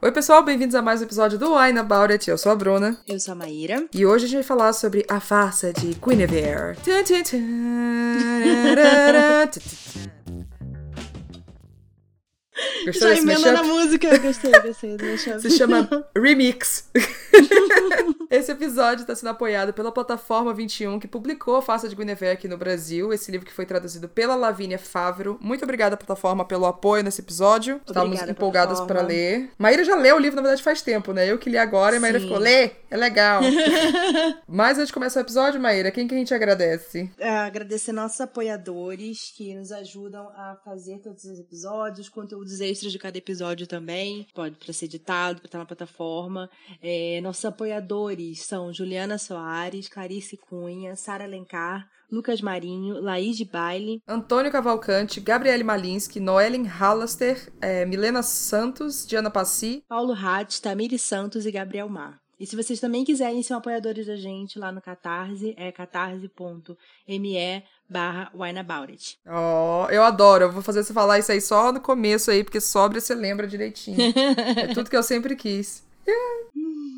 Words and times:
Oi, 0.00 0.12
pessoal, 0.12 0.44
bem-vindos 0.44 0.76
a 0.76 0.80
mais 0.80 1.00
um 1.00 1.04
episódio 1.04 1.36
do 1.40 1.56
Wine 1.56 1.80
About 1.80 2.12
It. 2.12 2.30
Eu 2.30 2.38
sou 2.38 2.52
a 2.52 2.54
Bruna. 2.54 2.96
Eu 3.08 3.18
sou 3.18 3.32
a 3.32 3.34
Maíra. 3.34 3.84
E 3.92 4.06
hoje 4.06 4.26
a 4.26 4.28
gente 4.28 4.36
vai 4.36 4.44
falar 4.44 4.72
sobre 4.72 5.04
a 5.08 5.18
farsa 5.18 5.72
de 5.72 5.88
Guinevere. 5.94 6.76
Gostou 12.86 13.08
Já 13.08 13.16
emenda 13.16 13.52
na 13.52 13.64
música. 13.64 14.18
Gostei, 14.18 14.52
gostei. 14.52 14.96
Se 15.40 15.50
chama 15.50 15.88
Remix. 16.16 16.88
Esse 18.30 18.52
episódio 18.52 19.02
está 19.02 19.14
sendo 19.14 19.30
apoiado 19.30 19.72
pela 19.72 19.90
Plataforma 19.90 20.52
21, 20.52 21.00
que 21.00 21.08
publicou 21.08 21.56
a 21.56 21.62
Farsa 21.62 21.88
de 21.88 21.96
Guinevere 21.96 22.34
aqui 22.34 22.46
no 22.46 22.58
Brasil. 22.58 23.10
Esse 23.10 23.30
livro 23.30 23.46
que 23.46 23.52
foi 23.52 23.64
traduzido 23.64 24.06
pela 24.06 24.36
Lavínia 24.36 24.78
Favro. 24.78 25.38
Muito 25.40 25.62
obrigada, 25.64 25.96
plataforma, 25.96 26.44
pelo 26.44 26.66
apoio 26.66 27.02
nesse 27.02 27.22
episódio. 27.22 27.80
Estávamos 27.86 28.20
empolgadas 28.20 28.82
para 28.82 29.00
ler. 29.00 29.50
Maíra 29.56 29.82
já 29.82 29.96
leu 29.96 30.16
o 30.16 30.18
livro, 30.18 30.36
na 30.36 30.42
verdade, 30.42 30.62
faz 30.62 30.82
tempo, 30.82 31.14
né? 31.14 31.26
Eu 31.26 31.38
que 31.38 31.48
li 31.48 31.56
agora 31.56 31.96
e 31.96 31.98
Maíra 31.98 32.20
ficou, 32.20 32.36
lê, 32.36 32.72
é 32.90 32.96
legal. 32.98 33.40
Mas 34.46 34.76
antes 34.76 34.88
de 34.88 34.92
começar 34.92 35.20
o 35.20 35.22
episódio, 35.22 35.58
Maíra, 35.58 35.90
quem 35.90 36.06
que 36.06 36.14
a 36.14 36.18
gente 36.18 36.34
agradece? 36.34 37.10
É, 37.16 37.30
agradecer 37.30 37.92
nossos 37.92 38.20
apoiadores 38.20 39.32
que 39.34 39.54
nos 39.54 39.72
ajudam 39.72 40.28
a 40.36 40.54
fazer 40.62 40.98
todos 40.98 41.24
os 41.24 41.38
episódios, 41.38 42.10
conteúdos 42.10 42.60
extras 42.60 42.92
de 42.92 42.98
cada 42.98 43.16
episódio 43.16 43.66
também. 43.66 44.26
Pode 44.34 44.56
para 44.56 44.72
ser 44.74 44.84
editado, 44.84 45.38
para 45.38 45.46
estar 45.46 45.58
na 45.58 45.64
plataforma. 45.64 46.50
É, 46.82 47.22
nossos 47.22 47.46
apoiadores 47.46 48.17
são 48.34 48.72
Juliana 48.72 49.18
Soares, 49.18 49.88
Clarice 49.88 50.36
Cunha, 50.36 50.96
Sara 50.96 51.24
Alencar, 51.24 51.88
Lucas 52.10 52.40
Marinho, 52.40 53.00
Laís 53.00 53.36
de 53.36 53.44
Baile, 53.44 54.02
Antônio 54.06 54.50
Cavalcante, 54.50 55.20
Gabriele 55.20 55.62
Malinsky, 55.62 56.20
Noellen 56.20 56.66
Hallaster, 56.66 57.52
é, 57.60 57.84
Milena 57.84 58.22
Santos, 58.22 59.06
Diana 59.06 59.30
Passi, 59.30 59.84
Paulo 59.88 60.14
Hatz, 60.14 60.58
Tamiri 60.60 60.98
Santos 60.98 61.44
e 61.46 61.52
Gabriel 61.52 61.88
Mar. 61.88 62.18
E 62.40 62.46
se 62.46 62.54
vocês 62.54 62.78
também 62.78 63.04
quiserem 63.04 63.42
ser 63.42 63.54
apoiadores 63.54 64.06
da 64.06 64.14
gente 64.14 64.60
lá 64.60 64.70
no 64.70 64.80
Catarse, 64.80 65.54
é 65.56 65.72
catarse.me 65.72 67.64
barra 67.88 68.30
wineaboutit. 68.32 69.18
Oh, 69.26 69.90
eu 69.90 70.04
adoro. 70.04 70.44
Eu 70.44 70.52
vou 70.52 70.62
fazer 70.62 70.84
você 70.84 70.92
falar 70.92 71.18
isso 71.18 71.32
aí 71.32 71.40
só 71.40 71.72
no 71.72 71.80
começo 71.80 72.30
aí, 72.30 72.44
porque 72.44 72.60
sobre 72.60 73.00
você 73.00 73.12
lembra 73.12 73.46
direitinho. 73.46 73.98
é 74.56 74.72
tudo 74.72 74.88
que 74.88 74.96
eu 74.96 75.02
sempre 75.02 75.34
quis. 75.34 75.82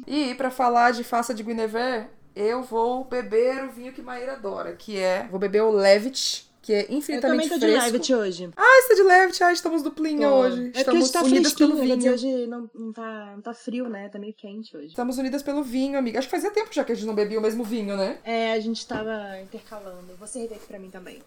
E 0.07 0.35
para 0.35 0.51
falar 0.51 0.93
de 0.93 1.05
faça 1.05 1.33
de 1.33 1.43
Guinevere, 1.43 2.07
eu 2.35 2.63
vou 2.63 3.05
beber 3.05 3.65
o 3.65 3.71
vinho 3.71 3.93
que 3.93 4.03
Maíra 4.03 4.33
adora, 4.33 4.75
que 4.75 4.99
é, 4.99 5.27
vou 5.31 5.39
beber 5.39 5.63
o 5.63 5.71
Levitt, 5.71 6.51
que 6.63 6.73
é 6.73 6.87
infinitamente 6.93 7.49
fresco. 7.49 7.55
Eu 7.55 7.61
também 7.61 7.75
tô 7.75 7.79
de 7.79 7.93
Levitt 7.93 8.15
hoje. 8.15 8.51
Ah, 8.57 8.83
você 8.83 8.89
tá 8.89 8.95
de 8.95 9.03
Levitt? 9.03 9.43
Ah, 9.43 9.53
estamos 9.53 9.83
duplinha 9.83 10.29
Pô. 10.29 10.35
hoje. 10.37 10.73
É 10.75 10.81
estamos 10.81 11.11
tá 11.11 11.23
unidas 11.23 11.53
pelo 11.55 11.77
vinho. 11.77 12.13
Hoje 12.13 12.47
não, 12.47 12.71
não, 12.75 12.93
tá, 12.93 13.33
não 13.35 13.41
tá 13.41 13.55
frio, 13.55 13.89
né? 13.89 14.09
Tá 14.09 14.19
meio 14.19 14.35
quente 14.35 14.77
hoje. 14.77 14.89
Estamos 14.89 15.19
unidas 15.19 15.43
pelo 15.43 15.63
vinho, 15.63 15.99
amiga. 15.99 16.19
Acho 16.19 16.29
que 16.29 16.35
fazia 16.35 16.51
tempo 16.51 16.73
já 16.73 16.85
que 16.85 16.93
a 16.93 16.95
gente 16.95 17.07
não 17.07 17.15
bebia 17.15 17.39
o 17.39 17.43
mesmo 17.43 17.65
vinho, 17.65 17.97
né? 17.97 18.19
É, 18.25 18.53
a 18.53 18.61
gente 18.61 18.87
tava 18.87 19.41
intercalando. 19.41 20.15
Vou 20.19 20.29
servir 20.29 20.55
aqui 20.55 20.67
pra 20.67 20.79
mim 20.79 20.91
também. 20.91 21.23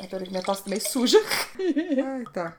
Ah, 0.00 0.06
peraí 0.08 0.26
que 0.26 0.30
minha 0.30 0.42
taça 0.42 0.62
tá 0.62 0.70
meio 0.70 0.82
suja. 0.82 1.18
Ai, 1.58 2.24
tá. 2.32 2.56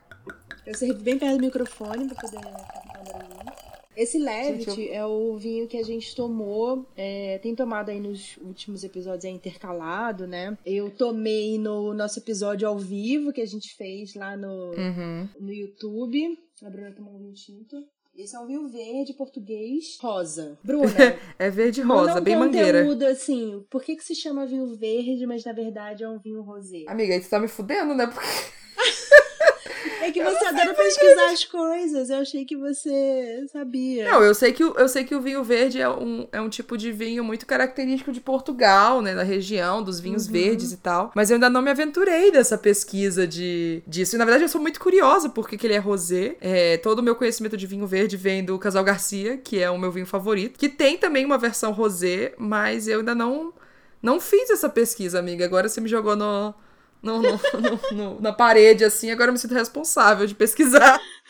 Eu 0.68 0.74
servi 0.74 1.02
bem 1.02 1.18
perto 1.18 1.38
do 1.38 1.46
microfone 1.46 2.06
pra 2.06 2.20
poder 2.20 2.42
captar 2.42 3.00
o 3.00 3.04
barulhinho. 3.10 3.52
Esse 3.96 4.18
Levitt 4.18 4.78
eu... 4.78 4.92
é 4.92 5.06
o 5.06 5.34
vinho 5.38 5.66
que 5.66 5.78
a 5.78 5.82
gente 5.82 6.14
tomou, 6.14 6.86
é, 6.94 7.38
tem 7.38 7.54
tomado 7.54 7.90
aí 7.90 7.98
nos 7.98 8.36
últimos 8.36 8.84
episódios, 8.84 9.24
é 9.24 9.30
intercalado, 9.30 10.26
né? 10.26 10.58
Eu 10.66 10.90
tomei 10.90 11.58
no 11.58 11.94
nosso 11.94 12.18
episódio 12.18 12.68
ao 12.68 12.78
vivo 12.78 13.32
que 13.32 13.40
a 13.40 13.46
gente 13.46 13.74
fez 13.76 14.14
lá 14.14 14.36
no, 14.36 14.74
uhum. 14.74 15.28
no 15.40 15.50
YouTube. 15.50 16.38
A 16.62 16.68
Bruna 16.68 16.92
tomou 16.92 17.14
um 17.14 17.18
vinho 17.18 17.32
tinto. 17.32 17.82
Esse 18.14 18.36
é 18.36 18.38
um 18.38 18.46
vinho 18.46 18.68
verde 18.68 19.14
português 19.14 19.96
rosa. 19.98 20.58
Bruna. 20.62 20.92
é 21.38 21.48
verde 21.48 21.80
rosa, 21.80 22.20
bem 22.20 22.36
mangueira. 22.36 22.82
conteúdo 22.82 23.06
assim. 23.06 23.64
Por 23.70 23.82
que, 23.82 23.96
que 23.96 24.04
se 24.04 24.14
chama 24.14 24.44
vinho 24.44 24.76
verde, 24.76 25.24
mas 25.24 25.42
na 25.46 25.52
verdade 25.54 26.04
é 26.04 26.08
um 26.08 26.18
vinho 26.18 26.42
rosé? 26.42 26.84
Amiga, 26.86 27.14
aí 27.14 27.22
você 27.22 27.30
tá 27.30 27.40
me 27.40 27.48
fudendo, 27.48 27.94
né? 27.94 28.06
Porque. 28.06 28.28
É 30.00 30.10
que 30.10 30.22
você 30.22 30.44
adora 30.46 30.74
pesquisar 30.74 31.30
as 31.30 31.44
coisas. 31.44 32.10
Eu 32.10 32.18
achei 32.18 32.44
que 32.44 32.56
você 32.56 33.46
sabia. 33.52 34.10
Não, 34.10 34.22
eu 34.22 34.34
sei 34.34 34.52
que, 34.52 34.62
eu 34.62 34.88
sei 34.88 35.04
que 35.04 35.14
o 35.14 35.20
vinho 35.20 35.42
verde 35.42 35.80
é 35.80 35.88
um, 35.88 36.26
é 36.32 36.40
um 36.40 36.48
tipo 36.48 36.76
de 36.76 36.92
vinho 36.92 37.22
muito 37.22 37.46
característico 37.46 38.12
de 38.12 38.20
Portugal, 38.20 39.02
né? 39.02 39.14
Da 39.14 39.22
região, 39.22 39.82
dos 39.82 40.00
vinhos 40.00 40.26
uhum. 40.26 40.32
verdes 40.32 40.72
e 40.72 40.76
tal. 40.76 41.12
Mas 41.14 41.30
eu 41.30 41.34
ainda 41.34 41.50
não 41.50 41.62
me 41.62 41.70
aventurei 41.70 42.30
nessa 42.30 42.56
pesquisa 42.56 43.26
de, 43.26 43.82
disso. 43.86 44.16
E 44.16 44.18
na 44.18 44.24
verdade 44.24 44.44
eu 44.44 44.48
sou 44.48 44.60
muito 44.60 44.80
curiosa 44.80 45.28
porque 45.28 45.56
que 45.56 45.66
ele 45.66 45.74
é 45.74 45.78
rosé. 45.78 46.36
É, 46.40 46.76
todo 46.78 47.00
o 47.00 47.02
meu 47.02 47.14
conhecimento 47.14 47.56
de 47.56 47.66
vinho 47.66 47.86
verde 47.86 48.16
vem 48.16 48.44
do 48.44 48.58
Casal 48.58 48.84
Garcia, 48.84 49.36
que 49.36 49.60
é 49.60 49.70
o 49.70 49.78
meu 49.78 49.90
vinho 49.90 50.06
favorito. 50.06 50.58
Que 50.58 50.68
tem 50.68 50.96
também 50.96 51.24
uma 51.24 51.38
versão 51.38 51.72
rosé, 51.72 52.34
mas 52.38 52.88
eu 52.88 53.00
ainda 53.00 53.14
não, 53.14 53.52
não 54.02 54.20
fiz 54.20 54.50
essa 54.50 54.68
pesquisa, 54.68 55.18
amiga. 55.18 55.44
Agora 55.44 55.68
você 55.68 55.80
me 55.80 55.88
jogou 55.88 56.16
no 56.16 56.54
no, 57.02 57.22
no, 57.22 57.38
no, 57.92 58.20
na 58.20 58.32
parede, 58.32 58.84
assim, 58.84 59.10
agora 59.10 59.28
eu 59.28 59.32
me 59.32 59.38
sinto 59.38 59.54
responsável 59.54 60.26
de 60.26 60.34
pesquisar. 60.34 61.00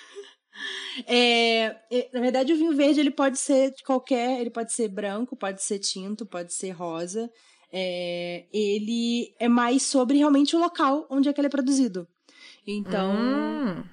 É, 1.06 1.76
é, 1.92 2.08
na 2.12 2.20
verdade, 2.20 2.52
o 2.52 2.56
vinho 2.56 2.74
verde 2.74 2.98
ele 2.98 3.12
pode 3.12 3.38
ser 3.38 3.70
de 3.70 3.84
qualquer, 3.84 4.40
ele 4.40 4.50
pode 4.50 4.72
ser 4.72 4.88
branco, 4.88 5.36
pode 5.36 5.62
ser 5.62 5.78
tinto, 5.78 6.26
pode 6.26 6.52
ser 6.52 6.70
rosa. 6.70 7.30
É, 7.72 8.46
ele 8.52 9.32
é 9.38 9.48
mais 9.48 9.84
sobre 9.84 10.18
realmente 10.18 10.56
o 10.56 10.58
local 10.58 11.06
onde 11.08 11.28
é 11.28 11.32
que 11.32 11.40
ele 11.40 11.46
é 11.46 11.50
produzido. 11.50 12.08
Então, 12.66 13.12
hum. 13.14 13.84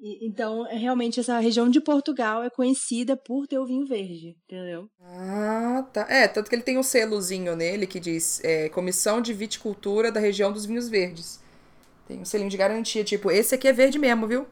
Então, 0.00 0.64
é, 0.68 0.76
realmente, 0.76 1.18
essa 1.18 1.38
região 1.40 1.68
de 1.68 1.80
Portugal 1.80 2.44
é 2.44 2.50
conhecida 2.50 3.16
por 3.16 3.48
ter 3.48 3.58
o 3.58 3.66
vinho 3.66 3.84
verde, 3.84 4.36
entendeu? 4.44 4.88
Ah, 5.00 5.84
tá. 5.92 6.06
É, 6.08 6.28
tanto 6.28 6.48
que 6.48 6.54
ele 6.54 6.62
tem 6.62 6.78
um 6.78 6.84
selozinho 6.84 7.56
nele 7.56 7.86
que 7.86 7.98
diz 7.98 8.42
é, 8.44 8.68
Comissão 8.68 9.20
de 9.20 9.32
Viticultura 9.32 10.12
da 10.12 10.20
região 10.20 10.52
dos 10.52 10.64
vinhos 10.64 10.88
verdes. 10.88 11.40
Tem 12.06 12.20
um 12.20 12.24
selinho 12.24 12.48
de 12.48 12.56
garantia, 12.56 13.02
tipo, 13.02 13.30
esse 13.30 13.56
aqui 13.56 13.66
é 13.66 13.72
verde 13.72 13.98
mesmo, 13.98 14.28
viu? 14.28 14.46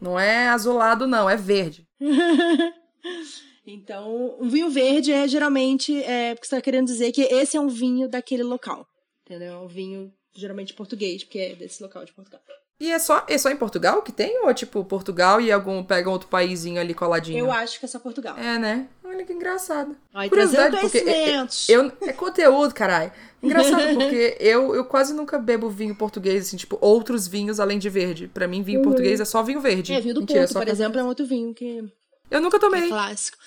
Não 0.00 0.18
é 0.18 0.48
azulado, 0.48 1.06
não, 1.06 1.28
é 1.28 1.36
verde. 1.36 1.84
então, 3.66 4.36
o 4.38 4.48
vinho 4.48 4.70
verde 4.70 5.12
é 5.12 5.26
geralmente, 5.26 6.00
é, 6.04 6.34
porque 6.34 6.46
você 6.46 6.54
está 6.54 6.62
querendo 6.62 6.86
dizer 6.86 7.10
que 7.10 7.22
esse 7.22 7.56
é 7.56 7.60
um 7.60 7.68
vinho 7.68 8.08
daquele 8.08 8.44
local, 8.44 8.86
entendeu? 9.24 9.54
É 9.54 9.58
um 9.58 9.66
vinho 9.66 10.12
geralmente 10.32 10.74
português, 10.74 11.24
porque 11.24 11.38
é 11.38 11.54
desse 11.56 11.82
local 11.82 12.04
de 12.04 12.12
Portugal. 12.12 12.40
E 12.78 12.92
é 12.92 12.98
só, 12.98 13.24
é 13.26 13.38
só 13.38 13.48
em 13.48 13.56
Portugal 13.56 14.02
que 14.02 14.12
tem? 14.12 14.42
Ou 14.42 14.50
é 14.50 14.54
tipo 14.54 14.84
Portugal 14.84 15.40
e 15.40 15.50
algum 15.50 15.82
pega 15.82 16.10
outro 16.10 16.28
paísinho 16.28 16.78
ali 16.78 16.92
coladinho? 16.92 17.38
Eu 17.38 17.50
acho 17.50 17.78
que 17.78 17.86
é 17.86 17.88
só 17.88 17.98
Portugal. 17.98 18.36
É, 18.36 18.58
né? 18.58 18.86
Olha 19.02 19.24
que 19.24 19.32
engraçado. 19.32 19.96
Ai, 20.12 20.28
Curiosidade, 20.28 20.76
porque 20.78 20.98
é, 20.98 21.36
é, 21.36 21.46
eu, 21.68 21.90
é 22.02 22.12
conteúdo, 22.12 22.74
caralho. 22.74 23.10
Engraçado, 23.42 23.94
porque 23.94 24.36
eu, 24.40 24.74
eu 24.74 24.84
quase 24.84 25.14
nunca 25.14 25.38
bebo 25.38 25.70
vinho 25.70 25.96
português, 25.96 26.46
assim, 26.46 26.58
tipo, 26.58 26.76
outros 26.80 27.26
vinhos 27.26 27.58
além 27.58 27.78
de 27.78 27.88
verde. 27.88 28.28
Para 28.28 28.46
mim, 28.46 28.62
vinho 28.62 28.80
uhum. 28.80 28.84
português 28.84 29.20
é 29.20 29.24
só 29.24 29.42
vinho 29.42 29.60
verde. 29.60 29.94
É, 29.94 30.00
vinho 30.00 30.14
do 30.14 30.20
Mentira, 30.20 30.40
Porto, 30.40 30.54
por 30.54 30.68
exemplo, 30.68 31.00
é 31.00 31.02
um 31.02 31.06
outro 31.06 31.24
vinho 31.24 31.54
que. 31.54 31.82
Eu 32.30 32.40
nunca 32.42 32.58
tomei. 32.58 32.84
É 32.84 32.88
clássico. 32.88 33.38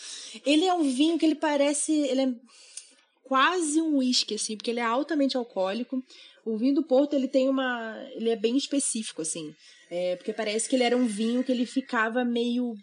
Ele 0.44 0.66
é 0.66 0.74
um 0.74 0.84
vinho 0.84 1.20
que 1.20 1.26
ele 1.26 1.36
parece. 1.36 1.92
Ele 1.92 2.22
é 2.22 2.34
quase 3.24 3.80
um 3.80 3.98
uísque, 3.98 4.34
assim, 4.34 4.58
porque 4.58 4.72
ele 4.72 4.80
é 4.80 4.86
altamente 4.86 5.38
alcoólico. 5.38 6.04
O 6.54 6.58
vinho 6.58 6.76
do 6.76 6.84
Porto, 6.84 7.14
ele 7.14 7.28
tem 7.28 7.50
uma. 7.50 7.96
Ele 8.14 8.30
é 8.30 8.36
bem 8.36 8.58
específico, 8.58 9.22
assim. 9.22 9.54
É, 9.90 10.16
porque 10.16 10.34
parece 10.34 10.70
que 10.70 10.76
ele 10.76 10.84
era 10.84 10.96
um 10.96 11.06
vinho 11.06 11.44
que 11.44 11.52
ele 11.52 11.66
ficava 11.66 12.24
meio 12.24 12.74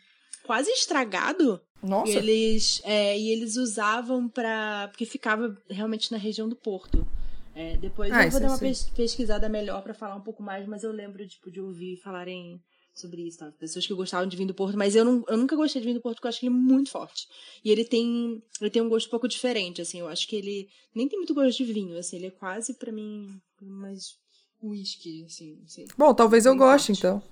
quase 0.45 0.71
estragado. 0.71 1.61
Nossa. 1.83 2.11
E 2.11 2.17
eles, 2.17 2.81
é, 2.85 3.19
e 3.19 3.31
eles 3.31 3.57
usavam 3.57 4.29
para 4.29 4.89
Porque 4.89 5.05
ficava 5.05 5.57
realmente 5.69 6.11
na 6.11 6.19
região 6.19 6.49
do 6.49 6.57
Porto. 6.57 7.07
É, 7.55 7.77
depois 7.79 8.13
ah, 8.13 8.25
eu 8.25 8.31
vou 8.31 8.41
dar 8.41 8.49
uma 8.49 8.59
pesquisada 8.95 9.49
melhor 9.49 9.83
para 9.83 9.95
falar 9.95 10.15
um 10.15 10.21
pouco 10.21 10.43
mais, 10.43 10.67
mas 10.67 10.85
eu 10.85 10.93
lembro 10.93 11.27
tipo, 11.27 11.51
de 11.51 11.59
ouvir 11.59 11.97
falarem 11.97 12.61
sobre 12.97 13.23
isso, 13.23 13.39
tá? 13.39 13.51
Pessoas 13.53 13.87
que 13.87 13.95
gostavam 13.95 14.27
de 14.27 14.37
vinho 14.37 14.49
do 14.49 14.55
Porto, 14.55 14.77
mas 14.77 14.95
eu, 14.95 15.05
não, 15.05 15.25
eu 15.29 15.37
nunca 15.37 15.57
gostei 15.57 15.81
de 15.81 15.87
vinho 15.87 15.99
do 15.99 16.03
Porto 16.03 16.17
porque 16.17 16.27
eu 16.27 16.29
acho 16.31 16.45
ele 16.45 16.55
muito 16.55 16.91
forte. 16.91 17.27
E 17.65 17.71
ele 17.71 17.85
tem, 17.85 18.43
ele 18.61 18.71
tem 18.71 18.83
um 18.83 18.89
gosto 18.89 19.07
um 19.07 19.11
pouco 19.11 19.29
diferente, 19.29 19.81
assim. 19.81 20.01
Eu 20.01 20.09
acho 20.09 20.27
que 20.29 20.37
ele 20.37 20.69
nem 20.95 21.09
tem 21.09 21.19
muito 21.19 21.35
gosto 21.35 21.57
de 21.57 21.73
vinho, 21.73 21.97
assim. 21.99 22.17
Ele 22.17 22.27
é 22.27 22.31
quase, 22.31 22.75
para 22.75 22.91
mim, 22.91 23.29
mais 23.65 24.17
whisky, 24.63 25.25
assim, 25.25 25.57
não 25.61 25.69
sei. 25.69 25.87
Bom, 25.97 26.15
talvez 26.15 26.47
eu 26.47 26.57
goste, 26.57 26.93
então. 26.93 27.23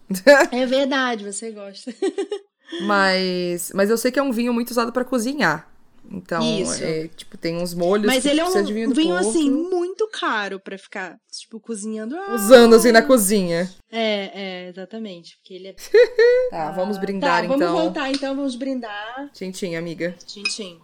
é 0.50 0.66
verdade, 0.66 1.24
você 1.24 1.50
gosta. 1.50 1.94
mas, 2.86 3.72
mas 3.74 3.90
eu 3.90 3.98
sei 3.98 4.10
que 4.10 4.18
é 4.18 4.22
um 4.22 4.32
vinho 4.32 4.52
muito 4.52 4.70
usado 4.70 4.92
para 4.92 5.04
cozinhar. 5.04 5.70
Então, 6.10 6.42
é, 6.82 7.08
tipo, 7.08 7.38
tem 7.38 7.56
uns 7.56 7.72
molhos. 7.72 8.06
Mas 8.06 8.26
ele 8.26 8.38
é 8.38 8.44
um 8.44 8.64
vinho, 8.64 8.90
vinho 8.94 9.16
assim, 9.16 9.50
muito 9.50 10.06
caro 10.08 10.60
pra 10.60 10.76
ficar, 10.76 11.16
tipo, 11.32 11.58
cozinhando. 11.58 12.14
Ah, 12.16 12.34
Usando 12.34 12.74
assim 12.74 12.92
na 12.92 13.00
cozinha. 13.00 13.70
É, 13.90 14.66
é, 14.66 14.68
exatamente. 14.68 15.36
Porque 15.38 15.54
ele 15.54 15.68
é. 15.68 15.74
tá, 16.50 16.70
vamos 16.72 16.98
brindar 16.98 17.40
tá, 17.40 17.44
então. 17.46 17.58
Vamos 17.58 17.82
voltar 17.82 18.10
então, 18.10 18.36
vamos 18.36 18.54
brindar. 18.54 19.30
Tintim, 19.32 19.76
amiga. 19.76 20.14
Tintim. 20.26 20.78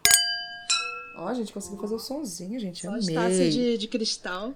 Ó, 1.21 1.29
a 1.29 1.35
gente 1.35 1.53
conseguiu 1.53 1.79
fazer 1.79 1.95
o 1.95 1.99
sonzinho, 1.99 2.59
gente. 2.59 2.81
Só 2.81 2.89
Amei. 2.89 3.51
de, 3.51 3.77
de 3.77 3.89
cristal. 3.89 4.55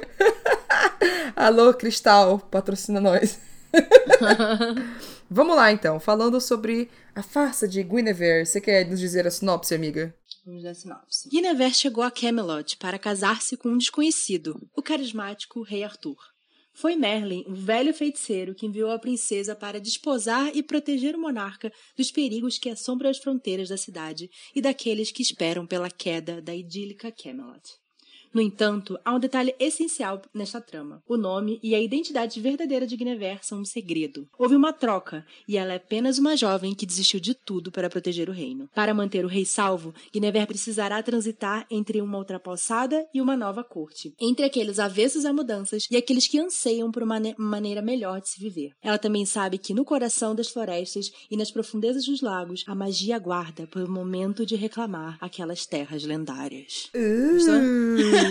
Alô, 1.36 1.74
Cristal, 1.74 2.38
patrocina 2.38 2.98
nós. 2.98 3.38
Vamos 5.28 5.54
lá 5.54 5.70
então, 5.70 6.00
falando 6.00 6.40
sobre 6.40 6.88
a 7.14 7.22
farsa 7.22 7.68
de 7.68 7.82
Guinevere. 7.82 8.46
Você 8.46 8.58
quer 8.58 8.88
nos 8.88 8.98
dizer 8.98 9.26
a 9.26 9.30
sinopse, 9.30 9.74
amiga? 9.74 10.14
Vamos 10.46 10.62
dar 10.62 10.70
a 10.70 10.74
sinopse. 10.74 11.28
Guinevere 11.28 11.74
chegou 11.74 12.02
a 12.02 12.10
Camelot 12.10 12.78
para 12.78 12.98
casar-se 12.98 13.54
com 13.58 13.68
um 13.68 13.76
desconhecido, 13.76 14.66
o 14.74 14.80
carismático 14.82 15.62
rei 15.62 15.84
Arthur. 15.84 16.16
Foi 16.76 16.96
Merlin, 16.96 17.44
o 17.46 17.54
velho 17.54 17.94
feiticeiro, 17.94 18.52
que 18.52 18.66
enviou 18.66 18.90
a 18.90 18.98
princesa 18.98 19.54
para 19.54 19.80
desposar 19.80 20.54
e 20.56 20.60
proteger 20.60 21.14
o 21.14 21.20
monarca 21.20 21.72
dos 21.96 22.10
perigos 22.10 22.58
que 22.58 22.68
assombram 22.68 23.08
as 23.08 23.18
fronteiras 23.18 23.68
da 23.68 23.76
cidade 23.76 24.28
e 24.52 24.60
daqueles 24.60 25.12
que 25.12 25.22
esperam 25.22 25.68
pela 25.68 25.88
queda 25.88 26.42
da 26.42 26.52
idílica 26.52 27.12
Camelot. 27.12 27.83
No 28.34 28.40
entanto, 28.40 28.98
há 29.04 29.14
um 29.14 29.20
detalhe 29.20 29.54
essencial 29.60 30.20
nesta 30.34 30.60
trama. 30.60 31.00
O 31.06 31.16
nome 31.16 31.60
e 31.62 31.72
a 31.72 31.80
identidade 31.80 32.40
verdadeira 32.40 32.84
de 32.84 32.96
Guinevere 32.96 33.38
são 33.42 33.60
um 33.60 33.64
segredo. 33.64 34.26
Houve 34.36 34.56
uma 34.56 34.72
troca, 34.72 35.24
e 35.46 35.56
ela 35.56 35.72
é 35.72 35.76
apenas 35.76 36.18
uma 36.18 36.36
jovem 36.36 36.74
que 36.74 36.84
desistiu 36.84 37.20
de 37.20 37.32
tudo 37.32 37.70
para 37.70 37.88
proteger 37.88 38.28
o 38.28 38.32
reino. 38.32 38.68
Para 38.74 38.92
manter 38.92 39.24
o 39.24 39.28
rei 39.28 39.44
salvo, 39.44 39.94
Guinevere 40.12 40.48
precisará 40.48 41.00
transitar 41.00 41.64
entre 41.70 42.02
uma 42.02 42.18
ultrapassada 42.18 43.06
e 43.14 43.20
uma 43.20 43.36
nova 43.36 43.62
corte, 43.62 44.12
entre 44.20 44.44
aqueles 44.44 44.80
avessos 44.80 45.24
a 45.24 45.32
mudanças 45.32 45.86
e 45.88 45.96
aqueles 45.96 46.26
que 46.26 46.40
anseiam 46.40 46.90
por 46.90 47.04
uma 47.04 47.22
maneira 47.38 47.80
melhor 47.80 48.20
de 48.20 48.30
se 48.30 48.40
viver. 48.40 48.72
Ela 48.82 48.98
também 48.98 49.24
sabe 49.24 49.58
que 49.58 49.72
no 49.72 49.84
coração 49.84 50.34
das 50.34 50.48
florestas 50.48 51.12
e 51.30 51.36
nas 51.36 51.52
profundezas 51.52 52.04
dos 52.06 52.20
lagos, 52.20 52.64
a 52.66 52.74
magia 52.74 53.14
aguarda 53.14 53.68
por 53.68 53.82
um 53.82 53.92
momento 53.92 54.44
de 54.44 54.56
reclamar 54.56 55.18
aquelas 55.20 55.66
terras 55.66 56.02
lendárias. 56.02 56.90
Uh 56.96 58.23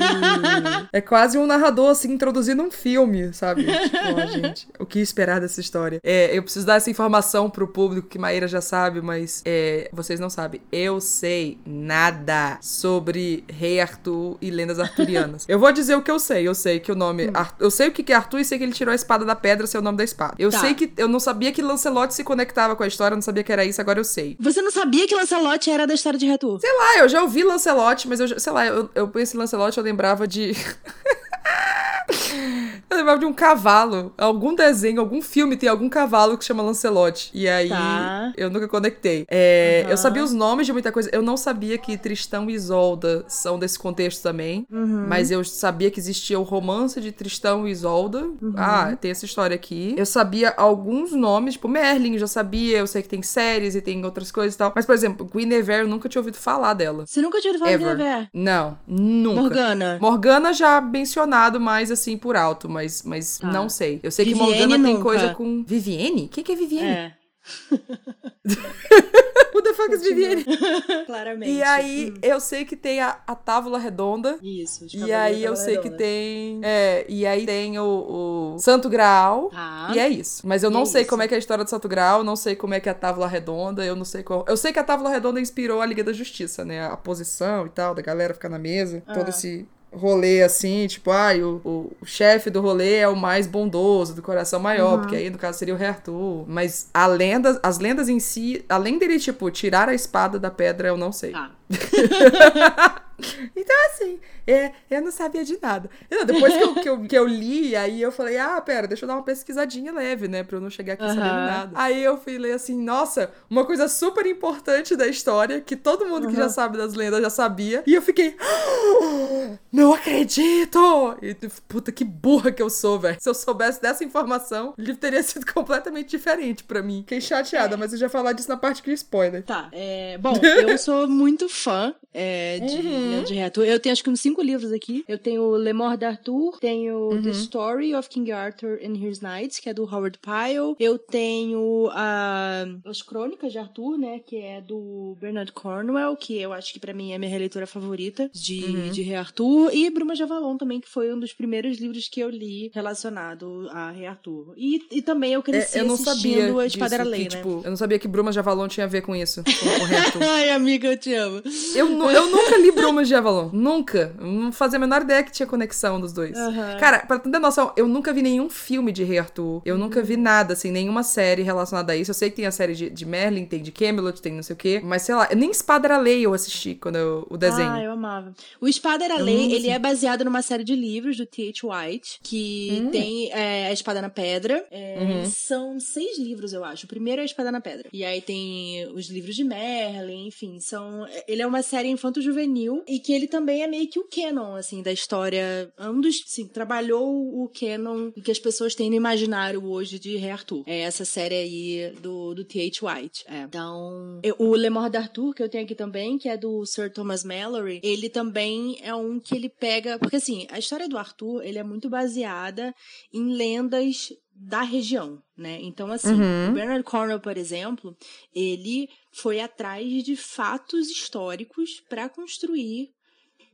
é 0.91 1.01
quase 1.01 1.37
um 1.37 1.45
narrador, 1.45 1.91
assim, 1.91 2.11
introduzindo 2.11 2.61
um 2.63 2.71
filme, 2.71 3.33
sabe? 3.33 3.63
Tipo, 3.93 4.21
ó, 4.21 4.25
gente, 4.25 4.67
o 4.79 4.85
que 4.85 4.99
esperar 4.99 5.39
dessa 5.39 5.59
história? 5.59 5.99
É, 6.03 6.35
eu 6.35 6.41
preciso 6.43 6.65
dar 6.65 6.75
essa 6.75 6.89
informação 6.89 7.49
pro 7.49 7.67
público 7.67 8.07
que 8.07 8.17
Maíra 8.17 8.47
já 8.47 8.61
sabe, 8.61 9.01
mas 9.01 9.41
é, 9.45 9.89
vocês 9.93 10.19
não 10.19 10.29
sabem. 10.29 10.61
Eu 10.71 10.99
sei 10.99 11.57
nada 11.65 12.57
sobre 12.61 13.43
Rei 13.47 13.79
Arthur 13.79 14.37
e 14.41 14.49
lendas 14.49 14.79
arturianas. 14.79 15.45
Eu 15.47 15.59
vou 15.59 15.71
dizer 15.71 15.95
o 15.95 16.01
que 16.01 16.11
eu 16.11 16.19
sei. 16.19 16.47
Eu 16.47 16.55
sei 16.55 16.79
que 16.79 16.91
o 16.91 16.95
nome. 16.95 17.27
Hum. 17.27 17.33
Eu 17.59 17.71
sei 17.71 17.89
o 17.89 17.91
que 17.91 18.11
é 18.11 18.15
Arthur 18.15 18.39
e 18.39 18.45
sei 18.45 18.57
que 18.57 18.63
ele 18.63 18.73
tirou 18.73 18.91
a 18.91 18.95
espada 18.95 19.25
da 19.25 19.35
pedra, 19.35 19.67
ser 19.67 19.77
o 19.77 19.81
nome 19.81 19.97
da 19.97 20.03
espada. 20.03 20.35
Eu 20.37 20.49
tá. 20.49 20.59
sei 20.59 20.73
que. 20.73 20.91
Eu 20.97 21.07
não 21.07 21.19
sabia 21.19 21.51
que 21.51 21.61
Lancelot 21.61 22.13
se 22.13 22.23
conectava 22.23 22.75
com 22.75 22.83
a 22.83 22.87
história, 22.87 23.13
eu 23.13 23.17
não 23.17 23.21
sabia 23.21 23.43
que 23.43 23.51
era 23.51 23.65
isso, 23.65 23.79
agora 23.81 23.99
eu 23.99 24.03
sei. 24.03 24.35
Você 24.39 24.61
não 24.61 24.71
sabia 24.71 25.07
que 25.07 25.15
Lancelot 25.15 25.69
era 25.69 25.85
da 25.85 25.93
história 25.93 26.17
de 26.17 26.29
Arthur? 26.29 26.59
Sei 26.59 26.71
lá, 26.71 26.99
eu 26.99 27.09
já 27.09 27.21
ouvi 27.21 27.43
Lancelot, 27.43 28.07
mas 28.07 28.19
eu, 28.19 28.39
sei 28.39 28.53
lá, 28.53 28.65
eu, 28.65 28.89
eu 28.93 29.07
penso 29.07 29.35
em 29.35 29.39
Lancelot, 29.39 29.77
eu 29.77 29.82
lembrava 29.83 30.27
de. 30.27 30.53
Eu 32.89 32.97
lembrava 32.97 33.19
de 33.19 33.25
um 33.25 33.33
cavalo. 33.33 34.13
Algum 34.17 34.53
desenho, 34.53 34.99
algum 34.99 35.21
filme 35.21 35.57
tem 35.57 35.67
algum 35.67 35.89
cavalo 35.89 36.37
que 36.37 36.45
chama 36.45 36.61
Lancelot. 36.61 37.31
E 37.33 37.47
aí 37.47 37.69
tá. 37.69 38.33
eu 38.37 38.49
nunca 38.49 38.67
conectei. 38.67 39.25
É, 39.29 39.83
uhum. 39.85 39.91
Eu 39.91 39.97
sabia 39.97 40.23
os 40.23 40.31
nomes 40.31 40.65
de 40.65 40.73
muita 40.73 40.91
coisa. 40.91 41.09
Eu 41.11 41.21
não 41.21 41.35
sabia 41.35 41.77
que 41.77 41.97
Tristão 41.97 42.49
e 42.49 42.53
Isolda 42.53 43.25
são 43.27 43.57
desse 43.57 43.79
contexto 43.79 44.21
também. 44.21 44.67
Uhum. 44.71 45.05
Mas 45.07 45.31
eu 45.31 45.43
sabia 45.43 45.89
que 45.89 45.99
existia 45.99 46.39
o 46.39 46.43
romance 46.43 47.01
de 47.01 47.11
Tristão 47.11 47.67
e 47.67 47.71
Isolda. 47.71 48.19
Uhum. 48.19 48.53
Ah, 48.55 48.95
tem 48.99 49.11
essa 49.11 49.25
história 49.25 49.55
aqui. 49.55 49.95
Eu 49.97 50.05
sabia 50.05 50.53
alguns 50.55 51.11
nomes, 51.11 51.53
tipo 51.53 51.67
Merlin, 51.67 52.17
já 52.17 52.27
sabia. 52.27 52.77
Eu 52.77 52.87
sei 52.87 53.01
que 53.01 53.09
tem 53.09 53.21
séries 53.21 53.75
e 53.75 53.81
tem 53.81 54.03
outras 54.05 54.31
coisas 54.31 54.53
e 54.53 54.57
tal. 54.57 54.71
Mas, 54.75 54.85
por 54.85 54.93
exemplo, 54.93 55.27
Guinevere, 55.33 55.83
eu 55.83 55.87
nunca 55.87 56.07
tinha 56.07 56.19
ouvido 56.19 56.37
falar 56.37 56.73
dela. 56.73 57.05
Você 57.07 57.21
nunca 57.21 57.39
tinha 57.39 57.51
ouvido 57.51 57.63
falar 57.63 57.73
Ever. 57.73 57.87
de 57.87 57.95
Guinevere? 57.95 58.29
Não, 58.33 58.77
nunca. 58.87 59.41
Morgana. 59.41 59.97
Morgana 59.99 60.53
já 60.53 60.79
mencionado 60.79 61.59
assim 61.93 62.17
por 62.17 62.35
alto, 62.35 62.69
mas, 62.69 63.03
mas 63.03 63.39
ah. 63.41 63.51
não 63.51 63.69
sei. 63.69 63.99
Eu 64.03 64.11
sei 64.11 64.25
Vivienne 64.25 64.45
que 64.45 64.59
Morgana 64.59 64.77
nunca. 64.77 64.93
tem 64.93 65.01
coisa 65.01 65.33
com. 65.33 65.63
Vivienne? 65.63 66.25
O 66.25 66.29
que, 66.29 66.43
que 66.43 66.51
é 66.51 66.55
Vivienne? 66.55 66.89
É. 66.89 67.17
Who 69.53 69.61
the 69.61 69.73
fuck 69.73 69.93
is 69.93 70.01
Vivienne? 70.01 70.43
Claramente. 71.05 71.51
E 71.51 71.61
aí, 71.61 72.11
hum. 72.11 72.19
eu 72.23 72.39
sei 72.39 72.65
que 72.65 72.75
tem 72.75 73.01
a, 73.01 73.19
a 73.27 73.35
tábua 73.35 73.77
redonda. 73.77 74.39
Isso, 74.41 74.87
E 74.91 75.13
aí, 75.13 75.43
eu 75.43 75.55
sei 75.55 75.75
redonda. 75.75 75.91
que 75.91 75.97
tem. 75.97 76.59
É, 76.63 77.05
e 77.07 77.25
aí 77.25 77.45
tem 77.45 77.77
o, 77.77 78.55
o 78.55 78.59
Santo 78.59 78.89
Graal. 78.89 79.51
Ah. 79.53 79.91
E 79.93 79.99
é 79.99 80.09
isso. 80.09 80.47
Mas 80.47 80.63
eu 80.63 80.71
não 80.71 80.81
é 80.81 80.85
sei 80.85 81.01
isso. 81.01 81.09
como 81.09 81.21
é 81.21 81.27
que 81.27 81.35
é 81.35 81.37
a 81.37 81.39
história 81.39 81.63
do 81.63 81.69
Santo 81.69 81.87
Graal, 81.87 82.23
não 82.23 82.35
sei 82.35 82.55
como 82.55 82.73
é 82.73 82.79
que 82.79 82.89
é 82.89 82.91
a 82.91 82.95
tábua 82.95 83.27
redonda, 83.27 83.85
eu 83.85 83.95
não 83.95 84.05
sei 84.05 84.23
qual. 84.23 84.43
Eu 84.47 84.57
sei 84.57 84.73
que 84.73 84.79
a 84.79 84.83
tábua 84.83 85.09
redonda 85.09 85.39
inspirou 85.39 85.81
a 85.81 85.85
Liga 85.85 86.03
da 86.03 86.13
Justiça, 86.13 86.65
né? 86.65 86.87
A 86.87 86.97
posição 86.97 87.67
e 87.67 87.69
tal, 87.69 87.93
da 87.93 88.01
galera 88.01 88.33
ficar 88.33 88.49
na 88.49 88.59
mesa, 88.59 89.03
ah. 89.05 89.13
todo 89.13 89.29
esse 89.29 89.67
rolê 89.95 90.43
assim, 90.43 90.87
tipo, 90.87 91.11
ah, 91.11 91.31
o, 91.35 91.61
o, 91.63 91.91
o 92.01 92.05
chefe 92.05 92.49
do 92.49 92.61
rolê 92.61 92.97
é 92.97 93.07
o 93.07 93.15
mais 93.15 93.47
bondoso, 93.47 94.13
do 94.13 94.21
coração 94.21 94.59
maior, 94.59 94.93
uhum. 94.93 94.99
porque 95.01 95.15
aí 95.15 95.29
no 95.29 95.37
caso 95.37 95.57
seria 95.57 95.73
o 95.73 95.77
rei 95.77 95.87
Arthur. 95.87 96.45
Mas 96.47 96.89
a 96.93 97.05
lenda, 97.07 97.59
as 97.63 97.79
lendas 97.79 98.09
em 98.09 98.19
si, 98.19 98.63
além 98.67 98.97
dele, 98.97 99.19
tipo, 99.19 99.49
tirar 99.51 99.89
a 99.89 99.93
espada 99.93 100.39
da 100.39 100.51
pedra, 100.51 100.87
eu 100.87 100.97
não 100.97 101.11
sei. 101.11 101.33
Ah. 101.33 101.51
então, 103.55 103.75
assim, 103.87 104.19
é, 104.45 104.71
eu 104.89 105.01
não 105.01 105.11
sabia 105.11 105.43
de 105.43 105.57
nada. 105.61 105.89
depois 106.25 106.53
que 106.53 106.63
eu, 106.63 106.75
que, 106.75 106.89
eu, 106.89 107.01
que 107.01 107.17
eu 107.17 107.27
li, 107.27 107.75
aí 107.75 108.01
eu 108.01 108.11
falei, 108.11 108.37
ah, 108.37 108.59
pera, 108.61 108.87
deixa 108.87 109.05
eu 109.05 109.07
dar 109.07 109.15
uma 109.15 109.23
pesquisadinha 109.23 109.91
leve, 109.91 110.27
né? 110.27 110.43
Pra 110.43 110.57
eu 110.57 110.61
não 110.61 110.69
chegar 110.69 110.93
aqui 110.93 111.03
uhum. 111.03 111.09
sabendo 111.09 111.25
nada. 111.25 111.71
Aí 111.75 112.03
eu 112.03 112.17
fui 112.17 112.37
ler 112.37 112.53
assim, 112.53 112.81
nossa, 112.81 113.31
uma 113.49 113.65
coisa 113.65 113.87
super 113.87 114.25
importante 114.25 114.95
da 114.95 115.07
história, 115.07 115.61
que 115.61 115.75
todo 115.75 116.05
mundo 116.05 116.25
uhum. 116.25 116.31
que 116.31 116.35
já 116.35 116.49
sabe 116.49 116.77
das 116.77 116.93
lendas 116.93 117.21
já 117.21 117.29
sabia. 117.29 117.83
E 117.85 117.93
eu 117.93 118.01
fiquei, 118.01 118.35
oh, 118.41 119.55
não 119.71 119.93
acredito! 119.93 121.17
E, 121.21 121.35
puta, 121.67 121.91
que 121.91 122.03
burra 122.03 122.51
que 122.51 122.61
eu 122.61 122.69
sou, 122.69 122.99
velho. 122.99 123.17
Se 123.19 123.29
eu 123.29 123.33
soubesse 123.33 123.81
dessa 123.81 124.03
informação, 124.03 124.73
o 124.77 124.81
livro 124.81 124.99
teria 124.99 125.23
sido 125.23 125.45
completamente 125.51 126.09
diferente 126.09 126.63
pra 126.63 126.81
mim. 126.81 126.99
Fiquei 126.99 127.21
chateada, 127.21 127.75
é. 127.75 127.77
mas 127.77 127.93
eu 127.93 127.99
já 127.99 128.09
falar 128.09 128.33
disso 128.33 128.49
na 128.49 128.57
parte 128.57 128.81
que 128.81 128.91
spoiler. 128.91 129.43
Tá, 129.43 129.69
é, 129.71 130.17
bom, 130.17 130.33
eu 130.41 130.77
sou 130.77 131.07
muito 131.07 131.47
fã 131.63 131.95
é, 132.13 132.59
de, 132.59 132.75
uhum. 132.75 133.23
de 133.23 133.39
Arthur. 133.39 133.65
Eu 133.65 133.79
tenho 133.79 133.93
acho 133.93 134.03
que 134.03 134.09
uns 134.09 134.19
cinco 134.19 134.41
livros 134.41 134.71
aqui. 134.71 135.03
Eu 135.07 135.17
tenho 135.17 135.55
Le 135.55 135.73
Mort 135.73 135.99
d'Arthur, 135.99 136.59
tenho 136.59 137.09
uhum. 137.09 137.21
The 137.21 137.31
Story 137.31 137.95
of 137.95 138.09
King 138.09 138.31
Arthur 138.31 138.79
and 138.83 138.95
His 138.95 139.21
Knights, 139.21 139.59
que 139.59 139.69
é 139.69 139.73
do 139.73 139.83
Howard 139.83 140.19
Pyle. 140.19 140.75
Eu 140.79 140.97
tenho 140.99 141.87
uh, 141.87 142.89
As 142.89 143.01
Crônicas 143.01 143.51
de 143.51 143.57
Arthur, 143.57 143.97
né, 143.97 144.19
que 144.19 144.37
é 144.37 144.61
do 144.61 145.17
Bernard 145.19 145.51
Cornwell, 145.51 146.15
que 146.15 146.37
eu 146.37 146.53
acho 146.53 146.73
que 146.73 146.79
para 146.79 146.93
mim 146.93 147.11
é 147.11 147.15
a 147.15 147.19
minha 147.19 147.31
releitura 147.31 147.65
favorita 147.65 148.29
de, 148.33 148.63
uhum. 148.63 148.89
de 148.91 149.01
Rei 149.01 149.15
Arthur. 149.15 149.73
E 149.73 149.89
Bruma 149.89 150.15
de 150.15 150.23
Avalon 150.23 150.57
também, 150.57 150.79
que 150.79 150.89
foi 150.89 151.13
um 151.13 151.19
dos 151.19 151.33
primeiros 151.33 151.79
livros 151.79 152.07
que 152.07 152.19
eu 152.19 152.29
li 152.29 152.71
relacionado 152.73 153.67
a 153.71 153.91
Rei 153.91 154.05
Arthur. 154.05 154.53
E, 154.57 154.81
e 154.91 155.01
também 155.01 155.33
eu 155.33 155.41
cresci 155.41 155.79
é, 155.79 155.81
eu 155.81 155.85
não 155.85 155.95
assistindo 155.95 156.59
A 156.59 156.65
Espada 156.65 156.95
Era 156.95 157.03
Lei, 157.03 157.23
né? 157.23 157.29
Tipo, 157.29 157.61
eu 157.63 157.69
não 157.69 157.77
sabia 157.77 157.97
que 157.97 158.07
Bruma 158.07 158.31
de 158.31 158.39
Avalon 158.39 158.67
tinha 158.67 158.85
a 158.85 158.89
ver 158.89 159.01
com 159.01 159.15
isso, 159.15 159.43
com, 159.43 159.79
com 159.79 159.85
Rei 159.85 159.97
Arthur. 159.97 160.23
Ai, 160.29 160.49
amiga, 160.49 160.87
eu 160.87 160.97
te 160.97 161.13
amo. 161.13 161.41
Eu, 161.75 161.87
eu 162.09 162.29
nunca 162.29 162.57
li 162.57 162.71
Brumas 162.71 163.07
de 163.07 163.15
Avalon. 163.15 163.49
Nunca. 163.51 164.15
Não 164.19 164.51
fazia 164.51 164.77
a 164.77 164.79
menor 164.79 165.01
ideia 165.01 165.23
que 165.23 165.31
tinha 165.31 165.47
conexão 165.47 165.99
dos 165.99 166.13
dois. 166.13 166.37
Uhum. 166.37 166.77
Cara, 166.79 166.99
pra 166.99 167.19
ter 167.19 167.39
noção, 167.39 167.73
eu 167.75 167.87
nunca 167.87 168.13
vi 168.13 168.21
nenhum 168.21 168.49
filme 168.49 168.91
de 168.91 169.03
Rei 169.03 169.19
Arthur. 169.19 169.61
Eu 169.65 169.75
uhum. 169.75 169.81
nunca 169.81 170.01
vi 170.01 170.17
nada, 170.17 170.53
assim, 170.53 170.71
nenhuma 170.71 171.03
série 171.03 171.41
relacionada 171.41 171.93
a 171.93 171.95
isso. 171.95 172.11
Eu 172.11 172.15
sei 172.15 172.29
que 172.29 172.35
tem 172.35 172.45
a 172.45 172.51
série 172.51 172.73
de, 172.73 172.89
de 172.89 173.05
Merlin, 173.05 173.45
tem 173.45 173.61
de 173.61 173.71
Camelot, 173.71 174.21
tem 174.21 174.33
não 174.33 174.43
sei 174.43 174.53
o 174.53 174.57
quê. 174.57 174.81
Mas 174.83 175.03
sei 175.03 175.15
lá, 175.15 175.29
nem 175.35 175.51
Espada 175.51 175.97
Lei 175.97 176.25
eu 176.25 176.33
assisti 176.33 176.75
quando 176.75 176.95
eu, 176.95 177.27
o 177.29 177.37
desenho. 177.37 177.69
Ah, 177.69 177.83
eu 177.83 177.91
amava. 177.91 178.33
O 178.59 178.67
Espada 178.67 179.03
era 179.03 179.17
Lei, 179.17 179.53
ele 179.53 179.69
é 179.69 179.77
baseado 179.77 180.23
numa 180.23 180.41
série 180.41 180.63
de 180.63 180.75
livros 180.75 181.17
do 181.17 181.25
T.H. 181.25 181.67
White, 181.67 182.19
que 182.23 182.81
hum. 182.81 182.89
tem 182.89 183.31
é, 183.31 183.67
a 183.67 183.73
Espada 183.73 184.01
na 184.01 184.09
Pedra. 184.09 184.65
É, 184.71 184.97
uhum. 184.99 185.25
São 185.29 185.79
seis 185.79 186.17
livros, 186.17 186.53
eu 186.53 186.63
acho. 186.63 186.85
O 186.85 186.89
primeiro 186.89 187.19
é 187.19 187.23
a 187.23 187.25
Espada 187.25 187.51
na 187.51 187.61
Pedra. 187.61 187.89
E 187.91 188.03
aí 188.03 188.21
tem 188.21 188.87
os 188.93 189.09
livros 189.09 189.35
de 189.35 189.43
Merlin, 189.43 190.27
enfim, 190.27 190.59
são. 190.59 191.05
Ele 191.33 191.41
é 191.41 191.47
uma 191.47 191.63
série 191.63 191.89
infanto-juvenil 191.89 192.83
e 192.87 192.99
que 192.99 193.11
ele 193.11 193.27
também 193.27 193.63
é 193.63 193.67
meio 193.67 193.89
que 193.89 193.97
o 193.97 194.07
canon, 194.07 194.55
assim, 194.55 194.83
da 194.83 194.93
história. 194.93 195.73
Um 195.79 195.99
dos, 195.99 196.23
sim, 196.27 196.47
trabalhou 196.47 197.03
o 197.03 197.49
canon 197.49 198.11
que 198.11 198.29
as 198.29 198.37
pessoas 198.37 198.75
têm 198.75 198.87
no 198.87 198.95
imaginário 198.95 199.65
hoje 199.65 199.97
de 199.97 200.15
Rei 200.15 200.29
Arthur. 200.29 200.63
É 200.67 200.81
essa 200.81 201.03
série 201.03 201.33
aí 201.33 201.93
do, 201.99 202.35
do 202.35 202.45
T.H. 202.45 202.85
White. 202.85 203.25
É. 203.27 203.41
Então, 203.41 204.19
eu, 204.21 204.35
o 204.37 204.55
Le 204.55 204.69
Mort 204.69 204.91
d'Arthur, 204.91 205.33
que 205.33 205.41
eu 205.41 205.49
tenho 205.49 205.63
aqui 205.63 205.73
também, 205.73 206.19
que 206.19 206.29
é 206.29 206.37
do 206.37 206.63
Sir 206.67 206.93
Thomas 206.93 207.23
Mallory, 207.23 207.81
ele 207.83 208.09
também 208.09 208.77
é 208.83 208.93
um 208.93 209.19
que 209.19 209.35
ele 209.35 209.49
pega. 209.49 209.97
Porque 209.97 210.17
assim, 210.17 210.45
a 210.51 210.59
história 210.59 210.87
do 210.87 210.99
Arthur, 210.99 211.43
ele 211.43 211.57
é 211.57 211.63
muito 211.63 211.89
baseada 211.89 212.75
em 213.11 213.33
lendas 213.33 214.09
da 214.35 214.61
região, 214.61 215.21
né? 215.37 215.59
Então, 215.61 215.91
assim, 215.91 216.13
uhum. 216.13 216.49
o 216.49 216.53
Bernard 216.53 216.83
Cornwell, 216.83 217.19
por 217.19 217.37
exemplo, 217.37 217.95
ele 218.33 218.89
foi 219.11 219.39
atrás 219.39 220.03
de 220.03 220.15
fatos 220.15 220.89
históricos 220.89 221.81
para 221.87 222.09
construir 222.09 222.91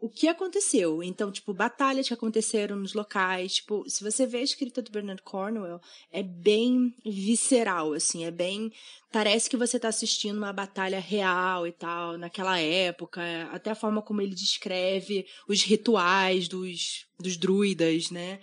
o 0.02 0.10
que 0.10 0.28
aconteceu. 0.28 1.04
Então, 1.04 1.32
tipo, 1.32 1.54
batalhas 1.54 2.08
que 2.08 2.14
aconteceram 2.14 2.78
nos 2.78 2.94
locais. 2.94 3.56
Tipo, 3.56 3.84
se 3.88 4.04
você 4.04 4.26
vê 4.26 4.38
a 4.38 4.44
escrita 4.44 4.82
do 4.82 4.92
Bernard 4.92 5.22
Cornwell, 5.22 5.82
é 6.12 6.24
bem 6.24 6.94
visceral, 7.06 7.94
assim, 7.94 8.24
é 8.24 8.32
bem. 8.32 8.72
Parece 9.12 9.50
que 9.50 9.58
você 9.58 9.78
está 9.78 9.90
assistindo 9.90 10.38
uma 10.38 10.54
batalha 10.54 11.00
real 11.00 11.68
e 11.68 11.72
tal, 11.72 12.18
naquela 12.18 12.60
época. 12.60 13.22
Até 13.52 13.72
a 13.72 13.76
forma 13.76 14.02
como 14.02 14.22
ele 14.22 14.34
descreve 14.34 15.26
os 15.48 15.62
rituais 15.64 16.48
dos, 16.48 17.06
dos 17.20 17.36
druidas, 17.36 18.10
né? 18.10 18.40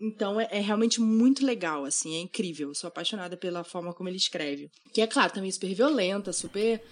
Então 0.00 0.40
é, 0.40 0.48
é, 0.50 0.60
realmente 0.60 1.00
muito 1.00 1.44
legal, 1.44 1.84
assim, 1.84 2.14
é 2.16 2.20
incrível. 2.20 2.68
Eu 2.68 2.74
sou 2.74 2.88
apaixonada 2.88 3.36
pela 3.36 3.64
forma 3.64 3.94
como 3.94 4.08
ele 4.08 4.16
escreve. 4.16 4.70
Que 4.92 5.00
é 5.00 5.06
claro, 5.06 5.32
também 5.32 5.50
super 5.50 5.74
violenta, 5.74 6.32
super. 6.32 6.82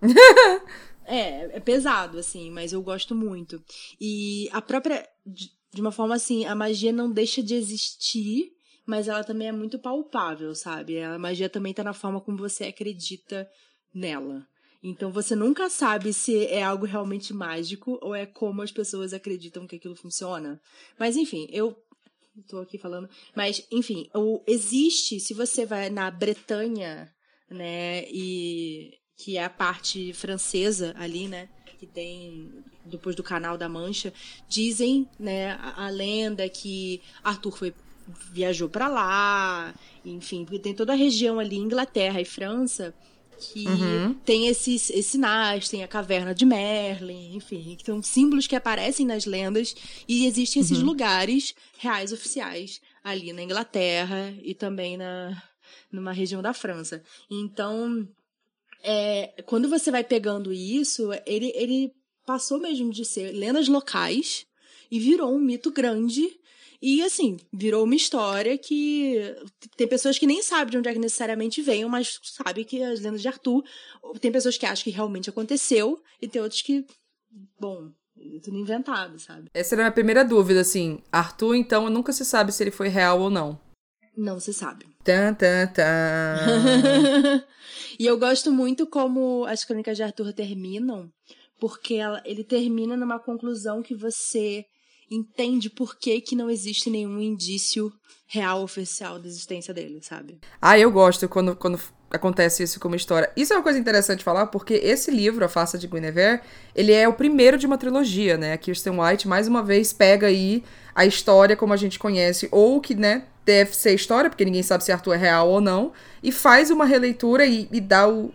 é, 1.04 1.56
é 1.56 1.60
pesado, 1.60 2.18
assim, 2.18 2.50
mas 2.50 2.72
eu 2.72 2.82
gosto 2.82 3.14
muito. 3.14 3.62
E 4.00 4.48
a 4.52 4.62
própria. 4.62 5.08
De, 5.26 5.50
de 5.72 5.80
uma 5.80 5.90
forma 5.90 6.14
assim, 6.14 6.44
a 6.44 6.54
magia 6.54 6.92
não 6.92 7.10
deixa 7.10 7.42
de 7.42 7.54
existir, 7.54 8.52
mas 8.86 9.08
ela 9.08 9.24
também 9.24 9.48
é 9.48 9.52
muito 9.52 9.76
palpável, 9.76 10.54
sabe? 10.54 11.02
A 11.02 11.18
magia 11.18 11.48
também 11.48 11.74
tá 11.74 11.82
na 11.82 11.92
forma 11.92 12.20
como 12.20 12.38
você 12.38 12.64
acredita 12.64 13.48
nela. 13.92 14.46
Então 14.86 15.10
você 15.10 15.34
nunca 15.34 15.70
sabe 15.70 16.12
se 16.12 16.46
é 16.46 16.62
algo 16.62 16.84
realmente 16.84 17.32
mágico 17.32 17.98
ou 18.02 18.14
é 18.14 18.26
como 18.26 18.60
as 18.60 18.70
pessoas 18.70 19.14
acreditam 19.14 19.66
que 19.66 19.76
aquilo 19.76 19.96
funciona. 19.96 20.60
Mas 20.98 21.16
enfim, 21.16 21.46
eu 21.50 21.74
tô 22.42 22.58
aqui 22.58 22.78
falando. 22.78 23.08
Mas, 23.34 23.66
enfim, 23.70 24.08
o, 24.14 24.42
existe, 24.46 25.20
se 25.20 25.34
você 25.34 25.64
vai 25.64 25.90
na 25.90 26.10
Bretanha, 26.10 27.12
né, 27.50 28.04
e 28.08 28.92
que 29.16 29.36
é 29.36 29.44
a 29.44 29.50
parte 29.50 30.12
francesa 30.12 30.94
ali, 30.98 31.28
né, 31.28 31.48
que 31.78 31.86
tem 31.86 32.64
depois 32.84 33.14
do 33.14 33.22
Canal 33.22 33.56
da 33.56 33.68
Mancha, 33.68 34.12
dizem, 34.48 35.08
né, 35.18 35.52
a, 35.52 35.86
a 35.86 35.88
lenda 35.88 36.48
que 36.48 37.00
Arthur 37.22 37.56
foi 37.56 37.74
viajou 38.32 38.68
para 38.68 38.86
lá, 38.86 39.74
enfim, 40.04 40.44
porque 40.44 40.58
tem 40.58 40.74
toda 40.74 40.92
a 40.92 40.96
região 40.96 41.38
ali, 41.38 41.56
Inglaterra 41.56 42.20
e 42.20 42.24
França, 42.24 42.94
que 43.52 43.66
uhum. 43.66 44.14
tem 44.24 44.48
esses, 44.48 44.90
esses 44.90 45.06
sinais, 45.06 45.68
tem 45.68 45.82
a 45.82 45.88
caverna 45.88 46.34
de 46.34 46.44
Merlin, 46.44 47.36
enfim, 47.36 47.76
que 47.76 47.84
são 47.84 48.02
símbolos 48.02 48.46
que 48.46 48.56
aparecem 48.56 49.06
nas 49.06 49.26
lendas 49.26 49.74
e 50.08 50.26
existem 50.26 50.62
esses 50.62 50.78
uhum. 50.78 50.84
lugares 50.84 51.54
reais 51.78 52.12
oficiais 52.12 52.80
ali 53.02 53.32
na 53.32 53.42
Inglaterra 53.42 54.34
e 54.42 54.54
também 54.54 54.96
na 54.96 55.42
numa 55.90 56.12
região 56.12 56.42
da 56.42 56.52
França. 56.52 57.02
Então, 57.30 58.06
é, 58.82 59.42
quando 59.46 59.68
você 59.68 59.90
vai 59.90 60.02
pegando 60.02 60.52
isso, 60.52 61.10
ele, 61.24 61.52
ele 61.54 61.92
passou 62.26 62.58
mesmo 62.58 62.90
de 62.90 63.04
ser 63.04 63.32
lendas 63.32 63.68
locais 63.68 64.46
e 64.90 64.98
virou 64.98 65.32
um 65.32 65.38
mito 65.38 65.70
grande 65.70 66.36
e 66.86 67.02
assim, 67.02 67.38
virou 67.50 67.84
uma 67.84 67.94
história 67.94 68.58
que 68.58 69.34
tem 69.74 69.88
pessoas 69.88 70.18
que 70.18 70.26
nem 70.26 70.42
sabem 70.42 70.72
de 70.72 70.76
onde 70.76 70.88
é 70.90 70.92
que 70.92 70.98
necessariamente 70.98 71.62
veio, 71.62 71.88
mas 71.88 72.20
sabe 72.22 72.62
que 72.62 72.82
as 72.82 73.00
lendas 73.00 73.22
de 73.22 73.28
Arthur. 73.28 73.64
Tem 74.20 74.30
pessoas 74.30 74.58
que 74.58 74.66
acham 74.66 74.84
que 74.84 74.90
realmente 74.90 75.30
aconteceu, 75.30 75.98
e 76.20 76.28
tem 76.28 76.42
outros 76.42 76.60
que, 76.60 76.84
bom, 77.58 77.90
tudo 78.42 78.58
inventado, 78.58 79.18
sabe? 79.18 79.48
Essa 79.54 79.74
era 79.74 79.80
a 79.80 79.84
minha 79.84 79.94
primeira 79.94 80.22
dúvida, 80.22 80.60
assim. 80.60 81.02
Arthur, 81.10 81.54
então, 81.54 81.88
nunca 81.88 82.12
se 82.12 82.22
sabe 82.22 82.52
se 82.52 82.62
ele 82.62 82.70
foi 82.70 82.88
real 82.88 83.18
ou 83.18 83.30
não. 83.30 83.58
Não 84.14 84.38
se 84.38 84.52
sabe. 84.52 84.84
Tan, 85.02 85.32
tan, 85.32 85.66
tan. 85.68 87.44
e 87.98 88.04
eu 88.04 88.18
gosto 88.18 88.52
muito 88.52 88.86
como 88.86 89.46
as 89.46 89.64
crônicas 89.64 89.96
de 89.96 90.02
Arthur 90.02 90.34
terminam, 90.34 91.10
porque 91.58 91.94
ela, 91.94 92.22
ele 92.26 92.44
termina 92.44 92.94
numa 92.94 93.18
conclusão 93.18 93.82
que 93.82 93.94
você 93.94 94.66
entende 95.10 95.70
por 95.70 95.96
que, 95.96 96.20
que 96.20 96.36
não 96.36 96.50
existe 96.50 96.90
nenhum 96.90 97.20
indício 97.20 97.92
real 98.26 98.62
oficial 98.62 99.18
da 99.18 99.28
existência 99.28 99.72
dele, 99.72 100.00
sabe? 100.02 100.38
Ah, 100.60 100.78
eu 100.78 100.90
gosto 100.90 101.28
quando, 101.28 101.54
quando 101.54 101.78
acontece 102.10 102.62
isso 102.62 102.80
com 102.80 102.88
uma 102.88 102.96
história. 102.96 103.30
Isso 103.36 103.52
é 103.52 103.56
uma 103.56 103.62
coisa 103.62 103.78
interessante 103.78 104.24
falar, 104.24 104.46
porque 104.46 104.74
esse 104.74 105.10
livro, 105.10 105.44
A 105.44 105.48
Faça 105.48 105.76
de 105.76 105.86
Guinevere, 105.86 106.40
ele 106.74 106.92
é 106.92 107.06
o 107.06 107.12
primeiro 107.12 107.58
de 107.58 107.66
uma 107.66 107.78
trilogia, 107.78 108.36
né? 108.36 108.52
A 108.52 108.58
Kirsten 108.58 108.98
White, 108.98 109.28
mais 109.28 109.46
uma 109.46 109.62
vez, 109.62 109.92
pega 109.92 110.28
aí 110.28 110.64
a 110.94 111.04
história 111.04 111.56
como 111.56 111.72
a 111.72 111.76
gente 111.76 111.98
conhece, 111.98 112.48
ou 112.50 112.80
que, 112.80 112.94
né, 112.94 113.24
deve 113.44 113.74
ser 113.76 113.94
história, 113.94 114.30
porque 114.30 114.44
ninguém 114.44 114.62
sabe 114.62 114.84
se 114.84 114.92
Arthur 114.92 115.14
é 115.14 115.18
real 115.18 115.48
ou 115.48 115.60
não, 115.60 115.92
e 116.22 116.32
faz 116.32 116.70
uma 116.70 116.84
releitura 116.84 117.44
e, 117.44 117.68
e 117.70 117.80
dá 117.80 118.08
o... 118.08 118.32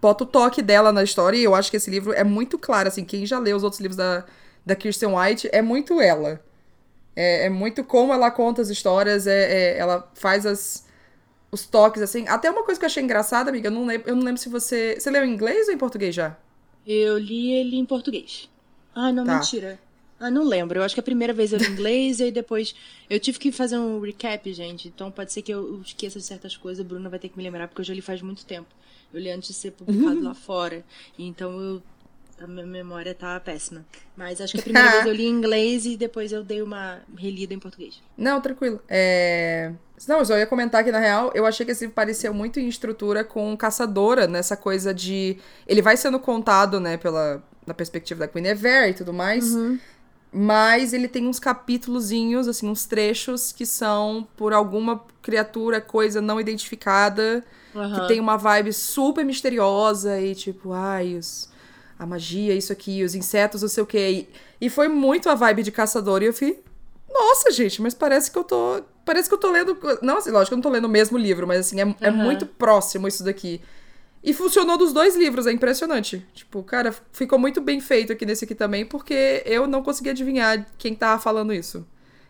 bota 0.00 0.24
o 0.24 0.26
toque 0.26 0.62
dela 0.62 0.92
na 0.92 1.04
história, 1.04 1.36
e 1.36 1.44
eu 1.44 1.54
acho 1.54 1.70
que 1.70 1.76
esse 1.76 1.90
livro 1.90 2.12
é 2.12 2.24
muito 2.24 2.58
claro, 2.58 2.88
assim, 2.88 3.04
quem 3.04 3.24
já 3.24 3.38
leu 3.38 3.56
os 3.56 3.62
outros 3.62 3.80
livros 3.80 3.96
da 3.96 4.24
da 4.64 4.74
Kirsten 4.74 5.10
White 5.14 5.48
é 5.52 5.62
muito 5.62 6.00
ela. 6.00 6.42
É, 7.14 7.46
é 7.46 7.50
muito 7.50 7.82
como 7.84 8.12
ela 8.12 8.30
conta 8.30 8.62
as 8.62 8.68
histórias, 8.68 9.26
é, 9.26 9.74
é, 9.74 9.78
ela 9.78 10.10
faz 10.14 10.46
as, 10.46 10.86
os 11.50 11.66
toques, 11.66 12.02
assim. 12.02 12.26
Até 12.28 12.50
uma 12.50 12.64
coisa 12.64 12.78
que 12.78 12.84
eu 12.84 12.88
achei 12.88 13.02
engraçada, 13.02 13.50
amiga, 13.50 13.68
eu 13.68 13.72
não, 13.72 13.84
lembro, 13.84 14.08
eu 14.08 14.16
não 14.16 14.22
lembro 14.22 14.40
se 14.40 14.48
você. 14.48 14.96
Você 14.98 15.10
leu 15.10 15.24
em 15.24 15.32
inglês 15.32 15.68
ou 15.68 15.74
em 15.74 15.78
português 15.78 16.14
já? 16.14 16.36
Eu 16.86 17.18
li 17.18 17.52
ele 17.52 17.76
em 17.76 17.84
português. 17.84 18.48
Ah, 18.94 19.12
não, 19.12 19.24
tá. 19.24 19.36
mentira. 19.36 19.78
Ah, 20.18 20.30
não 20.30 20.44
lembro. 20.44 20.78
Eu 20.78 20.82
acho 20.82 20.94
que 20.94 21.00
a 21.00 21.02
primeira 21.02 21.32
vez 21.32 21.52
eu 21.52 21.58
li 21.58 21.66
em 21.66 21.72
inglês 21.72 22.20
e 22.20 22.24
aí 22.24 22.32
depois. 22.32 22.74
Eu 23.08 23.18
tive 23.18 23.38
que 23.38 23.50
fazer 23.50 23.78
um 23.78 24.00
recap, 24.00 24.52
gente. 24.52 24.88
Então 24.88 25.10
pode 25.10 25.32
ser 25.32 25.42
que 25.42 25.52
eu 25.52 25.80
esqueça 25.80 26.18
de 26.18 26.24
certas 26.24 26.56
coisas. 26.56 26.84
A 26.84 26.88
Bruna 26.88 27.08
vai 27.08 27.18
ter 27.18 27.28
que 27.28 27.36
me 27.36 27.42
lembrar, 27.42 27.68
porque 27.68 27.80
eu 27.80 27.84
já 27.84 27.94
li 27.94 28.02
faz 28.02 28.22
muito 28.22 28.44
tempo. 28.44 28.68
Eu 29.12 29.20
li 29.20 29.30
antes 29.30 29.48
de 29.48 29.54
ser 29.54 29.72
publicado 29.72 30.16
uhum. 30.16 30.24
lá 30.28 30.34
fora. 30.34 30.84
Então 31.18 31.58
eu 31.60 31.82
a 32.40 32.46
minha 32.46 32.66
memória 32.66 33.14
tá 33.14 33.38
péssima. 33.38 33.84
Mas 34.16 34.40
acho 34.40 34.54
que 34.54 34.60
a 34.60 34.62
primeira 34.64 34.90
vez 34.90 35.06
eu 35.06 35.12
li 35.12 35.26
em 35.26 35.30
inglês 35.30 35.84
e 35.86 35.96
depois 35.96 36.32
eu 36.32 36.42
dei 36.42 36.62
uma 36.62 37.00
relida 37.16 37.52
em 37.54 37.58
português. 37.58 38.02
Não, 38.16 38.40
tranquilo. 38.40 38.80
É... 38.88 39.72
Não, 40.08 40.18
eu 40.18 40.24
só 40.24 40.38
ia 40.38 40.46
comentar 40.46 40.82
que, 40.82 40.90
na 40.90 40.98
real, 40.98 41.30
eu 41.34 41.44
achei 41.44 41.66
que 41.66 41.72
esse 41.72 41.86
pareceu 41.88 42.32
muito 42.32 42.58
em 42.58 42.66
estrutura 42.66 43.22
com 43.22 43.54
Caçadora, 43.56 44.26
nessa 44.26 44.56
coisa 44.56 44.94
de... 44.94 45.36
Ele 45.66 45.82
vai 45.82 45.96
sendo 45.96 46.18
contado, 46.18 46.80
né, 46.80 46.96
pela 46.96 47.42
na 47.66 47.74
perspectiva 47.74 48.20
da 48.20 48.26
Guinevere 48.26 48.90
e 48.90 48.94
tudo 48.94 49.12
mais, 49.12 49.54
uhum. 49.54 49.78
mas 50.32 50.92
ele 50.92 51.08
tem 51.08 51.26
uns 51.26 51.38
capítulozinhos, 51.38 52.48
assim, 52.48 52.68
uns 52.68 52.84
trechos 52.84 53.52
que 53.52 53.66
são 53.66 54.26
por 54.36 54.52
alguma 54.52 55.04
criatura, 55.22 55.80
coisa 55.80 56.20
não 56.20 56.40
identificada, 56.40 57.44
uhum. 57.74 57.94
que 57.94 58.08
tem 58.08 58.20
uma 58.20 58.36
vibe 58.36 58.72
super 58.72 59.24
misteriosa 59.24 60.20
e 60.20 60.34
tipo, 60.34 60.72
ai, 60.72 61.16
os 61.16 61.49
a 62.00 62.06
magia, 62.06 62.54
isso 62.54 62.72
aqui, 62.72 63.04
os 63.04 63.14
insetos, 63.14 63.60
não 63.60 63.68
sei 63.68 63.82
o 63.82 63.86
quê. 63.86 64.26
E, 64.58 64.66
e 64.66 64.70
foi 64.70 64.88
muito 64.88 65.28
a 65.28 65.34
vibe 65.34 65.62
de 65.62 65.70
caçador. 65.70 66.22
E 66.22 66.26
eu 66.26 66.32
fui, 66.32 66.58
nossa, 67.12 67.50
gente, 67.50 67.82
mas 67.82 67.92
parece 67.92 68.30
que 68.30 68.38
eu 68.38 68.42
tô. 68.42 68.82
Parece 69.04 69.28
que 69.28 69.34
eu 69.34 69.38
tô 69.38 69.50
lendo. 69.50 69.76
Não, 70.00 70.16
assim, 70.16 70.30
lógico, 70.30 70.54
eu 70.54 70.56
não 70.56 70.62
tô 70.62 70.70
lendo 70.70 70.86
o 70.86 70.88
mesmo 70.88 71.18
livro, 71.18 71.46
mas 71.46 71.60
assim, 71.60 71.78
é, 71.78 71.84
uhum. 71.84 71.94
é 72.00 72.10
muito 72.10 72.46
próximo 72.46 73.06
isso 73.06 73.22
daqui. 73.22 73.60
E 74.24 74.32
funcionou 74.32 74.78
dos 74.78 74.94
dois 74.94 75.14
livros, 75.14 75.46
é 75.46 75.52
impressionante. 75.52 76.26
Tipo, 76.32 76.62
cara, 76.62 76.94
ficou 77.12 77.38
muito 77.38 77.60
bem 77.60 77.82
feito 77.82 78.14
aqui 78.14 78.24
nesse 78.24 78.46
aqui 78.46 78.54
também, 78.54 78.86
porque 78.86 79.42
eu 79.44 79.66
não 79.66 79.82
consegui 79.82 80.08
adivinhar 80.08 80.66
quem 80.78 80.94
tava 80.94 81.20
falando 81.20 81.52
isso. 81.52 81.86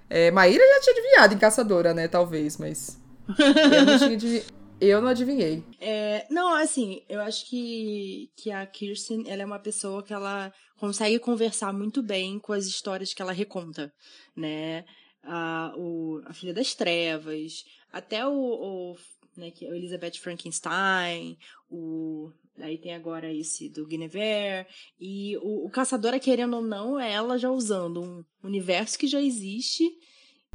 É, 0.09 0.33
Maíra 0.33 0.65
já 0.75 0.81
tinha 0.81 0.97
adivinhado 0.97 1.35
em 1.35 1.39
Caçadora, 1.39 1.95
né? 1.95 2.09
Talvez, 2.09 2.57
mas. 2.57 2.99
eu 3.39 3.87
não 3.87 3.99
tinha 3.99 4.43
eu 4.81 5.01
não 5.01 5.09
adivinhei. 5.09 5.63
É, 5.81 6.27
não, 6.31 6.55
assim, 6.55 7.03
eu 7.09 7.21
acho 7.21 7.49
que, 7.49 8.31
que 8.37 8.51
a 8.51 8.65
Kirsten, 8.67 9.25
ela 9.27 9.43
é 9.43 9.45
uma 9.45 9.59
pessoa 9.59 10.03
que 10.03 10.13
ela 10.13 10.53
consegue 10.79 11.19
conversar 11.19 11.73
muito 11.73 12.03
bem 12.03 12.39
com 12.39 12.53
as 12.53 12.67
histórias 12.67 13.13
que 13.13 13.21
ela 13.21 13.33
reconta, 13.33 13.93
né? 14.35 14.85
A, 15.23 15.75
o, 15.77 16.23
a 16.25 16.33
Filha 16.33 16.55
das 16.55 16.75
Trevas, 16.75 17.65
até 17.93 18.27
o, 18.27 18.33
o 18.33 18.97
né, 19.37 19.51
que 19.51 19.67
é 19.67 19.69
Elizabeth 19.69 20.19
Frankenstein, 20.19 21.37
o 21.71 22.33
aí 22.59 22.77
tem 22.77 22.95
agora 22.95 23.33
esse 23.33 23.69
do 23.69 23.87
Guinevere, 23.87 24.67
e 24.99 25.37
o, 25.39 25.67
o 25.67 25.71
Caçadora, 25.71 26.21
querendo 26.21 26.57
ou 26.57 26.63
não, 26.63 27.01
é 27.01 27.13
ela 27.13 27.39
já 27.39 27.51
usando 27.51 28.03
um 28.03 28.25
universo 28.43 28.99
que 28.99 29.07
já 29.07 29.21
existe 29.21 29.85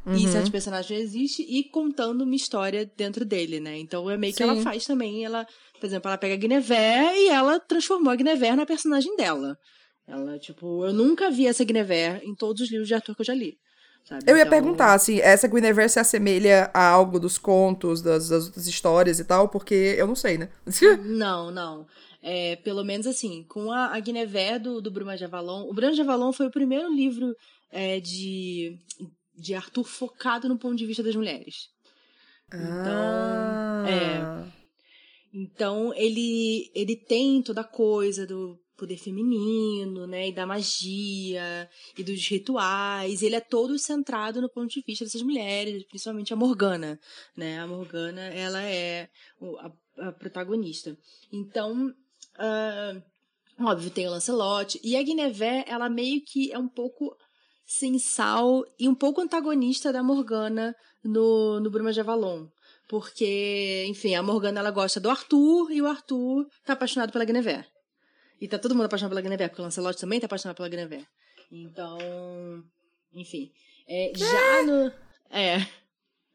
Uhum. 0.05 0.15
E 0.15 0.27
certos 0.27 0.51
personagens 0.51 0.99
existem 0.99 1.45
e 1.49 1.63
contando 1.63 2.23
uma 2.23 2.35
história 2.35 2.89
dentro 2.95 3.25
dele, 3.25 3.59
né? 3.59 3.79
Então 3.79 4.09
é 4.09 4.15
meio 4.15 4.33
Sim. 4.33 4.37
que 4.37 4.43
ela 4.43 4.61
faz 4.61 4.85
também. 4.85 5.25
Ela, 5.25 5.47
por 5.79 5.85
exemplo, 5.87 6.09
ela 6.09 6.17
pega 6.17 6.35
a 6.35 6.37
Guinevere 6.37 7.17
e 7.17 7.29
ela 7.29 7.59
transformou 7.59 8.13
a 8.13 8.15
Guinevere 8.15 8.55
na 8.55 8.65
personagem 8.65 9.15
dela. 9.15 9.57
Ela, 10.07 10.37
tipo, 10.37 10.85
eu 10.85 10.93
nunca 10.93 11.31
vi 11.31 11.47
essa 11.47 11.63
Guinevere 11.63 12.23
em 12.23 12.35
todos 12.35 12.61
os 12.61 12.69
livros 12.69 12.87
de 12.87 12.93
Arthur 12.93 13.15
que 13.15 13.21
eu 13.21 13.25
já 13.25 13.33
li. 13.33 13.57
Sabe? 14.03 14.23
Eu 14.27 14.37
ia 14.37 14.43
então... 14.43 14.51
perguntar, 14.51 14.93
assim, 14.93 15.19
essa 15.19 15.47
Guinevere 15.47 15.89
se 15.89 15.99
assemelha 15.99 16.69
a 16.71 16.87
algo 16.87 17.19
dos 17.19 17.39
contos, 17.39 18.03
das, 18.03 18.29
das 18.29 18.45
outras 18.45 18.67
histórias 18.67 19.19
e 19.19 19.25
tal, 19.25 19.49
porque 19.49 19.95
eu 19.97 20.05
não 20.05 20.15
sei, 20.15 20.37
né? 20.37 20.49
não, 21.03 21.49
não. 21.49 21.87
É, 22.21 22.55
pelo 22.57 22.83
menos 22.83 23.07
assim, 23.07 23.43
com 23.49 23.71
a, 23.71 23.95
a 23.95 23.99
Guinevere 23.99 24.59
do, 24.59 24.79
do 24.79 24.91
Bruma 24.91 25.17
de 25.17 25.25
Avalon. 25.25 25.67
O 25.67 25.73
Bruma 25.73 25.93
de 25.93 26.01
Avalon 26.01 26.31
foi 26.31 26.45
o 26.45 26.51
primeiro 26.51 26.93
livro 26.93 27.35
é, 27.71 27.99
de, 27.99 28.77
de 29.37 29.53
Arthur 29.53 29.83
focado 29.83 30.47
no 30.47 30.57
ponto 30.57 30.75
de 30.75 30.85
vista 30.85 31.03
das 31.03 31.15
mulheres. 31.15 31.69
Então, 32.47 32.63
ah. 32.63 33.85
é. 33.87 34.55
Então 35.33 35.93
ele 35.95 36.71
ele 36.73 36.95
tem 36.95 37.41
toda 37.41 37.61
a 37.61 37.65
coisa 37.65 38.25
do 38.25 38.57
poder 38.77 38.97
feminino, 38.97 40.05
né, 40.05 40.29
e 40.29 40.33
da 40.33 40.45
magia 40.45 41.69
e 41.97 42.03
dos 42.03 42.27
rituais. 42.27 43.21
Ele 43.21 43.35
é 43.35 43.41
todo 43.41 43.79
centrado 43.79 44.41
no 44.41 44.49
ponto 44.49 44.69
de 44.69 44.83
vista 44.85 45.05
dessas 45.05 45.21
mulheres, 45.21 45.83
principalmente 45.85 46.33
a 46.33 46.35
Morgana, 46.35 46.99
né? 47.35 47.59
A 47.59 47.67
Morgana, 47.67 48.21
ela 48.21 48.61
é 48.61 49.09
a, 49.59 49.71
a 50.07 50.11
protagonista. 50.11 50.97
Então, 51.31 51.87
uh, 52.37 53.03
óbvio, 53.65 53.89
tem 53.89 54.07
o 54.07 54.11
Lancelot 54.11 54.79
e 54.83 54.95
a 54.95 55.03
Guinevere, 55.03 55.65
ela 55.67 55.89
meio 55.89 56.21
que 56.21 56.51
é 56.51 56.59
um 56.59 56.67
pouco 56.67 57.15
sem 57.65 57.97
sal 57.97 58.63
e 58.79 58.87
um 58.87 58.95
pouco 58.95 59.21
antagonista 59.21 59.91
da 59.91 60.03
Morgana 60.03 60.75
no, 61.03 61.59
no 61.59 61.69
Bruma 61.69 61.91
de 61.91 61.99
Avalon. 61.99 62.47
Porque, 62.87 63.85
enfim, 63.87 64.13
a 64.13 64.21
Morgana 64.21 64.59
ela 64.59 64.69
gosta 64.69 64.99
do 64.99 65.09
Arthur 65.09 65.71
e 65.71 65.81
o 65.81 65.87
Arthur 65.87 66.47
tá 66.63 66.73
apaixonado 66.73 67.11
pela 67.11 67.25
Guinevere. 67.25 67.65
E 68.39 68.47
tá 68.47 68.59
todo 68.59 68.75
mundo 68.75 68.85
apaixonado 68.85 69.11
pela 69.11 69.21
Guinevere, 69.21 69.49
porque 69.49 69.61
o 69.61 69.65
Lancelot 69.65 69.99
também 69.99 70.19
tá 70.19 70.27
apaixonado 70.27 70.55
pela 70.55 70.69
Guinevere. 70.69 71.07
Então, 71.51 71.97
enfim. 73.13 73.51
É, 73.87 74.11
já 74.15 74.63
no. 74.63 74.91
É. 75.31 75.65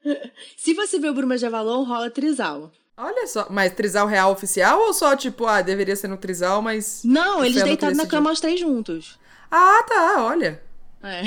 Se 0.56 0.74
você 0.74 0.98
vê 0.98 1.08
o 1.08 1.14
Bruma 1.14 1.36
de 1.36 1.46
Avalon, 1.46 1.84
rola 1.84 2.10
trisal. 2.10 2.72
Olha 2.96 3.26
só, 3.26 3.46
mas 3.48 3.72
trisal 3.72 4.06
real 4.06 4.32
oficial 4.32 4.78
ou 4.80 4.92
só 4.92 5.16
tipo, 5.16 5.46
ah, 5.46 5.62
deveria 5.62 5.96
ser 5.96 6.08
no 6.08 6.16
trisal, 6.16 6.60
mas. 6.60 7.02
Não, 7.04 7.44
eles 7.44 7.62
deitaram 7.62 7.96
na 7.96 8.06
cama 8.06 8.32
os 8.32 8.40
três 8.40 8.58
juntos. 8.58 9.18
Ah, 9.50 9.82
tá, 9.88 10.24
olha. 10.24 10.62
É. 11.02 11.22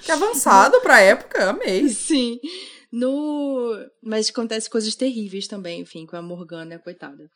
Que 0.00 0.12
avançado 0.12 0.80
pra 0.80 1.00
época, 1.00 1.50
amei. 1.50 1.88
Sim. 1.88 2.38
No... 2.90 3.74
Mas 4.02 4.30
acontece 4.30 4.68
coisas 4.70 4.94
terríveis 4.94 5.46
também, 5.46 5.80
enfim, 5.80 6.06
com 6.06 6.16
a 6.16 6.22
Morgana, 6.22 6.78
coitada. 6.78 7.30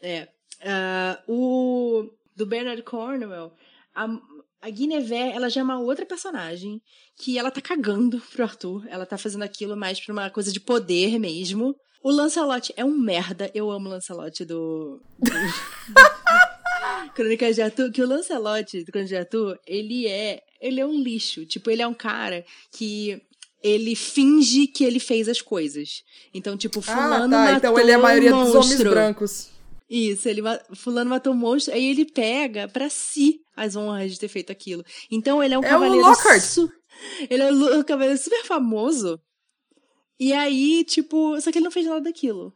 É. 0.00 0.28
Uh, 0.62 1.32
o... 1.32 2.10
Do 2.34 2.44
Bernard 2.44 2.82
Cornwell, 2.82 3.52
a, 3.94 4.06
a 4.60 4.68
Guinevere, 4.68 5.32
ela 5.32 5.48
já 5.48 5.62
é 5.62 5.64
uma 5.64 5.80
outra 5.80 6.04
personagem 6.04 6.82
que 7.16 7.38
ela 7.38 7.50
tá 7.50 7.62
cagando 7.62 8.20
pro 8.30 8.42
Arthur. 8.42 8.86
Ela 8.88 9.06
tá 9.06 9.16
fazendo 9.16 9.42
aquilo 9.42 9.76
mais 9.76 9.98
pra 9.98 10.12
uma 10.12 10.28
coisa 10.28 10.52
de 10.52 10.60
poder 10.60 11.18
mesmo. 11.18 11.74
O 12.02 12.10
Lancelot 12.10 12.72
é 12.76 12.84
um 12.84 12.96
merda. 12.96 13.50
Eu 13.54 13.70
amo 13.70 13.88
o 13.88 13.90
Lancelot 13.90 14.44
do... 14.44 15.00
do... 15.18 15.30
Crônicas 17.14 17.56
de 17.56 17.62
Arthur, 17.62 17.90
que 17.90 18.02
o 18.02 18.06
Lancelot 18.06 18.84
do 18.84 18.92
Crônicas 18.92 19.08
de 19.08 19.16
Arthur, 19.16 19.58
ele 19.66 20.06
é, 20.06 20.42
ele 20.60 20.80
é 20.80 20.86
um 20.86 21.00
lixo. 21.00 21.46
Tipo, 21.46 21.70
ele 21.70 21.82
é 21.82 21.86
um 21.86 21.94
cara 21.94 22.44
que 22.72 23.20
ele 23.62 23.94
finge 23.96 24.66
que 24.66 24.84
ele 24.84 25.00
fez 25.00 25.28
as 25.28 25.40
coisas. 25.40 26.02
Então, 26.32 26.56
tipo, 26.56 26.80
fulano 26.80 27.26
ah, 27.26 27.28
tá. 27.28 27.44
matou 27.44 27.56
Então 27.56 27.78
ele 27.78 27.90
é 27.90 27.94
a 27.94 27.98
maioria 27.98 28.34
um 28.34 28.44
dos 28.44 28.54
homens 28.54 28.82
brancos. 28.82 29.48
Isso, 29.88 30.28
ele 30.28 30.42
fulano 30.74 31.10
matou 31.10 31.32
um 31.32 31.36
monstro, 31.36 31.72
aí 31.72 31.90
ele 31.90 32.04
pega 32.04 32.66
para 32.66 32.90
si 32.90 33.40
as 33.54 33.76
honras 33.76 34.12
de 34.12 34.18
ter 34.18 34.28
feito 34.28 34.50
aquilo. 34.50 34.84
Então 35.10 35.42
ele 35.42 35.54
é 35.54 35.58
um 35.58 35.64
é 35.64 35.68
cavaleiro. 35.68 36.06
O 36.06 36.40
su... 36.40 36.70
Ele 37.30 37.42
é 37.42 37.52
um 37.52 37.82
cavaleiro 37.84 38.18
super 38.18 38.44
famoso. 38.44 39.20
E 40.18 40.32
aí, 40.32 40.82
tipo, 40.84 41.40
só 41.40 41.52
que 41.52 41.58
ele 41.58 41.64
não 41.64 41.70
fez 41.70 41.86
nada 41.86 42.00
daquilo. 42.00 42.52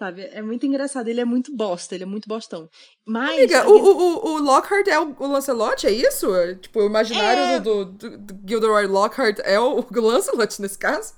Sabe? 0.00 0.30
É 0.32 0.40
muito 0.40 0.64
engraçado. 0.64 1.08
Ele 1.08 1.20
é 1.20 1.26
muito 1.26 1.54
bosta, 1.54 1.94
ele 1.94 2.04
é 2.04 2.06
muito 2.06 2.26
bostão. 2.26 2.70
Mas. 3.04 3.34
Amiga, 3.34 3.68
o, 3.68 3.74
o, 3.74 4.32
o 4.32 4.38
Lockhart 4.38 4.86
é 4.88 4.98
o, 4.98 5.14
o 5.18 5.26
Lancelot, 5.26 5.86
é 5.86 5.92
isso? 5.92 6.26
Tipo, 6.58 6.80
o 6.80 6.86
imaginário 6.86 7.42
é... 7.42 7.60
do, 7.60 7.84
do, 7.84 8.16
do 8.16 8.48
Gilderoy 8.48 8.86
Lockhart 8.86 9.40
é 9.44 9.60
o, 9.60 9.84
Lancelot 9.94 10.62
nesse 10.62 10.78
caso? 10.78 11.12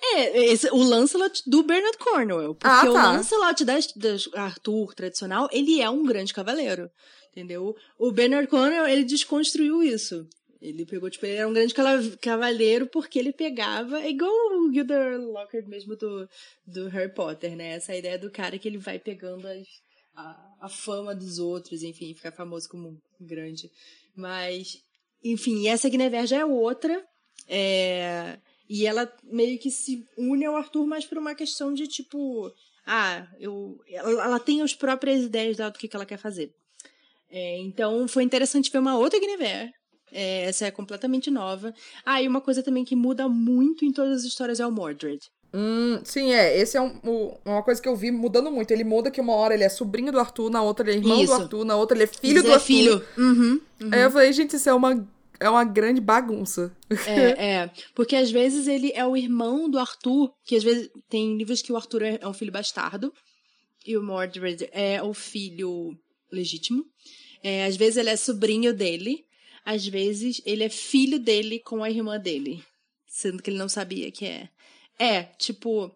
É, 0.00 0.44
esse, 0.44 0.68
o 0.70 0.76
Lancelot 0.76 1.42
do 1.46 1.62
Bernard 1.62 1.96
Cornwell. 1.96 2.54
Porque 2.54 2.66
ah, 2.66 2.82
tá. 2.82 2.90
o 2.90 2.92
Lancelot 2.92 3.64
da, 3.64 3.78
da 3.96 4.42
Arthur 4.42 4.94
tradicional, 4.94 5.48
ele 5.50 5.80
é 5.80 5.88
um 5.88 6.04
grande 6.04 6.34
cavaleiro. 6.34 6.90
Entendeu? 7.32 7.74
O 7.98 8.12
Bernard 8.12 8.46
Cornwell, 8.48 8.86
ele 8.86 9.04
desconstruiu 9.04 9.82
isso. 9.82 10.28
Ele 10.60 10.84
pegou, 10.84 11.08
tipo, 11.08 11.24
ele 11.24 11.36
era 11.36 11.48
um 11.48 11.52
grande 11.52 11.72
cavaleiro 12.20 12.86
porque 12.88 13.18
ele 13.18 13.32
pegava, 13.32 14.00
é 14.00 14.10
igual 14.10 14.30
o 14.30 14.72
Gilderoy 14.72 15.18
Lockhart 15.18 15.66
mesmo 15.66 15.94
do, 15.94 16.28
do 16.66 16.88
Harry 16.88 17.12
Potter, 17.12 17.56
né? 17.56 17.76
Essa 17.76 17.94
ideia 17.94 18.18
do 18.18 18.30
cara 18.30 18.58
que 18.58 18.66
ele 18.66 18.78
vai 18.78 18.98
pegando 18.98 19.46
as, 19.46 19.68
a, 20.16 20.56
a 20.62 20.68
fama 20.68 21.14
dos 21.14 21.38
outros, 21.38 21.84
enfim, 21.84 22.12
ficar 22.12 22.32
famoso 22.32 22.68
como 22.68 22.88
um 22.88 23.26
grande. 23.26 23.70
Mas, 24.16 24.82
enfim, 25.22 25.68
essa 25.68 25.88
Guinevere 25.88 26.26
já 26.26 26.38
é 26.38 26.44
outra, 26.44 27.06
é, 27.46 28.36
e 28.68 28.84
ela 28.84 29.10
meio 29.22 29.60
que 29.60 29.70
se 29.70 30.04
une 30.16 30.44
ao 30.44 30.56
Arthur 30.56 30.84
mais 30.86 31.06
por 31.06 31.18
uma 31.18 31.36
questão 31.36 31.72
de, 31.72 31.86
tipo, 31.86 32.52
ah, 32.84 33.28
eu, 33.38 33.80
ela, 33.88 34.24
ela 34.24 34.40
tem 34.40 34.60
as 34.60 34.74
próprias 34.74 35.22
ideias 35.22 35.56
dela 35.56 35.70
do 35.70 35.78
que, 35.78 35.86
que 35.86 35.94
ela 35.94 36.04
quer 36.04 36.18
fazer. 36.18 36.52
É, 37.30 37.58
então 37.58 38.08
foi 38.08 38.24
interessante 38.24 38.72
ver 38.72 38.78
uma 38.78 38.98
outra 38.98 39.20
Guinevere 39.20 39.77
é, 40.12 40.44
essa 40.44 40.66
é 40.66 40.70
completamente 40.70 41.30
nova. 41.30 41.74
Ah, 42.04 42.22
e 42.22 42.28
uma 42.28 42.40
coisa 42.40 42.62
também 42.62 42.84
que 42.84 42.96
muda 42.96 43.28
muito 43.28 43.84
em 43.84 43.92
todas 43.92 44.20
as 44.20 44.24
histórias 44.24 44.60
é 44.60 44.66
o 44.66 44.70
Mordred. 44.70 45.20
Hum, 45.52 46.00
sim, 46.04 46.32
é. 46.32 46.58
Esse 46.58 46.76
é 46.76 46.80
um, 46.80 46.98
um, 47.04 47.34
uma 47.44 47.62
coisa 47.62 47.80
que 47.80 47.88
eu 47.88 47.96
vi 47.96 48.10
mudando 48.10 48.50
muito. 48.50 48.70
Ele 48.70 48.84
muda 48.84 49.10
que 49.10 49.20
uma 49.20 49.34
hora 49.34 49.54
ele 49.54 49.64
é 49.64 49.68
sobrinho 49.68 50.12
do 50.12 50.20
Arthur, 50.20 50.50
na 50.50 50.62
outra 50.62 50.88
ele 50.88 50.98
é 50.98 51.00
irmão 51.00 51.22
isso. 51.22 51.34
do 51.34 51.42
Arthur, 51.42 51.64
na 51.64 51.76
outra 51.76 51.96
ele 51.96 52.04
é 52.04 52.06
filho 52.06 52.42
do 52.42 52.50
é 52.50 52.54
Arthur. 52.54 52.66
filho. 52.66 53.04
Uhum, 53.16 53.60
uhum. 53.80 53.90
Aí 53.90 54.02
eu 54.02 54.10
falei, 54.10 54.32
gente, 54.32 54.56
isso 54.56 54.68
é 54.68 54.74
uma, 54.74 55.08
é 55.40 55.48
uma 55.48 55.64
grande 55.64 56.00
bagunça. 56.00 56.76
É, 57.06 57.46
é. 57.46 57.70
Porque 57.94 58.14
às 58.14 58.30
vezes 58.30 58.66
ele 58.66 58.92
é 58.94 59.06
o 59.06 59.16
irmão 59.16 59.70
do 59.70 59.78
Arthur, 59.78 60.30
que 60.44 60.56
às 60.56 60.62
vezes 60.62 60.90
tem 61.08 61.36
livros 61.36 61.62
que 61.62 61.72
o 61.72 61.76
Arthur 61.76 62.02
é, 62.02 62.18
é 62.20 62.28
um 62.28 62.34
filho 62.34 62.52
bastardo, 62.52 63.12
e 63.86 63.96
o 63.96 64.02
Mordred 64.02 64.68
é 64.70 65.02
o 65.02 65.14
filho 65.14 65.96
legítimo. 66.30 66.84
É, 67.42 67.64
às 67.64 67.76
vezes 67.76 67.96
ele 67.96 68.10
é 68.10 68.16
sobrinho 68.16 68.74
dele, 68.74 69.24
às 69.68 69.86
vezes 69.86 70.40
ele 70.46 70.64
é 70.64 70.70
filho 70.70 71.18
dele 71.18 71.60
com 71.60 71.84
a 71.84 71.90
irmã 71.90 72.18
dele, 72.18 72.64
sendo 73.06 73.42
que 73.42 73.50
ele 73.50 73.58
não 73.58 73.68
sabia 73.68 74.10
que 74.10 74.24
é. 74.24 74.48
É, 74.98 75.24
tipo, 75.38 75.94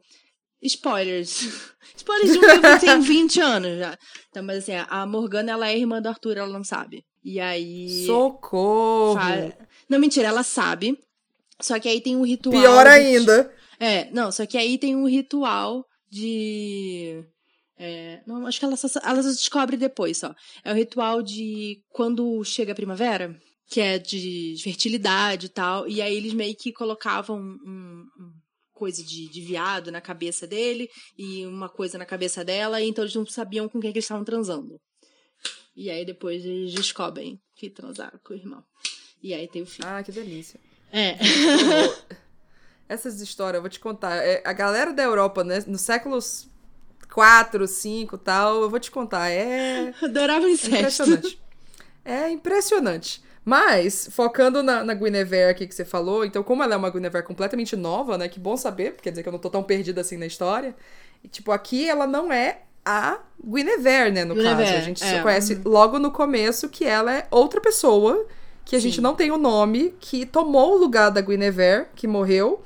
spoilers. 0.60 1.48
spoilers 1.96 2.32
de 2.34 2.38
um 2.38 2.42
livro 2.42 2.60
que 2.60 2.80
tem 2.80 3.00
20 3.00 3.40
anos 3.40 3.78
já. 3.78 3.98
Então, 4.28 4.42
mas 4.42 4.58
assim, 4.58 4.72
a 4.74 5.06
Morgana, 5.06 5.52
ela 5.52 5.70
é 5.70 5.78
irmã 5.78 6.02
do 6.02 6.08
Arthur, 6.10 6.36
ela 6.36 6.52
não 6.52 6.62
sabe. 6.62 7.02
E 7.24 7.40
aí... 7.40 8.04
Socorro! 8.04 9.18
Não, 9.88 9.98
mentira, 9.98 10.28
ela 10.28 10.42
sabe. 10.42 10.98
Só 11.58 11.80
que 11.80 11.88
aí 11.88 12.02
tem 12.02 12.14
um 12.14 12.26
ritual... 12.26 12.60
Pior 12.60 12.86
ainda! 12.86 13.44
De... 13.44 13.86
É, 13.86 14.10
não, 14.10 14.30
só 14.30 14.44
que 14.44 14.58
aí 14.58 14.76
tem 14.76 14.94
um 14.94 15.08
ritual 15.08 15.82
de... 16.10 17.24
É, 17.78 18.20
não, 18.26 18.46
acho 18.46 18.58
que 18.58 18.66
ela 18.66 18.76
só, 18.76 18.86
ela 19.02 19.22
só 19.22 19.30
descobre 19.30 19.78
depois 19.78 20.18
só. 20.18 20.34
É 20.62 20.70
o 20.70 20.76
ritual 20.76 21.22
de 21.22 21.82
quando 21.88 22.44
chega 22.44 22.72
a 22.72 22.76
primavera 22.76 23.34
que 23.68 23.80
é 23.80 23.98
de 23.98 24.56
fertilidade 24.62 25.46
e 25.46 25.48
tal. 25.48 25.88
E 25.88 26.00
aí 26.00 26.16
eles 26.16 26.34
meio 26.34 26.54
que 26.54 26.72
colocavam 26.72 27.38
um, 27.38 28.08
um 28.18 28.32
coisa 28.72 29.02
de, 29.02 29.28
de, 29.28 29.40
viado 29.40 29.92
na 29.92 30.00
cabeça 30.00 30.44
dele 30.44 30.90
e 31.16 31.46
uma 31.46 31.68
coisa 31.68 31.96
na 31.96 32.04
cabeça 32.04 32.44
dela, 32.44 32.80
e 32.80 32.88
então 32.88 33.04
eles 33.04 33.14
não 33.14 33.24
sabiam 33.24 33.68
com 33.68 33.80
quem 33.80 33.92
que 33.92 33.98
eles 33.98 34.04
estavam 34.04 34.24
transando. 34.24 34.80
E 35.76 35.88
aí 35.88 36.04
depois 36.04 36.44
eles 36.44 36.72
descobrem 36.72 37.40
que 37.54 37.70
transaram 37.70 38.18
com 38.24 38.34
o 38.34 38.36
irmão. 38.36 38.64
E 39.22 39.32
aí 39.32 39.46
tem 39.46 39.62
o 39.62 39.66
filho. 39.66 39.86
Ah, 39.86 40.02
que 40.02 40.10
delícia. 40.10 40.58
É. 40.92 41.16
Essas 42.88 43.20
histórias, 43.20 43.56
eu 43.56 43.62
vou 43.62 43.70
te 43.70 43.78
contar. 43.78 44.16
É, 44.16 44.42
a 44.44 44.52
galera 44.52 44.92
da 44.92 45.02
Europa, 45.02 45.44
né, 45.44 45.62
nos 45.66 45.80
séculos 45.82 46.48
4, 47.12 47.66
5 47.66 48.18
tal, 48.18 48.62
eu 48.62 48.68
vou 48.68 48.80
te 48.80 48.90
contar. 48.90 49.30
É. 49.30 49.94
Adorava 50.02 50.48
incesto. 50.50 50.74
impressionante. 50.74 51.40
É 52.04 52.30
impressionante. 52.30 53.22
Mas, 53.44 54.08
focando 54.10 54.62
na, 54.62 54.84
na 54.84 54.94
Guinevere 54.94 55.50
aqui 55.50 55.66
que 55.66 55.74
você 55.74 55.84
falou, 55.84 56.24
então, 56.24 56.42
como 56.42 56.62
ela 56.62 56.74
é 56.74 56.76
uma 56.76 56.90
Guinevere 56.90 57.26
completamente 57.26 57.74
nova, 57.74 58.16
né? 58.16 58.28
Que 58.28 58.38
bom 58.38 58.56
saber, 58.56 58.94
quer 59.02 59.10
dizer 59.10 59.22
que 59.22 59.28
eu 59.28 59.32
não 59.32 59.38
tô 59.38 59.50
tão 59.50 59.62
perdida 59.62 60.00
assim 60.00 60.16
na 60.16 60.26
história. 60.26 60.74
E, 61.24 61.28
tipo, 61.28 61.50
aqui 61.50 61.88
ela 61.88 62.06
não 62.06 62.32
é 62.32 62.60
a 62.84 63.18
Guinevere, 63.44 64.12
né? 64.12 64.24
No 64.24 64.34
Guinevere, 64.34 64.70
caso. 64.70 64.78
A 64.78 64.84
gente 64.84 65.04
é. 65.04 65.20
conhece 65.20 65.60
logo 65.64 65.98
no 65.98 66.12
começo 66.12 66.68
que 66.68 66.84
ela 66.84 67.12
é 67.12 67.26
outra 67.32 67.60
pessoa, 67.60 68.26
que 68.64 68.76
a 68.76 68.78
Sim. 68.78 68.88
gente 68.88 69.00
não 69.00 69.14
tem 69.14 69.32
o 69.32 69.38
nome, 69.38 69.92
que 69.98 70.24
tomou 70.24 70.76
o 70.76 70.78
lugar 70.78 71.10
da 71.10 71.20
Guinevere, 71.20 71.86
que 71.96 72.06
morreu, 72.06 72.62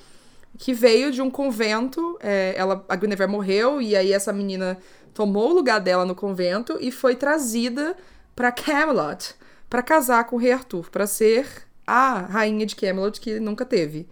que 0.58 0.74
veio 0.74 1.10
de 1.10 1.22
um 1.22 1.30
convento. 1.30 2.18
É, 2.22 2.52
ela, 2.54 2.84
a 2.86 2.96
Guinevere 2.96 3.30
morreu, 3.30 3.80
e 3.80 3.96
aí 3.96 4.12
essa 4.12 4.30
menina 4.30 4.76
tomou 5.14 5.52
o 5.52 5.54
lugar 5.54 5.80
dela 5.80 6.04
no 6.04 6.14
convento 6.14 6.76
e 6.78 6.90
foi 6.90 7.14
trazida 7.14 7.96
para 8.34 8.52
Camelot 8.52 9.34
para 9.68 9.82
casar 9.82 10.24
com 10.24 10.36
o 10.36 10.38
rei 10.38 10.52
Arthur, 10.52 10.90
para 10.90 11.06
ser 11.06 11.66
a 11.86 12.20
rainha 12.20 12.66
de 12.66 12.76
Camelot 12.76 13.20
que 13.20 13.38
nunca 13.38 13.64
teve. 13.64 14.08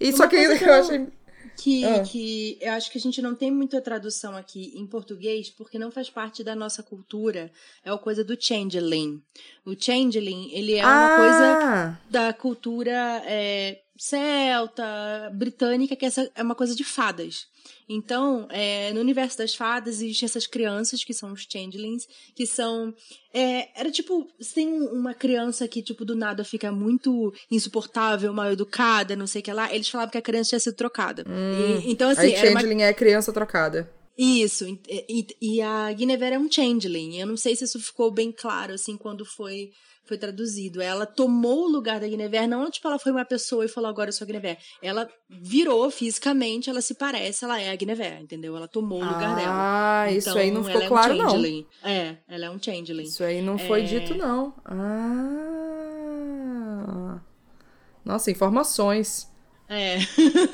E 0.00 0.10
Uma 0.10 0.16
só 0.16 0.26
que 0.28 0.36
eu, 0.36 0.52
eu 0.52 0.74
achei 0.74 1.06
que, 1.58 1.84
ah. 1.84 2.02
que 2.02 2.56
eu 2.60 2.72
acho 2.72 2.90
que 2.90 2.98
a 2.98 3.00
gente 3.00 3.20
não 3.20 3.34
tem 3.34 3.50
muita 3.50 3.80
tradução 3.80 4.36
aqui 4.36 4.72
em 4.76 4.86
português 4.86 5.50
porque 5.50 5.78
não 5.78 5.90
faz 5.90 6.08
parte 6.08 6.44
da 6.44 6.54
nossa 6.54 6.82
cultura. 6.82 7.50
É 7.84 7.90
a 7.90 7.98
coisa 7.98 8.22
do 8.22 8.40
changeling. 8.40 9.20
O 9.66 9.74
changeling, 9.76 10.50
ele 10.52 10.76
é 10.76 10.84
uma 10.84 11.06
ah. 11.06 11.16
coisa 11.16 12.00
da 12.08 12.32
cultura 12.32 13.22
é, 13.26 13.80
celta, 13.96 14.84
britânica, 15.34 15.96
que 15.96 16.06
essa 16.06 16.30
é 16.34 16.42
uma 16.42 16.54
coisa 16.54 16.76
de 16.76 16.84
fadas. 16.84 17.48
Então, 17.88 18.46
é, 18.50 18.92
no 18.92 19.00
universo 19.00 19.38
das 19.38 19.54
fadas, 19.54 20.02
existem 20.02 20.26
essas 20.26 20.46
crianças 20.46 21.02
que 21.02 21.14
são 21.14 21.32
os 21.32 21.46
changelings, 21.50 22.06
que 22.34 22.46
são. 22.46 22.94
É, 23.32 23.68
era 23.80 23.90
tipo. 23.90 24.28
Tem 24.54 24.68
uma 24.68 25.14
criança 25.14 25.66
que, 25.66 25.82
tipo, 25.82 26.04
do 26.04 26.14
nada 26.14 26.44
fica 26.44 26.70
muito 26.70 27.32
insuportável, 27.50 28.32
mal 28.32 28.52
educada, 28.52 29.16
não 29.16 29.26
sei 29.26 29.40
o 29.40 29.44
que 29.44 29.52
lá. 29.52 29.72
Eles 29.74 29.88
falavam 29.88 30.10
que 30.10 30.18
a 30.18 30.22
criança 30.22 30.50
tinha 30.50 30.60
sido 30.60 30.74
trocada. 30.74 31.24
Hum, 31.26 31.80
e, 31.82 31.90
então, 31.90 32.10
assim. 32.10 32.34
Aí, 32.34 32.36
changeling 32.36 32.76
uma... 32.76 32.84
é 32.84 32.92
criança 32.92 33.32
trocada. 33.32 33.90
Isso, 34.18 34.66
e, 34.88 35.26
e, 35.40 35.62
a 35.62 35.92
Guinevere 35.92 36.34
é 36.34 36.38
um 36.38 36.50
changeling. 36.50 37.20
Eu 37.20 37.26
não 37.26 37.36
sei 37.36 37.54
se 37.54 37.62
isso 37.62 37.78
ficou 37.78 38.10
bem 38.10 38.32
claro, 38.32 38.74
assim, 38.74 38.96
quando 38.96 39.24
foi 39.24 39.70
foi 40.08 40.18
traduzido. 40.18 40.80
Ela 40.80 41.04
tomou 41.04 41.66
o 41.66 41.68
lugar 41.68 42.00
da 42.00 42.08
Guinevere, 42.08 42.46
não 42.46 42.70
tipo 42.70 42.88
ela 42.88 42.98
foi 42.98 43.12
uma 43.12 43.24
pessoa 43.24 43.64
e 43.64 43.68
falou 43.68 43.90
agora 43.90 44.08
eu 44.08 44.12
sou 44.12 44.24
a 44.24 44.26
Guinevere. 44.26 44.58
Ela 44.82 45.08
virou 45.28 45.90
fisicamente, 45.90 46.70
ela 46.70 46.80
se 46.80 46.94
parece, 46.94 47.44
ela 47.44 47.60
é 47.60 47.70
a 47.70 47.76
Guinevere, 47.76 48.22
entendeu? 48.22 48.56
Ela 48.56 48.66
tomou 48.66 49.02
o 49.02 49.04
lugar 49.04 49.32
ah, 49.32 49.34
dela. 49.34 49.50
Ah, 49.50 50.06
então, 50.06 50.18
isso 50.18 50.38
aí 50.38 50.50
não 50.50 50.64
ficou 50.64 50.82
é 50.82 50.88
claro 50.88 51.14
um 51.14 51.18
não. 51.18 51.66
É, 51.84 52.16
ela 52.26 52.46
é 52.46 52.50
um 52.50 52.60
changeling. 52.60 53.04
Isso 53.04 53.22
aí 53.22 53.42
não 53.42 53.58
foi 53.58 53.82
é... 53.82 53.84
dito 53.84 54.14
não. 54.14 54.54
Ah. 54.64 55.48
Nossa, 58.04 58.30
informações. 58.30 59.30
É. 59.68 59.98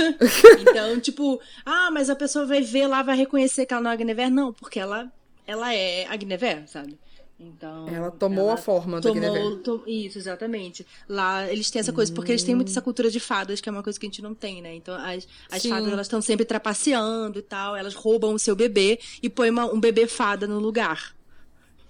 então, 0.61 0.99
tipo, 0.99 1.41
ah, 1.65 1.89
mas 1.93 2.11
a 2.11 2.17
pessoa 2.17 2.45
vai 2.45 2.61
ver 2.61 2.89
lá, 2.89 3.01
vai 3.03 3.17
reconhecer 3.17 3.65
que 3.65 3.73
ela 3.73 3.83
não 3.83 3.93
é 3.93 3.95
a 3.95 3.97
Guinevere? 3.97 4.31
Não, 4.31 4.53
porque 4.53 4.81
ela, 4.81 5.13
ela 5.47 5.73
é 5.73 6.05
a 6.07 6.17
Guinevere, 6.17 6.67
sabe? 6.67 6.99
Então, 7.39 7.89
ela 7.89 8.11
tomou 8.13 8.45
ela 8.45 8.55
a 8.55 8.57
forma 8.57 9.01
tomou, 9.01 9.21
da 9.21 9.29
Guinevere. 9.29 9.63
To, 9.63 9.83
isso, 9.87 10.19
exatamente. 10.19 10.87
Lá 11.09 11.51
eles 11.51 11.71
têm 11.71 11.81
essa 11.81 11.93
coisa, 11.93 12.13
porque 12.13 12.31
eles 12.31 12.45
têm 12.45 12.55
muito 12.55 12.69
essa 12.71 12.81
cultura 12.81 13.11
de 13.11 13.19
fadas, 13.19 13.61
que 13.61 13.69
é 13.69 13.73
uma 13.73 13.83
coisa 13.83 13.99
que 13.99 14.07
a 14.07 14.09
gente 14.09 14.23
não 14.23 14.35
tem, 14.35 14.63
né? 14.63 14.75
Então 14.75 14.95
as, 14.95 15.27
as 15.51 15.67
fadas 15.67 15.93
elas 15.93 16.07
estão 16.07 16.23
sempre 16.23 16.45
trapaceando 16.45 17.41
e 17.41 17.43
tal, 17.43 17.77
elas 17.77 17.95
roubam 17.95 18.35
o 18.35 18.39
seu 18.39 18.55
bebê 18.55 19.01
e 19.23 19.29
põem 19.29 19.51
uma, 19.51 19.67
um 19.67 19.81
bebê 19.81 20.07
fada 20.07 20.47
no 20.47 20.61
lugar 20.61 21.15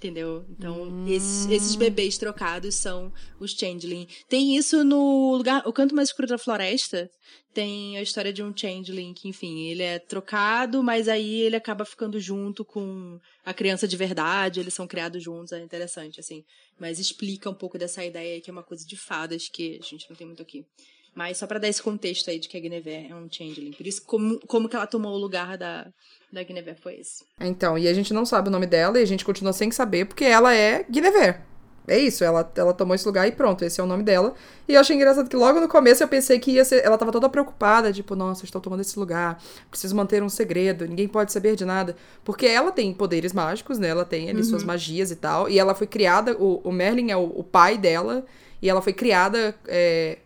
entendeu? 0.04 0.44
Então, 0.50 0.82
hum. 0.82 1.08
esses, 1.08 1.48
esses, 1.50 1.74
bebês 1.76 2.18
trocados 2.18 2.74
são 2.74 3.10
os 3.40 3.52
changeling. 3.52 4.06
Tem 4.28 4.54
isso 4.54 4.84
no 4.84 5.34
lugar, 5.34 5.62
o 5.66 5.72
canto 5.72 5.94
mais 5.94 6.10
escuro 6.10 6.28
da 6.28 6.36
floresta, 6.36 7.10
tem 7.54 7.96
a 7.96 8.02
história 8.02 8.32
de 8.32 8.42
um 8.42 8.54
changeling 8.54 9.14
que, 9.14 9.28
enfim, 9.28 9.66
ele 9.68 9.82
é 9.82 9.98
trocado, 9.98 10.82
mas 10.82 11.08
aí 11.08 11.40
ele 11.40 11.56
acaba 11.56 11.84
ficando 11.84 12.20
junto 12.20 12.64
com 12.64 13.18
a 13.44 13.54
criança 13.54 13.88
de 13.88 13.96
verdade, 13.96 14.60
eles 14.60 14.74
são 14.74 14.86
criados 14.86 15.22
juntos, 15.22 15.52
é 15.52 15.60
interessante, 15.60 16.20
assim. 16.20 16.44
Mas 16.78 16.98
explica 16.98 17.48
um 17.48 17.54
pouco 17.54 17.78
dessa 17.78 18.04
ideia 18.04 18.40
que 18.40 18.50
é 18.50 18.52
uma 18.52 18.62
coisa 18.62 18.84
de 18.86 18.96
fadas 18.96 19.48
que 19.48 19.78
a 19.80 19.84
gente 19.84 20.08
não 20.10 20.16
tem 20.16 20.26
muito 20.26 20.42
aqui. 20.42 20.66
Mas 21.14 21.38
só 21.38 21.46
para 21.46 21.60
dar 21.60 21.68
esse 21.68 21.82
contexto 21.82 22.28
aí 22.28 22.38
de 22.38 22.48
que 22.48 22.56
a 22.56 22.60
Guinevere 22.60 23.08
é 23.10 23.14
um 23.14 23.28
changeling. 23.30 23.72
Por 23.72 23.86
isso, 23.86 24.02
como, 24.04 24.40
como 24.46 24.68
que 24.68 24.74
ela 24.74 24.86
tomou 24.86 25.12
o 25.12 25.18
lugar 25.18 25.56
da, 25.56 25.86
da 26.32 26.42
Guinevere 26.42 26.76
foi 26.80 26.96
esse. 26.96 27.24
Então, 27.40 27.78
e 27.78 27.86
a 27.86 27.94
gente 27.94 28.12
não 28.12 28.26
sabe 28.26 28.48
o 28.48 28.52
nome 28.52 28.66
dela 28.66 28.98
e 28.98 29.02
a 29.02 29.06
gente 29.06 29.24
continua 29.24 29.52
sem 29.52 29.70
saber 29.70 30.06
porque 30.06 30.24
ela 30.24 30.52
é 30.54 30.84
Guinevere. 30.90 31.38
É 31.86 31.98
isso, 31.98 32.24
ela, 32.24 32.50
ela 32.56 32.72
tomou 32.72 32.94
esse 32.94 33.04
lugar 33.04 33.28
e 33.28 33.32
pronto, 33.32 33.62
esse 33.62 33.78
é 33.78 33.84
o 33.84 33.86
nome 33.86 34.02
dela. 34.02 34.32
E 34.66 34.72
eu 34.72 34.80
achei 34.80 34.96
engraçado 34.96 35.28
que 35.28 35.36
logo 35.36 35.60
no 35.60 35.68
começo 35.68 36.02
eu 36.02 36.08
pensei 36.08 36.38
que 36.38 36.52
ia 36.52 36.64
ser. 36.64 36.82
Ela 36.82 36.96
tava 36.96 37.12
toda 37.12 37.28
preocupada, 37.28 37.92
tipo, 37.92 38.16
nossa, 38.16 38.44
estou 38.44 38.60
tomando 38.60 38.80
esse 38.80 38.98
lugar, 38.98 39.38
preciso 39.70 39.94
manter 39.94 40.22
um 40.22 40.28
segredo, 40.30 40.86
ninguém 40.86 41.06
pode 41.06 41.30
saber 41.30 41.56
de 41.56 41.64
nada. 41.64 41.94
Porque 42.24 42.46
ela 42.46 42.72
tem 42.72 42.92
poderes 42.94 43.34
mágicos, 43.34 43.78
né? 43.78 43.88
Ela 43.88 44.04
tem 44.04 44.30
ali 44.30 44.38
uhum. 44.38 44.44
suas 44.44 44.64
magias 44.64 45.10
e 45.10 45.16
tal. 45.16 45.48
E 45.48 45.58
ela 45.58 45.74
foi 45.74 45.86
criada, 45.86 46.34
o, 46.38 46.62
o 46.64 46.72
Merlin 46.72 47.10
é 47.10 47.16
o, 47.16 47.24
o 47.24 47.44
pai 47.44 47.76
dela, 47.76 48.24
e 48.62 48.70
ela 48.70 48.80
foi 48.80 48.94
criada, 48.94 49.54
é, 49.68 50.18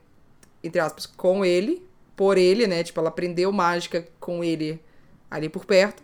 entre 0.62 0.81
aspas, 0.81 1.07
com 1.07 1.44
ele, 1.44 1.87
por 2.16 2.37
ele, 2.37 2.66
né? 2.66 2.83
Tipo, 2.83 3.01
ela 3.01 3.09
aprendeu 3.09 3.53
mágica 3.53 4.07
com 4.18 4.42
ele 4.42 4.81
ali 5.31 5.49
por 5.49 5.64
perto. 5.64 6.03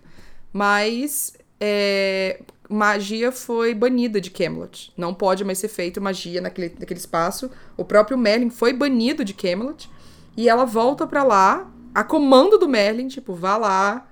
Mas 0.52 1.34
é, 1.60 2.40
magia 2.68 3.32
foi 3.32 3.74
banida 3.74 4.20
de 4.20 4.30
Camelot. 4.30 4.92
Não 4.96 5.12
pode 5.12 5.44
mais 5.44 5.58
ser 5.58 5.68
feito 5.68 6.00
magia 6.00 6.40
naquele, 6.40 6.74
naquele 6.78 7.00
espaço. 7.00 7.50
O 7.76 7.84
próprio 7.84 8.16
Merlin 8.16 8.50
foi 8.50 8.72
banido 8.72 9.24
de 9.24 9.34
Camelot. 9.34 9.90
E 10.36 10.48
ela 10.48 10.64
volta 10.64 11.06
para 11.06 11.22
lá, 11.22 11.70
a 11.94 12.02
comando 12.02 12.58
do 12.58 12.68
Merlin, 12.68 13.08
tipo, 13.08 13.34
vá 13.34 13.56
lá, 13.56 14.08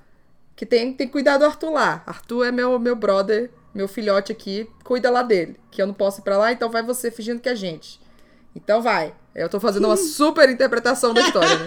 que 0.54 0.64
tem, 0.64 0.92
tem 0.92 1.06
que 1.06 1.12
cuidar 1.12 1.38
do 1.38 1.44
Arthur 1.44 1.70
lá. 1.70 2.02
Arthur 2.06 2.46
é 2.46 2.52
meu, 2.52 2.78
meu 2.78 2.94
brother, 2.94 3.50
meu 3.74 3.88
filhote 3.88 4.30
aqui, 4.30 4.68
cuida 4.84 5.10
lá 5.10 5.22
dele. 5.22 5.56
Que 5.70 5.82
eu 5.82 5.86
não 5.86 5.94
posso 5.94 6.20
ir 6.20 6.24
pra 6.24 6.38
lá, 6.38 6.52
então 6.52 6.70
vai 6.70 6.82
você 6.82 7.10
fingindo 7.10 7.40
que 7.40 7.48
é 7.48 7.56
gente. 7.56 8.00
Então 8.54 8.82
vai. 8.82 9.14
Eu 9.34 9.48
tô 9.48 9.58
fazendo 9.58 9.86
uma 9.86 9.96
super 9.96 10.48
interpretação 10.50 11.14
da 11.14 11.22
história, 11.22 11.58
né? 11.58 11.66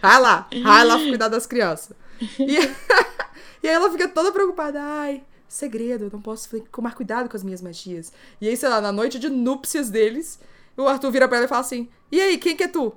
Vai 0.00 0.20
lá, 0.20 0.48
vai 0.62 0.84
lá 0.84 0.98
cuidar 0.98 1.28
das 1.28 1.46
crianças. 1.46 1.96
E, 2.38 2.56
e 3.62 3.68
aí 3.68 3.74
ela 3.74 3.90
fica 3.90 4.08
toda 4.08 4.32
preocupada. 4.32 4.80
Ai, 4.80 5.22
segredo, 5.48 6.06
eu 6.06 6.10
não 6.10 6.20
posso 6.20 6.48
tomar 6.72 6.94
cuidado 6.94 7.28
com 7.28 7.36
as 7.36 7.44
minhas 7.44 7.62
magias. 7.62 8.12
E 8.40 8.48
aí, 8.48 8.56
sei 8.56 8.68
lá, 8.68 8.80
na 8.80 8.90
noite 8.90 9.18
de 9.18 9.28
núpcias 9.28 9.90
deles, 9.90 10.40
o 10.76 10.88
Arthur 10.88 11.10
vira 11.10 11.28
pra 11.28 11.36
ela 11.38 11.46
e 11.46 11.48
fala 11.48 11.60
assim: 11.60 11.88
E 12.10 12.20
aí, 12.20 12.38
quem 12.38 12.56
que 12.56 12.64
é 12.64 12.68
tu? 12.68 12.94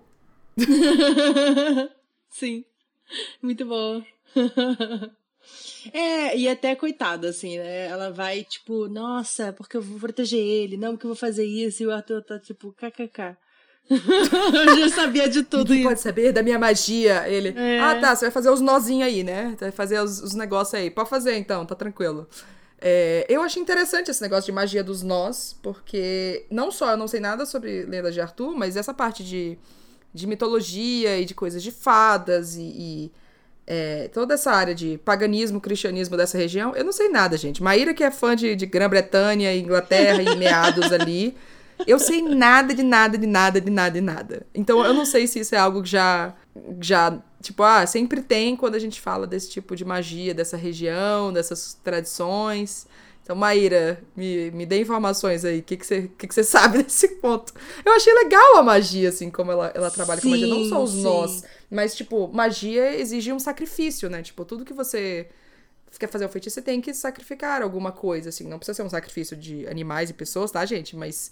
Sim. 2.30 2.66
Muito 3.42 3.66
bom. 3.66 4.04
É, 5.94 6.38
e 6.38 6.48
até 6.48 6.76
coitada, 6.76 7.30
assim, 7.30 7.58
né? 7.58 7.88
Ela 7.88 8.12
vai, 8.12 8.44
tipo, 8.44 8.88
nossa, 8.88 9.54
porque 9.54 9.78
eu 9.78 9.82
vou 9.82 10.00
proteger 10.00 10.40
ele, 10.40 10.78
não 10.78 10.92
porque 10.92 11.06
eu 11.06 11.10
vou 11.10 11.18
fazer 11.18 11.46
isso, 11.46 11.84
e 11.84 11.88
o 11.88 11.92
Arthur 11.92 12.22
tá, 12.24 12.40
tipo, 12.40 12.74
kkk. 12.74 13.38
eu 13.90 14.80
já 14.80 14.90
sabia 14.90 15.30
de 15.30 15.44
tudo 15.44 15.70
Ninguém 15.70 15.80
isso. 15.82 15.90
pode 15.90 16.02
saber 16.02 16.32
da 16.32 16.42
minha 16.42 16.58
magia. 16.58 17.28
Ele, 17.30 17.54
é. 17.56 17.80
ah, 17.80 18.00
tá, 18.00 18.16
você 18.16 18.26
vai 18.26 18.32
fazer 18.32 18.50
os 18.50 18.62
nozinhos 18.62 19.08
aí, 19.08 19.24
né? 19.24 19.56
Vai 19.60 19.72
fazer 19.72 20.00
os, 20.00 20.22
os 20.22 20.34
negócios 20.34 20.74
aí. 20.74 20.90
Pode 20.90 21.10
fazer 21.10 21.38
então, 21.38 21.66
tá 21.66 21.76
tranquilo. 21.76 22.28
É, 22.80 23.26
eu 23.30 23.42
achei 23.42 23.62
interessante 23.62 24.12
esse 24.12 24.22
negócio 24.22 24.46
de 24.46 24.52
magia 24.52 24.84
dos 24.84 25.02
nós, 25.02 25.58
porque 25.62 26.46
não 26.50 26.72
só 26.72 26.92
eu 26.92 26.98
não 26.98 27.08
sei 27.08 27.20
nada 27.20 27.46
sobre 27.46 27.84
Lenda 27.84 28.12
de 28.12 28.20
Arthur, 28.20 28.56
mas 28.56 28.76
essa 28.76 28.94
parte 28.94 29.24
de, 29.24 29.58
de 30.14 30.28
mitologia 30.28 31.20
e 31.20 31.26
de 31.26 31.34
coisas 31.34 31.62
de 31.64 31.72
fadas 31.72 32.56
e, 32.56 32.62
e 32.62 33.12
é, 33.68 34.10
toda 34.10 34.36
essa 34.36 34.52
área 34.52 34.76
de 34.76 35.00
paganismo, 35.04 35.60
cristianismo 35.60 36.16
dessa 36.16 36.38
região, 36.38 36.76
eu 36.76 36.84
não 36.84 36.92
sei 36.92 37.10
nada, 37.10 37.36
gente. 37.38 37.64
Maíra, 37.64 37.94
que 37.94 38.04
é 38.04 38.12
fã 38.12 38.36
de, 38.36 38.56
de 38.56 38.66
Grã-Bretanha, 38.66 39.56
Inglaterra 39.56 40.22
e 40.22 40.36
meados 40.36 40.92
ali. 40.92 41.36
Eu 41.86 42.00
sei 42.00 42.22
nada 42.22 42.74
de 42.74 42.84
nada, 42.84 43.18
de 43.18 43.28
nada, 43.28 43.60
de 43.60 43.70
nada, 43.70 43.92
de 43.92 44.02
nada. 44.02 44.46
Então 44.54 44.84
eu 44.86 44.94
não 44.94 45.06
sei 45.06 45.28
se 45.28 45.40
isso 45.40 45.56
é 45.56 45.58
algo 45.58 45.82
que 45.82 45.90
já. 45.90 46.34
já 46.80 47.20
tipo, 47.42 47.64
ah, 47.64 47.86
sempre 47.86 48.22
tem 48.22 48.56
quando 48.56 48.76
a 48.76 48.80
gente 48.80 49.02
fala 49.02 49.28
desse 49.28 49.50
tipo 49.50 49.76
de 49.76 49.84
magia, 49.84 50.34
dessa 50.34 50.56
região, 50.56 51.34
dessas 51.34 51.78
tradições. 51.84 52.88
Então, 53.26 53.36
Maíra, 53.36 54.00
me, 54.16 54.52
me 54.52 54.68
dê 54.68 54.80
informações 54.80 55.44
aí. 55.44 55.60
O 55.60 55.64
que, 55.64 55.76
que, 55.76 55.86
você, 55.86 56.12
que, 56.16 56.28
que 56.28 56.34
você 56.34 56.44
sabe 56.44 56.82
desse 56.84 57.08
ponto? 57.16 57.54
Eu 57.84 57.94
achei 57.94 58.14
legal 58.14 58.58
a 58.58 58.62
magia, 58.62 59.10
assim, 59.10 59.32
como 59.32 59.52
ela, 59.52 59.72
ela 59.74 59.90
trabalha 59.90 60.22
sim, 60.22 60.30
com 60.30 60.32
magia. 60.32 60.48
Não 60.48 60.70
só 60.70 60.84
os 60.84 60.92
sim. 60.92 61.02
nós, 61.02 61.44
mas, 61.70 61.96
tipo, 61.96 62.28
magia 62.28 62.96
exige 62.96 63.32
um 63.34 63.40
sacrifício, 63.40 64.10
né? 64.10 64.22
Tipo, 64.22 64.46
tudo 64.46 64.66
que 64.66 64.74
você 64.74 65.28
quer 65.98 66.08
fazer 66.08 66.26
um 66.26 66.30
feitiço, 66.30 66.56
você 66.56 66.62
tem 66.62 66.82
que 66.82 66.94
sacrificar 66.94 67.62
alguma 67.62 67.92
coisa, 67.92 68.30
assim. 68.30 68.48
Não 68.48 68.58
precisa 68.58 68.76
ser 68.76 68.84
um 68.84 68.90
sacrifício 68.90 69.36
de 69.36 69.68
animais 69.68 70.10
e 70.10 70.14
pessoas, 70.14 70.52
tá, 70.52 70.66
gente? 70.66 70.96
Mas 70.96 71.32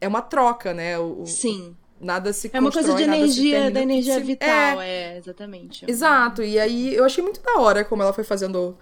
é 0.00 0.06
uma 0.06 0.22
troca, 0.22 0.72
né? 0.72 0.98
O, 0.98 1.26
Sim. 1.26 1.76
Nada 1.98 2.30
se 2.32 2.50
É 2.52 2.60
uma 2.60 2.70
coisa 2.70 2.94
de 2.94 3.02
energia, 3.02 3.70
da 3.70 3.80
energia 3.80 4.16
se... 4.16 4.22
vital, 4.22 4.80
é, 4.82 5.14
é, 5.14 5.18
exatamente. 5.18 5.90
Exato. 5.90 6.42
E 6.42 6.58
aí 6.58 6.94
eu 6.94 7.04
achei 7.04 7.24
muito 7.24 7.40
da 7.40 7.58
hora 7.58 7.84
como 7.84 8.02
ela 8.02 8.12
foi 8.12 8.22
fazendo 8.22 8.76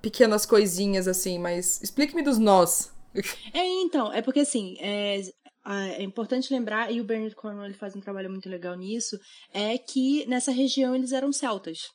pequenas 0.00 0.46
coisinhas 0.46 1.08
assim, 1.08 1.40
mas 1.40 1.82
explique-me 1.82 2.22
dos 2.22 2.38
nós. 2.38 2.92
É, 3.52 3.64
então, 3.82 4.12
é 4.12 4.22
porque 4.22 4.40
assim, 4.40 4.76
é, 4.78 5.20
é 5.66 6.02
importante 6.02 6.52
lembrar, 6.52 6.92
e 6.92 7.00
o 7.00 7.04
Bernard 7.04 7.34
Cornwell 7.34 7.66
ele 7.66 7.74
faz 7.74 7.96
um 7.96 8.00
trabalho 8.00 8.30
muito 8.30 8.48
legal 8.48 8.74
nisso, 8.76 9.18
é 9.52 9.76
que 9.76 10.26
nessa 10.26 10.52
região 10.52 10.94
eles 10.94 11.12
eram 11.12 11.32
celtas 11.32 11.90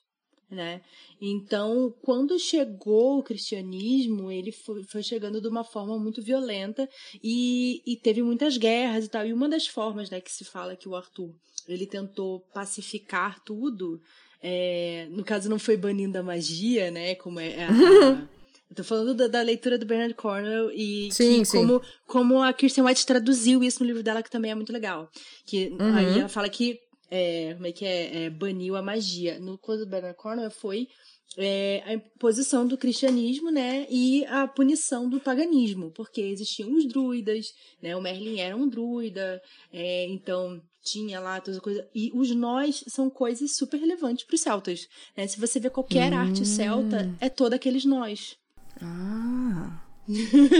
né? 0.52 0.82
Então, 1.20 1.94
quando 2.02 2.38
chegou 2.38 3.18
o 3.18 3.22
cristianismo, 3.22 4.30
ele 4.30 4.52
foi, 4.52 4.84
foi 4.84 5.02
chegando 5.02 5.40
de 5.40 5.48
uma 5.48 5.64
forma 5.64 5.98
muito 5.98 6.22
violenta 6.22 6.88
e, 7.22 7.82
e, 7.86 7.96
teve 7.96 8.22
muitas 8.22 8.56
guerras 8.56 9.06
e 9.06 9.08
tal. 9.08 9.26
E 9.26 9.32
uma 9.32 9.48
das 9.48 9.66
formas, 9.66 10.10
né, 10.10 10.20
que 10.20 10.30
se 10.30 10.44
fala 10.44 10.76
que 10.76 10.88
o 10.88 10.94
Arthur 10.94 11.34
ele 11.66 11.86
tentou 11.86 12.40
pacificar 12.52 13.42
tudo, 13.44 14.00
é, 14.42 15.06
no 15.10 15.24
caso 15.24 15.48
não 15.48 15.58
foi 15.58 15.76
banindo 15.76 16.18
a 16.18 16.22
magia, 16.22 16.90
né, 16.90 17.14
como 17.14 17.40
é 17.40 17.64
a 17.64 18.28
Tô 18.74 18.84
falando 18.84 19.14
da, 19.14 19.26
da, 19.26 19.42
leitura 19.42 19.78
do 19.78 19.86
Bernard 19.86 20.14
Cornwell 20.14 20.70
e 20.70 21.10
sim, 21.12 21.44
sim. 21.44 21.58
Como, 21.58 21.82
como 22.06 22.42
a 22.42 22.52
Kirsten 22.52 22.84
White 22.84 23.06
traduziu 23.06 23.62
isso 23.62 23.80
no 23.80 23.86
livro 23.86 24.02
dela, 24.02 24.22
que 24.22 24.30
também 24.30 24.50
é 24.50 24.54
muito 24.54 24.72
legal. 24.72 25.08
Que 25.46 25.68
uhum. 25.68 25.94
aí 25.94 26.18
ela 26.20 26.28
fala 26.28 26.48
que 26.48 26.78
é, 27.10 27.52
como 27.54 27.66
é 27.66 27.72
que 27.72 27.84
é, 27.84 28.24
é, 28.24 28.30
baniu 28.30 28.74
a 28.74 28.82
magia. 28.82 29.38
No 29.38 29.58
caso 29.58 29.84
do 29.84 29.90
Bernard 29.90 30.16
Cornwell 30.16 30.50
foi 30.50 30.88
é, 31.36 31.82
a 31.84 31.94
imposição 31.94 32.66
do 32.66 32.78
cristianismo, 32.78 33.50
né, 33.50 33.86
e 33.90 34.24
a 34.26 34.46
punição 34.46 35.08
do 35.08 35.20
paganismo, 35.20 35.90
porque 35.92 36.20
existiam 36.20 36.72
os 36.74 36.86
druidas, 36.86 37.46
né, 37.82 37.96
o 37.96 38.00
Merlin 38.00 38.40
era 38.40 38.56
um 38.56 38.68
druida, 38.68 39.40
é, 39.72 40.06
então 40.06 40.60
tinha 40.82 41.20
lá 41.20 41.40
toda 41.40 41.60
coisa. 41.60 41.88
E 41.94 42.10
os 42.12 42.34
nós 42.34 42.82
são 42.88 43.08
coisas 43.08 43.54
super 43.54 43.78
relevantes 43.78 44.24
para 44.24 44.34
os 44.34 44.40
celtas. 44.40 44.88
Né? 45.16 45.26
Se 45.26 45.38
você 45.38 45.60
vê 45.60 45.70
qualquer 45.70 46.12
hum. 46.12 46.16
arte 46.16 46.44
celta, 46.44 47.14
é 47.20 47.28
toda 47.28 47.56
aqueles 47.56 47.84
nós. 47.84 48.36
Ah, 48.82 49.80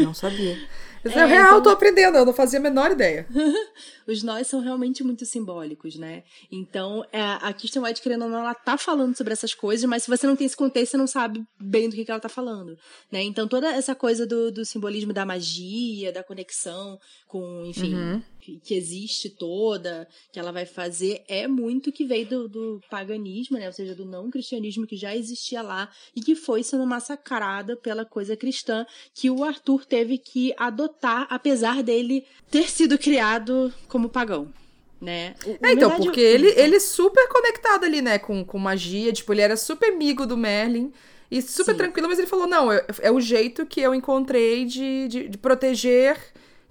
não 0.02 0.14
sabia. 0.14 0.56
É, 1.04 1.18
é 1.18 1.24
real, 1.24 1.48
então... 1.48 1.62
tô 1.64 1.70
aprendendo, 1.70 2.16
eu 2.16 2.24
não 2.24 2.32
fazia 2.32 2.60
a 2.60 2.62
menor 2.62 2.92
ideia. 2.92 3.26
Os 4.06 4.22
nós 4.22 4.46
são 4.46 4.60
realmente 4.60 5.02
muito 5.02 5.26
simbólicos, 5.26 5.96
né? 5.96 6.22
Então, 6.50 7.04
é, 7.12 7.20
a 7.20 7.52
Kirsten 7.52 7.82
White, 7.82 8.00
querendo 8.00 8.22
ou 8.22 8.30
não, 8.30 8.38
ela 8.38 8.54
tá 8.54 8.78
falando 8.78 9.16
sobre 9.16 9.32
essas 9.32 9.52
coisas, 9.52 9.84
mas 9.84 10.04
se 10.04 10.08
você 10.08 10.28
não 10.28 10.36
tem 10.36 10.46
esse 10.46 10.56
contexto, 10.56 10.92
você 10.92 10.96
não 10.96 11.08
sabe 11.08 11.42
bem 11.58 11.88
do 11.88 11.96
que, 11.96 12.04
que 12.04 12.10
ela 12.12 12.20
tá 12.20 12.28
falando, 12.28 12.76
né? 13.10 13.20
Então, 13.22 13.48
toda 13.48 13.68
essa 13.68 13.96
coisa 13.96 14.24
do, 14.24 14.52
do 14.52 14.64
simbolismo 14.64 15.12
da 15.12 15.26
magia, 15.26 16.12
da 16.12 16.22
conexão 16.22 16.96
com, 17.26 17.64
enfim, 17.66 17.94
uhum. 17.94 18.22
Que, 18.42 18.74
existe 18.74 19.30
toda, 19.30 20.08
que 20.32 20.38
ela 20.38 20.50
vai 20.50 20.66
fazer, 20.66 21.22
é 21.28 21.46
muito 21.46 21.92
que 21.92 22.04
veio 22.04 22.26
do, 22.26 22.48
do 22.48 22.80
paganismo, 22.90 23.58
né? 23.58 23.66
Ou 23.66 23.72
seja, 23.72 23.94
do 23.94 24.04
não 24.04 24.30
cristianismo 24.30 24.86
que 24.86 24.96
já 24.96 25.14
existia 25.14 25.62
lá 25.62 25.90
e 26.14 26.20
que 26.20 26.34
foi 26.34 26.62
sendo 26.62 26.86
massacrada 26.86 27.76
pela 27.76 28.04
coisa 28.04 28.36
cristã 28.36 28.84
que 29.14 29.30
o 29.30 29.44
Arthur 29.44 29.84
teve 29.84 30.18
que 30.18 30.52
adotar, 30.56 31.26
apesar 31.30 31.82
dele 31.82 32.24
ter 32.50 32.68
sido 32.68 32.98
criado 32.98 33.72
como 33.88 34.08
pagão. 34.08 34.52
Né? 35.00 35.34
O, 35.44 35.66
é, 35.66 35.72
então, 35.72 35.96
porque 35.96 36.20
ele, 36.20 36.48
ele 36.56 36.78
super 36.78 37.28
conectado 37.28 37.84
ali, 37.84 38.00
né, 38.00 38.18
com, 38.18 38.44
com 38.44 38.56
magia, 38.58 39.12
tipo, 39.12 39.32
ele 39.32 39.40
era 39.40 39.56
super 39.56 39.92
amigo 39.92 40.24
do 40.24 40.36
Merlin, 40.36 40.92
e 41.32 41.40
super 41.40 41.72
Sim. 41.72 41.78
tranquilo, 41.78 42.08
mas 42.08 42.18
ele 42.18 42.28
falou: 42.28 42.46
não, 42.46 42.70
é, 42.70 42.84
é, 43.00 43.10
o 43.10 43.18
jeito 43.18 43.64
que 43.64 43.80
eu 43.80 43.94
encontrei 43.94 44.66
de, 44.66 45.08
de, 45.08 45.28
de 45.30 45.38
proteger 45.38 46.18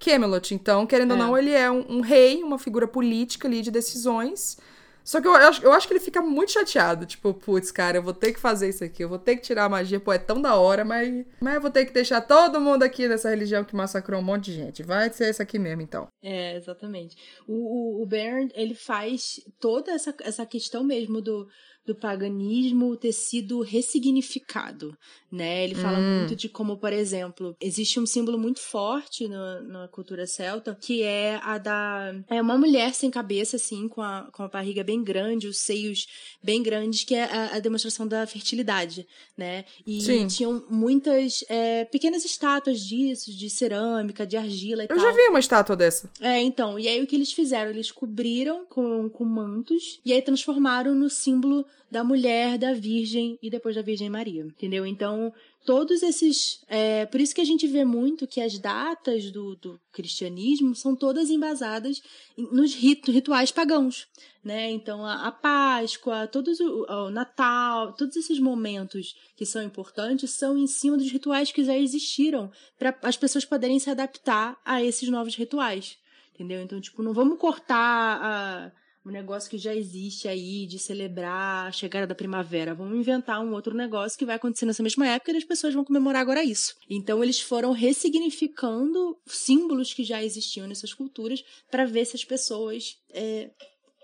Camelot. 0.04 0.54
Então, 0.54 0.86
querendo 0.88 1.12
é. 1.12 1.14
ou 1.14 1.20
não, 1.20 1.38
ele 1.38 1.52
é 1.52 1.70
um, 1.70 1.86
um, 1.98 2.02
rei, 2.02 2.42
uma 2.44 2.58
figura 2.58 2.88
política 2.88 3.48
ali 3.48 3.62
de 3.62 3.70
decisões. 3.70 4.58
Só 5.04 5.20
que 5.20 5.28
eu, 5.28 5.32
eu, 5.32 5.48
acho, 5.48 5.64
eu 5.64 5.72
acho 5.72 5.88
que 5.88 5.94
ele 5.94 6.00
fica 6.00 6.22
muito 6.22 6.52
chateado. 6.52 7.06
Tipo, 7.06 7.34
putz, 7.34 7.72
cara, 7.72 7.98
eu 7.98 8.04
vou 8.04 8.14
ter 8.14 8.34
que 8.34 8.40
fazer 8.40 8.70
isso 8.70 8.84
aqui. 8.84 9.04
Eu 9.04 9.10
vou 9.10 9.20
ter 9.20 9.36
que 9.36 9.42
tirar 9.42 9.66
a 9.66 9.70
magia. 9.70 10.00
Pô, 10.00 10.14
é 10.14 10.18
tão 10.18 10.42
da 10.42 10.56
hora, 10.56 10.86
mas, 10.86 11.26
mas 11.40 11.56
eu 11.56 11.62
vou 11.62 11.72
ter 11.72 11.86
que 11.86 11.94
deixar 11.94 12.22
todo 12.22 12.62
mundo 12.62 12.84
aqui 12.84 13.08
dessa 13.08 13.30
religião 13.30 13.64
que 13.64 13.76
massacrou 13.76 14.20
um 14.20 14.24
monte 14.24 14.46
de 14.46 14.54
gente. 14.54 14.84
Vai 14.84 15.12
ser 15.12 15.30
isso 15.30 15.42
aqui 15.42 15.58
mesmo, 15.58 15.82
então. 15.82 16.08
É, 16.22 16.56
exatamente. 16.56 17.16
O, 17.48 17.54
o, 18.00 18.04
o 18.04 18.06
Bern, 18.06 18.52
ele 18.54 18.76
faz 18.76 19.40
toda 19.60 19.92
essa, 19.92 20.14
essa 20.22 20.46
questão 20.46 20.84
mesmo 20.84 21.22
do 21.22 21.48
do 21.86 21.96
paganismo 21.96 22.96
ter 22.96 23.12
sido 23.12 23.62
ressignificado, 23.62 24.96
né? 25.32 25.64
Ele 25.64 25.74
fala 25.74 25.98
hum. 25.98 26.20
muito 26.20 26.36
de 26.36 26.48
como, 26.48 26.78
por 26.78 26.94
exemplo, 26.94 27.56
existe 27.60 28.00
um 28.00 28.06
símbolo 28.06 28.38
muito 28.38 28.60
forte 28.60 29.28
no, 29.28 29.62
na 29.64 29.88
cultura 29.88 30.28
celta, 30.28 30.78
que 30.80 31.02
é 31.02 31.40
a 31.42 31.58
da... 31.58 32.14
É 32.30 32.40
uma 32.42 32.58
mulher 32.58 32.94
sem 32.94 33.10
cabeça, 33.10 33.56
assim, 33.56 33.88
com 33.88 34.02
a, 34.02 34.30
com 34.32 34.44
a 34.44 34.48
barriga 34.48 34.84
bem 34.84 35.04
grande, 35.04 35.48
os 35.48 35.58
seios 35.58 36.06
bem 36.44 36.62
grandes, 36.62 37.04
que 37.04 37.16
é 37.16 37.24
a, 37.24 37.56
a 37.56 37.60
demonstração 37.60 38.08
da 38.08 38.28
fertilidade, 38.28 39.08
né? 39.36 39.66
E 39.86 40.02
Sim. 40.02 40.28
tinham 40.28 40.64
muitas 40.70 41.44
é, 41.50 41.86
pequenas 41.86 42.24
estátuas 42.26 42.80
disso, 42.80 43.36
de 43.36 43.50
cerâmica, 43.50 44.26
de 44.26 44.38
argila 44.38 44.84
e 44.84 44.86
Eu 44.86 44.96
tal. 44.96 45.00
já 45.00 45.12
vi 45.12 45.30
uma 45.30 45.40
estátua 45.40 45.76
dessa. 45.76 46.12
É, 46.20 46.40
então. 46.42 46.78
E 46.78 46.88
aí 46.88 47.02
o 47.02 47.08
que 47.08 47.16
eles 47.16 47.32
fizeram? 47.32 47.72
Eles 47.72 47.92
cobriram 47.92 48.66
com, 48.68 49.10
com 49.10 49.26
mantos 49.26 50.00
e 50.06 50.14
aí 50.14 50.22
transformaram 50.22 50.94
no 50.94 51.10
símbolo 51.10 51.66
da 51.92 52.06
mulher, 52.06 52.58
da 52.58 52.74
Virgem 52.74 53.38
e 53.44 53.50
depois 53.50 53.76
da 53.76 53.82
Virgem 53.82 54.10
Maria, 54.10 54.44
entendeu? 54.44 54.86
Então, 54.86 55.34
todos 55.66 56.02
esses. 56.02 56.64
É, 56.70 57.06
por 57.06 57.20
isso 57.20 57.36
que 57.36 57.42
a 57.42 57.46
gente 57.46 57.68
vê 57.68 57.84
muito 57.84 58.26
que 58.26 58.40
as 58.40 58.58
datas 58.58 59.30
do, 59.30 59.58
do 59.58 59.80
cristianismo 59.92 60.74
são 60.74 60.96
todas 60.96 61.30
embasadas 61.30 62.02
nos 62.38 62.74
rituais 62.74 63.52
pagãos, 63.52 64.08
né? 64.42 64.72
Então, 64.72 65.06
a, 65.06 65.28
a 65.28 65.32
Páscoa, 65.34 66.28
todos 66.28 66.62
o, 66.62 66.86
o, 66.90 67.10
Natal, 67.10 67.94
todos 67.94 68.16
esses 68.16 68.40
momentos 68.40 69.14
que 69.36 69.46
são 69.46 69.62
importantes 69.62 70.32
são 70.32 70.58
em 70.58 70.68
cima 70.68 70.96
dos 70.96 71.12
rituais 71.12 71.52
que 71.52 71.66
já 71.66 71.78
existiram, 71.78 72.50
para 72.80 72.98
as 73.04 73.18
pessoas 73.18 73.44
poderem 73.44 73.80
se 73.80 73.90
adaptar 73.90 74.58
a 74.64 74.82
esses 74.82 75.10
novos 75.10 75.36
rituais. 75.36 75.98
Entendeu? 76.34 76.62
Então, 76.62 76.80
tipo, 76.80 77.04
não 77.04 77.14
vamos 77.14 77.38
cortar 77.38 78.20
a 78.24 78.72
um 79.06 79.10
negócio 79.10 79.50
que 79.50 79.58
já 79.58 79.74
existe 79.74 80.28
aí 80.28 80.68
de 80.68 80.78
celebrar 80.78 81.68
a 81.68 81.72
chegada 81.72 82.06
da 82.06 82.16
primavera. 82.16 82.76
Vamos 82.76 82.98
inventar 82.98 83.42
um 83.42 83.54
outro 83.54 83.76
negócio 83.76 84.18
que 84.18 84.26
vai 84.26 84.36
acontecer 84.36 84.66
nessa 84.66 84.84
mesma 84.84 85.08
época 85.08 85.32
e 85.32 85.38
as 85.38 85.44
pessoas 85.44 85.74
vão 85.74 85.84
comemorar 85.84 86.22
agora 86.22 86.44
isso. 86.44 86.76
Então 86.90 87.24
eles 87.24 87.42
foram 87.42 87.72
ressignificando 87.72 89.18
símbolos 89.26 89.94
que 89.94 90.04
já 90.04 90.24
existiam 90.24 90.68
nessas 90.68 90.94
culturas 90.94 91.44
para 91.70 91.86
ver 91.86 92.06
se 92.06 92.16
as 92.16 92.24
pessoas 92.24 93.00
é, 93.10 93.50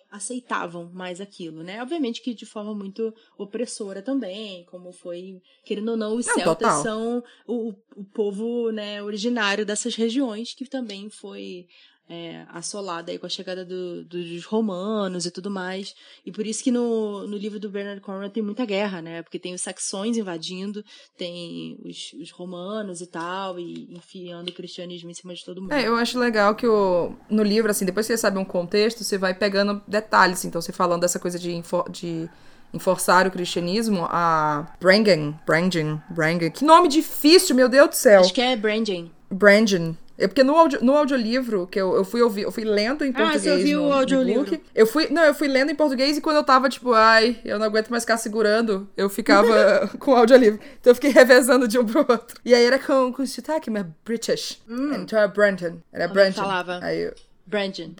aceitavam 0.09 0.89
mais 0.93 1.21
aquilo, 1.21 1.63
né? 1.63 1.81
Obviamente 1.81 2.21
que 2.21 2.33
de 2.33 2.45
forma 2.45 2.73
muito 2.73 3.13
opressora 3.37 4.01
também, 4.01 4.65
como 4.65 4.91
foi, 4.91 5.41
querendo 5.63 5.91
ou 5.91 5.97
não, 5.97 6.15
os 6.15 6.25
não, 6.25 6.33
celtas 6.33 6.67
total. 6.67 6.83
são 6.83 7.23
o, 7.45 7.73
o 7.95 8.03
povo 8.03 8.71
né, 8.71 9.03
originário 9.03 9.65
dessas 9.65 9.95
regiões 9.95 10.53
que 10.53 10.65
também 10.65 11.09
foi 11.09 11.67
é, 12.09 12.45
assolada 12.49 13.11
aí 13.11 13.19
com 13.19 13.25
a 13.25 13.29
chegada 13.29 13.65
do, 13.65 14.05
dos 14.05 14.45
romanos 14.45 15.25
e 15.25 15.31
tudo 15.31 15.49
mais. 15.51 15.93
E 16.25 16.31
por 16.31 16.45
isso 16.45 16.63
que 16.63 16.71
no, 16.71 17.27
no 17.27 17.37
livro 17.37 17.59
do 17.59 17.69
Bernard 17.69 18.01
Cornwell 18.01 18.29
tem 18.29 18.41
muita 18.41 18.65
guerra, 18.65 19.01
né? 19.01 19.21
Porque 19.21 19.39
tem 19.39 19.53
os 19.53 19.61
saxões 19.61 20.17
invadindo, 20.17 20.83
tem 21.17 21.77
os, 21.83 22.13
os 22.13 22.31
romanos 22.31 23.01
e 23.01 23.07
tal, 23.07 23.59
e 23.59 23.93
enfiando 23.93 24.49
o 24.49 24.53
cristianismo 24.53 25.09
em 25.09 25.13
cima 25.13 25.33
de 25.33 25.43
todo 25.43 25.61
mundo. 25.61 25.73
É, 25.73 25.87
eu 25.87 25.95
acho 25.95 26.17
legal 26.17 26.55
que 26.55 26.65
o, 26.65 27.13
no 27.29 27.43
livro, 27.43 27.69
assim, 27.69 27.85
depois 27.85 28.07
que 28.07 28.13
você 28.13 28.17
sabe 28.17 28.37
um 28.37 28.45
contexto, 28.45 29.03
você 29.03 29.17
vai 29.17 29.33
pegando 29.33 29.81
detalhes. 29.87 30.45
Então, 30.45 30.61
você 30.61 30.71
falando 30.71 31.01
dessa 31.01 31.19
coisa 31.19 31.37
de, 31.37 31.61
de 31.89 32.29
enforçar 32.73 33.27
o 33.27 33.31
cristianismo, 33.31 34.05
a 34.09 34.75
Brangen, 34.79 35.37
Brangen, 35.45 36.01
Brangen, 36.09 36.51
que 36.51 36.63
nome 36.63 36.87
difícil, 36.87 37.55
meu 37.55 37.67
Deus 37.67 37.89
do 37.89 37.95
céu. 37.95 38.21
Acho 38.21 38.33
que 38.33 38.41
é 38.41 38.55
Brangen. 38.55 39.11
Brangen, 39.29 39.97
é 40.17 40.27
porque 40.27 40.43
no, 40.43 40.55
audio, 40.55 40.83
no 40.83 40.95
audiolivro, 40.95 41.67
que 41.67 41.79
eu, 41.79 41.95
eu 41.95 42.03
fui 42.03 42.21
ouvir, 42.21 42.41
eu 42.43 42.51
fui 42.51 42.63
lendo 42.63 43.05
em 43.05 43.11
português. 43.11 43.41
Ah, 43.41 43.43
você 43.43 43.51
ouviu 43.51 43.83
o 43.83 43.93
audiolivro? 43.93 44.59
Eu 44.73 44.87
fui, 44.87 45.07
não, 45.09 45.23
eu 45.23 45.33
fui 45.33 45.47
lendo 45.47 45.71
em 45.71 45.75
português 45.75 46.17
e 46.17 46.21
quando 46.21 46.37
eu 46.37 46.43
tava, 46.43 46.69
tipo, 46.69 46.93
ai, 46.93 47.39
eu 47.45 47.59
não 47.59 47.65
aguento 47.65 47.89
mais 47.89 48.03
ficar 48.03 48.17
segurando, 48.17 48.89
eu 48.97 49.09
ficava 49.09 49.87
com 49.99 50.11
o 50.11 50.15
audiolivro. 50.15 50.59
Então 50.79 50.91
eu 50.91 50.95
fiquei 50.95 51.11
revezando 51.11 51.67
de 51.67 51.77
um 51.77 51.85
pro 51.85 51.99
outro. 51.99 52.39
E 52.43 52.55
aí 52.55 52.65
era 52.65 52.79
com, 52.79 53.13
com 53.13 53.25
sotaque, 53.25 53.69
mas 53.69 53.85
British. 54.03 54.61
Hum. 54.67 54.93
Então 54.95 55.19
era 55.19 55.27
Brenton. 55.27 55.77
Era 55.93 56.07
Brenton. 56.07 56.41
falava? 56.41 56.79
Aí 56.81 57.03
eu... 57.03 57.13
Brandon. 57.47 57.93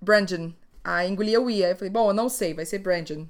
Brandon. 0.00 0.52
Ah. 0.82 0.96
Aí 0.96 1.10
engolia 1.10 1.40
o 1.40 1.50
I. 1.50 1.64
Aí 1.64 1.72
eu 1.72 1.76
falei, 1.76 1.90
bom, 1.90 2.08
eu 2.08 2.14
não 2.14 2.28
sei, 2.28 2.54
vai 2.54 2.64
ser 2.64 2.78
Brandon. 2.78 3.26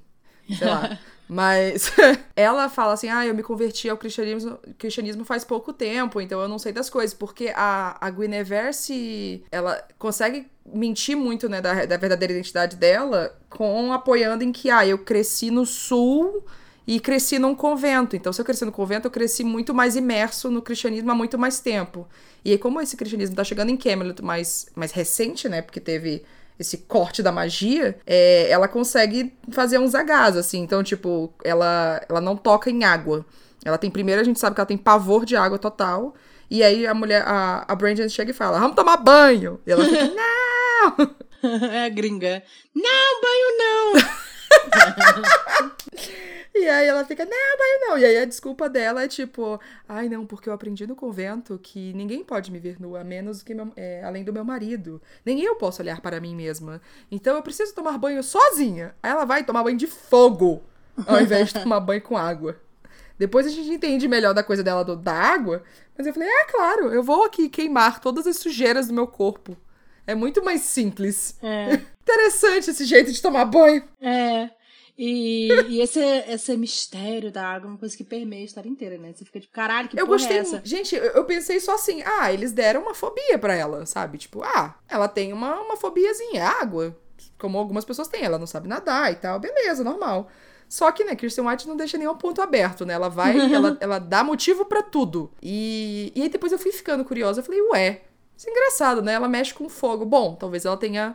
Sei 0.56 0.66
lá. 0.66 0.98
Mas 1.30 1.92
ela 2.34 2.68
fala 2.68 2.94
assim: 2.94 3.08
ah, 3.08 3.24
eu 3.24 3.32
me 3.32 3.42
converti 3.42 3.88
ao 3.88 3.96
cristianismo, 3.96 4.58
cristianismo 4.76 5.24
faz 5.24 5.44
pouco 5.44 5.72
tempo, 5.72 6.20
então 6.20 6.40
eu 6.40 6.48
não 6.48 6.58
sei 6.58 6.72
das 6.72 6.90
coisas. 6.90 7.14
Porque 7.14 7.52
a, 7.54 7.96
a 8.04 8.10
Guinevere 8.10 8.74
se. 8.74 9.44
Ela 9.52 9.80
consegue 9.96 10.48
mentir 10.66 11.16
muito, 11.16 11.48
né, 11.48 11.60
da, 11.60 11.86
da 11.86 11.96
verdadeira 11.96 12.32
identidade 12.32 12.74
dela, 12.74 13.38
com 13.48 13.92
apoiando 13.92 14.42
em 14.42 14.50
que, 14.50 14.70
ah, 14.70 14.84
eu 14.84 14.98
cresci 14.98 15.52
no 15.52 15.64
sul 15.64 16.44
e 16.84 16.98
cresci 16.98 17.38
num 17.38 17.54
convento. 17.54 18.16
Então, 18.16 18.32
se 18.32 18.40
eu 18.40 18.44
cresci 18.44 18.64
no 18.64 18.72
convento, 18.72 19.06
eu 19.06 19.10
cresci 19.10 19.44
muito 19.44 19.72
mais 19.72 19.94
imerso 19.94 20.50
no 20.50 20.60
cristianismo 20.60 21.12
há 21.12 21.14
muito 21.14 21.38
mais 21.38 21.60
tempo. 21.60 22.08
E 22.44 22.50
aí, 22.50 22.58
como 22.58 22.80
esse 22.80 22.96
cristianismo 22.96 23.36
tá 23.36 23.44
chegando 23.44 23.70
em 23.70 23.76
Camelot 23.76 24.20
mais, 24.20 24.66
mais 24.74 24.90
recente, 24.90 25.48
né, 25.48 25.62
porque 25.62 25.78
teve 25.78 26.24
esse 26.60 26.76
corte 26.76 27.22
da 27.22 27.32
magia, 27.32 27.98
é, 28.06 28.50
ela 28.50 28.68
consegue 28.68 29.32
fazer 29.50 29.78
uns 29.78 29.94
agasos, 29.94 30.40
assim. 30.40 30.60
Então, 30.60 30.82
tipo, 30.82 31.32
ela, 31.42 32.00
ela 32.06 32.20
não 32.20 32.36
toca 32.36 32.70
em 32.70 32.84
água. 32.84 33.24
Ela 33.64 33.78
tem, 33.78 33.90
primeiro, 33.90 34.20
a 34.20 34.24
gente 34.24 34.38
sabe 34.38 34.54
que 34.54 34.60
ela 34.60 34.66
tem 34.66 34.76
pavor 34.76 35.24
de 35.24 35.34
água 35.36 35.58
total. 35.58 36.14
E 36.50 36.62
aí 36.62 36.86
a 36.86 36.92
mulher, 36.92 37.22
a, 37.26 37.64
a 37.66 37.74
Brandon 37.74 38.08
chega 38.10 38.30
e 38.30 38.34
fala: 38.34 38.58
Vamos 38.58 38.76
tomar 38.76 38.98
banho. 38.98 39.58
E 39.66 39.72
ela 39.72 39.84
fica: 39.84 40.04
Não! 40.14 41.16
É 41.72 41.86
a 41.86 41.88
gringa. 41.88 42.42
Não, 42.74 43.20
banho 43.22 43.58
não! 43.58 44.02
E 46.52 46.68
aí 46.68 46.88
ela 46.88 47.04
fica, 47.04 47.24
não, 47.24 47.30
banho 47.30 47.80
não. 47.80 47.98
E 47.98 48.04
aí 48.04 48.18
a 48.18 48.24
desculpa 48.24 48.68
dela 48.68 49.04
é 49.04 49.08
tipo, 49.08 49.60
ai 49.88 50.08
não, 50.08 50.26
porque 50.26 50.48
eu 50.48 50.52
aprendi 50.52 50.86
no 50.86 50.96
convento 50.96 51.58
que 51.62 51.92
ninguém 51.94 52.24
pode 52.24 52.50
me 52.50 52.58
ver 52.58 52.80
nua, 52.80 53.04
menos 53.04 53.42
que 53.42 53.54
meu, 53.54 53.72
é, 53.76 54.02
além 54.04 54.24
do 54.24 54.32
meu 54.32 54.44
marido. 54.44 55.00
Nem 55.24 55.40
eu 55.40 55.54
posso 55.56 55.80
olhar 55.80 56.00
para 56.00 56.20
mim 56.20 56.34
mesma. 56.34 56.80
Então 57.10 57.36
eu 57.36 57.42
preciso 57.42 57.74
tomar 57.74 57.96
banho 57.98 58.22
sozinha. 58.22 58.94
Aí 59.02 59.10
ela 59.10 59.24
vai 59.24 59.44
tomar 59.44 59.62
banho 59.62 59.78
de 59.78 59.86
fogo, 59.86 60.62
ao 61.06 61.20
invés 61.22 61.48
de 61.52 61.60
tomar 61.62 61.80
banho 61.80 62.02
com 62.02 62.16
água. 62.16 62.56
Depois 63.16 63.46
a 63.46 63.50
gente 63.50 63.70
entende 63.70 64.08
melhor 64.08 64.34
da 64.34 64.42
coisa 64.42 64.62
dela 64.62 64.84
do, 64.84 64.96
da 64.96 65.14
água. 65.14 65.62
Mas 65.96 66.06
eu 66.06 66.12
falei, 66.12 66.28
é 66.28 66.44
claro, 66.44 66.92
eu 66.92 67.02
vou 67.02 67.24
aqui 67.24 67.48
queimar 67.48 68.00
todas 68.00 68.26
as 68.26 68.36
sujeiras 68.38 68.88
do 68.88 68.94
meu 68.94 69.06
corpo. 69.06 69.56
É 70.10 70.14
muito 70.14 70.44
mais 70.44 70.62
simples. 70.62 71.36
É. 71.42 71.74
Interessante 72.02 72.70
esse 72.70 72.84
jeito 72.84 73.12
de 73.12 73.22
tomar 73.22 73.44
banho. 73.44 73.84
É. 74.00 74.50
E, 74.98 75.48
e 75.68 75.80
esse, 75.80 76.00
esse 76.00 76.54
mistério 76.56 77.32
da 77.32 77.46
água 77.46 77.68
é 77.68 77.70
uma 77.70 77.78
coisa 77.78 77.96
que 77.96 78.04
permeia 78.04 78.42
a 78.42 78.44
história 78.44 78.68
inteira, 78.68 78.98
né? 78.98 79.12
Você 79.14 79.24
fica 79.24 79.40
tipo, 79.40 79.52
caralho, 79.52 79.88
que 79.88 79.98
eu 79.98 80.04
porra 80.04 80.16
é 80.16 80.18
gostei, 80.18 80.36
é 80.36 80.40
essa? 80.40 80.60
Gente, 80.62 80.94
eu, 80.94 81.02
eu, 81.02 81.24
pensei 81.24 81.58
só 81.58 81.76
assim, 81.76 82.02
ah, 82.04 82.30
eles 82.30 82.52
deram 82.52 82.82
uma 82.82 82.92
fobia 82.92 83.38
para 83.38 83.54
ela, 83.54 83.86
sabe? 83.86 84.18
Tipo, 84.18 84.42
ah, 84.42 84.74
ela 84.88 85.08
tem 85.08 85.32
uma, 85.32 85.58
uma 85.60 85.76
fobiazinha, 85.76 86.44
água. 86.44 86.94
Como 87.38 87.56
algumas 87.56 87.84
pessoas 87.84 88.08
têm, 88.08 88.24
ela 88.24 88.38
não 88.38 88.46
sabe 88.46 88.68
nadar 88.68 89.10
e 89.10 89.14
tal, 89.14 89.40
beleza, 89.40 89.82
normal. 89.82 90.28
Só 90.68 90.92
que, 90.92 91.02
né, 91.02 91.16
Kirsten 91.16 91.46
White 91.46 91.66
não 91.66 91.76
deixa 91.76 91.96
nenhum 91.96 92.14
ponto 92.16 92.42
aberto, 92.42 92.84
né? 92.84 92.92
Ela 92.92 93.08
vai, 93.08 93.38
ela, 93.54 93.78
ela 93.80 93.98
dá 93.98 94.22
motivo 94.22 94.66
para 94.66 94.82
tudo. 94.82 95.32
E, 95.42 96.12
e 96.14 96.22
aí 96.22 96.28
depois 96.28 96.52
eu 96.52 96.58
fui 96.58 96.72
ficando 96.72 97.06
curiosa, 97.06 97.40
eu 97.40 97.44
falei, 97.44 97.62
ué, 97.72 98.02
Isso 98.40 98.48
é 98.48 98.52
engraçado, 98.52 99.02
né? 99.02 99.12
Ela 99.12 99.28
mexe 99.28 99.52
com 99.52 99.68
fogo. 99.68 100.06
Bom, 100.06 100.34
talvez 100.34 100.64
ela 100.64 100.74
tenha 100.74 101.14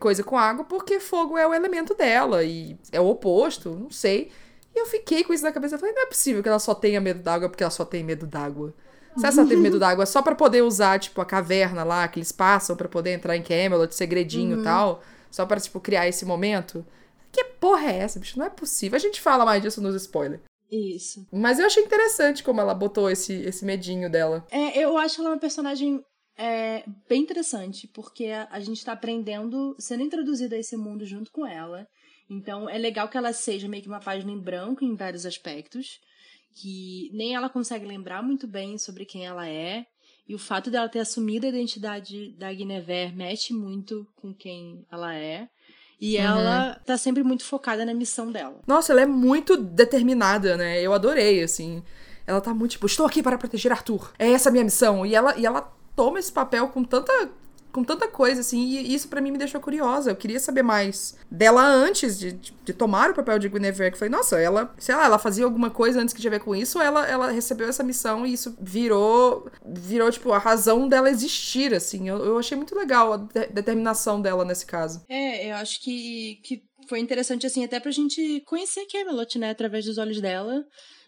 coisa 0.00 0.24
com 0.24 0.38
água, 0.38 0.64
porque 0.64 0.98
fogo 0.98 1.36
é 1.36 1.46
o 1.46 1.52
elemento 1.52 1.94
dela 1.94 2.42
e 2.42 2.78
é 2.90 2.98
o 2.98 3.06
oposto, 3.06 3.74
não 3.74 3.90
sei. 3.90 4.32
E 4.74 4.80
eu 4.80 4.86
fiquei 4.86 5.22
com 5.22 5.34
isso 5.34 5.44
na 5.44 5.52
cabeça. 5.52 5.74
Eu 5.74 5.78
falei, 5.78 5.94
não 5.94 6.04
é 6.04 6.06
possível 6.06 6.42
que 6.42 6.48
ela 6.48 6.58
só 6.58 6.74
tenha 6.74 6.98
medo 6.98 7.22
d'água 7.22 7.50
porque 7.50 7.62
ela 7.62 7.70
só 7.70 7.84
tem 7.84 8.02
medo 8.02 8.26
d'água. 8.26 8.72
Se 9.18 9.26
ela 9.26 9.46
teve 9.46 9.56
medo 9.56 9.78
d'água 9.78 10.06
só 10.06 10.22
para 10.22 10.34
poder 10.34 10.62
usar, 10.62 10.98
tipo, 10.98 11.20
a 11.20 11.26
caverna 11.26 11.84
lá 11.84 12.08
que 12.08 12.20
eles 12.20 12.32
passam 12.32 12.74
para 12.74 12.88
poder 12.88 13.12
entrar 13.12 13.36
em 13.36 13.42
Camelot, 13.42 13.94
segredinho 13.94 14.52
e 14.52 14.58
uhum. 14.58 14.64
tal, 14.64 15.02
só 15.30 15.44
para 15.44 15.60
tipo, 15.60 15.78
criar 15.78 16.08
esse 16.08 16.24
momento. 16.24 16.86
Que 17.30 17.44
porra 17.44 17.90
é 17.90 17.98
essa, 17.98 18.18
bicho? 18.18 18.38
Não 18.38 18.46
é 18.46 18.50
possível. 18.50 18.96
A 18.96 19.00
gente 19.00 19.20
fala 19.20 19.44
mais 19.44 19.60
disso 19.60 19.82
nos 19.82 19.94
spoilers. 19.94 20.40
Isso. 20.70 21.26
Mas 21.30 21.58
eu 21.58 21.66
achei 21.66 21.82
interessante 21.82 22.42
como 22.42 22.62
ela 22.62 22.72
botou 22.72 23.10
esse, 23.10 23.34
esse 23.42 23.62
medinho 23.62 24.10
dela. 24.10 24.46
É, 24.50 24.78
eu 24.78 24.96
acho 24.96 25.20
ela 25.20 25.30
uma 25.30 25.38
personagem 25.38 26.02
é, 26.36 26.84
bem 27.08 27.22
interessante, 27.22 27.88
porque 27.88 28.26
a, 28.26 28.48
a 28.50 28.60
gente 28.60 28.84
tá 28.84 28.92
aprendendo, 28.92 29.74
sendo 29.78 30.02
introduzida 30.02 30.56
a 30.56 30.58
esse 30.58 30.76
mundo 30.76 31.04
junto 31.06 31.30
com 31.32 31.46
ela. 31.46 31.86
Então 32.28 32.68
é 32.68 32.76
legal 32.76 33.08
que 33.08 33.16
ela 33.16 33.32
seja 33.32 33.68
meio 33.68 33.82
que 33.82 33.88
uma 33.88 34.00
página 34.00 34.32
em 34.32 34.38
branco 34.38 34.84
em 34.84 34.94
vários 34.94 35.24
aspectos 35.24 36.00
que 36.56 37.10
nem 37.12 37.34
ela 37.34 37.50
consegue 37.50 37.84
lembrar 37.84 38.22
muito 38.22 38.46
bem 38.46 38.78
sobre 38.78 39.04
quem 39.04 39.26
ela 39.26 39.46
é. 39.46 39.84
E 40.26 40.34
o 40.34 40.38
fato 40.38 40.70
dela 40.70 40.88
ter 40.88 40.98
assumido 40.98 41.46
a 41.46 41.50
identidade 41.50 42.32
da 42.32 42.52
Guinevere 42.52 43.14
mexe 43.14 43.52
muito 43.52 44.06
com 44.16 44.34
quem 44.34 44.84
ela 44.90 45.14
é. 45.14 45.48
E 46.00 46.16
uhum. 46.16 46.24
ela 46.24 46.80
tá 46.84 46.96
sempre 46.96 47.22
muito 47.22 47.44
focada 47.44 47.84
na 47.84 47.94
missão 47.94 48.32
dela. 48.32 48.60
Nossa, 48.66 48.92
ela 48.92 49.02
é 49.02 49.06
muito 49.06 49.56
determinada, 49.56 50.56
né? 50.56 50.80
Eu 50.80 50.92
adorei, 50.92 51.42
assim. 51.42 51.82
Ela 52.26 52.40
tá 52.40 52.52
muito 52.52 52.72
tipo, 52.72 52.86
estou 52.86 53.06
aqui 53.06 53.22
para 53.22 53.38
proteger 53.38 53.70
Arthur. 53.70 54.12
É 54.18 54.30
essa 54.32 54.48
a 54.48 54.52
minha 54.52 54.64
missão. 54.64 55.06
E 55.06 55.14
ela, 55.14 55.36
e 55.38 55.46
ela 55.46 55.75
toma 55.96 56.18
esse 56.18 56.30
papel 56.30 56.68
com 56.68 56.84
tanta 56.84 57.12
com 57.76 57.84
tanta 57.84 58.08
coisa, 58.08 58.40
assim, 58.40 58.58
e 58.58 58.94
isso 58.94 59.06
para 59.06 59.20
mim 59.20 59.30
me 59.30 59.36
deixou 59.36 59.60
curiosa. 59.60 60.10
Eu 60.10 60.16
queria 60.16 60.40
saber 60.40 60.62
mais 60.62 61.14
dela 61.30 61.62
antes 61.62 62.18
de, 62.18 62.32
de, 62.32 62.54
de 62.64 62.72
tomar 62.72 63.10
o 63.10 63.14
papel 63.14 63.38
de 63.38 63.50
Guinevere, 63.50 63.92
que 63.92 63.98
foi, 63.98 64.08
nossa, 64.08 64.40
ela, 64.40 64.74
sei 64.78 64.94
lá, 64.94 65.04
ela 65.04 65.18
fazia 65.18 65.44
alguma 65.44 65.68
coisa 65.68 66.00
antes 66.00 66.14
que 66.14 66.20
tinha 66.22 66.30
a 66.30 66.38
ver 66.38 66.42
com 66.42 66.56
isso, 66.56 66.78
ou 66.78 66.84
ela, 66.84 67.06
ela 67.06 67.30
recebeu 67.30 67.68
essa 67.68 67.84
missão 67.84 68.24
e 68.24 68.32
isso 68.32 68.56
virou, 68.58 69.46
virou, 69.62 70.10
tipo, 70.10 70.32
a 70.32 70.38
razão 70.38 70.88
dela 70.88 71.10
existir, 71.10 71.74
assim. 71.74 72.08
Eu, 72.08 72.24
eu 72.24 72.38
achei 72.38 72.56
muito 72.56 72.74
legal 72.74 73.12
a 73.12 73.16
de 73.18 73.46
determinação 73.48 74.22
dela 74.22 74.42
nesse 74.42 74.64
caso. 74.64 75.04
É, 75.06 75.50
eu 75.50 75.56
acho 75.56 75.82
que, 75.82 76.40
que 76.44 76.62
foi 76.88 76.98
interessante, 76.98 77.46
assim, 77.46 77.62
até 77.62 77.78
pra 77.78 77.90
gente 77.90 78.42
conhecer 78.46 78.86
Camelot, 78.90 79.38
né, 79.38 79.50
através 79.50 79.84
dos 79.84 79.98
olhos 79.98 80.18
dela. 80.18 80.64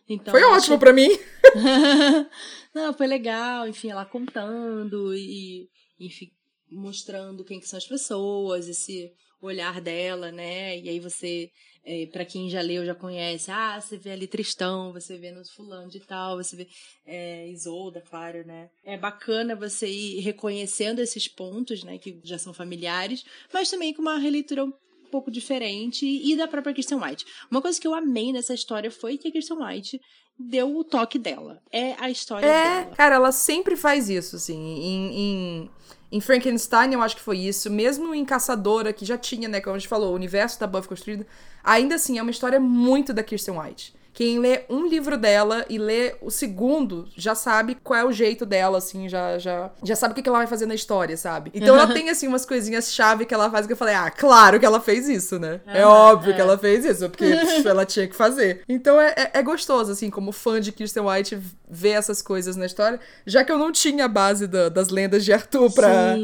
Então, 0.09 0.33
foi 0.33 0.43
ótimo 0.43 0.57
achei... 0.57 0.79
para 0.79 0.93
mim. 0.93 1.09
Não, 2.75 2.95
foi 2.95 3.07
legal, 3.07 3.69
enfim, 3.69 3.91
ela 3.91 4.05
contando 4.05 5.15
e, 5.15 5.69
enfim, 6.01 6.31
mostrando 6.71 7.45
quem 7.45 7.61
que 7.61 7.69
são 7.69 7.77
as 7.77 7.87
pessoas, 7.87 8.69
esse 8.69 9.13
olhar 9.41 9.81
dela, 9.81 10.33
né? 10.33 10.79
E 10.79 10.89
aí 10.89 11.01
você, 11.01 11.51
é, 11.85 12.07
para 12.07 12.25
quem 12.25 12.51
já 12.51 12.61
leu, 12.61 12.85
já 12.85 12.95
conhece, 12.95 13.51
ah, 13.51 13.81
você 13.81 13.97
vê 13.97 14.11
ali 14.11 14.27
Tristão, 14.27 14.93
você 14.93 15.17
vê 15.17 15.31
nos 15.31 15.51
fulano 15.51 15.89
de 15.89 16.01
tal, 16.01 16.37
você 16.37 16.57
vê 16.57 16.69
é, 17.07 17.49
Isolda, 17.49 18.01
claro, 18.01 18.45
né? 18.47 18.71
É 18.85 18.97
bacana 18.97 19.55
você 19.55 19.89
ir 19.89 20.21
reconhecendo 20.21 21.01
esses 21.01 21.29
pontos, 21.29 21.85
né, 21.85 21.99
que 21.99 22.21
já 22.25 22.39
são 22.39 22.53
familiares, 22.53 23.25
mas 23.53 23.71
também 23.71 23.95
com 23.95 24.03
uma 24.03 24.19
releitura 24.19 24.67
pouco 25.09 25.31
diferente 25.31 26.07
e 26.07 26.37
da 26.37 26.47
própria 26.47 26.73
Kristen 26.73 26.99
White. 26.99 27.25
Uma 27.51 27.61
coisa 27.61 27.81
que 27.81 27.87
eu 27.87 27.95
amei 27.95 28.33
nessa 28.33 28.55
história 28.55 28.91
foi 28.91 29.19
que 29.19 29.29
a 29.29 29.33
Kristen 29.33 29.59
White 29.59 30.01
deu 30.39 30.77
o 30.77 30.85
toque 30.85 31.19
dela. 31.19 31.61
É 31.73 31.95
a 31.99 32.09
história 32.09 32.47
é, 32.47 32.81
dela. 32.83 32.97
Cara, 32.97 33.15
ela 33.17 33.33
sempre 33.33 33.77
faz 33.77 34.09
isso, 34.09 34.37
assim. 34.37 34.57
Em, 34.57 35.17
em, 35.17 35.71
em, 36.13 36.21
Frankenstein, 36.21 36.93
eu 36.93 37.03
acho 37.03 37.17
que 37.17 37.23
foi 37.23 37.39
isso. 37.39 37.71
Mesmo 37.71 38.15
em 38.15 38.25
Caçadora, 38.25 38.93
que 38.93 39.05
já 39.05 39.19
tinha, 39.19 39.49
né? 39.49 39.61
Como 39.61 39.75
a 39.75 39.79
gente 39.79 39.89
falou, 39.89 40.13
o 40.13 40.17
universo 40.17 40.61
da 40.61 40.67
Buffy 40.67 40.89
construído. 40.89 41.27
Ainda 41.65 41.97
assim, 41.97 42.19
é 42.19 42.23
uma 42.23 42.31
história 42.31 42.61
muito 42.61 43.13
da 43.13 43.23
Kirsten 43.23 43.59
White. 43.59 43.98
Quem 44.19 44.41
lê 44.41 44.63
um 44.69 44.89
livro 44.89 45.17
dela 45.17 45.65
e 45.71 45.79
lê 45.79 46.17
o 46.21 46.29
segundo 46.29 47.09
já 47.15 47.37
sabe 47.37 47.77
qual 47.77 48.01
é 48.01 48.05
o 48.05 48.11
jeito 48.11 48.45
dela, 48.45 48.79
assim, 48.79 49.09
já 49.09 49.39
já, 49.39 49.71
já 49.81 49.95
sabe 49.95 50.11
o 50.11 50.21
que 50.21 50.29
ela 50.29 50.39
vai 50.39 50.47
fazer 50.49 50.67
na 50.67 50.75
história, 50.75 51.17
sabe? 51.17 51.53
Então 51.55 51.77
ela 51.77 51.87
tem, 51.95 52.11
assim, 52.11 52.27
umas 52.27 52.45
coisinhas 52.45 52.93
chave 52.93 53.25
que 53.25 53.33
ela 53.33 53.49
faz 53.49 53.65
que 53.65 53.75
eu 53.75 53.77
falei, 53.77 53.95
ah, 53.95 54.11
claro 54.11 54.59
que 54.59 54.67
ela 54.67 54.81
fez 54.81 55.09
isso, 55.09 55.39
né? 55.39 55.61
é 55.69 55.87
óbvio 55.87 56.33
é. 56.33 56.35
que 56.35 56.41
ela 56.41 56.59
fez 56.59 56.85
isso, 56.85 57.09
porque 57.09 57.27
pff, 57.31 57.69
ela 57.69 57.87
tinha 57.87 58.09
que 58.09 58.17
fazer. 58.17 58.65
Então 58.69 59.01
é, 59.01 59.15
é, 59.17 59.31
é, 59.35 59.41
gostoso, 59.45 59.93
assim, 59.93 60.11
como 60.11 60.33
fã 60.33 60.61
de 60.61 60.73
Kirsten 60.73 61.05
White, 61.05 61.39
ver 61.71 61.91
essas 61.91 62.21
coisas 62.21 62.57
na 62.57 62.67
história, 62.67 62.99
já 63.25 63.45
que 63.45 63.53
eu 63.53 63.57
não 63.57 63.71
tinha 63.71 64.07
a 64.07 64.09
base 64.09 64.49
da, 64.49 64.69
das 64.69 64.89
lendas 64.89 65.25
de 65.25 65.33
Arthur 65.33 65.73
pra, 65.73 66.17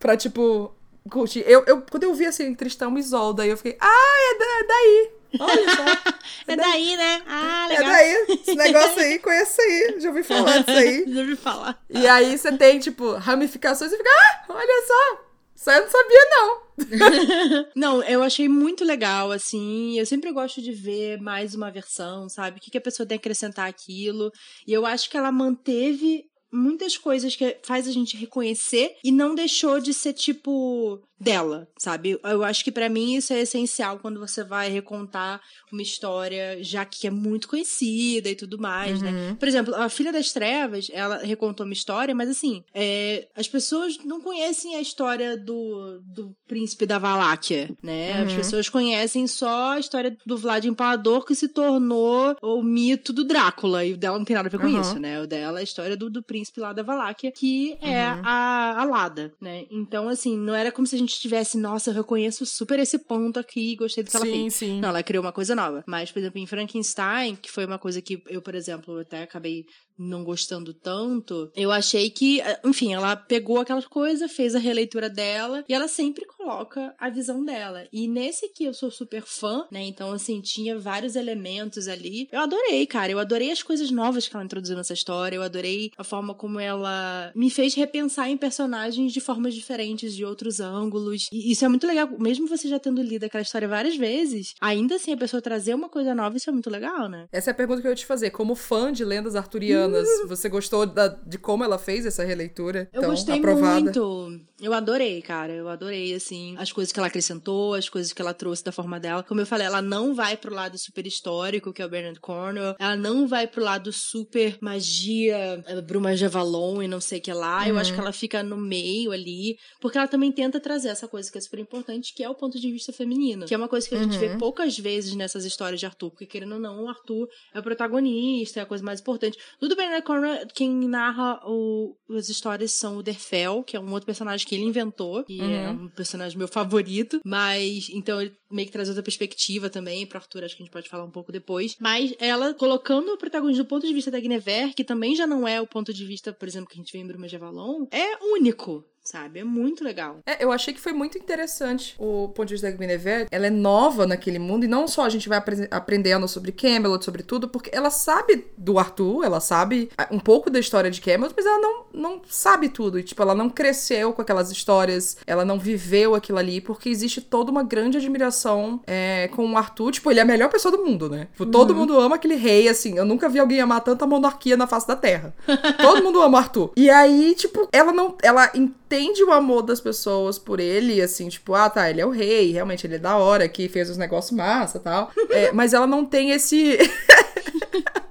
pra 0.00 0.16
tipo, 0.16 0.74
curtir. 1.08 1.44
Eu, 1.46 1.62
eu, 1.64 1.80
quando 1.88 2.02
eu 2.02 2.12
vi, 2.12 2.26
assim, 2.26 2.52
Tristão 2.56 2.96
e 2.96 2.98
Isolda, 2.98 3.46
eu 3.46 3.56
fiquei, 3.56 3.76
ah, 3.80 4.32
é, 4.34 4.36
da, 4.36 4.44
é 4.44 4.66
daí. 4.66 5.16
Olha 5.38 5.76
só. 5.76 6.16
É 6.48 6.54
daí, 6.54 6.96
né? 6.96 7.22
Ah, 7.26 7.66
legal. 7.68 7.90
É 7.90 7.92
daí. 7.92 8.38
Esse 8.40 8.54
negócio 8.54 9.00
aí, 9.00 9.18
conheço 9.18 9.60
aí. 9.60 9.96
Já 9.98 10.08
ouvi 10.10 10.22
falar 10.22 10.58
disso 10.58 10.78
aí. 10.78 11.04
Já 11.12 11.20
ouvi 11.20 11.36
falar. 11.36 11.84
E 11.90 12.06
aí 12.06 12.38
você 12.38 12.52
tem, 12.52 12.78
tipo, 12.78 13.14
ramificações 13.14 13.92
e 13.92 13.96
fica, 13.96 14.08
ah, 14.08 14.44
olha 14.50 14.86
só. 14.86 15.26
Isso 15.56 15.70
eu 15.70 15.80
não 15.80 15.90
sabia, 15.90 16.18
não. 16.30 17.66
não, 17.74 18.02
eu 18.04 18.22
achei 18.22 18.48
muito 18.48 18.84
legal, 18.84 19.32
assim. 19.32 19.98
Eu 19.98 20.06
sempre 20.06 20.30
gosto 20.30 20.62
de 20.62 20.70
ver 20.70 21.20
mais 21.20 21.54
uma 21.54 21.70
versão, 21.70 22.28
sabe? 22.28 22.58
O 22.58 22.60
que, 22.60 22.70
que 22.70 22.78
a 22.78 22.82
pessoa 22.82 23.06
tem 23.06 23.18
que 23.18 23.22
acrescentar 23.22 23.68
aquilo. 23.68 24.30
E 24.66 24.72
eu 24.72 24.86
acho 24.86 25.10
que 25.10 25.16
ela 25.16 25.32
manteve 25.32 26.26
muitas 26.52 26.96
coisas 26.96 27.34
que 27.34 27.58
faz 27.62 27.86
a 27.88 27.92
gente 27.92 28.16
reconhecer 28.16 28.96
e 29.04 29.12
não 29.12 29.34
deixou 29.34 29.80
de 29.80 29.92
ser 29.92 30.12
tipo 30.12 31.00
dela, 31.18 31.66
sabe? 31.78 32.18
Eu 32.22 32.44
acho 32.44 32.62
que 32.62 32.70
para 32.70 32.88
mim 32.88 33.14
isso 33.14 33.32
é 33.32 33.40
essencial 33.40 33.98
quando 33.98 34.20
você 34.20 34.44
vai 34.44 34.68
recontar 34.68 35.40
uma 35.72 35.80
história 35.80 36.62
já 36.62 36.84
que 36.84 37.06
é 37.06 37.10
muito 37.10 37.48
conhecida 37.48 38.28
e 38.28 38.34
tudo 38.34 38.58
mais, 38.58 39.00
né? 39.00 39.10
uhum. 39.10 39.14
né? 39.30 39.36
Por 39.38 39.48
exemplo, 39.48 39.74
a 39.74 39.88
Filha 39.88 40.12
das 40.12 40.32
Trevas, 40.32 40.88
ela 40.92 41.18
recontou 41.18 41.64
uma 41.64 41.72
história, 41.72 42.14
mas 42.14 42.28
assim, 42.28 42.62
é, 42.74 43.28
as 43.34 43.48
pessoas 43.48 43.98
não 44.04 44.20
conhecem 44.20 44.76
a 44.76 44.80
história 44.80 45.36
do, 45.36 46.00
do 46.04 46.36
príncipe 46.46 46.84
da 46.84 46.98
Valáquia, 46.98 47.70
né? 47.82 48.20
Uhum. 48.20 48.26
As 48.26 48.32
pessoas 48.34 48.68
conhecem 48.68 49.26
só 49.26 49.72
a 49.72 49.78
história 49.78 50.16
do 50.26 50.36
Vlad 50.36 50.64
Impalador 50.64 51.24
que 51.24 51.34
se 51.34 51.48
tornou 51.48 52.36
o 52.42 52.62
mito 52.62 53.12
do 53.12 53.24
Drácula 53.24 53.84
e 53.84 53.94
o 53.94 53.96
dela 53.96 54.18
não 54.18 54.24
tem 54.24 54.36
nada 54.36 54.48
a 54.48 54.50
ver 54.50 54.58
com 54.58 54.66
uhum. 54.66 54.80
isso, 54.80 54.98
né? 54.98 55.20
O 55.20 55.26
dela 55.26 55.58
é 55.58 55.60
a 55.60 55.64
história 55.64 55.96
do, 55.96 56.10
do 56.10 56.22
príncipe 56.22 56.60
lá 56.60 56.72
da 56.72 56.82
Valáquia, 56.82 57.32
que 57.32 57.76
é 57.80 58.10
uhum. 58.10 58.20
a, 58.22 58.82
a 58.82 58.84
Lada, 58.84 59.32
né? 59.40 59.64
Então, 59.70 60.08
assim, 60.08 60.36
não 60.36 60.54
era 60.54 60.70
como 60.70 60.86
se 60.86 60.94
a 60.94 60.98
gente 60.98 61.05
gente 61.06 61.20
tivesse, 61.20 61.58
nossa, 61.58 61.90
eu 61.90 61.94
reconheço 61.94 62.44
super 62.44 62.78
esse 62.78 62.98
ponto 62.98 63.38
aqui, 63.38 63.76
gostei 63.76 64.02
do 64.02 64.06
que 64.06 64.12
sim, 64.12 64.16
ela 64.18 64.26
fez. 64.26 64.54
Sim. 64.54 64.80
Não, 64.80 64.88
ela 64.90 65.02
criou 65.02 65.24
uma 65.24 65.32
coisa 65.32 65.54
nova. 65.54 65.84
Mas, 65.86 66.10
por 66.10 66.18
exemplo, 66.18 66.38
em 66.38 66.46
Frankenstein, 66.46 67.36
que 67.36 67.50
foi 67.50 67.64
uma 67.64 67.78
coisa 67.78 68.02
que 68.02 68.22
eu, 68.28 68.42
por 68.42 68.54
exemplo, 68.54 68.98
até 68.98 69.22
acabei 69.22 69.64
não 69.98 70.24
gostando 70.24 70.72
tanto, 70.72 71.50
eu 71.54 71.70
achei 71.70 72.10
que, 72.10 72.40
enfim, 72.64 72.94
ela 72.94 73.16
pegou 73.16 73.58
aquela 73.58 73.82
coisa, 73.82 74.28
fez 74.28 74.54
a 74.54 74.58
releitura 74.58 75.08
dela 75.08 75.64
e 75.68 75.74
ela 75.74 75.88
sempre 75.88 76.24
coloca 76.26 76.94
a 76.98 77.08
visão 77.08 77.44
dela. 77.44 77.86
E 77.92 78.08
nesse 78.08 78.48
que 78.48 78.64
eu 78.64 78.74
sou 78.74 78.90
super 78.90 79.22
fã, 79.22 79.66
né? 79.70 79.82
Então, 79.82 80.12
assim, 80.12 80.40
tinha 80.40 80.78
vários 80.78 81.16
elementos 81.16 81.88
ali. 81.88 82.28
Eu 82.30 82.40
adorei, 82.40 82.86
cara. 82.86 83.12
Eu 83.12 83.18
adorei 83.18 83.50
as 83.50 83.62
coisas 83.62 83.90
novas 83.90 84.28
que 84.28 84.36
ela 84.36 84.44
introduziu 84.44 84.76
nessa 84.76 84.92
história. 84.92 85.36
Eu 85.36 85.42
adorei 85.42 85.90
a 85.96 86.04
forma 86.04 86.34
como 86.34 86.60
ela 86.60 87.32
me 87.34 87.50
fez 87.50 87.74
repensar 87.74 88.28
em 88.30 88.36
personagens 88.36 89.12
de 89.12 89.20
formas 89.20 89.54
diferentes, 89.54 90.14
de 90.14 90.24
outros 90.24 90.60
ângulos. 90.60 91.28
E 91.32 91.50
isso 91.50 91.64
é 91.64 91.68
muito 91.68 91.86
legal. 91.86 92.08
Mesmo 92.18 92.46
você 92.46 92.68
já 92.68 92.78
tendo 92.78 93.02
lido 93.02 93.24
aquela 93.24 93.42
história 93.42 93.68
várias 93.68 93.96
vezes, 93.96 94.54
ainda 94.60 94.96
assim 94.96 95.12
a 95.12 95.16
pessoa 95.16 95.40
trazer 95.40 95.74
uma 95.74 95.88
coisa 95.88 96.14
nova, 96.14 96.36
isso 96.36 96.50
é 96.50 96.52
muito 96.52 96.70
legal, 96.70 97.08
né? 97.08 97.26
Essa 97.32 97.50
é 97.50 97.52
a 97.52 97.54
pergunta 97.54 97.80
que 97.80 97.86
eu 97.86 97.92
ia 97.92 97.96
te 97.96 98.06
fazer. 98.06 98.30
Como 98.30 98.54
fã 98.54 98.92
de 98.92 99.04
lendas 99.04 99.36
arturianas, 99.36 99.85
Uhum. 99.86 100.28
Você 100.28 100.48
gostou 100.48 100.86
da, 100.86 101.08
de 101.08 101.38
como 101.38 101.64
ela 101.64 101.78
fez 101.78 102.06
essa 102.06 102.24
releitura? 102.24 102.88
Eu 102.92 103.02
gostei 103.02 103.38
aprovada? 103.38 103.80
muito. 103.80 104.40
Eu 104.60 104.72
adorei, 104.72 105.20
cara. 105.20 105.52
Eu 105.52 105.68
adorei, 105.68 106.14
assim, 106.14 106.56
as 106.58 106.72
coisas 106.72 106.90
que 106.90 106.98
ela 106.98 107.08
acrescentou, 107.08 107.74
as 107.74 107.88
coisas 107.88 108.12
que 108.12 108.22
ela 108.22 108.32
trouxe 108.32 108.64
da 108.64 108.72
forma 108.72 108.98
dela. 108.98 109.22
Como 109.22 109.40
eu 109.40 109.46
falei, 109.46 109.66
ela 109.66 109.82
não 109.82 110.14
vai 110.14 110.36
pro 110.36 110.54
lado 110.54 110.78
super 110.78 111.06
histórico, 111.06 111.72
que 111.72 111.82
é 111.82 111.86
o 111.86 111.88
Bernard 111.88 112.18
Cornwell. 112.20 112.74
Ela 112.78 112.96
não 112.96 113.28
vai 113.28 113.46
pro 113.46 113.62
lado 113.62 113.92
super 113.92 114.56
magia, 114.60 115.62
eh, 115.66 115.80
Bruma 115.82 116.16
de 116.16 116.24
Avalon 116.24 116.82
e 116.82 116.88
não 116.88 117.00
sei 117.00 117.18
o 117.18 117.22
que 117.22 117.32
lá. 117.32 117.62
Uhum. 117.62 117.68
Eu 117.68 117.78
acho 117.78 117.92
que 117.92 118.00
ela 118.00 118.12
fica 118.12 118.42
no 118.42 118.56
meio 118.56 119.12
ali, 119.12 119.58
porque 119.78 119.98
ela 119.98 120.08
também 120.08 120.32
tenta 120.32 120.58
trazer 120.58 120.88
essa 120.88 121.06
coisa 121.06 121.30
que 121.30 121.36
é 121.36 121.40
super 121.40 121.58
importante, 121.58 122.14
que 122.14 122.24
é 122.24 122.28
o 122.28 122.34
ponto 122.34 122.58
de 122.58 122.72
vista 122.72 122.92
feminino. 122.92 123.44
Que 123.44 123.54
é 123.54 123.58
uma 123.58 123.68
coisa 123.68 123.86
que 123.86 123.94
a 123.94 124.02
gente 124.02 124.16
vê 124.16 124.28
uhum. 124.28 124.38
poucas 124.38 124.78
vezes 124.78 125.14
nessas 125.14 125.44
histórias 125.44 125.78
de 125.78 125.84
Arthur, 125.84 126.10
porque 126.10 126.26
querendo 126.26 126.54
ou 126.54 126.60
não, 126.60 126.84
o 126.84 126.88
Arthur 126.88 127.28
é 127.54 127.60
o 127.60 127.62
protagonista, 127.62 128.60
é 128.60 128.62
a 128.62 128.66
coisa 128.66 128.82
mais 128.82 129.00
importante. 129.00 129.36
Tudo 129.60 129.75
do 129.76 129.82
Bernard 129.82 130.04
Cornwell, 130.04 130.46
quem 130.54 130.72
narra 130.88 131.40
o, 131.44 131.94
as 132.10 132.28
histórias 132.28 132.72
são 132.72 132.96
o 132.96 133.02
Derfel, 133.02 133.62
que 133.62 133.76
é 133.76 133.80
um 133.80 133.92
outro 133.92 134.06
personagem 134.06 134.46
que 134.46 134.54
ele 134.54 134.64
inventou, 134.64 135.22
que 135.22 135.40
é 135.40 135.44
uhum. 135.44 135.52
é 135.52 135.70
um 135.70 135.88
personagem 135.88 136.16
personagem 136.16 136.38
meu 136.38 136.48
favorito, 136.48 137.20
mas 137.24 137.88
então 137.90 138.20
ele 138.20 138.34
meio 138.50 138.66
que 138.66 138.72
traz 138.72 138.88
outra 138.88 139.02
perspectiva 139.02 139.68
também. 139.68 140.06
Pro 140.06 140.18
Arthur, 140.18 140.44
acho 140.44 140.56
que 140.56 140.62
a 140.62 140.64
gente 140.64 140.72
pode 140.72 140.88
falar 140.88 141.04
um 141.04 141.10
pouco 141.10 141.32
depois. 141.32 141.76
Mas 141.80 142.14
ela 142.18 142.54
colocando 142.54 143.12
o 143.12 143.18
protagonista 143.18 143.62
do 143.62 143.68
ponto 143.68 143.86
de 143.86 143.92
vista 143.92 144.10
da 144.10 144.20
Guinevere, 144.20 144.74
que 144.74 144.84
também 144.84 145.14
já 145.14 145.26
não 145.26 145.46
é 145.46 145.60
o 145.60 145.66
ponto 145.66 145.92
de 145.92 146.04
vista, 146.04 146.32
por 146.32 146.48
exemplo, 146.48 146.68
que 146.68 146.74
a 146.74 146.82
gente 146.82 146.92
vê 146.92 146.98
em 146.98 147.06
Bruma 147.06 147.28
de 147.28 147.36
Avalon, 147.36 147.86
é 147.90 148.16
único, 148.24 148.84
sabe? 149.06 149.40
É 149.40 149.44
muito 149.44 149.84
legal. 149.84 150.18
É, 150.26 150.42
eu 150.42 150.50
achei 150.50 150.74
que 150.74 150.80
foi 150.80 150.92
muito 150.92 151.16
interessante 151.16 151.94
o 151.98 152.28
ponto 152.28 152.48
de 152.48 152.54
vista 152.54 152.70
da 152.70 152.76
Guinevere. 152.76 153.28
Ela 153.30 153.46
é 153.46 153.50
nova 153.50 154.06
naquele 154.06 154.38
mundo 154.38 154.64
e 154.64 154.68
não 154.68 154.88
só 154.88 155.04
a 155.04 155.08
gente 155.08 155.28
vai 155.28 155.42
aprendendo 155.70 156.26
sobre 156.26 156.52
Camelot, 156.52 157.04
sobre 157.04 157.22
tudo, 157.22 157.48
porque 157.48 157.70
ela 157.72 157.90
sabe 157.90 158.46
do 158.56 158.78
Arthur, 158.78 159.24
ela 159.24 159.40
sabe 159.40 159.90
um 160.10 160.18
pouco 160.18 160.50
da 160.50 160.58
história 160.58 160.90
de 160.90 161.00
Camelot, 161.00 161.32
mas 161.36 161.46
ela 161.46 161.58
não, 161.58 161.84
não 161.92 162.22
sabe 162.26 162.68
tudo. 162.68 162.98
E, 162.98 163.02
tipo, 163.02 163.22
ela 163.22 163.34
não 163.34 163.48
cresceu 163.48 164.12
com 164.12 164.20
aquelas 164.20 164.50
histórias, 164.50 165.18
ela 165.26 165.44
não 165.44 165.58
viveu 165.58 166.14
aquilo 166.14 166.38
ali, 166.38 166.60
porque 166.60 166.88
existe 166.88 167.20
toda 167.20 167.50
uma 167.50 167.62
grande 167.62 167.96
admiração 167.96 168.80
é, 168.86 169.28
com 169.28 169.48
o 169.52 169.56
Arthur. 169.56 169.92
Tipo, 169.92 170.10
ele 170.10 170.18
é 170.18 170.22
a 170.22 170.26
melhor 170.26 170.50
pessoa 170.50 170.76
do 170.76 170.84
mundo, 170.84 171.08
né? 171.08 171.28
Tipo, 171.32 171.46
todo 171.46 171.70
uhum. 171.70 171.76
mundo 171.76 172.00
ama 172.00 172.16
aquele 172.16 172.34
rei, 172.34 172.68
assim. 172.68 172.98
Eu 172.98 173.04
nunca 173.04 173.28
vi 173.28 173.38
alguém 173.38 173.60
amar 173.60 173.80
tanta 173.82 174.06
monarquia 174.06 174.56
na 174.56 174.66
face 174.66 174.88
da 174.88 174.96
terra. 174.96 175.32
todo 175.80 176.02
mundo 176.02 176.20
ama 176.20 176.38
o 176.38 176.40
Arthur. 176.40 176.72
E 176.76 176.90
aí, 176.90 177.34
tipo, 177.36 177.68
ela 177.72 177.92
não. 177.92 178.16
Ela 178.22 178.50
entende 178.54 178.95
o 179.24 179.32
amor 179.32 179.62
das 179.62 179.80
pessoas 179.80 180.38
por 180.38 180.60
ele, 180.60 181.00
assim, 181.00 181.28
tipo, 181.28 181.54
ah, 181.54 181.68
tá, 181.68 181.90
ele 181.90 182.00
é 182.00 182.06
o 182.06 182.10
rei, 182.10 182.52
realmente 182.52 182.86
ele 182.86 182.96
é 182.96 182.98
da 182.98 183.16
hora, 183.16 183.48
que 183.48 183.68
fez 183.68 183.90
os 183.90 183.96
negócios 183.96 184.36
massa 184.36 184.78
tal. 184.78 185.10
É, 185.30 185.52
mas 185.52 185.74
ela 185.74 185.86
não 185.86 186.04
tem 186.04 186.30
esse. 186.30 186.78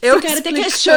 Eu 0.00 0.20
quero 0.20 0.42
ter 0.42 0.52
que 0.52 0.70
show. 0.70 0.92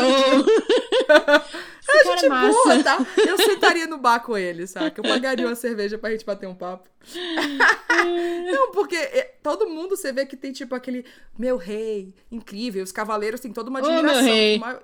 a 1.90 2.04
gente 2.04 2.26
é 2.26 2.30
boa, 2.30 2.84
tá? 2.84 3.06
Eu 3.18 3.38
sentaria 3.38 3.88
no 3.88 3.98
bar 3.98 4.20
com 4.20 4.38
ele, 4.38 4.68
saca? 4.68 5.00
Eu 5.00 5.04
pagaria 5.04 5.46
uma 5.46 5.56
cerveja 5.56 5.98
pra 5.98 6.12
gente 6.12 6.26
bater 6.26 6.48
um 6.48 6.56
papo. 6.56 6.88
não, 8.52 8.72
porque 8.72 8.96
é, 8.96 9.34
todo 9.42 9.70
mundo 9.70 9.96
você 9.96 10.12
vê 10.12 10.26
que 10.26 10.36
tem, 10.36 10.52
tipo, 10.52 10.76
aquele 10.76 11.06
meu 11.38 11.58
rei, 11.58 12.14
incrível. 12.32 12.84
Os 12.84 12.92
cavaleiros 12.92 13.40
têm 13.40 13.52
toda 13.52 13.70
uma 13.70 13.80
admiração. 13.80 14.20
Oh, 14.20 14.24
meu 14.24 14.34
rei. 14.34 14.58
Uma... 14.60 14.80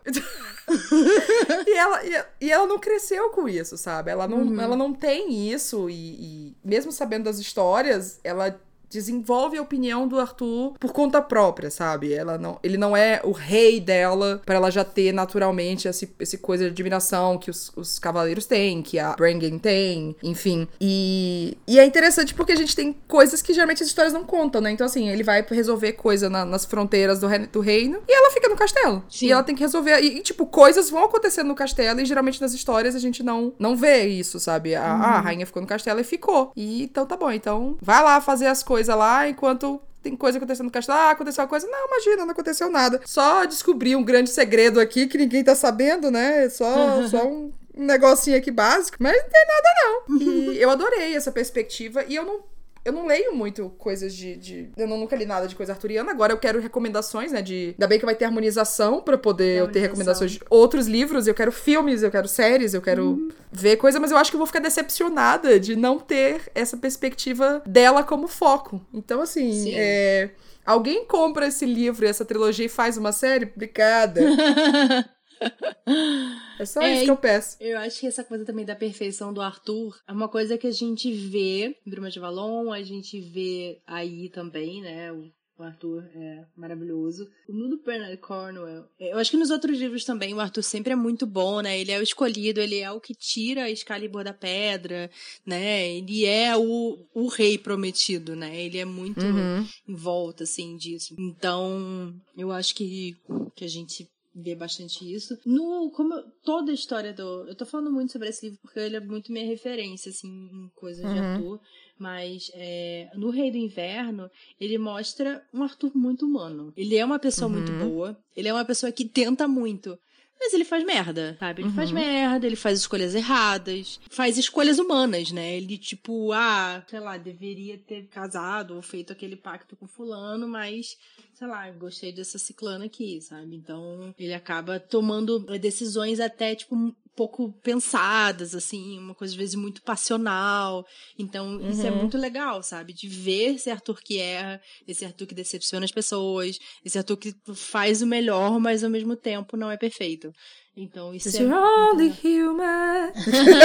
e, 1.68 1.78
ela, 1.78 2.02
e, 2.42 2.52
ela 2.52 2.66
não 2.66 2.80
cresceu 2.80 3.30
com 3.30 3.48
isso, 3.48 3.78
sabe? 3.78 4.10
Ela 4.12 4.28
não, 4.28 4.40
uhum. 4.40 4.60
ela 4.62 4.76
não 4.76 4.94
tem 4.94 5.52
isso. 5.52 5.90
E, 5.90 5.94
e 5.94 6.58
mesmo 6.64 6.92
sabendo 6.92 7.26
das 7.26 7.38
histórias, 7.38 8.20
ela 8.24 8.60
desenvolve 8.90 9.58
a 9.58 9.62
opinião 9.62 10.08
do 10.08 10.20
Arthur 10.20 10.74
por 10.80 10.92
conta 10.92 11.22
própria, 11.22 11.70
sabe? 11.70 12.14
Ela 12.14 12.38
não, 12.38 12.60
ele 12.64 12.78
não 12.78 12.96
é 12.96 13.22
o 13.24 13.32
rei 13.32 13.80
dela 13.80 14.42
para 14.46 14.56
ela 14.56 14.72
já 14.72 14.84
ter 14.84 15.14
naturalmente 15.14 15.88
esse, 15.88 16.14
esse 16.20 16.38
coisa 16.38 16.66
de 16.66 16.72
admiração 16.72 17.38
que 17.38 17.50
os, 17.50 17.72
os 17.76 18.00
cavaleiros 18.00 18.46
têm, 18.46 18.82
que 18.82 19.00
a 19.00 19.14
Brangen 19.14 19.58
tem, 19.58 20.16
enfim. 20.24 20.68
E, 20.80 21.58
e 21.68 21.80
é 21.80 21.86
interessante 21.86 22.34
porque 22.34 22.52
a 22.52 22.56
gente 22.56 22.76
tem 22.76 22.96
coisas 23.08 23.42
que 23.42 23.54
geralmente 23.54 23.84
as 23.84 23.90
histórias 23.90 24.14
não 24.14 24.24
contam, 24.24 24.62
né? 24.62 24.72
Então, 24.72 24.86
assim, 24.86 25.10
ele 25.10 25.24
vai 25.24 25.46
resolver 25.50 25.94
coisa 25.94 26.30
na, 26.30 26.46
nas 26.46 26.66
fronteiras 26.66 27.20
do, 27.20 27.28
do, 27.52 27.60
reino 27.60 28.00
e 28.08 28.14
ela 28.14 28.32
fica 28.32 28.48
no 28.48 28.56
castelo. 28.56 29.04
Sim. 29.10 29.28
E 29.28 29.32
ela 29.32 29.44
tem 29.44 29.56
que 29.56 29.62
resolver. 29.62 30.00
E, 30.02 30.18
e, 30.18 30.22
tipo, 30.22 30.46
coisas 30.46 30.90
vão 30.90 31.06
acontecendo 31.06 31.48
no 31.48 31.56
castelo 31.56 32.00
e 32.00 32.06
geralmente 32.06 32.42
nas 32.42 32.54
histórias 32.54 32.96
a 32.96 33.00
gente 33.00 33.24
não, 33.24 33.54
não 33.58 33.76
vê 33.76 34.06
isso, 34.06 34.40
sabe? 34.40 34.76
A, 34.76 34.82
uhum. 34.82 35.02
a 35.02 35.20
rainha 35.22 35.46
ficou 35.46 35.62
no 35.62 35.68
castelo 35.68 36.00
e 36.00 36.04
ficou. 36.04 36.52
E 36.56 36.84
então 36.84 37.06
tá 37.06 37.18
bom, 37.18 37.32
então 37.32 37.78
vai 37.82 38.04
lá 38.04 38.20
fazer 38.22 38.48
as 38.48 38.64
coisas 38.64 38.75
coisa 38.76 38.94
lá, 38.94 39.30
enquanto 39.30 39.82
tem 40.04 40.18
coisa 40.18 40.38
acontecendo 40.38 40.66
no 40.66 40.72
castelo. 40.72 41.00
Ah, 41.00 41.12
aconteceu 41.12 41.44
uma 41.44 41.48
coisa. 41.48 41.66
Não, 41.66 41.88
imagina, 41.88 42.26
não 42.26 42.32
aconteceu 42.32 42.70
nada. 42.70 43.00
Só 43.06 43.46
descobri 43.46 43.96
um 43.96 44.04
grande 44.04 44.30
segredo 44.30 44.82
aqui 44.82 45.08
que 45.08 45.18
ninguém 45.18 45.46
tá 45.46 45.56
sabendo, 45.56 46.12
né? 46.12 46.50
Só, 46.50 47.08
só 47.08 47.26
um 47.26 47.54
negocinho 47.74 48.38
aqui 48.38 48.52
básico, 48.52 48.98
mas 49.00 49.16
não 49.16 49.30
tem 49.30 49.46
nada 49.48 49.70
não. 49.80 50.22
E 50.22 50.58
eu 50.62 50.70
adorei 50.70 51.16
essa 51.16 51.32
perspectiva 51.32 52.04
e 52.06 52.16
eu 52.18 52.26
não 52.26 52.42
eu 52.86 52.94
não 52.94 53.08
leio 53.08 53.34
muito 53.34 53.72
coisas 53.80 54.14
de. 54.14 54.36
de 54.36 54.70
eu 54.78 54.88
não, 54.88 55.00
nunca 55.00 55.16
li 55.16 55.26
nada 55.26 55.48
de 55.48 55.56
coisa 55.56 55.74
arturiana. 55.74 56.12
Agora 56.12 56.32
eu 56.32 56.38
quero 56.38 56.62
recomendações, 56.62 57.32
né? 57.32 57.42
De. 57.42 57.70
Ainda 57.74 57.88
bem 57.88 57.98
que 57.98 58.06
vai 58.06 58.14
ter 58.14 58.26
harmonização 58.26 59.02
para 59.02 59.18
poder 59.18 59.58
eu 59.58 59.68
ter 59.68 59.80
recomendações 59.80 60.34
de 60.34 60.42
outros 60.52 60.86
livros. 60.86 61.26
Eu 61.26 61.34
quero 61.34 61.52
filmes, 61.52 62.04
eu 62.04 62.12
quero 62.12 62.28
séries, 62.28 62.76
eu 62.76 62.82
quero 62.84 63.04
uhum. 63.04 63.30
ver 63.52 63.78
coisa, 63.78 64.00
mas 64.00 64.12
eu 64.12 64.18
acho 64.18 64.30
que 64.30 64.36
eu 64.36 64.40
vou 64.40 64.46
ficar 64.46 64.60
decepcionada 64.60 65.60
de 65.60 65.76
não 65.76 65.98
ter 65.98 66.44
essa 66.54 66.78
perspectiva 66.78 67.64
dela 67.66 68.04
como 68.04 68.28
foco. 68.28 68.80
Então, 68.94 69.20
assim, 69.20 69.52
Sim. 69.52 69.74
é. 69.76 70.30
Alguém 70.64 71.06
compra 71.06 71.48
esse 71.48 71.66
livro, 71.66 72.08
essa 72.08 72.26
trilogia 72.26 72.66
e 72.66 72.70
faz 72.70 72.98
uma 72.98 73.12
série? 73.12 73.52
Obrigada. 73.56 74.22
É 76.58 76.66
só 76.66 76.82
é, 76.82 76.96
isso 76.96 77.04
que 77.04 77.12
eu 77.12 77.18
peço. 77.18 77.58
Eu 77.60 77.78
acho 77.80 78.00
que 78.00 78.08
essa 78.08 78.24
coisa 78.24 78.46
também 78.46 78.66
da 78.66 78.76
perfeição 78.76 79.34
do 79.34 79.42
Arthur 79.42 80.00
é 80.08 80.14
uma 80.14 80.30
coisa 80.30 80.58
que 80.58 80.66
a 80.66 80.72
gente 80.72 81.12
vê 81.12 81.78
em 81.86 81.90
Bruma 81.90 82.10
de 82.10 82.18
Valon, 82.18 82.72
a 82.72 82.82
gente 82.82 83.20
vê 83.20 83.82
aí 83.86 84.30
também, 84.30 84.82
né? 84.82 85.12
O 85.12 85.30
o 85.58 85.64
Arthur 85.64 86.04
é 86.14 86.46
maravilhoso. 86.58 87.30
O 87.48 87.54
do 87.54 87.82
Bernard 87.82 88.18
Cornwell. 88.18 88.86
Eu 89.00 89.18
acho 89.18 89.32
que 89.32 89.38
nos 89.38 89.50
outros 89.50 89.80
livros 89.80 90.04
também 90.04 90.34
o 90.34 90.40
Arthur 90.42 90.62
sempre 90.62 90.92
é 90.92 90.96
muito 90.98 91.26
bom, 91.26 91.62
né? 91.62 91.80
Ele 91.80 91.94
é 91.94 92.00
o 92.00 92.04
escolhido, 92.04 92.60
ele 92.60 92.80
é 92.80 92.92
o 92.92 93.00
que 93.00 93.16
tira 93.16 93.64
a 93.64 93.72
Excalibur 93.72 94.26
da 94.26 94.34
pedra, 94.34 95.10
né? 95.46 95.90
Ele 95.90 96.26
é 96.26 96.58
o, 96.58 97.08
o 97.14 97.28
rei 97.28 97.58
prometido, 97.58 98.36
né? 98.36 98.62
Ele 98.62 98.78
é 98.78 98.86
muito 98.86 99.26
uhum. 99.26 99.66
em 99.88 99.96
volta, 99.96 100.44
assim, 100.44 100.76
disso. 100.76 101.16
Então, 101.18 102.14
eu 102.38 102.52
acho 102.52 102.76
que, 102.76 103.16
que 103.56 103.64
a 103.64 103.70
gente 103.70 104.10
vê 104.36 104.54
bastante 104.54 105.10
isso. 105.12 105.38
No, 105.46 105.90
como 105.92 106.14
eu, 106.14 106.24
toda 106.44 106.72
a 106.72 106.76
história 106.76 107.14
do. 107.14 107.48
Eu 107.48 107.56
tô 107.56 107.66
falando 107.66 107.92
muito 107.92 108.12
sobre 108.12 108.28
esse 108.28 108.48
livro 108.48 108.60
porque 108.62 108.80
ele 108.80 108.98
é 108.98 109.00
muito 109.00 109.32
minha 109.32 109.46
referência, 109.46 110.10
assim, 110.10 110.28
em 110.28 110.70
coisas 110.76 111.06
uhum. 111.06 111.14
de 111.14 111.20
ator. 111.20 111.62
Mas 111.98 112.52
é, 112.54 113.10
no 113.16 113.30
Rei 113.30 113.50
do 113.50 113.58
Inverno, 113.58 114.30
ele 114.60 114.78
mostra 114.78 115.42
um 115.54 115.64
Arthur 115.64 115.96
muito 115.96 116.26
humano. 116.26 116.74
Ele 116.76 116.98
é 116.98 117.06
uma 117.06 117.18
pessoa 117.18 117.50
uhum. 117.50 117.58
muito 117.58 117.72
boa. 117.72 118.18
Ele 118.36 118.50
é 118.50 118.54
uma 118.54 118.66
pessoa 118.66 118.92
que 118.92 119.06
tenta 119.06 119.48
muito. 119.48 119.98
Mas 120.40 120.54
ele 120.54 120.66
faz 120.66 120.84
merda, 120.84 121.36
sabe? 121.40 121.62
Ele 121.62 121.70
uhum. 121.70 121.76
faz 121.76 121.92
merda, 121.92 122.46
ele 122.46 122.56
faz 122.56 122.80
escolhas 122.80 123.16
erradas, 123.16 124.00
faz 124.10 124.38
escolhas 124.38 124.78
humanas, 124.78 125.32
né? 125.32 125.56
Ele, 125.56 125.78
tipo, 125.78 126.32
ah, 126.34 126.84
sei 126.88 127.00
lá, 127.00 127.18
deveria 127.18 127.78
ter 127.78 128.08
casado 128.08 128.76
ou 128.76 128.82
feito 128.82 129.12
aquele 129.14 129.36
pacto 129.36 129.76
com 129.76 129.88
fulano, 129.88 130.48
mas, 130.48 130.98
sei 131.34 131.48
lá, 131.48 131.70
gostei 131.72 132.12
dessa 132.12 132.38
ciclana 132.38 132.86
aqui, 132.86 133.20
sabe? 133.22 133.56
Então, 133.56 134.14
ele 134.20 134.34
acaba 134.34 134.80
tomando 134.80 135.40
decisões 135.58 136.20
até, 136.20 136.54
tipo, 136.54 136.94
pouco 137.16 137.52
pensadas, 137.64 138.54
assim, 138.54 139.00
uma 139.00 139.16
coisa 139.16 139.34
às 139.34 139.38
vezes 139.38 139.56
muito 139.56 139.82
passional. 139.82 140.86
Então, 141.18 141.58
uhum. 141.58 141.70
isso 141.70 141.86
é 141.86 141.92
uhum. 141.92 141.98
muito 141.98 142.18
legal, 142.18 142.62
sabe? 142.62 142.94
De 142.94 143.08
ver 143.08 143.56
esse 143.56 143.70
Arthur 143.70 144.02
que 144.02 144.20
erra, 144.20 144.62
esse 144.88 145.06
Arthur 145.06 145.28
que 145.28 145.36
decepciona 145.36 145.86
as 145.86 145.92
pessoas, 145.92 146.60
esse 146.84 146.98
Arthur 146.98 147.18
que 147.18 147.34
faz 147.54 148.02
o 148.02 148.08
melhor, 148.08 148.60
mas 148.60 148.84
ao 148.84 148.90
mesmo 148.90 149.16
tempo 149.16 149.56
não 149.56 149.72
é 149.72 149.78
perfeito. 149.78 150.34
Então 150.78 151.14
isso 151.14 151.30
é. 151.38 151.42
You're 151.42 151.56
only 151.56 152.10
human. 152.10 153.14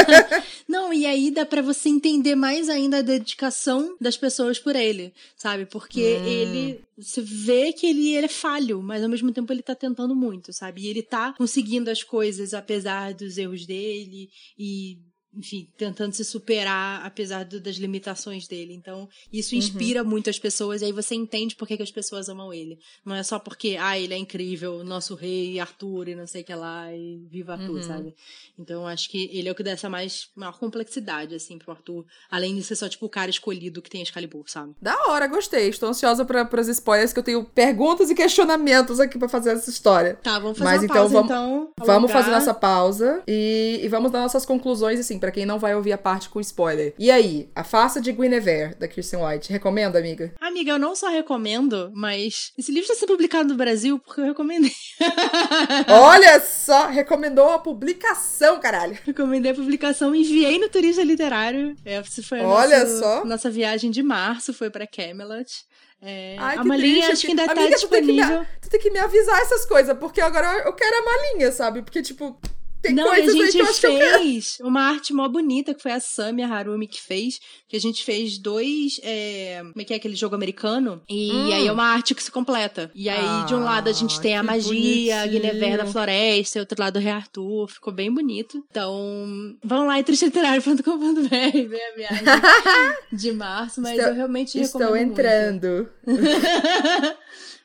Não, 0.68 0.92
e 0.92 1.06
aí 1.06 1.30
dá 1.30 1.44
para 1.44 1.60
você 1.60 1.88
entender 1.88 2.36
mais 2.36 2.68
ainda 2.68 2.98
a 2.98 3.02
dedicação 3.02 3.96
das 4.00 4.16
pessoas 4.16 4.60
por 4.60 4.76
ele, 4.76 5.12
sabe? 5.36 5.66
Porque 5.66 6.00
hum. 6.00 6.24
ele. 6.24 6.84
Você 6.96 7.20
vê 7.22 7.72
que 7.72 7.86
ele, 7.86 8.14
ele 8.14 8.26
é 8.26 8.28
falho, 8.28 8.82
mas 8.82 9.02
ao 9.02 9.08
mesmo 9.08 9.32
tempo 9.32 9.52
ele 9.52 9.62
tá 9.62 9.74
tentando 9.74 10.14
muito, 10.14 10.52
sabe? 10.52 10.82
E 10.82 10.86
ele 10.86 11.02
tá 11.02 11.32
conseguindo 11.32 11.90
as 11.90 12.02
coisas 12.02 12.52
apesar 12.52 13.14
dos 13.14 13.38
erros 13.38 13.64
dele 13.66 14.28
e 14.58 14.98
enfim, 15.34 15.68
tentando 15.76 16.12
se 16.12 16.24
superar 16.24 17.04
apesar 17.04 17.44
do, 17.44 17.60
das 17.60 17.76
limitações 17.76 18.48
dele. 18.48 18.74
Então, 18.74 19.08
isso 19.32 19.54
uhum. 19.54 19.58
inspira 19.58 20.02
uhum. 20.02 20.08
muito 20.08 20.28
as 20.28 20.38
pessoas 20.38 20.82
e 20.82 20.86
aí 20.86 20.92
você 20.92 21.14
entende 21.14 21.54
por 21.54 21.68
que, 21.68 21.76
que, 21.76 21.82
as 21.82 21.90
pessoas 21.90 22.28
amam 22.28 22.52
ele. 22.52 22.78
Não 23.04 23.14
é 23.14 23.22
só 23.22 23.38
porque, 23.38 23.76
ah, 23.80 23.98
ele 23.98 24.12
é 24.12 24.18
incrível, 24.18 24.82
nosso 24.84 25.14
rei 25.14 25.60
Arthur 25.60 26.08
e 26.08 26.14
não 26.14 26.26
sei 26.26 26.42
o 26.42 26.44
que 26.44 26.54
lá, 26.54 26.92
e 26.92 27.24
viva 27.30 27.52
Arthur, 27.52 27.76
uhum. 27.76 27.82
sabe? 27.82 28.14
Então, 28.58 28.86
acho 28.86 29.08
que 29.08 29.30
ele 29.32 29.48
é 29.48 29.52
o 29.52 29.54
que 29.54 29.62
dá 29.62 29.70
essa 29.70 29.88
mais, 29.88 30.28
maior 30.34 30.58
complexidade, 30.58 31.34
assim, 31.34 31.58
pro 31.58 31.72
Arthur. 31.72 32.04
Além 32.30 32.56
de 32.56 32.62
ser 32.64 32.74
só, 32.74 32.88
tipo, 32.88 33.06
o 33.06 33.10
cara 33.10 33.30
escolhido 33.30 33.80
que 33.80 33.90
tem 33.90 34.02
Excalibur, 34.02 34.44
sabe? 34.48 34.74
Da 34.82 34.96
hora, 35.06 35.26
gostei. 35.28 35.68
Estou 35.68 35.88
ansiosa 35.88 36.24
para 36.24 36.60
os 36.60 36.68
spoilers, 36.68 37.12
que 37.12 37.18
eu 37.18 37.22
tenho 37.22 37.44
perguntas 37.44 38.10
e 38.10 38.14
questionamentos 38.14 38.98
aqui 38.98 39.18
para 39.18 39.28
fazer 39.28 39.50
essa 39.50 39.70
história. 39.70 40.18
Tá, 40.22 40.38
vamos 40.38 40.58
fazer 40.58 40.70
Mas, 40.70 40.80
uma 40.80 40.84
então, 40.84 40.96
pausa, 40.96 41.12
vamos, 41.12 41.30
então. 41.30 41.72
Vamos 41.78 42.12
fazer 42.12 42.30
nossa 42.30 42.54
pausa 42.54 43.22
e, 43.26 43.80
e 43.82 43.88
vamos 43.88 44.10
dar 44.10 44.20
nossas 44.20 44.44
conclusões, 44.44 44.98
assim, 44.98 45.19
para 45.20 45.30
quem 45.30 45.46
não 45.46 45.58
vai 45.58 45.74
ouvir 45.74 45.92
a 45.92 45.98
parte 45.98 46.28
com 46.28 46.40
spoiler. 46.40 46.94
E 46.98 47.10
aí, 47.10 47.48
A 47.54 47.62
Farsa 47.62 48.00
de 48.00 48.10
Guinevere, 48.10 48.74
da 48.74 48.88
Kristen 48.88 49.20
White. 49.24 49.52
Recomenda, 49.52 49.98
amiga? 49.98 50.32
Amiga, 50.40 50.72
eu 50.72 50.78
não 50.78 50.96
só 50.96 51.08
recomendo, 51.08 51.92
mas 51.94 52.52
esse 52.58 52.72
livro 52.72 52.90
está 52.90 52.94
sendo 52.94 53.10
publicado 53.10 53.48
no 53.50 53.54
Brasil 53.54 53.98
porque 53.98 54.20
eu 54.20 54.24
recomendei. 54.24 54.72
Olha 55.88 56.40
só, 56.40 56.88
recomendou 56.88 57.50
a 57.50 57.58
publicação, 57.58 58.58
caralho. 58.58 58.98
Recomendei 59.04 59.52
a 59.52 59.54
publicação, 59.54 60.14
enviei 60.14 60.58
no 60.58 60.68
Turista 60.68 61.02
Literário. 61.02 61.76
Essa 61.84 62.22
foi 62.22 62.40
a 62.40 62.48
Olha 62.48 62.80
nossa, 62.80 62.98
só. 62.98 63.24
nossa 63.24 63.50
viagem 63.50 63.90
de 63.90 64.02
março, 64.02 64.52
foi 64.54 64.70
para 64.70 64.86
Camelot. 64.86 65.64
É, 66.02 66.36
Ai, 66.38 66.56
a 66.56 66.64
malinha 66.64 67.06
triste, 67.08 67.12
acho 67.12 67.20
que 67.22 67.28
ainda 67.28 67.42
amiga, 67.52 67.68
tá 67.68 67.74
disponível. 67.76 68.24
Tu 68.24 68.30
tem, 68.30 68.38
me, 68.38 68.46
tu 68.62 68.70
tem 68.70 68.80
que 68.80 68.90
me 68.90 68.98
avisar 68.98 69.38
essas 69.42 69.66
coisas, 69.66 69.96
porque 69.98 70.20
agora 70.20 70.62
eu 70.64 70.72
quero 70.72 70.96
a 70.96 71.02
malinha, 71.04 71.52
sabe? 71.52 71.82
Porque, 71.82 72.00
tipo, 72.00 72.40
tem 72.82 72.94
Não, 72.94 73.04
coisas 73.04 73.34
a 73.34 73.38
gente 73.38 73.60
aí 73.60 73.66
que 73.66 73.74
fez 73.74 74.58
uma 74.60 74.82
arte 74.82 75.12
mó 75.12 75.28
bonita, 75.28 75.74
que 75.74 75.82
foi 75.82 75.92
a 75.92 76.00
Samia 76.00 76.46
Harumi 76.46 76.86
que 76.86 77.00
fez, 77.00 77.40
que 77.68 77.76
a 77.76 77.80
gente 77.80 78.02
fez 78.02 78.38
dois, 78.38 79.00
é, 79.02 79.60
como 79.60 79.80
é 79.80 79.84
que 79.84 79.92
é 79.92 79.96
aquele 79.96 80.16
jogo 80.16 80.34
americano? 80.34 81.02
E 81.08 81.30
hum. 81.30 81.52
aí 81.52 81.66
é 81.66 81.72
uma 81.72 81.84
arte 81.84 82.14
que 82.14 82.22
se 82.22 82.30
completa. 82.30 82.90
E 82.94 83.08
aí, 83.08 83.18
ah, 83.20 83.44
de 83.46 83.54
um 83.54 83.62
lado, 83.62 83.88
a 83.88 83.92
gente 83.92 84.20
tem 84.20 84.36
a 84.36 84.42
magia, 84.42 84.70
bonitinho. 84.70 85.16
a 85.16 85.26
Guinevere 85.26 85.76
da 85.76 85.86
floresta, 85.86 86.58
e 86.58 86.60
outro 86.60 86.80
lado, 86.80 86.96
o 86.96 87.02
Rei 87.02 87.12
Arthur. 87.12 87.68
Ficou 87.68 87.92
bem 87.92 88.12
bonito. 88.12 88.64
Então, 88.70 89.56
vão 89.62 89.86
lá 89.86 89.98
em 89.98 90.02
tristeliterário.com.br 90.02 91.28
ver 91.68 91.82
a 91.82 91.96
viagem 91.96 92.24
de 93.12 93.32
março, 93.32 93.80
mas 93.80 93.96
estou, 93.96 94.08
eu 94.08 94.14
realmente 94.14 94.58
recomendo 94.58 94.82
Estou 94.82 94.96
entrando. 94.96 95.88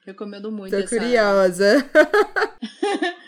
recomendo 0.05 0.51
muito. 0.51 0.71
Tô 0.71 0.77
essa... 0.77 0.97
curiosa. 0.97 1.89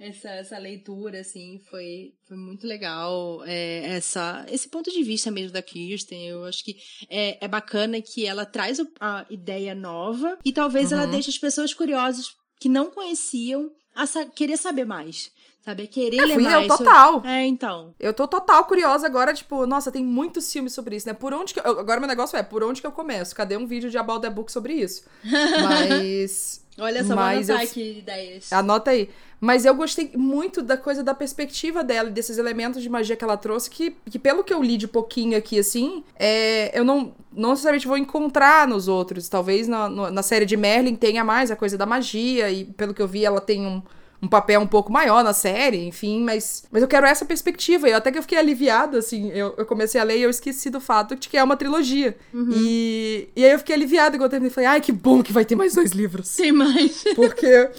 essa, 0.00 0.30
essa 0.30 0.58
leitura, 0.58 1.20
assim, 1.20 1.60
foi, 1.70 2.14
foi 2.26 2.36
muito 2.36 2.66
legal. 2.66 3.44
É, 3.44 3.96
essa, 3.96 4.46
esse 4.50 4.66
ponto 4.68 4.90
de 4.90 5.02
vista 5.02 5.30
mesmo 5.30 5.52
da 5.52 5.60
Kirsten, 5.60 6.26
eu 6.26 6.44
acho 6.46 6.64
que 6.64 6.76
é, 7.10 7.44
é 7.44 7.46
bacana 7.46 8.00
que 8.00 8.24
ela 8.24 8.46
traz 8.46 8.80
a 8.98 9.26
ideia 9.28 9.74
nova 9.74 10.38
e 10.42 10.52
talvez 10.52 10.90
uhum. 10.90 10.98
ela 10.98 11.06
deixe 11.06 11.28
as 11.28 11.36
pessoas 11.36 11.74
curiosas 11.74 12.34
que 12.58 12.68
não 12.68 12.90
conheciam 12.90 13.70
a 13.94 14.06
sa 14.06 14.24
querer 14.24 14.56
saber 14.56 14.86
mais. 14.86 15.30
Sabe? 15.62 15.86
Querer 15.86 16.16
é, 16.16 16.24
ler 16.24 16.34
fui 16.34 16.42
mais. 16.44 16.62
Eu 16.62 16.76
total. 16.76 17.22
É, 17.26 17.44
então. 17.44 17.94
Eu 18.00 18.14
tô 18.14 18.26
total 18.26 18.64
curiosa 18.64 19.06
agora, 19.06 19.34
tipo, 19.34 19.66
nossa, 19.66 19.92
tem 19.92 20.02
muitos 20.02 20.50
filmes 20.50 20.72
sobre 20.72 20.96
isso, 20.96 21.06
né? 21.06 21.12
Por 21.12 21.34
onde 21.34 21.52
que. 21.52 21.60
Eu... 21.60 21.78
Agora 21.78 22.00
meu 22.00 22.08
negócio 22.08 22.38
é, 22.38 22.42
por 22.42 22.64
onde 22.64 22.80
que 22.80 22.86
eu 22.86 22.92
começo? 22.92 23.34
Cadê 23.34 23.58
um 23.58 23.66
vídeo 23.66 23.90
de 23.90 23.98
About 23.98 24.22
the 24.22 24.30
Book 24.30 24.50
sobre 24.50 24.72
isso? 24.72 25.04
Mas. 25.62 26.64
Olha 26.78 27.04
só, 27.04 27.14
mas 27.14 27.48
vou 27.48 27.56
anotar 27.56 27.66
eu... 27.66 27.70
aqui 27.70 27.98
ideias. 27.98 28.52
Anota 28.52 28.92
aí. 28.92 29.10
Mas 29.40 29.64
eu 29.64 29.74
gostei 29.74 30.10
muito 30.14 30.60
da 30.60 30.76
coisa 30.76 31.02
da 31.02 31.14
perspectiva 31.14 31.82
dela, 31.82 32.10
desses 32.10 32.36
elementos 32.36 32.82
de 32.82 32.90
magia 32.90 33.16
que 33.16 33.24
ela 33.24 33.38
trouxe, 33.38 33.70
que, 33.70 33.96
que 34.10 34.18
pelo 34.18 34.44
que 34.44 34.52
eu 34.52 34.62
li 34.62 34.76
de 34.76 34.86
pouquinho 34.86 35.36
aqui, 35.38 35.58
assim, 35.58 36.04
é, 36.18 36.78
eu 36.78 36.84
não, 36.84 37.14
não 37.32 37.50
necessariamente 37.50 37.88
vou 37.88 37.96
encontrar 37.96 38.68
nos 38.68 38.86
outros. 38.86 39.28
Talvez 39.28 39.66
na, 39.66 39.88
na 39.88 40.22
série 40.22 40.44
de 40.44 40.56
Merlin 40.56 40.94
tenha 40.94 41.24
mais 41.24 41.50
a 41.50 41.56
coisa 41.56 41.78
da 41.78 41.86
magia, 41.86 42.50
e 42.50 42.66
pelo 42.66 42.92
que 42.92 43.00
eu 43.00 43.08
vi, 43.08 43.24
ela 43.24 43.40
tem 43.40 43.66
um, 43.66 43.80
um 44.22 44.28
papel 44.28 44.60
um 44.60 44.66
pouco 44.66 44.92
maior 44.92 45.24
na 45.24 45.32
série, 45.32 45.86
enfim, 45.86 46.22
mas, 46.22 46.64
mas 46.70 46.82
eu 46.82 46.88
quero 46.88 47.06
essa 47.06 47.24
perspectiva. 47.24 47.88
E 47.88 47.94
até 47.94 48.12
que 48.12 48.18
eu 48.18 48.22
fiquei 48.22 48.36
aliviada, 48.36 48.98
assim, 48.98 49.30
eu, 49.30 49.54
eu 49.56 49.64
comecei 49.64 49.98
a 49.98 50.04
ler 50.04 50.18
e 50.18 50.22
eu 50.22 50.30
esqueci 50.30 50.68
do 50.68 50.80
fato 50.80 51.16
de 51.16 51.28
que 51.28 51.38
é 51.38 51.42
uma 51.42 51.56
trilogia. 51.56 52.14
Uhum. 52.34 52.50
E, 52.52 53.28
e 53.34 53.42
aí 53.42 53.52
eu 53.52 53.58
fiquei 53.58 53.74
aliviada 53.74 54.18
quando 54.18 54.24
eu 54.24 54.28
terminei. 54.28 54.50
Falei, 54.52 54.68
ai, 54.68 54.80
que 54.82 54.92
bom 54.92 55.22
que 55.22 55.32
vai 55.32 55.46
ter 55.46 55.56
mais 55.56 55.74
dois 55.74 55.92
livros. 55.92 56.36
Tem 56.36 56.52
mais. 56.52 57.02
Porque 57.16 57.70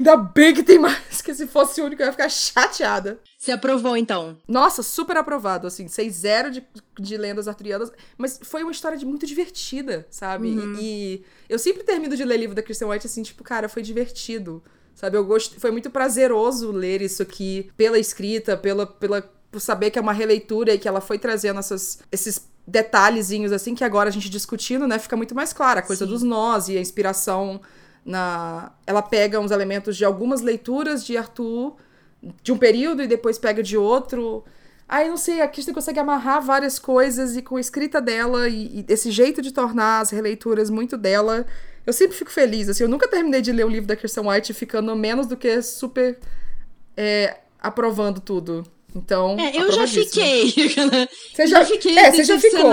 Ainda 0.00 0.16
bem 0.16 0.54
que 0.54 0.62
tem 0.62 0.78
mais, 0.78 1.20
que 1.20 1.34
se 1.34 1.46
fosse 1.46 1.78
o 1.78 1.84
único 1.84 2.00
eu 2.00 2.06
ia 2.06 2.12
ficar 2.12 2.30
chateada. 2.30 3.20
Você 3.36 3.52
aprovou, 3.52 3.94
então? 3.94 4.38
Nossa, 4.48 4.82
super 4.82 5.14
aprovado, 5.18 5.66
assim, 5.66 5.84
6-0 5.84 6.48
de, 6.48 6.66
de 6.98 7.18
lendas 7.18 7.46
arturianas, 7.46 7.92
mas 8.16 8.40
foi 8.42 8.62
uma 8.62 8.72
história 8.72 8.96
de, 8.96 9.04
muito 9.04 9.26
divertida, 9.26 10.06
sabe? 10.10 10.48
Uhum. 10.48 10.74
E, 10.80 11.16
e, 11.16 11.24
eu 11.50 11.58
sempre 11.58 11.82
termino 11.82 12.16
de 12.16 12.24
ler 12.24 12.38
livro 12.38 12.56
da 12.56 12.62
Christian 12.62 12.88
White 12.88 13.06
assim, 13.06 13.22
tipo, 13.22 13.44
cara, 13.44 13.68
foi 13.68 13.82
divertido, 13.82 14.62
sabe? 14.94 15.18
Eu 15.18 15.24
gosto, 15.26 15.60
foi 15.60 15.70
muito 15.70 15.90
prazeroso 15.90 16.72
ler 16.72 17.02
isso 17.02 17.22
aqui, 17.22 17.70
pela 17.76 17.98
escrita, 17.98 18.56
pela, 18.56 18.86
pela, 18.86 19.20
por 19.52 19.60
saber 19.60 19.90
que 19.90 19.98
é 19.98 20.02
uma 20.02 20.14
releitura 20.14 20.72
e 20.72 20.78
que 20.78 20.88
ela 20.88 21.02
foi 21.02 21.18
trazendo 21.18 21.60
essas, 21.60 21.98
esses 22.10 22.48
detalhezinhos, 22.66 23.52
assim, 23.52 23.74
que 23.74 23.84
agora 23.84 24.08
a 24.08 24.12
gente 24.12 24.30
discutindo, 24.30 24.86
né, 24.86 24.98
fica 24.98 25.14
muito 25.14 25.34
mais 25.34 25.52
clara, 25.52 25.80
a 25.80 25.82
coisa 25.82 26.06
Sim. 26.06 26.10
dos 26.10 26.22
nós 26.22 26.70
e 26.70 26.78
a 26.78 26.80
inspiração 26.80 27.60
na 28.10 28.72
ela 28.86 29.00
pega 29.00 29.40
uns 29.40 29.50
elementos 29.50 29.96
de 29.96 30.04
algumas 30.04 30.40
leituras 30.40 31.04
de 31.04 31.16
Arthur 31.16 31.76
de 32.42 32.52
um 32.52 32.58
período 32.58 33.02
e 33.02 33.06
depois 33.06 33.38
pega 33.38 33.62
de 33.62 33.76
outro. 33.76 34.44
Aí 34.88 35.08
não 35.08 35.16
sei, 35.16 35.40
a 35.40 35.48
Kirsten 35.48 35.72
consegue 35.72 36.00
amarrar 36.00 36.42
várias 36.42 36.78
coisas 36.78 37.36
e 37.36 37.42
com 37.42 37.56
a 37.56 37.60
escrita 37.60 38.00
dela 38.00 38.48
e, 38.48 38.80
e 38.80 38.92
esse 38.92 39.10
jeito 39.10 39.40
de 39.40 39.52
tornar 39.52 40.00
as 40.00 40.10
releituras 40.10 40.68
muito 40.68 40.96
dela, 40.96 41.46
eu 41.86 41.92
sempre 41.92 42.16
fico 42.16 42.30
feliz. 42.30 42.68
Assim, 42.68 42.82
eu 42.82 42.88
nunca 42.88 43.08
terminei 43.08 43.40
de 43.40 43.52
ler 43.52 43.64
o 43.64 43.68
livro 43.68 43.86
da 43.86 43.94
Kirsten 43.94 44.28
White 44.28 44.52
ficando 44.52 44.94
menos 44.96 45.26
do 45.26 45.36
que 45.36 45.62
super 45.62 46.18
é, 46.96 47.38
aprovando 47.60 48.20
tudo. 48.20 48.64
Então, 48.94 49.36
é, 49.38 49.56
eu 49.56 49.70
já 49.72 49.86
fiquei. 49.86 50.50
Você 51.32 51.46
já, 51.46 51.60
já 51.60 51.64
fiquei 51.64 51.98
é, 51.98 52.10
você 52.10 52.24
já 52.24 52.38
ficou. 52.38 52.70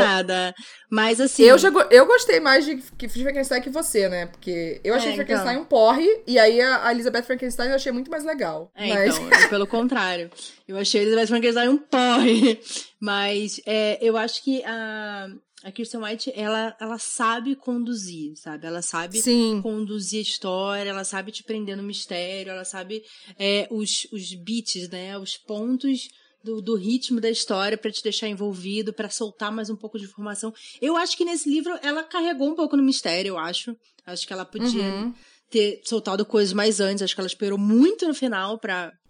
Mas 0.89 1.20
assim. 1.20 1.43
Eu, 1.43 1.57
já, 1.57 1.70
eu 1.91 2.05
gostei 2.05 2.39
mais 2.39 2.65
de, 2.65 2.76
de 2.76 3.09
Frankenstein 3.09 3.61
que 3.61 3.70
você, 3.70 4.07
né? 4.07 4.26
Porque 4.26 4.80
eu 4.84 4.93
achei 4.93 5.11
é, 5.11 5.15
Frankenstein 5.15 5.53
então. 5.53 5.63
um 5.63 5.65
porre, 5.65 6.07
e 6.26 6.39
aí 6.39 6.61
a, 6.61 6.91
Elizabeth 6.91 7.24
Frankenstein 7.24 7.70
eu 7.70 7.76
achei 7.76 7.91
muito 7.91 8.09
mais 8.09 8.24
legal. 8.24 8.72
É, 8.74 8.88
mas... 8.88 9.18
então, 9.18 9.49
pelo 9.49 9.68
contrário. 9.68 10.32
Eu 10.68 10.78
achei 10.78 11.01
a 11.01 11.03
Elizabeth 11.03 11.28
Frankenstein 11.28 11.70
um 11.70 11.78
porre. 11.78 12.59
Mas 12.99 13.61
é, 13.65 13.99
eu 14.01 14.18
acho 14.18 14.43
que 14.43 14.63
a. 14.65 15.28
A 15.64 15.72
Kirsten 15.72 16.01
White, 16.03 16.32
ela, 16.36 16.76
ela 16.80 16.99
sabe 16.99 17.55
conduzir, 17.55 18.36
sabe? 18.36 18.68
Ela 18.68 18.82
sabe 18.82 19.20
Sim. 19.20 19.60
conduzir 19.62 20.20
a 20.20 20.22
história, 20.22 20.89
ela 20.89 21.03
sabe 21.03 21.32
te 21.32 21.43
prender 21.43 21.76
no 21.76 21.82
mistério, 21.82 22.51
ela 22.51 22.64
sabe 22.64 23.03
é, 23.39 23.68
os, 23.72 24.08
os 24.12 24.34
beats, 24.36 24.88
né? 24.89 25.18
Os 25.18 25.36
pontos 25.36 26.10
do, 26.43 26.62
do 26.62 26.76
ritmo 26.76 27.20
da 27.20 27.30
história 27.30 27.78
para 27.78 27.91
te 27.91 28.03
deixar 28.03 28.28
envolvido, 28.28 28.93
para 28.93 29.10
soltar 29.10 29.51
mais 29.51 29.70
um 29.70 29.76
pouco 29.76 29.97
de 29.97 30.05
informação. 30.05 30.53
Eu 30.82 30.95
acho 30.95 31.18
que 31.18 31.26
nesse 31.26 31.49
livro 31.49 31.78
ela 31.82 32.03
carregou 32.03 32.49
um 32.49 32.55
pouco 32.55 32.78
no 32.78 32.84
mistério, 32.84 33.30
eu 33.30 33.38
acho. 33.38 33.76
Acho 34.05 34.26
que 34.26 34.34
ela 34.34 34.45
podia 34.45 34.84
uhum. 34.84 35.14
ter 35.49 35.82
soltado 35.84 36.26
coisas 36.26 36.53
mais 36.53 36.80
antes. 36.80 37.01
Acho 37.01 37.16
que 37.16 37.20
ela 37.20 37.28
esperou 37.28 37.58
muito 37.58 38.08
no 38.08 38.14
final 38.14 38.58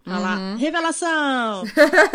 pra 0.07 0.15
falar 0.15 0.39
uhum. 0.39 0.57
revelação. 0.57 1.63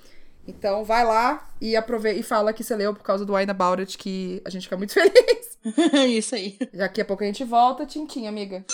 Então 0.47 0.85
vai 0.85 1.03
lá 1.03 1.49
e 1.59 1.75
aproveita 1.75 2.19
e 2.19 2.23
fala 2.23 2.53
que 2.53 2.63
você 2.63 2.75
leu 2.75 2.93
por 2.93 3.03
causa 3.03 3.25
do 3.25 3.35
Wine 3.35 3.51
About 3.51 3.81
It, 3.81 3.97
que 3.97 4.41
a 4.45 4.49
gente 4.49 4.63
fica 4.63 4.77
muito 4.77 4.93
feliz. 4.95 5.57
Isso 6.07 6.35
aí. 6.35 6.57
Daqui 6.73 7.01
a 7.01 7.05
pouco 7.05 7.23
a 7.23 7.27
gente 7.27 7.43
volta. 7.43 7.85
Tintim, 7.85 8.27
amiga. 8.27 8.65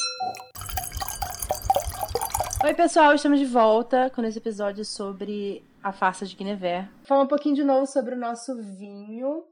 Oi, 2.63 2.73
pessoal, 2.73 3.13
estamos 3.13 3.39
de 3.39 3.45
volta 3.45 4.09
com 4.11 4.23
esse 4.23 4.37
episódio 4.37 4.85
sobre 4.85 5.63
a 5.81 5.91
farsa 5.91 6.25
de 6.25 6.35
Guinevere. 6.35 6.87
Falar 7.03 7.23
um 7.23 7.27
pouquinho 7.27 7.55
de 7.55 7.63
novo 7.63 7.85
sobre 7.85 8.15
o 8.15 8.17
nosso 8.17 8.55
vinho. 8.55 9.43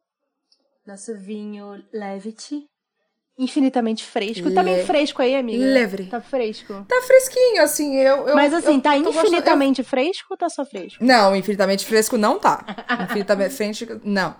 Nosso 0.86 1.17
vinho 1.17 1.84
Levity. 1.91 2.70
Infinitamente 3.41 4.05
fresco. 4.05 4.49
Le... 4.49 4.53
Tá 4.53 4.61
bem 4.61 4.85
fresco 4.85 5.19
aí, 5.19 5.35
amiga? 5.35 5.65
Levre. 5.65 6.05
Tá 6.05 6.21
fresco. 6.21 6.85
Tá 6.87 7.01
fresquinho, 7.01 7.63
assim, 7.63 7.95
eu... 7.97 8.27
eu 8.27 8.35
Mas 8.35 8.53
assim, 8.53 8.75
eu, 8.75 8.81
tá 8.81 8.95
infinitamente 8.95 9.83
fresco 9.83 10.27
ou 10.29 10.37
tá 10.37 10.47
só 10.47 10.63
fresco? 10.63 11.03
Não, 11.03 11.35
infinitamente 11.35 11.83
fresco 11.83 12.19
não 12.19 12.37
tá. 12.37 12.63
infinitamente 13.03 13.55
fresco, 13.55 13.99
não. 14.05 14.35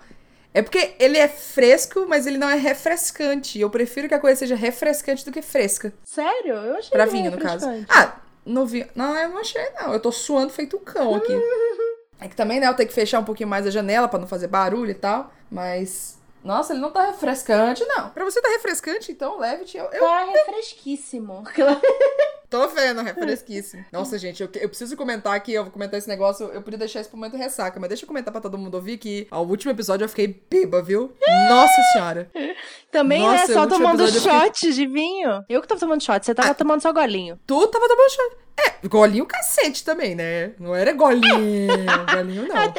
É 0.54 0.62
porque 0.62 0.94
ele 1.00 1.18
é 1.18 1.26
fresco, 1.26 2.06
mas 2.08 2.28
ele 2.28 2.38
não 2.38 2.48
é 2.48 2.54
refrescante. 2.54 3.58
Eu 3.58 3.70
prefiro 3.70 4.06
que 4.06 4.14
a 4.14 4.20
coisa 4.20 4.38
seja 4.38 4.54
refrescante 4.54 5.24
do 5.24 5.32
que 5.32 5.42
fresca. 5.42 5.92
Sério? 6.04 6.54
Eu 6.54 6.76
achei 6.76 6.90
Pra 6.92 7.04
vinho, 7.04 7.32
no 7.32 7.38
caso. 7.38 7.66
Ah, 7.88 8.20
no 8.46 8.64
vi... 8.66 8.86
Não, 8.94 9.18
eu 9.18 9.30
não 9.30 9.38
achei, 9.38 9.68
não. 9.80 9.92
Eu 9.92 9.98
tô 9.98 10.12
suando 10.12 10.52
feito 10.52 10.76
um 10.76 10.80
cão 10.80 11.16
aqui. 11.16 11.32
é 12.20 12.28
que 12.28 12.36
também, 12.36 12.60
né, 12.60 12.68
eu 12.68 12.74
tenho 12.74 12.88
que 12.88 12.94
fechar 12.94 13.18
um 13.18 13.24
pouquinho 13.24 13.48
mais 13.48 13.66
a 13.66 13.70
janela 13.70 14.06
para 14.06 14.20
não 14.20 14.28
fazer 14.28 14.46
barulho 14.46 14.92
e 14.92 14.94
tal. 14.94 15.32
Mas. 15.50 16.21
Nossa, 16.44 16.72
ele 16.72 16.80
não 16.80 16.90
tá 16.90 17.06
refrescante, 17.06 17.84
não. 17.84 18.10
Pra 18.10 18.24
você 18.24 18.40
tá 18.40 18.48
refrescante, 18.48 19.12
então 19.12 19.38
leve-te. 19.38 19.76
Eu, 19.76 19.84
eu... 19.86 20.00
Tá 20.00 20.24
refresquíssimo. 20.24 21.44
Tô 22.50 22.68
vendo, 22.68 23.00
refresquíssimo. 23.00 23.82
Nossa, 23.90 24.18
gente, 24.18 24.42
eu, 24.42 24.48
eu 24.56 24.68
preciso 24.68 24.94
comentar 24.94 25.34
aqui, 25.34 25.54
eu 25.54 25.62
vou 25.62 25.72
comentar 25.72 25.96
esse 25.98 26.08
negócio. 26.08 26.48
Eu 26.48 26.60
podia 26.60 26.78
deixar 26.78 27.00
esse 27.00 27.10
momento 27.14 27.34
ressaca, 27.34 27.80
mas 27.80 27.88
deixa 27.88 28.04
eu 28.04 28.06
comentar 28.06 28.30
pra 28.30 28.42
todo 28.42 28.58
mundo 28.58 28.74
ouvir 28.74 28.98
que 28.98 29.26
ao 29.30 29.46
último 29.46 29.72
episódio 29.72 30.04
eu 30.04 30.08
fiquei 30.08 30.42
beba, 30.50 30.82
viu? 30.82 31.16
Nossa 31.48 31.82
senhora. 31.94 32.30
Também, 32.90 33.22
né? 33.22 33.26
Nossa, 33.26 33.48
né? 33.48 33.54
Só 33.54 33.66
tomando 33.66 34.06
shot 34.06 34.54
fiquei... 34.54 34.72
de 34.72 34.86
vinho. 34.86 35.42
Eu 35.48 35.62
que 35.62 35.68
tava 35.68 35.80
tomando 35.80 36.02
shot, 36.02 36.26
você 36.26 36.34
tava 36.34 36.50
ah, 36.50 36.54
tomando 36.54 36.82
só 36.82 36.92
golinho. 36.92 37.40
Tu 37.46 37.66
tava 37.68 37.88
tomando 37.88 38.10
shot. 38.10 38.36
É, 38.58 38.86
golinho 38.86 39.24
cacete 39.24 39.82
também, 39.82 40.14
né? 40.14 40.52
Não 40.58 40.74
era 40.74 40.92
golinho. 40.92 41.86
golinho 42.12 42.48
não. 42.48 42.56
É. 42.58 42.74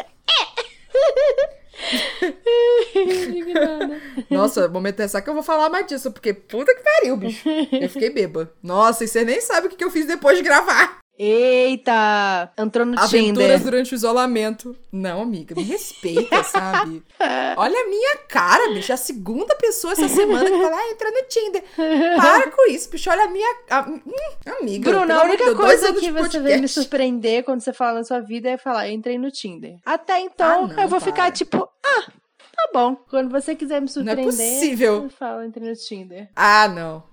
Nossa, 4.30 4.67
momento 4.67 5.01
é 5.01 5.21
que 5.21 5.30
eu 5.30 5.34
vou 5.34 5.43
falar 5.43 5.69
mais 5.69 5.88
disso, 5.88 6.11
porque 6.11 6.34
puta 6.34 6.74
que 6.74 6.82
pariu, 6.82 7.17
bicho. 7.17 7.47
Eu 7.49 7.89
fiquei 7.89 8.09
beba. 8.09 8.53
Nossa, 8.61 9.03
e 9.03 9.07
você 9.07 9.26
nem 9.26 9.41
sabe 9.41 9.67
o 9.67 9.69
que 9.69 9.84
eu 9.84 9.91
fiz 9.91 10.05
depois 10.05 10.38
de 10.38 10.43
gravar. 10.43 10.99
Eita! 11.26 12.51
Entrou 12.57 12.86
no 12.86 12.99
Aventuras 12.99 13.11
Tinder. 13.11 13.63
durante 13.63 13.93
o 13.93 13.95
isolamento. 13.95 14.76
Não, 14.91 15.21
amiga, 15.21 15.55
me 15.55 15.63
respeita, 15.63 16.43
sabe? 16.43 17.01
Olha 17.55 17.80
a 17.80 17.88
minha 17.88 18.17
cara, 18.28 18.74
bicho. 18.74 18.91
A 18.91 18.97
segunda 18.97 19.55
pessoa 19.55 19.93
essa 19.93 20.09
semana 20.09 20.49
que 20.49 20.61
fala, 20.61 20.76
ah, 20.76 20.91
entra 20.91 21.11
no 21.11 21.24
Tinder. 21.30 21.63
Para 22.17 22.51
com 22.51 22.69
isso, 22.69 22.89
bicho. 22.89 23.09
Olha 23.09 23.24
a 23.24 23.30
minha. 23.30 23.55
A... 23.69 23.82
Hum, 23.82 24.01
amiga. 24.59 24.91
Bruno, 24.91 25.13
a 25.13 25.24
única 25.24 25.55
coisa 25.55 25.93
que 25.93 26.11
você 26.11 26.39
vê 26.39 26.57
me 26.57 26.67
surpreender 26.67 27.43
quando 27.43 27.61
você 27.61 27.71
fala 27.71 27.99
na 27.99 28.03
sua 28.03 28.19
vida 28.19 28.49
é 28.49 28.57
falar, 28.57 28.89
entrei 28.89 29.17
no 29.17 29.32
Tinder. 29.32 29.78
Até 29.86 30.19
então, 30.19 30.65
ah, 30.65 30.67
não, 30.67 30.84
eu 30.84 30.89
vou 30.89 30.99
para. 30.99 31.11
ficar 31.11 31.32
tipo, 31.32 31.69
ah, 31.86 32.11
Tá 32.55 32.69
bom. 32.74 32.95
Quando 33.09 33.32
você 33.32 33.55
quiser 33.55 33.82
me 33.82 33.88
surpreender, 33.88 34.26
não 34.26 34.32
é 34.32 34.36
possível. 34.36 35.09
fala 35.09 35.45
entre 35.45 35.67
no 35.67 35.76
Tinder. 35.76 36.30
Ah, 36.36 36.67
não. 36.67 37.03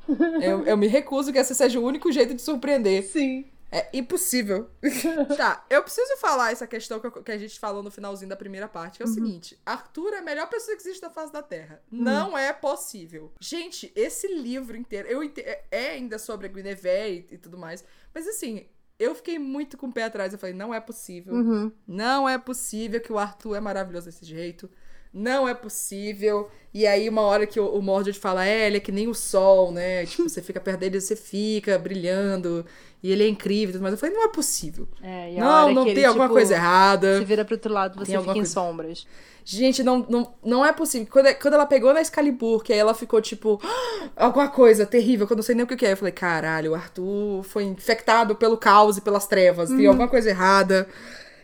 eu, 0.43 0.67
eu 0.67 0.77
me 0.77 0.87
recuso 0.87 1.33
que 1.33 1.39
esse 1.39 1.55
seja 1.55 1.79
o 1.79 1.85
único 1.85 2.11
jeito 2.13 2.35
de 2.35 2.43
surpreender. 2.43 3.05
Sim. 3.05 3.45
É 3.73 3.89
impossível. 3.97 4.69
tá, 5.37 5.65
eu 5.71 5.83
preciso 5.83 6.17
falar 6.17 6.51
essa 6.51 6.67
questão 6.67 7.01
que 7.01 7.31
a 7.31 7.39
gente 7.39 7.59
falou 7.61 7.83
no 7.83 7.91
finalzinho 7.91 8.29
da 8.29 8.37
primeira 8.37 8.67
parte, 8.67 8.97
que 8.97 9.03
é 9.03 9.07
o 9.07 9.09
uhum. 9.09 9.15
seguinte: 9.15 9.61
Arthur 9.65 10.15
é 10.15 10.19
a 10.19 10.23
melhor 10.23 10.49
pessoa 10.49 10.77
que 10.77 10.83
existe 10.83 11.03
na 11.03 11.11
face 11.11 11.33
da 11.33 11.43
Terra. 11.43 11.81
Uhum. 11.91 12.03
Não 12.03 12.37
é 12.37 12.53
possível. 12.53 13.33
Gente, 13.39 13.93
esse 13.95 14.27
livro 14.27 14.77
inteiro, 14.77 15.09
eu 15.09 15.23
ente... 15.23 15.41
É, 15.41 15.65
é 15.71 15.91
ainda 15.91 16.19
sobre 16.19 16.47
a 16.47 16.51
Guinevere 16.51 17.27
e, 17.31 17.35
e 17.35 17.39
tudo 17.39 17.57
mais, 17.57 17.85
mas 18.13 18.27
assim, 18.27 18.67
eu 18.99 19.15
fiquei 19.15 19.39
muito 19.39 19.79
com 19.79 19.87
o 19.87 19.93
pé 19.93 20.05
atrás. 20.05 20.33
Eu 20.33 20.39
falei, 20.39 20.55
não 20.55 20.75
é 20.75 20.81
possível. 20.81 21.33
Uhum. 21.33 21.73
Não 21.87 22.29
é 22.29 22.37
possível 22.37 23.01
que 23.01 23.13
o 23.13 23.19
Arthur 23.19 23.55
é 23.55 23.61
maravilhoso 23.61 24.07
desse 24.07 24.27
jeito. 24.27 24.71
Não 25.13 25.49
é 25.49 25.55
possível. 25.55 26.49
E 26.73 26.87
aí, 26.87 27.09
uma 27.09 27.23
hora 27.23 27.47
que 27.47 27.59
o, 27.59 27.67
o 27.67 27.83
Mordred 27.83 28.17
fala, 28.19 28.47
é, 28.47 28.67
ele 28.67 28.77
é 28.77 28.81
que 28.81 28.93
nem 28.93 29.09
o 29.09 29.15
sol, 29.15 29.73
né? 29.73 30.07
Tipo, 30.07 30.29
você 30.29 30.41
fica 30.41 30.61
perto 30.61 30.81
dele, 30.81 31.01
você 31.01 31.17
fica 31.17 31.79
brilhando 31.79 32.65
e 33.03 33.11
ele 33.11 33.25
é 33.25 33.29
incrível, 33.29 33.81
mas 33.81 33.93
eu 33.93 33.99
falei, 33.99 34.15
não 34.15 34.25
é 34.25 34.29
possível. 34.29 34.87
É, 35.03 35.33
não, 35.33 35.73
não 35.73 35.85
tem 35.85 35.93
ele, 35.93 36.05
alguma 36.05 36.27
tipo, 36.27 36.35
coisa 36.35 36.55
errada. 36.55 37.19
Você 37.19 37.25
vira 37.25 37.45
pro 37.45 37.55
outro 37.55 37.73
lado, 37.73 37.99
você 37.99 38.19
fica 38.19 38.39
em 38.39 38.45
sombras. 38.45 39.07
Gente, 39.43 39.83
não, 39.83 40.07
não, 40.09 40.35
não 40.45 40.65
é 40.65 40.73
possível. 40.73 41.09
Quando, 41.11 41.35
quando 41.37 41.55
ela 41.55 41.67
pegou 41.67 41.95
na 41.95 42.03
Excalibur, 42.03 42.63
que 42.63 42.73
aí 42.73 42.79
ela 42.79 42.93
ficou 42.93 43.21
tipo, 43.21 43.59
ah, 43.65 44.11
alguma 44.27 44.49
coisa 44.49 44.85
terrível, 44.85 45.27
que 45.27 45.33
eu 45.33 45.37
não 45.37 45.43
sei 45.43 45.55
nem 45.55 45.65
o 45.65 45.67
que 45.67 45.85
é. 45.85 45.93
Eu 45.93 45.97
falei, 45.97 46.13
caralho, 46.13 46.73
o 46.73 46.75
Arthur 46.75 47.43
foi 47.43 47.65
infectado 47.65 48.37
pelo 48.37 48.59
caos 48.59 48.99
e 48.99 49.01
pelas 49.01 49.27
trevas, 49.27 49.71
uhum. 49.71 49.79
tem 49.79 49.87
alguma 49.87 50.09
coisa 50.09 50.29
errada. 50.29 50.87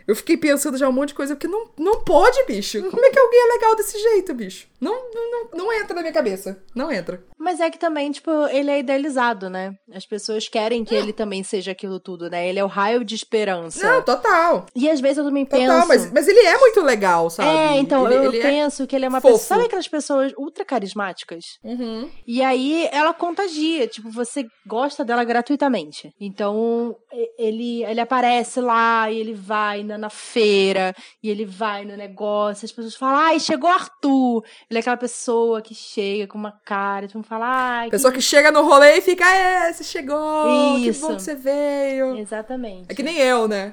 Eu 0.06 0.14
fiquei 0.14 0.36
pensando 0.36 0.78
já 0.78 0.88
um 0.88 0.92
monte 0.92 1.08
de 1.08 1.14
coisa, 1.14 1.34
porque 1.34 1.48
não, 1.48 1.68
não 1.76 2.04
pode, 2.04 2.44
bicho. 2.44 2.80
Como 2.90 3.04
é 3.04 3.10
que 3.10 3.18
alguém 3.18 3.40
é 3.40 3.52
legal 3.54 3.74
desse 3.74 3.98
jeito, 3.98 4.34
bicho? 4.34 4.68
Não, 4.80 4.94
não, 5.12 5.48
não, 5.52 5.72
entra 5.72 5.94
na 5.94 6.02
minha 6.02 6.12
cabeça. 6.12 6.62
Não 6.74 6.92
entra. 6.92 7.22
Mas 7.38 7.60
é 7.60 7.70
que 7.70 7.78
também, 7.78 8.10
tipo, 8.10 8.30
ele 8.48 8.70
é 8.70 8.78
idealizado, 8.78 9.50
né? 9.50 9.74
As 9.92 10.06
pessoas 10.06 10.48
querem 10.48 10.84
que 10.84 10.94
é. 10.94 10.98
ele 10.98 11.12
também 11.12 11.42
seja 11.42 11.72
aquilo 11.72 12.00
tudo, 12.00 12.30
né? 12.30 12.48
Ele 12.48 12.58
é 12.58 12.64
o 12.64 12.68
raio 12.68 13.04
de 13.04 13.14
esperança. 13.14 13.86
Não, 13.86 14.02
total. 14.02 14.66
E 14.74 14.88
às 14.88 15.00
vezes 15.00 15.18
eu 15.18 15.24
também 15.24 15.44
total, 15.44 15.58
penso. 15.58 15.88
Mas, 15.88 16.12
mas 16.12 16.28
ele 16.28 16.40
é 16.40 16.58
muito 16.58 16.80
legal, 16.80 17.28
sabe? 17.28 17.48
É, 17.48 17.78
então, 17.78 18.06
ele, 18.06 18.14
eu 18.14 18.32
ele 18.32 18.38
é 18.38 18.42
penso 18.42 18.82
é 18.82 18.86
que 18.86 18.96
ele 18.96 19.04
é 19.04 19.08
uma 19.08 19.20
fofo. 19.20 19.34
pessoa. 19.34 19.48
Sabe 19.48 19.66
aquelas 19.66 19.88
pessoas 19.88 20.32
ultra 20.38 20.64
carismáticas? 20.64 21.44
Uhum. 21.62 22.10
E 22.26 22.42
aí 22.42 22.88
ela 22.90 23.12
contagia. 23.12 23.86
Tipo, 23.86 24.10
você 24.10 24.46
gosta 24.66 25.04
dela 25.04 25.22
gratuitamente. 25.22 26.10
Então, 26.18 26.96
ele, 27.38 27.84
ele 27.84 28.00
aparece 28.00 28.60
lá 28.60 29.10
e 29.10 29.18
ele 29.18 29.34
vai 29.34 29.82
na, 29.82 29.98
na 29.98 30.10
feira 30.10 30.94
e 31.22 31.28
ele 31.28 31.44
vai 31.44 31.84
no 31.84 31.96
negócio. 31.96 32.64
As 32.64 32.72
pessoas 32.72 32.94
falam, 32.94 33.18
ai, 33.18 33.38
chegou 33.38 33.68
Arthur. 33.68 34.42
Ele 34.70 34.78
é 34.78 34.80
aquela 34.80 34.96
pessoa 34.96 35.60
que 35.60 35.74
chega 35.74 36.26
com 36.26 36.38
uma 36.38 36.52
cara, 36.64 37.06
tipo, 37.06 37.26
fala, 37.26 37.35
ai. 37.44 37.90
Pessoa 37.90 38.12
que... 38.12 38.18
que 38.18 38.24
chega 38.24 38.50
no 38.50 38.62
rolê 38.62 38.98
e 38.98 39.00
fica, 39.00 39.24
é, 39.28 39.72
você 39.72 39.84
chegou, 39.84 40.78
Isso. 40.78 41.00
que 41.00 41.06
bom 41.06 41.16
que 41.16 41.22
você 41.22 41.34
veio. 41.34 42.16
Exatamente. 42.16 42.86
É 42.88 42.94
que 42.94 43.02
nem 43.02 43.18
eu, 43.18 43.46
né? 43.48 43.72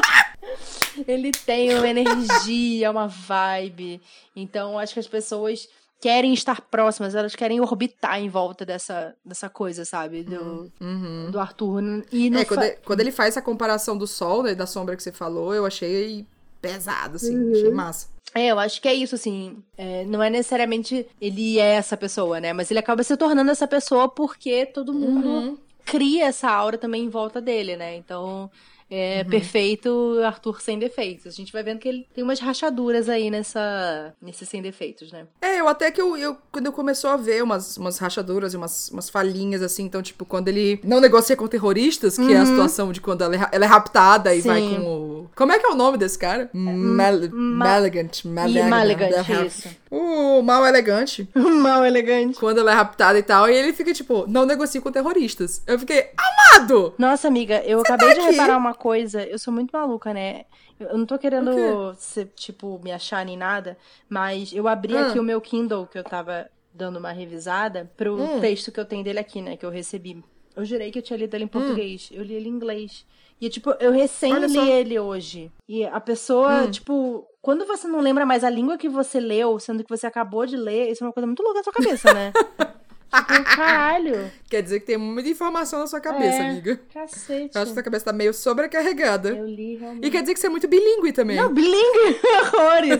Ele 1.06 1.30
tem 1.30 1.74
uma 1.74 1.88
energia, 1.88 2.90
uma 2.90 3.06
vibe. 3.06 4.00
Então, 4.34 4.78
acho 4.78 4.94
que 4.94 5.00
as 5.00 5.08
pessoas 5.08 5.68
querem 6.00 6.32
estar 6.32 6.62
próximas, 6.62 7.14
elas 7.14 7.36
querem 7.36 7.60
orbitar 7.60 8.18
em 8.18 8.28
volta 8.28 8.64
dessa, 8.64 9.14
dessa 9.24 9.50
coisa, 9.50 9.84
sabe? 9.84 10.22
Do, 10.22 10.72
uhum. 10.80 11.30
do 11.30 11.38
Arthur. 11.38 11.82
E 12.10 12.34
é, 12.34 12.44
quando, 12.44 12.62
ele, 12.62 12.78
quando, 12.84 13.00
ele, 13.00 13.12
faz 13.12 13.30
essa 13.30 13.42
comparação 13.42 13.96
do 13.96 14.06
sol, 14.06 14.42
né, 14.42 14.54
da 14.54 14.66
sombra 14.66 14.96
que 14.96 15.02
você 15.02 15.12
falou, 15.12 15.54
eu 15.54 15.66
achei 15.66 16.26
pesado, 16.60 17.16
assim, 17.16 17.36
uhum. 17.36 17.52
achei 17.52 17.70
massa. 17.70 18.08
É, 18.34 18.48
eu 18.48 18.58
acho 18.58 18.80
que 18.80 18.88
é 18.88 18.94
isso, 18.94 19.14
assim. 19.14 19.62
É, 19.76 20.04
não 20.04 20.22
é 20.22 20.30
necessariamente 20.30 21.06
ele 21.20 21.58
é 21.58 21.74
essa 21.74 21.96
pessoa, 21.96 22.40
né? 22.40 22.52
Mas 22.52 22.70
ele 22.70 22.78
acaba 22.78 23.02
se 23.02 23.16
tornando 23.16 23.50
essa 23.50 23.66
pessoa 23.66 24.08
porque 24.08 24.66
todo 24.66 24.92
mundo 24.92 25.28
uhum. 25.28 25.58
cria 25.84 26.26
essa 26.26 26.48
aura 26.48 26.78
também 26.78 27.04
em 27.04 27.08
volta 27.08 27.40
dele, 27.40 27.76
né? 27.76 27.96
Então, 27.96 28.48
é 28.90 29.22
uhum. 29.22 29.30
perfeito 29.30 30.20
Arthur 30.24 30.60
sem 30.60 30.76
defeitos. 30.76 31.26
A 31.26 31.30
gente 31.30 31.52
vai 31.52 31.62
vendo 31.62 31.78
que 31.78 31.88
ele 31.88 32.06
tem 32.12 32.24
umas 32.24 32.40
rachaduras 32.40 33.08
aí 33.08 33.30
nessa 33.30 34.12
nesse 34.20 34.44
sem 34.44 34.60
defeitos, 34.60 35.12
né? 35.12 35.26
É, 35.40 35.60
eu 35.60 35.68
até 35.68 35.92
que 35.92 36.00
eu, 36.00 36.16
eu 36.16 36.36
quando 36.50 36.66
eu 36.66 36.72
começou 36.72 37.10
a 37.10 37.16
ver 37.16 37.40
umas, 37.42 37.76
umas 37.76 37.98
rachaduras 37.98 38.52
e 38.52 38.56
umas, 38.56 38.88
umas 38.90 39.08
falhinhas 39.08 39.62
assim, 39.62 39.84
então 39.84 40.02
tipo, 40.02 40.24
quando 40.24 40.48
ele 40.48 40.80
não 40.82 41.00
negocia 41.00 41.36
com 41.36 41.46
terroristas, 41.46 42.16
que 42.16 42.22
uhum. 42.22 42.30
é 42.30 42.36
a 42.36 42.40
uhum. 42.40 42.46
situação 42.46 42.92
de 42.92 43.00
quando 43.00 43.22
ela 43.22 43.36
é, 43.36 43.48
ela 43.52 43.64
é 43.64 43.68
raptada 43.68 44.34
e 44.34 44.42
Sim. 44.42 44.48
vai 44.48 44.60
com 44.60 44.84
o 44.84 45.09
Como 45.34 45.52
é 45.52 45.58
que 45.58 45.66
é 45.66 45.70
o 45.70 45.74
nome 45.74 45.98
desse 45.98 46.18
cara? 46.18 46.50
É, 46.52 46.56
Mal 46.56 47.14
Malegant, 47.32 48.24
Malegant, 48.24 49.46
isso. 49.46 49.68
O 49.90 50.42
mal 50.42 50.66
elegante. 50.66 51.28
O 51.34 51.50
mal 51.50 51.84
elegante. 51.84 52.38
Quando 52.38 52.58
ela 52.58 52.72
é 52.72 52.74
raptada 52.74 53.18
e 53.18 53.22
tal, 53.22 53.48
e 53.48 53.54
ele 53.54 53.72
fica 53.72 53.92
tipo, 53.92 54.26
não 54.28 54.46
negocia 54.46 54.80
com 54.80 54.92
terroristas. 54.92 55.62
Eu 55.66 55.78
fiquei, 55.78 56.10
amado! 56.16 56.94
Nossa, 56.98 57.28
amiga, 57.28 57.62
eu 57.64 57.78
Você 57.80 57.92
acabei 57.92 58.14
tá 58.14 58.20
de 58.20 58.30
reparar 58.30 58.56
uma 58.56 58.74
coisa, 58.74 59.22
eu 59.24 59.38
sou 59.38 59.52
muito 59.52 59.70
maluca, 59.72 60.14
né? 60.14 60.44
Eu 60.78 60.96
não 60.96 61.04
tô 61.04 61.18
querendo 61.18 61.94
ser, 61.96 62.32
tipo, 62.34 62.80
me 62.82 62.90
achar 62.90 63.24
nem 63.24 63.36
nada, 63.36 63.76
mas 64.08 64.52
eu 64.52 64.66
abri 64.66 64.94
hum. 64.94 65.08
aqui 65.08 65.18
o 65.18 65.22
meu 65.22 65.40
Kindle, 65.40 65.86
que 65.86 65.98
eu 65.98 66.04
tava 66.04 66.48
dando 66.72 66.98
uma 66.98 67.12
revisada, 67.12 67.90
pro 67.96 68.16
hum. 68.20 68.40
texto 68.40 68.72
que 68.72 68.80
eu 68.80 68.84
tenho 68.84 69.04
dele 69.04 69.18
aqui, 69.18 69.42
né? 69.42 69.56
Que 69.56 69.66
eu 69.66 69.70
recebi. 69.70 70.22
Eu 70.56 70.64
jurei 70.64 70.90
que 70.90 70.98
eu 70.98 71.02
tinha 71.02 71.18
lido 71.18 71.34
ele 71.34 71.44
em 71.44 71.46
hum. 71.46 71.50
português. 71.50 72.08
Hum. 72.10 72.16
Eu 72.16 72.24
li 72.24 72.34
ele 72.34 72.48
em 72.48 72.52
inglês. 72.52 73.04
E, 73.40 73.48
tipo, 73.48 73.70
eu 73.80 73.90
recém 73.90 74.34
li 74.46 74.70
ele 74.70 74.98
hoje. 74.98 75.50
E 75.68 75.84
a 75.84 76.00
pessoa, 76.00 76.64
hum. 76.64 76.70
tipo, 76.70 77.26
quando 77.40 77.64
você 77.64 77.88
não 77.88 78.00
lembra 78.00 78.26
mais 78.26 78.44
a 78.44 78.50
língua 78.50 78.76
que 78.76 78.88
você 78.88 79.18
leu, 79.18 79.58
sendo 79.58 79.82
que 79.82 79.88
você 79.88 80.06
acabou 80.06 80.44
de 80.44 80.56
ler, 80.56 80.90
isso 80.90 81.02
é 81.02 81.06
uma 81.06 81.12
coisa 81.12 81.26
muito 81.26 81.42
louca 81.42 81.58
na 81.58 81.64
sua 81.64 81.72
cabeça, 81.72 82.12
né? 82.12 82.32
Tipo, 83.10 83.44
caralho. 83.56 84.30
Quer 84.48 84.62
dizer 84.62 84.80
que 84.80 84.86
tem 84.86 84.96
muita 84.96 85.28
informação 85.28 85.80
na 85.80 85.86
sua 85.86 86.00
cabeça, 86.00 86.38
é, 86.38 86.50
amiga. 86.50 86.80
Cacete. 86.92 87.50
Eu 87.54 87.62
acho 87.62 87.70
que 87.70 87.74
sua 87.74 87.82
cabeça 87.82 88.04
tá 88.06 88.12
meio 88.12 88.32
sobrecarregada. 88.32 89.30
Eu 89.30 89.46
li 89.46 89.76
realmente. 89.76 90.06
E 90.06 90.10
quer 90.10 90.22
dizer 90.22 90.34
que 90.34 90.40
você 90.40 90.46
é 90.46 90.50
muito 90.50 90.68
bilíngue 90.68 91.12
também. 91.12 91.36
Não, 91.36 91.52
bilíngue? 91.52 92.20
Horrores. 92.54 92.98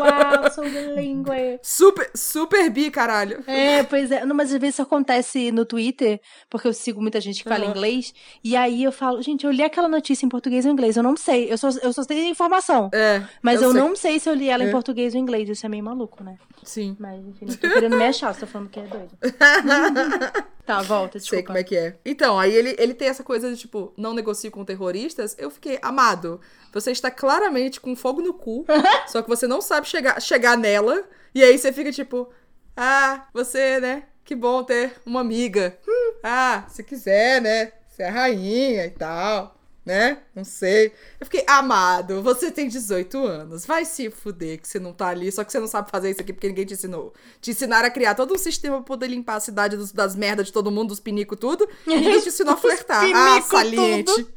Uau, 0.00 0.50
sou 0.52 0.64
bilíngue. 0.64 1.58
Super, 1.62 2.10
super 2.14 2.70
bi, 2.70 2.90
caralho. 2.90 3.42
É, 3.46 3.82
pois 3.84 4.10
é. 4.10 4.24
Não, 4.24 4.34
mas 4.34 4.52
às 4.52 4.60
vezes 4.60 4.74
isso 4.74 4.82
acontece 4.82 5.52
no 5.52 5.64
Twitter, 5.64 6.20
porque 6.48 6.68
eu 6.68 6.72
sigo 6.72 7.00
muita 7.00 7.20
gente 7.20 7.42
que 7.42 7.48
fala 7.48 7.64
uhum. 7.64 7.70
inglês. 7.70 8.14
E 8.42 8.56
aí 8.56 8.84
eu 8.84 8.92
falo, 8.92 9.22
gente, 9.22 9.44
eu 9.44 9.50
li 9.50 9.62
aquela 9.62 9.88
notícia 9.88 10.26
em 10.26 10.28
português 10.28 10.66
ou 10.66 10.72
inglês. 10.72 10.96
Eu 10.96 11.02
não 11.02 11.16
sei. 11.16 11.52
Eu 11.52 11.58
só, 11.58 11.68
eu 11.82 11.92
só 11.92 12.04
tenho 12.04 12.28
informação. 12.28 12.90
É. 12.92 13.22
Mas 13.42 13.62
eu, 13.62 13.68
eu 13.68 13.74
não 13.74 13.94
sei 13.94 14.18
se 14.18 14.28
eu 14.28 14.34
li 14.34 14.48
ela 14.48 14.64
é. 14.64 14.68
em 14.68 14.70
português 14.70 15.14
ou 15.14 15.20
inglês. 15.20 15.48
Isso 15.48 15.66
é 15.66 15.68
meio 15.68 15.84
maluco, 15.84 16.22
né? 16.22 16.36
Sim. 16.62 16.96
Mas, 16.98 17.20
enfim, 17.26 17.46
não 17.46 17.56
tô 17.56 17.68
querendo 17.68 17.96
me 17.96 18.04
achar, 18.04 18.34
tô 18.36 18.46
falando 18.46 18.68
que 18.68 18.80
é 18.80 18.84
doido. 18.84 19.10
tá, 20.64 20.82
volta, 20.82 21.18
desculpa. 21.18 21.36
Sei 21.36 21.42
como 21.42 21.58
é 21.58 21.64
que 21.64 21.76
é. 21.76 21.96
Então, 22.04 22.38
aí 22.38 22.54
ele, 22.54 22.74
ele 22.78 22.94
tem 22.94 23.08
essa 23.08 23.22
coisa 23.22 23.50
de, 23.50 23.56
tipo, 23.56 23.92
não 23.96 24.14
negocio 24.14 24.50
com 24.50 24.64
terroristas. 24.64 25.36
Eu 25.38 25.50
fiquei, 25.50 25.78
amado, 25.82 26.40
você 26.72 26.90
está 26.90 27.10
claramente 27.10 27.80
com 27.80 27.94
fogo 27.94 28.22
no 28.22 28.34
cu, 28.34 28.64
só 29.08 29.22
que 29.22 29.28
você 29.28 29.46
não 29.46 29.60
sabe 29.60 29.86
chegar, 29.86 30.20
chegar 30.20 30.56
nela. 30.56 31.04
E 31.34 31.44
aí 31.44 31.58
você 31.58 31.72
fica, 31.72 31.92
tipo, 31.92 32.30
ah, 32.76 33.28
você, 33.32 33.78
né? 33.80 34.04
Que 34.24 34.34
bom 34.34 34.62
ter 34.64 34.94
uma 35.04 35.20
amiga. 35.20 35.78
Hum, 35.86 36.14
ah, 36.22 36.64
se 36.68 36.82
quiser, 36.82 37.40
né? 37.40 37.72
Você 37.88 38.02
é 38.04 38.08
rainha 38.08 38.86
e 38.86 38.90
tal 38.90 39.59
né? 39.90 40.18
Não 40.36 40.44
sei. 40.44 40.92
Eu 41.18 41.26
fiquei, 41.26 41.44
amado, 41.48 42.22
você 42.22 42.48
tem 42.48 42.68
18 42.68 43.26
anos, 43.26 43.66
vai 43.66 43.84
se 43.84 44.08
fuder 44.08 44.60
que 44.60 44.68
você 44.68 44.78
não 44.78 44.92
tá 44.92 45.08
ali, 45.08 45.32
só 45.32 45.42
que 45.42 45.50
você 45.50 45.58
não 45.58 45.66
sabe 45.66 45.90
fazer 45.90 46.10
isso 46.10 46.20
aqui 46.20 46.32
porque 46.32 46.46
ninguém 46.46 46.64
te 46.64 46.74
ensinou. 46.74 47.12
Te 47.40 47.50
ensinaram 47.50 47.88
a 47.88 47.90
criar 47.90 48.14
todo 48.14 48.32
um 48.32 48.38
sistema 48.38 48.76
pra 48.76 48.84
poder 48.84 49.08
limpar 49.08 49.34
a 49.34 49.40
cidade 49.40 49.76
dos, 49.76 49.90
das 49.90 50.14
merdas 50.14 50.46
de 50.46 50.52
todo 50.52 50.70
mundo, 50.70 50.90
dos 50.90 51.00
pinicos, 51.00 51.36
tudo. 51.40 51.68
E 51.86 51.90
ninguém 51.96 52.20
te 52.20 52.28
ensinou 52.28 52.54
a 52.54 52.56
flertar. 52.56 53.04
ah, 53.12 53.42
saliente. 53.42 54.28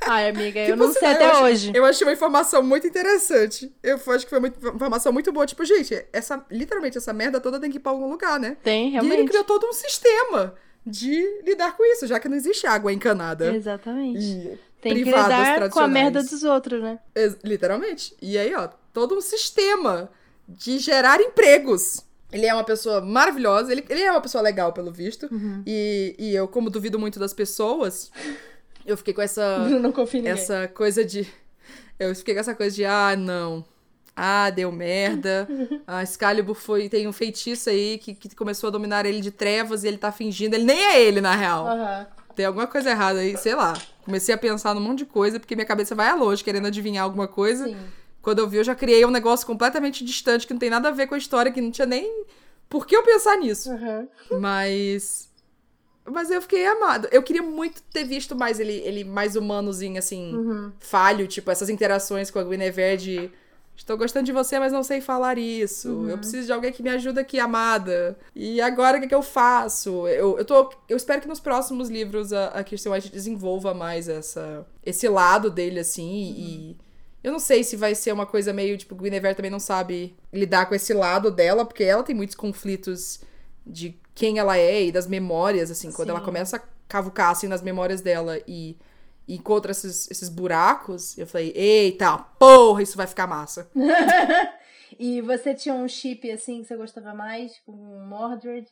Ai, 0.00 0.30
amiga, 0.30 0.58
eu 0.58 0.76
não 0.76 0.92
sei 0.92 1.08
até 1.08 1.30
eu 1.30 1.44
hoje. 1.44 1.68
Achei, 1.68 1.80
eu 1.80 1.84
achei 1.84 2.06
uma 2.06 2.12
informação 2.12 2.60
muito 2.60 2.84
interessante. 2.84 3.72
Eu 3.80 4.00
acho 4.08 4.24
que 4.26 4.30
foi 4.30 4.40
uma 4.40 4.48
informação 4.48 5.12
muito 5.12 5.30
boa. 5.30 5.46
Tipo, 5.46 5.64
gente, 5.64 6.04
essa, 6.12 6.44
literalmente, 6.50 6.98
essa 6.98 7.12
merda 7.12 7.40
toda 7.40 7.60
tem 7.60 7.70
que 7.70 7.76
ir 7.76 7.80
pra 7.80 7.92
algum 7.92 8.10
lugar, 8.10 8.40
né? 8.40 8.56
Tem, 8.64 8.90
realmente. 8.90 9.14
E 9.14 9.20
ele 9.20 9.28
criou 9.28 9.44
todo 9.44 9.64
um 9.64 9.72
sistema 9.72 10.56
de 10.84 11.42
lidar 11.44 11.76
com 11.76 11.84
isso, 11.84 12.06
já 12.06 12.18
que 12.18 12.28
não 12.28 12.36
existe 12.36 12.66
água 12.66 12.92
encanada. 12.92 13.54
Exatamente. 13.54 14.18
E 14.20 14.58
Tem 14.82 14.94
que 14.94 15.04
lidar 15.04 15.70
com 15.70 15.78
a 15.78 15.86
merda 15.86 16.22
dos 16.24 16.42
outros, 16.42 16.82
né? 16.82 16.98
literalmente. 17.44 18.16
E 18.20 18.36
aí, 18.36 18.52
ó, 18.52 18.68
todo 18.92 19.16
um 19.16 19.20
sistema 19.20 20.10
de 20.48 20.80
gerar 20.80 21.20
empregos. 21.20 22.04
Ele 22.32 22.46
é 22.46 22.52
uma 22.52 22.64
pessoa 22.64 23.00
maravilhosa, 23.00 23.70
ele, 23.70 23.84
ele 23.88 24.02
é 24.02 24.10
uma 24.10 24.20
pessoa 24.20 24.42
legal, 24.42 24.72
pelo 24.72 24.90
visto. 24.90 25.28
Uhum. 25.30 25.62
E, 25.64 26.16
e 26.18 26.34
eu, 26.34 26.48
como 26.48 26.68
duvido 26.68 26.98
muito 26.98 27.20
das 27.20 27.32
pessoas, 27.32 28.10
eu 28.84 28.96
fiquei 28.96 29.14
com 29.14 29.22
essa. 29.22 29.58
Não 29.78 29.92
confio 29.92 30.26
Essa 30.26 30.66
coisa 30.66 31.04
de. 31.04 31.26
Eu 31.96 32.12
fiquei 32.16 32.34
com 32.34 32.40
essa 32.40 32.54
coisa 32.54 32.74
de, 32.74 32.84
ah, 32.84 33.14
não. 33.16 33.64
Ah, 34.16 34.50
deu 34.50 34.72
merda. 34.72 35.46
A 35.86 36.02
Excalibur 36.02 36.56
foi, 36.56 36.88
tem 36.88 37.06
um 37.06 37.12
feitiço 37.12 37.70
aí 37.70 37.98
que, 37.98 38.12
que 38.14 38.34
começou 38.34 38.68
a 38.68 38.70
dominar 38.70 39.06
ele 39.06 39.20
de 39.20 39.30
trevas 39.30 39.84
e 39.84 39.88
ele 39.88 39.98
tá 39.98 40.10
fingindo. 40.10 40.56
Ele 40.56 40.64
nem 40.64 40.80
é 40.80 41.00
ele, 41.00 41.20
na 41.20 41.36
real. 41.36 41.66
Uhum. 41.66 42.06
Tem 42.34 42.46
alguma 42.46 42.66
coisa 42.66 42.90
errada 42.90 43.20
aí, 43.20 43.36
sei 43.36 43.54
lá. 43.54 43.74
Comecei 44.04 44.34
a 44.34 44.38
pensar 44.38 44.74
num 44.74 44.80
monte 44.80 44.98
de 44.98 45.06
coisa, 45.06 45.38
porque 45.38 45.54
minha 45.54 45.66
cabeça 45.66 45.94
vai 45.94 46.08
a 46.08 46.14
longe, 46.14 46.42
querendo 46.42 46.66
adivinhar 46.66 47.04
alguma 47.04 47.28
coisa. 47.28 47.66
Sim. 47.66 47.76
Quando 48.20 48.38
eu 48.38 48.48
vi, 48.48 48.58
eu 48.58 48.64
já 48.64 48.74
criei 48.74 49.04
um 49.04 49.10
negócio 49.10 49.46
completamente 49.46 50.04
distante, 50.04 50.46
que 50.46 50.52
não 50.52 50.60
tem 50.60 50.70
nada 50.70 50.88
a 50.88 50.92
ver 50.92 51.06
com 51.06 51.14
a 51.14 51.18
história, 51.18 51.52
que 51.52 51.60
não 51.60 51.70
tinha 51.70 51.86
nem 51.86 52.24
por 52.68 52.86
que 52.86 52.96
eu 52.96 53.02
pensar 53.02 53.36
nisso. 53.36 53.70
Uhum. 53.70 54.08
Mas. 54.40 55.30
Mas 56.04 56.30
eu 56.30 56.42
fiquei 56.42 56.66
amado. 56.66 57.08
Eu 57.12 57.22
queria 57.22 57.42
muito 57.42 57.82
ter 57.82 58.04
visto 58.04 58.34
mais 58.34 58.58
ele, 58.58 58.72
ele 58.72 59.04
mais 59.04 59.36
humanozinho, 59.36 59.98
assim, 59.98 60.34
uhum. 60.34 60.72
falho, 60.80 61.28
tipo, 61.28 61.50
essas 61.50 61.68
interações 61.68 62.30
com 62.30 62.40
a 62.40 62.44
Guinevere 62.44 63.00
de 63.00 63.30
Estou 63.76 63.96
gostando 63.96 64.26
de 64.26 64.32
você, 64.32 64.58
mas 64.58 64.72
não 64.72 64.82
sei 64.82 65.00
falar 65.00 65.38
isso. 65.38 65.88
Uhum. 65.88 66.10
Eu 66.10 66.18
preciso 66.18 66.46
de 66.46 66.52
alguém 66.52 66.72
que 66.72 66.82
me 66.82 66.90
ajude 66.90 67.18
aqui, 67.18 67.40
amada. 67.40 68.16
E 68.34 68.60
agora 68.60 68.98
o 68.98 69.00
que, 69.00 69.08
que 69.08 69.14
eu 69.14 69.22
faço? 69.22 70.06
Eu, 70.06 70.38
eu, 70.38 70.44
tô, 70.44 70.72
eu 70.88 70.96
espero 70.96 71.20
que 71.20 71.28
nos 71.28 71.40
próximos 71.40 71.88
livros 71.88 72.32
a, 72.32 72.48
a 72.48 72.62
Kirsten 72.62 72.92
White 72.92 73.10
desenvolva 73.10 73.74
mais 73.74 74.08
essa, 74.08 74.66
esse 74.84 75.08
lado 75.08 75.50
dele, 75.50 75.80
assim. 75.80 76.02
Uhum. 76.02 76.36
E 76.36 76.76
eu 77.24 77.32
não 77.32 77.38
sei 77.38 77.64
se 77.64 77.76
vai 77.76 77.94
ser 77.94 78.12
uma 78.12 78.26
coisa 78.26 78.52
meio 78.52 78.76
tipo, 78.76 78.94
Guinevere 78.94 79.34
também 79.34 79.50
não 79.50 79.60
sabe 79.60 80.14
lidar 80.32 80.66
com 80.66 80.74
esse 80.74 80.92
lado 80.92 81.30
dela, 81.30 81.64
porque 81.64 81.82
ela 81.82 82.02
tem 82.02 82.14
muitos 82.14 82.36
conflitos 82.36 83.20
de 83.66 83.96
quem 84.14 84.38
ela 84.38 84.58
é 84.58 84.84
e 84.84 84.92
das 84.92 85.06
memórias, 85.06 85.70
assim. 85.70 85.90
Sim. 85.90 85.96
Quando 85.96 86.10
ela 86.10 86.20
começa 86.20 86.56
a 86.56 86.62
cavucar, 86.88 87.30
assim, 87.30 87.48
nas 87.48 87.62
memórias 87.62 88.00
dela 88.00 88.38
e 88.46 88.76
e 89.26 89.36
encontra 89.36 89.72
esses, 89.72 90.10
esses 90.10 90.28
buracos, 90.28 91.16
eu 91.16 91.26
falei, 91.26 91.52
eita, 91.54 92.18
porra, 92.38 92.82
isso 92.82 92.96
vai 92.96 93.06
ficar 93.06 93.26
massa. 93.26 93.70
e 94.98 95.20
você 95.20 95.54
tinha 95.54 95.74
um 95.74 95.88
chip, 95.88 96.30
assim, 96.30 96.62
que 96.62 96.68
você 96.68 96.76
gostava 96.76 97.14
mais? 97.14 97.54
Tipo, 97.54 97.72
um 97.72 98.06
Mordred? 98.06 98.66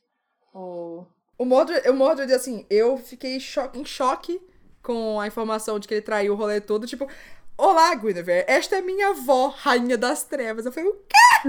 Ou... 0.53 1.07
O 1.39 1.45
Mordred, 1.45 1.89
o 1.89 1.95
Mordred, 1.95 2.33
assim, 2.33 2.67
eu 2.69 2.99
fiquei 2.99 3.39
cho 3.41 3.71
em 3.73 3.85
choque 3.85 4.41
com 4.83 5.21
a 5.21 5.27
informação 5.27 5.79
de 5.79 5.87
que 5.87 5.95
ele 5.95 6.03
traiu 6.03 6.33
o 6.33 6.37
rolê 6.37 6.61
todo. 6.61 6.87
Tipo, 6.87 7.09
olá, 7.57 7.95
Guinevere, 7.95 8.45
esta 8.49 8.77
é 8.77 8.81
minha 8.81 9.09
avó, 9.11 9.49
rainha 9.49 9.97
das 9.97 10.25
trevas. 10.25 10.67
Eu 10.67 10.73
falei, 10.73 10.91
o 10.91 10.95
quê? 10.95 11.49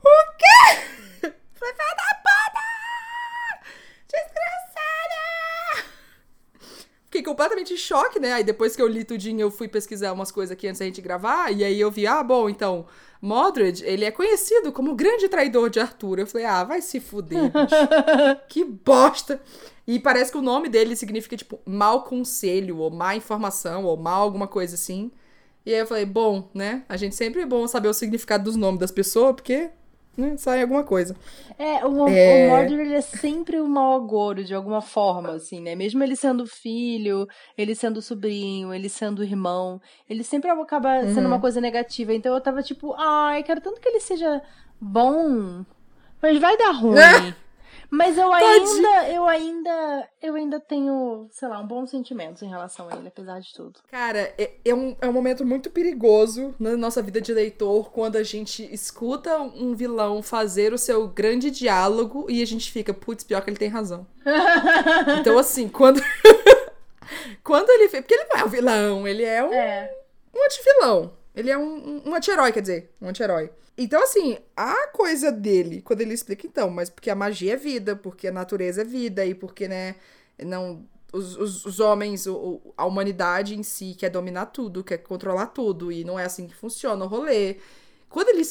o 0.00 0.32
quê? 0.38 1.32
Foi 1.54 1.72
da 1.72 1.84
puta! 2.22 2.62
Desgraçado! 4.08 4.72
Fiquei 7.12 7.22
completamente 7.22 7.74
em 7.74 7.76
choque, 7.76 8.18
né? 8.18 8.32
Aí 8.32 8.42
depois 8.42 8.74
que 8.74 8.80
eu 8.80 8.88
li 8.88 9.04
tudinho, 9.04 9.42
eu 9.42 9.50
fui 9.50 9.68
pesquisar 9.68 10.14
umas 10.14 10.32
coisas 10.32 10.50
aqui 10.50 10.66
antes 10.66 10.78
da 10.78 10.86
gente 10.86 11.02
gravar. 11.02 11.50
E 11.50 11.62
aí 11.62 11.78
eu 11.78 11.90
vi, 11.90 12.06
ah, 12.06 12.22
bom, 12.22 12.48
então, 12.48 12.86
Modred, 13.20 13.84
ele 13.84 14.06
é 14.06 14.10
conhecido 14.10 14.72
como 14.72 14.92
o 14.92 14.94
grande 14.94 15.28
traidor 15.28 15.68
de 15.68 15.78
Arthur. 15.78 16.20
Eu 16.20 16.26
falei, 16.26 16.46
ah, 16.46 16.64
vai 16.64 16.80
se 16.80 17.00
fuder, 17.00 17.52
bicho. 17.52 17.76
que 18.48 18.64
bosta. 18.64 19.42
E 19.86 19.98
parece 20.00 20.32
que 20.32 20.38
o 20.38 20.42
nome 20.42 20.70
dele 20.70 20.96
significa, 20.96 21.36
tipo, 21.36 21.60
mau 21.66 22.02
conselho, 22.02 22.78
ou 22.78 22.90
má 22.90 23.14
informação, 23.14 23.84
ou 23.84 23.96
mal 23.96 24.22
alguma 24.22 24.48
coisa 24.48 24.74
assim. 24.74 25.10
E 25.66 25.74
aí 25.74 25.80
eu 25.80 25.86
falei, 25.86 26.06
bom, 26.06 26.48
né? 26.54 26.82
A 26.88 26.96
gente 26.96 27.14
sempre 27.14 27.42
é 27.42 27.46
bom 27.46 27.68
saber 27.68 27.88
o 27.88 27.94
significado 27.94 28.44
dos 28.44 28.56
nomes 28.56 28.80
das 28.80 28.90
pessoas, 28.90 29.34
porque 29.34 29.68
né, 30.16 30.36
sai 30.36 30.62
alguma 30.62 30.84
coisa. 30.84 31.16
É, 31.58 31.84
o, 31.86 32.08
é... 32.08 32.46
o 32.46 32.50
Mordor 32.50 32.78
ele 32.80 32.94
é 32.94 33.00
sempre 33.00 33.58
o 33.60 33.66
mau 33.66 33.94
agouro, 33.94 34.44
de 34.44 34.54
alguma 34.54 34.80
forma, 34.80 35.30
assim, 35.30 35.60
né? 35.60 35.74
Mesmo 35.74 36.02
ele 36.02 36.16
sendo 36.16 36.46
filho, 36.46 37.26
ele 37.56 37.74
sendo 37.74 38.02
sobrinho, 38.02 38.74
ele 38.74 38.88
sendo 38.88 39.24
irmão, 39.24 39.80
ele 40.08 40.22
sempre 40.22 40.50
acaba 40.50 41.00
uhum. 41.00 41.14
sendo 41.14 41.26
uma 41.26 41.40
coisa 41.40 41.60
negativa. 41.60 42.12
Então 42.12 42.34
eu 42.34 42.40
tava 42.40 42.62
tipo, 42.62 42.94
ai, 42.98 43.42
quero 43.42 43.60
tanto 43.60 43.80
que 43.80 43.88
ele 43.88 44.00
seja 44.00 44.42
bom, 44.80 45.64
mas 46.20 46.38
vai 46.38 46.56
dar 46.56 46.72
ruim. 46.72 46.96
Mas 47.92 48.16
eu 48.16 48.32
ainda, 48.32 49.10
eu 49.10 49.28
ainda, 49.28 50.08
eu 50.22 50.34
ainda 50.34 50.58
tenho, 50.58 51.28
sei 51.30 51.46
lá, 51.46 51.60
um 51.60 51.66
bom 51.66 51.86
sentimento 51.86 52.42
em 52.42 52.48
relação 52.48 52.88
a 52.88 52.96
ele, 52.96 53.08
apesar 53.08 53.38
de 53.38 53.52
tudo. 53.52 53.80
Cara, 53.90 54.32
é, 54.38 54.52
é, 54.64 54.74
um, 54.74 54.96
é 54.98 55.06
um 55.06 55.12
momento 55.12 55.44
muito 55.44 55.68
perigoso 55.68 56.54
na 56.58 56.74
nossa 56.74 57.02
vida 57.02 57.20
de 57.20 57.34
leitor 57.34 57.92
quando 57.92 58.16
a 58.16 58.22
gente 58.22 58.66
escuta 58.72 59.36
um 59.36 59.74
vilão 59.74 60.22
fazer 60.22 60.72
o 60.72 60.78
seu 60.78 61.06
grande 61.06 61.50
diálogo 61.50 62.24
e 62.30 62.40
a 62.40 62.46
gente 62.46 62.72
fica, 62.72 62.94
putz, 62.94 63.24
pior 63.24 63.42
que 63.42 63.50
ele 63.50 63.58
tem 63.58 63.68
razão. 63.68 64.06
então, 65.20 65.36
assim, 65.36 65.68
quando. 65.68 66.00
quando 67.44 67.68
ele. 67.68 67.90
Porque 67.90 68.14
ele 68.14 68.24
não 68.24 68.40
é 68.40 68.44
um 68.44 68.48
vilão, 68.48 69.06
ele 69.06 69.22
é 69.22 69.44
um. 69.44 69.52
É. 69.52 69.94
Um 70.34 70.42
anti-vilão. 70.46 71.12
Ele 71.34 71.50
é 71.50 71.58
um, 71.58 72.08
um 72.08 72.14
anti-herói, 72.14 72.52
quer 72.52 72.62
dizer, 72.62 72.90
um 73.02 73.08
anti-herói. 73.08 73.50
Então, 73.76 74.02
assim, 74.02 74.38
a 74.56 74.88
coisa 74.88 75.32
dele, 75.32 75.80
quando 75.82 76.02
ele 76.02 76.12
explica, 76.12 76.46
então, 76.46 76.70
mas 76.70 76.90
porque 76.90 77.10
a 77.10 77.14
magia 77.14 77.54
é 77.54 77.56
vida, 77.56 77.96
porque 77.96 78.28
a 78.28 78.32
natureza 78.32 78.82
é 78.82 78.84
vida, 78.84 79.24
e 79.24 79.34
porque, 79.34 79.68
né, 79.68 79.96
não. 80.38 80.86
Os, 81.12 81.36
os, 81.36 81.66
os 81.66 81.78
homens, 81.78 82.26
o, 82.26 82.58
a 82.74 82.86
humanidade 82.86 83.54
em 83.54 83.62
si 83.62 83.94
quer 83.94 84.08
dominar 84.08 84.46
tudo, 84.46 84.82
quer 84.82 84.96
controlar 84.96 85.48
tudo, 85.48 85.92
e 85.92 86.04
não 86.04 86.18
é 86.18 86.24
assim 86.24 86.46
que 86.46 86.54
funciona 86.54 87.04
o 87.04 87.08
rolê. 87.08 87.58
Quando 88.08 88.30
ele 88.30 88.42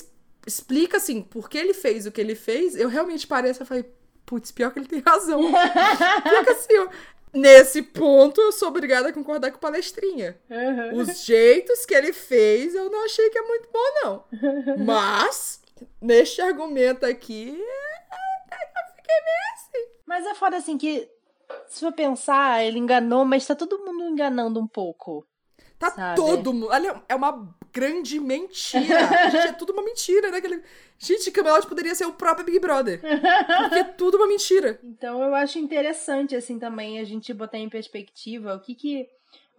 explica, 0.46 0.98
assim, 0.98 1.24
por 1.24 1.50
que 1.50 1.58
ele 1.58 1.74
fez 1.74 2.06
o 2.06 2.12
que 2.12 2.22
ele 2.22 2.36
fez, 2.36 2.76
eu 2.76 2.88
realmente 2.88 3.26
pareço 3.26 3.64
e 3.64 3.66
falei, 3.66 3.86
putz, 4.28 4.52
pior 4.52 4.72
que 4.72 4.80
ele 4.80 4.88
tem 4.88 5.00
razão. 5.00 5.42
que 5.52 6.50
assim, 6.52 6.88
Nesse 7.34 7.82
ponto, 7.82 8.42
eu 8.42 8.52
sou 8.52 8.68
obrigada 8.68 9.10
a 9.10 9.14
concordar 9.14 9.52
com 9.52 9.58
o 9.58 9.62
palestrinha. 9.62 10.38
Uhum. 10.50 11.00
Os 11.00 11.24
jeitos 11.24 11.86
que 11.86 11.94
ele 11.94 12.12
fez, 12.12 12.76
eu 12.76 12.90
não 12.90 13.06
achei 13.06 13.30
que 13.30 13.38
é 13.38 13.42
muito 13.42 13.70
bom, 13.72 13.80
não. 14.04 14.24
Mas, 14.86 15.62
neste 16.02 16.42
argumento 16.42 17.06
aqui, 17.06 17.50
eu 17.50 18.96
fiquei 18.96 19.16
meio 19.16 19.54
assim. 19.54 19.92
Mas 20.06 20.26
é 20.26 20.36
foda 20.36 20.58
assim 20.58 20.78
que, 20.78 21.10
se 21.68 21.80
for 21.80 21.94
pensar, 21.94 22.66
ele 22.66 22.80
enganou, 22.80 23.24
mas 23.24 23.46
tá 23.46 23.56
todo 23.56 23.80
mundo 23.80 24.04
enganando 24.04 24.60
um 24.60 24.68
pouco. 24.68 25.26
Tá 25.80 25.90
sabe? 25.90 26.16
todo 26.16 26.54
mundo. 26.54 26.68
Olha, 26.70 27.02
é 27.08 27.16
uma 27.16 27.56
grande 27.72 28.20
mentira. 28.20 29.30
Gente, 29.32 29.48
é 29.48 29.54
tudo 29.54 29.74
uma 29.74 29.84
mentira, 29.84 30.32
né? 30.32 30.38
Aquele... 30.38 30.62
Gente, 31.00 31.32
Camelot 31.32 31.66
poderia 31.68 31.96
ser 31.96 32.06
o 32.06 32.14
próprio 32.14 32.46
Big 32.46 32.60
Brother. 32.60 33.02
Porque 33.02 33.80
é 33.80 33.84
tudo 33.84 34.18
uma 34.18 34.28
mentira. 34.28 34.80
Então 34.84 35.22
eu 35.24 35.34
acho 35.34 35.58
interessante, 35.58 36.36
assim, 36.36 36.60
também 36.60 37.00
a 37.00 37.04
gente 37.04 37.34
botar 37.34 37.58
em 37.58 37.70
perspectiva 37.70 38.56
o 38.56 38.60
que 38.60 38.76
que 38.76 39.10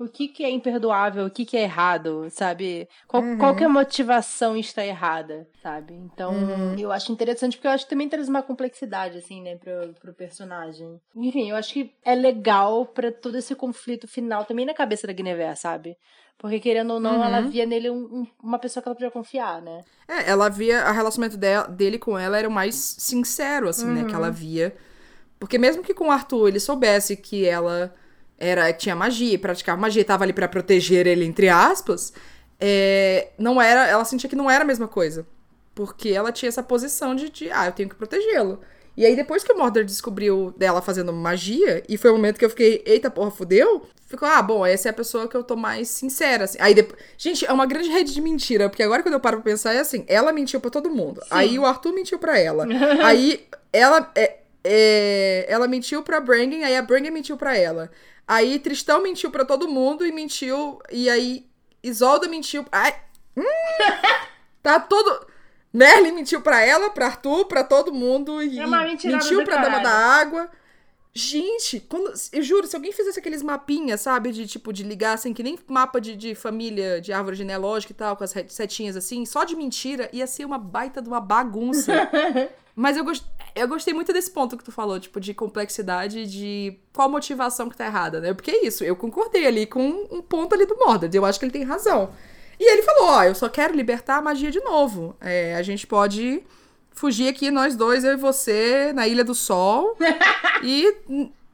o 0.02 0.08
que, 0.08 0.28
que 0.28 0.44
é 0.44 0.50
imperdoável, 0.50 1.26
o 1.26 1.30
que, 1.30 1.44
que 1.44 1.56
é 1.56 1.62
errado, 1.62 2.26
sabe? 2.30 2.88
Qual, 3.06 3.22
uhum. 3.22 3.38
qual 3.38 3.54
que 3.54 3.62
é 3.62 3.66
a 3.66 3.70
motivação 3.70 4.56
está 4.56 4.84
errada, 4.84 5.48
sabe? 5.62 5.94
Então, 5.94 6.32
uhum. 6.32 6.78
eu 6.78 6.90
acho 6.90 7.12
interessante 7.12 7.56
porque 7.56 7.66
eu 7.66 7.72
acho 7.72 7.84
que 7.84 7.90
também 7.90 8.08
traz 8.08 8.28
uma 8.28 8.42
complexidade, 8.42 9.18
assim, 9.18 9.40
né, 9.42 9.56
pro, 9.56 9.94
pro 10.00 10.12
personagem. 10.12 11.00
Enfim, 11.14 11.50
eu 11.50 11.56
acho 11.56 11.72
que 11.72 11.94
é 12.04 12.14
legal 12.14 12.86
para 12.86 13.12
todo 13.12 13.36
esse 13.36 13.54
conflito 13.54 14.08
final 14.08 14.44
também 14.44 14.66
na 14.66 14.74
cabeça 14.74 15.06
da 15.06 15.12
Guinevere, 15.12 15.56
sabe? 15.56 15.96
Porque, 16.38 16.58
querendo 16.58 16.94
ou 16.94 17.00
não, 17.00 17.18
uhum. 17.18 17.24
ela 17.24 17.40
via 17.42 17.64
nele 17.64 17.88
um, 17.88 17.98
um, 17.98 18.26
uma 18.42 18.58
pessoa 18.58 18.82
que 18.82 18.88
ela 18.88 18.96
podia 18.96 19.10
confiar, 19.10 19.62
né? 19.62 19.82
É, 20.08 20.28
ela 20.28 20.48
via. 20.48 20.88
O 20.90 20.92
relacionamento 20.92 21.36
dela, 21.36 21.68
dele 21.68 21.98
com 21.98 22.18
ela 22.18 22.36
era 22.36 22.48
o 22.48 22.52
mais 22.52 22.74
sincero, 22.74 23.68
assim, 23.68 23.86
né? 23.86 24.04
Que 24.04 24.14
ela 24.14 24.26
uhum. 24.26 24.32
via. 24.32 24.74
Porque 25.38 25.56
mesmo 25.56 25.82
que 25.82 25.94
com 25.94 26.08
o 26.08 26.10
Arthur 26.10 26.48
ele 26.48 26.58
soubesse 26.58 27.16
que 27.16 27.46
ela 27.46 27.94
era 28.38 28.72
tinha 28.72 28.94
magia, 28.96 29.38
praticava 29.38 29.80
magia, 29.80 30.04
tava 30.04 30.24
ali 30.24 30.32
para 30.32 30.48
proteger 30.48 31.06
ele, 31.06 31.24
entre 31.24 31.48
aspas, 31.48 32.12
é, 32.60 33.30
não 33.36 33.60
era. 33.60 33.88
Ela 33.88 34.04
sentia 34.04 34.30
que 34.30 34.36
não 34.36 34.50
era 34.50 34.62
a 34.62 34.66
mesma 34.66 34.86
coisa. 34.86 35.26
Porque 35.74 36.10
ela 36.10 36.30
tinha 36.30 36.48
essa 36.48 36.62
posição 36.62 37.14
de, 37.14 37.30
de 37.30 37.50
ah, 37.50 37.66
eu 37.66 37.72
tenho 37.72 37.88
que 37.88 37.94
protegê-lo. 37.94 38.60
E 38.96 39.06
aí, 39.06 39.16
depois 39.16 39.42
que 39.42 39.50
o 39.50 39.58
Mordred 39.58 39.86
descobriu 39.86 40.52
dela 40.56 40.82
fazendo 40.82 41.12
magia, 41.12 41.82
e 41.88 41.96
foi 41.96 42.10
o 42.10 42.14
momento 42.14 42.38
que 42.38 42.44
eu 42.44 42.50
fiquei, 42.50 42.82
eita 42.84 43.10
porra, 43.10 43.30
fudeu, 43.30 43.86
ficou, 44.06 44.28
ah, 44.28 44.42
bom, 44.42 44.66
essa 44.66 44.88
é 44.88 44.90
a 44.90 44.92
pessoa 44.92 45.26
que 45.26 45.34
eu 45.34 45.42
tô 45.42 45.56
mais 45.56 45.88
sincera, 45.88 46.44
assim. 46.44 46.58
Aí 46.60 46.74
depois. 46.74 47.00
Gente, 47.16 47.46
é 47.46 47.52
uma 47.52 47.64
grande 47.64 47.88
rede 47.88 48.12
de 48.12 48.20
mentira, 48.20 48.68
porque 48.68 48.82
agora 48.82 49.02
quando 49.02 49.14
eu 49.14 49.20
paro 49.20 49.38
pra 49.38 49.50
pensar, 49.50 49.72
é 49.72 49.78
assim, 49.78 50.04
ela 50.06 50.32
mentiu 50.32 50.60
pra 50.60 50.70
todo 50.70 50.90
mundo. 50.90 51.20
Sim. 51.22 51.28
Aí 51.30 51.58
o 51.58 51.64
Arthur 51.64 51.92
mentiu 51.92 52.18
pra 52.18 52.38
ela. 52.38 52.66
aí 53.02 53.46
ela. 53.72 54.12
É, 54.14 54.38
é, 54.64 55.46
ela 55.48 55.66
mentiu 55.66 56.02
pra 56.02 56.20
Brangen, 56.20 56.62
aí 56.62 56.76
a 56.76 56.82
Brangen 56.82 57.10
mentiu 57.10 57.36
pra 57.36 57.56
ela. 57.56 57.90
Aí 58.26 58.58
Tristão 58.58 59.02
mentiu 59.02 59.30
pra 59.30 59.44
todo 59.44 59.68
mundo 59.68 60.06
e 60.06 60.12
mentiu. 60.12 60.80
E 60.90 61.08
aí 61.10 61.46
Isolda 61.82 62.28
mentiu. 62.28 62.64
Ai. 62.70 62.94
Hum, 63.36 63.42
tá 64.62 64.78
todo. 64.80 65.26
Merlin 65.72 66.12
mentiu 66.12 66.42
pra 66.42 66.60
ela, 66.60 66.90
pra 66.90 67.06
Arthur, 67.06 67.46
pra 67.46 67.64
todo 67.64 67.92
mundo. 67.92 68.42
E 68.42 68.58
é 68.58 68.66
mentiu 68.66 69.44
pra 69.44 69.56
Dama 69.56 69.80
da 69.80 69.90
Água. 69.90 70.50
Gente, 71.14 71.78
quando, 71.78 72.10
eu 72.32 72.42
juro, 72.42 72.66
se 72.66 72.74
alguém 72.74 72.90
fizesse 72.90 73.18
aqueles 73.18 73.42
mapinhas, 73.42 74.00
sabe, 74.00 74.32
de 74.32 74.46
tipo, 74.46 74.72
de 74.72 74.82
ligar 74.82 75.12
assim, 75.12 75.34
que 75.34 75.42
nem 75.42 75.58
mapa 75.68 76.00
de, 76.00 76.16
de 76.16 76.34
família, 76.34 77.02
de 77.02 77.12
árvore 77.12 77.36
genealógica 77.36 77.92
e 77.92 77.96
tal, 77.96 78.16
com 78.16 78.24
as 78.24 78.32
setinhas 78.48 78.96
assim, 78.96 79.26
só 79.26 79.44
de 79.44 79.54
mentira, 79.54 80.08
ia 80.10 80.26
ser 80.26 80.46
uma 80.46 80.56
baita 80.56 81.02
de 81.02 81.08
uma 81.08 81.20
bagunça. 81.20 81.92
Mas 82.74 82.96
eu, 82.96 83.04
gost, 83.04 83.26
eu 83.54 83.68
gostei 83.68 83.92
muito 83.92 84.12
desse 84.12 84.30
ponto 84.30 84.56
que 84.56 84.64
tu 84.64 84.72
falou, 84.72 84.98
tipo, 84.98 85.20
de 85.20 85.34
complexidade, 85.34 86.26
de 86.26 86.78
qual 86.92 87.08
motivação 87.08 87.68
que 87.68 87.76
tá 87.76 87.86
errada, 87.86 88.20
né? 88.20 88.32
Porque 88.32 88.50
é 88.50 88.66
isso, 88.66 88.84
eu 88.84 88.96
concordei 88.96 89.46
ali 89.46 89.66
com 89.66 90.08
um 90.10 90.22
ponto 90.22 90.54
ali 90.54 90.66
do 90.66 90.76
Mordred, 90.76 91.16
eu 91.16 91.24
acho 91.24 91.38
que 91.38 91.44
ele 91.44 91.52
tem 91.52 91.64
razão. 91.64 92.12
E 92.58 92.70
ele 92.70 92.82
falou, 92.82 93.04
ó, 93.04 93.24
eu 93.24 93.34
só 93.34 93.48
quero 93.48 93.74
libertar 93.74 94.18
a 94.18 94.22
magia 94.22 94.50
de 94.50 94.60
novo. 94.60 95.16
É, 95.20 95.56
a 95.56 95.62
gente 95.62 95.86
pode 95.86 96.42
fugir 96.92 97.28
aqui, 97.28 97.50
nós 97.50 97.74
dois, 97.74 98.04
eu 98.04 98.12
e 98.12 98.16
você, 98.16 98.92
na 98.94 99.08
Ilha 99.08 99.24
do 99.24 99.34
Sol. 99.34 99.96
e 100.62 100.94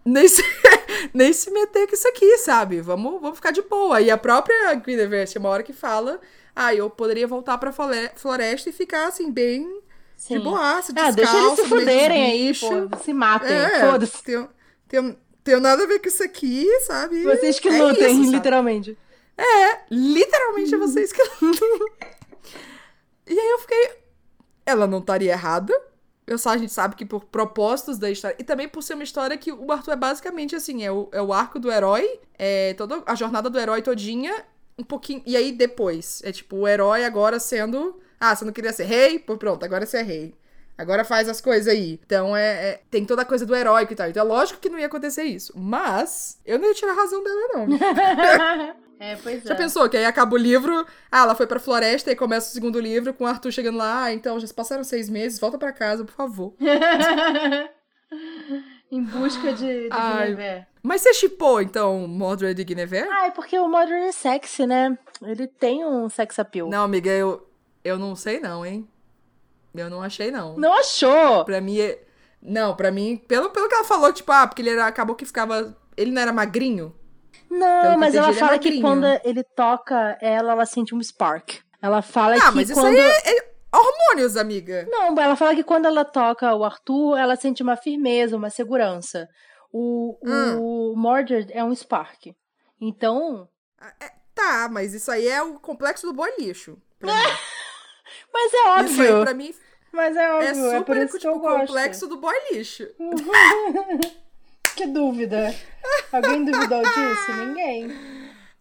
nem 0.05 0.28
se, 0.28 0.42
nem 1.14 1.32
se 1.32 1.51
meter 1.51 1.86
com 1.86 1.94
isso 1.94 2.09
aqui, 2.09 2.38
sabe? 2.38 2.80
Vamos, 2.80 3.20
vamos 3.20 3.36
ficar 3.36 3.53
de 3.53 3.62
boa. 3.62 4.01
E 4.01 4.11
a 4.11 4.18
própria 4.18 4.74
Guinevere 4.74 5.38
uma 5.38 5.49
hora 5.49 5.62
que 5.62 5.72
fala: 5.72 6.20
ah, 6.55 6.74
eu 6.74 6.90
poderia 6.90 7.26
voltar 7.26 7.57
pra 7.59 7.72
floresta 7.72 8.68
e 8.68 8.72
ficar 8.72 9.09
assim, 9.09 9.30
bem 9.30 9.80
Sim. 10.18 10.38
de 10.38 10.44
boaça, 10.44 10.92
descalço. 10.92 11.12
Ah, 11.12 11.22
deixa 11.22 11.38
eles 11.38 11.60
se 11.60 11.64
fuderem 11.66 12.24
aí, 12.24 12.52
pô. 12.52 12.98
Se 12.98 13.12
matem, 13.14 13.56
é, 13.56 13.88
foda-se. 13.88 14.22
Tem, 14.24 14.48
tem, 14.88 15.18
tem 15.44 15.60
nada 15.60 15.84
a 15.84 15.86
ver 15.86 16.00
com 16.00 16.08
isso 16.08 16.24
aqui, 16.24 16.66
sabe? 16.80 17.22
Vocês 17.22 17.60
que 17.60 17.68
é 17.68 17.80
lutem, 17.80 18.22
isso, 18.22 18.32
literalmente. 18.32 18.98
É, 19.36 19.78
literalmente 19.88 20.74
é 20.74 20.76
vocês 20.76 21.12
que 21.12 21.22
lutem. 21.40 21.80
e 23.28 23.38
aí 23.38 23.50
eu 23.50 23.58
fiquei, 23.60 23.90
ela 24.66 24.88
não 24.88 24.98
estaria 24.98 25.30
errada. 25.30 25.72
Eu 26.26 26.36
só 26.36 26.50
a 26.50 26.58
gente 26.58 26.72
sabe 26.72 26.96
que 26.96 27.06
por 27.06 27.24
propósitos 27.26 27.96
da 27.96 28.10
história. 28.10 28.36
E 28.40 28.44
também 28.44 28.68
por 28.68 28.82
ser 28.82 28.94
uma 28.94 29.04
história 29.04 29.38
que 29.38 29.52
o 29.52 29.70
Arthur 29.70 29.92
é 29.92 29.96
basicamente 29.96 30.56
assim: 30.56 30.82
é 30.82 30.90
o, 30.90 31.08
é 31.12 31.22
o 31.22 31.32
arco 31.32 31.60
do 31.60 31.70
herói, 31.70 32.20
é 32.36 32.74
toda 32.74 33.04
a 33.06 33.14
jornada 33.14 33.48
do 33.48 33.58
herói 33.58 33.82
todinha, 33.82 34.44
um 34.76 34.82
pouquinho. 34.82 35.22
E 35.24 35.36
aí 35.36 35.52
depois. 35.52 36.20
É 36.24 36.32
tipo, 36.32 36.56
o 36.56 36.68
herói 36.68 37.04
agora 37.04 37.38
sendo. 37.38 38.00
Ah, 38.20 38.34
você 38.34 38.44
não 38.44 38.52
queria 38.52 38.72
ser 38.72 38.84
rei? 38.84 39.18
Pô, 39.18 39.36
pronto, 39.36 39.64
agora 39.64 39.86
você 39.86 39.98
é 39.98 40.02
rei. 40.02 40.34
Agora 40.76 41.04
faz 41.04 41.28
as 41.28 41.40
coisas 41.40 41.66
aí. 41.66 42.00
Então 42.06 42.36
é, 42.36 42.70
é, 42.70 42.80
Tem 42.90 43.04
toda 43.04 43.22
a 43.22 43.24
coisa 43.24 43.44
do 43.44 43.54
heróico 43.54 43.92
e 43.92 43.96
tal. 43.96 44.08
Então 44.08 44.24
é 44.24 44.28
lógico 44.28 44.60
que 44.60 44.68
não 44.68 44.78
ia 44.78 44.86
acontecer 44.86 45.24
isso. 45.24 45.52
Mas 45.56 46.38
eu 46.46 46.58
não 46.58 46.68
ia 46.68 46.74
tirar 46.74 46.92
a 46.92 46.96
razão 46.96 47.22
dela, 47.22 47.48
não. 47.54 47.68
É, 49.00 49.14
pois 49.14 49.44
Já 49.44 49.54
é. 49.54 49.56
pensou 49.56 49.88
que 49.88 49.96
aí 49.96 50.04
acaba 50.04 50.34
o 50.34 50.38
livro, 50.38 50.84
ah, 51.10 51.20
ela 51.20 51.34
foi 51.36 51.46
pra 51.46 51.60
floresta 51.60 52.10
e 52.10 52.16
começa 52.16 52.50
o 52.50 52.52
segundo 52.52 52.80
livro 52.80 53.14
com 53.14 53.22
o 53.22 53.26
Arthur 53.28 53.52
chegando 53.52 53.78
lá, 53.78 54.02
ah, 54.02 54.12
então 54.12 54.40
já 54.40 54.46
se 54.48 54.52
passaram 54.52 54.82
seis 54.82 55.08
meses, 55.08 55.38
volta 55.38 55.56
pra 55.56 55.72
casa, 55.72 56.04
por 56.04 56.14
favor. 56.14 56.52
em 58.90 59.04
busca 59.04 59.52
de, 59.52 59.84
de 59.84 59.88
Guinevere. 59.88 60.66
Mas 60.82 61.02
você 61.02 61.14
chipou, 61.14 61.62
então, 61.62 62.08
Mordred 62.08 62.60
e 62.60 62.64
Guinevere? 62.64 63.08
Ah, 63.08 63.26
é 63.26 63.30
porque 63.30 63.56
o 63.56 63.68
Mordred 63.68 64.08
é 64.08 64.10
sexy, 64.10 64.66
né? 64.66 64.98
Ele 65.22 65.46
tem 65.46 65.84
um 65.84 66.08
sex 66.08 66.36
appeal. 66.38 66.68
Não, 66.68 66.82
amiga, 66.82 67.10
eu, 67.10 67.46
eu 67.85 67.99
não 67.99 68.14
sei 68.14 68.41
não, 68.41 68.64
hein? 68.64 68.89
Eu 69.74 69.91
não 69.91 70.03
achei, 70.03 70.31
não. 70.31 70.57
Não 70.57 70.72
achou? 70.72 71.45
Pra 71.45 71.61
mim, 71.61 71.81
é... 71.81 72.03
não, 72.43 72.74
pra 72.74 72.91
mim, 72.91 73.16
pelo, 73.29 73.51
pelo 73.51 73.68
que 73.68 73.74
ela 73.74 73.85
falou, 73.85 74.12
tipo, 74.12 74.33
ah, 74.33 74.47
porque 74.47 74.62
ele 74.62 74.70
era, 74.70 74.87
acabou 74.87 75.14
que 75.14 75.24
ficava... 75.24 75.76
Ele 75.97 76.11
não 76.11 76.22
era 76.22 76.33
magrinho? 76.33 76.95
Não, 77.51 77.99
mas 77.99 78.14
ela 78.14 78.33
fala 78.33 78.55
é 78.55 78.59
que 78.59 78.81
quando 78.81 79.07
ele 79.24 79.43
toca 79.43 80.18
ela, 80.20 80.53
ela 80.53 80.66
sente 80.66 80.95
um 80.95 81.03
spark. 81.03 81.61
Ela 81.81 82.03
fala 82.03 82.37
ah, 82.37 82.51
que 82.51 82.57
mas 82.57 82.70
quando... 82.72 82.93
isso 82.93 82.99
aí 82.99 82.99
é, 82.99 83.39
é 83.39 83.53
hormônios, 83.72 84.37
amiga. 84.37 84.87
Não, 84.91 85.18
ela 85.18 85.37
fala 85.37 85.55
que 85.55 85.64
quando 85.64 85.87
ela 85.87 86.05
toca 86.05 86.55
o 86.55 86.64
Arthur, 86.64 87.16
ela 87.16 87.37
sente 87.37 87.62
uma 87.62 87.76
firmeza, 87.76 88.37
uma 88.37 88.51
segurança. 88.51 89.29
O, 89.72 90.18
hum. 90.22 90.93
o 90.93 90.97
Mordred 90.97 91.51
é 91.53 91.62
um 91.64 91.74
spark. 91.74 92.35
Então... 92.81 93.49
Ah, 93.81 93.93
é, 94.01 94.12
tá, 94.35 94.68
mas 94.70 94.95
isso 94.95 95.11
aí 95.11 95.29
é 95.29 95.43
o 95.43 95.59
complexo 95.59 96.07
do 96.07 96.12
boi 96.12 96.31
lixo. 96.39 96.79
mas 98.33 98.55
é 98.55 98.68
óbvio. 98.68 98.91
Isso 98.91 99.03
aí, 99.03 99.22
pra 99.22 99.35
mim... 99.35 99.55
Mas 99.91 100.16
é 100.16 100.33
óbvio, 100.33 100.49
é, 100.49 100.55
super, 100.55 100.76
é 100.76 100.81
por 100.83 100.97
isso 100.99 101.18
tipo, 101.18 101.18
que 101.18 101.26
eu 101.26 101.39
gosto. 101.41 101.66
complexo 101.66 102.07
do 102.07 102.18
boy 102.18 102.35
lixo. 102.53 102.87
Que 104.79 104.87
dúvida. 104.87 105.53
Alguém 106.12 106.45
duvidou 106.45 106.81
disso? 106.81 107.33
Ninguém. 107.33 107.91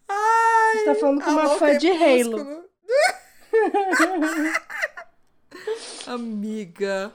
Ai, 0.08 0.78
Você 0.78 0.84
tá 0.86 0.94
falando 0.96 1.22
com 1.22 1.30
uma 1.30 1.50
fã 1.50 1.78
de 1.78 1.88
Halo. 1.88 2.64
Amiga. 6.08 7.12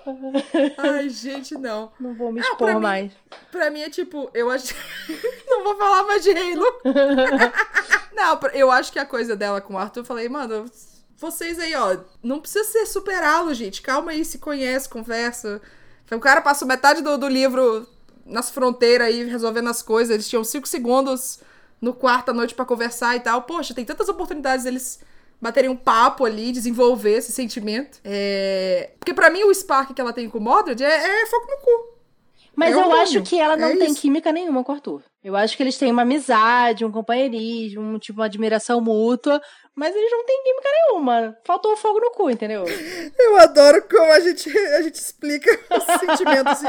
Ai, 0.77 1.09
gente, 1.09 1.53
não. 1.55 1.91
Não 1.99 2.13
vou 2.13 2.31
me 2.31 2.39
ah, 2.39 2.43
expor 2.43 2.79
mais. 2.79 3.11
Mim, 3.11 3.17
pra 3.51 3.69
mim 3.69 3.81
é 3.81 3.89
tipo, 3.89 4.31
eu 4.33 4.49
acho. 4.49 4.73
não 5.49 5.65
vou 5.65 5.75
falar 5.75 6.03
mais 6.03 6.23
de 6.23 6.31
Halo. 6.31 6.65
não, 8.13 8.39
eu 8.53 8.71
acho 8.71 8.93
que 8.93 8.99
a 8.99 9.05
coisa 9.05 9.35
dela 9.35 9.59
com 9.59 9.73
o 9.73 9.77
Arthur, 9.77 9.99
eu 9.99 10.05
falei, 10.05 10.29
mano, 10.29 10.63
vocês 11.17 11.59
aí, 11.59 11.73
ó, 11.75 11.97
não 12.21 12.39
precisa 12.39 12.63
ser 12.63 12.85
superá-lo, 12.85 13.53
gente. 13.53 13.81
Calma 13.81 14.11
aí, 14.11 14.25
se 14.25 14.37
conhece, 14.37 14.89
conversa. 14.89 15.61
O 16.11 16.19
cara 16.19 16.41
passou 16.41 16.67
metade 16.67 17.01
do, 17.01 17.17
do 17.17 17.27
livro 17.27 17.87
nas 18.25 18.49
fronteiras 18.49 19.07
aí 19.07 19.23
resolvendo 19.23 19.69
as 19.69 19.81
coisas. 19.81 20.13
Eles 20.13 20.27
tinham 20.27 20.43
cinco 20.43 20.67
segundos 20.67 21.39
no 21.81 21.93
quarto 21.93 22.29
à 22.29 22.33
noite 22.33 22.55
para 22.55 22.65
conversar 22.65 23.15
e 23.15 23.19
tal. 23.19 23.43
Poxa, 23.43 23.73
tem 23.73 23.85
tantas 23.85 24.09
oportunidades 24.09 24.63
deles 24.65 24.99
baterem 25.41 25.69
um 25.69 25.75
papo 25.75 26.23
ali, 26.23 26.51
desenvolver 26.51 27.17
esse 27.17 27.31
sentimento. 27.31 27.99
É... 28.03 28.91
Porque 28.99 29.13
para 29.13 29.29
mim 29.29 29.43
o 29.43 29.53
spark 29.53 29.93
que 29.93 29.99
ela 29.99 30.13
tem 30.13 30.29
com 30.29 30.37
o 30.37 30.41
Mordred 30.41 30.81
é, 30.81 31.23
é 31.23 31.25
foco 31.25 31.47
no 31.51 31.57
cu. 31.57 31.93
Mas 32.55 32.75
é 32.75 32.79
eu 32.79 32.91
acho 32.93 33.21
que 33.23 33.39
ela 33.39 33.57
não 33.57 33.69
é 33.69 33.75
tem 33.75 33.91
isso. 33.91 33.99
química 33.99 34.31
nenhuma 34.31 34.63
com 34.63 34.71
o 34.71 34.75
Arthur. 34.75 35.01
Eu 35.23 35.35
acho 35.35 35.57
que 35.57 35.63
eles 35.63 35.77
têm 35.77 35.91
uma 35.91 36.03
amizade, 36.03 36.85
um 36.85 36.91
companheirismo, 36.91 37.81
um, 37.81 37.99
tipo, 37.99 38.19
uma 38.19 38.25
admiração 38.25 38.79
mútua, 38.79 39.41
mas 39.75 39.95
eles 39.95 40.11
não 40.11 40.23
têm 40.25 40.43
química 40.43 40.69
nenhuma. 40.71 41.37
Faltou 41.43 41.75
fogo 41.75 41.99
no 41.99 42.11
cu, 42.11 42.29
entendeu? 42.29 42.63
Eu 43.17 43.37
adoro 43.37 43.81
como 43.87 44.11
a 44.11 44.19
gente, 44.19 44.49
a 44.49 44.81
gente 44.81 44.95
explica 44.95 45.51
os 45.75 45.83
sentimentos 45.99 46.61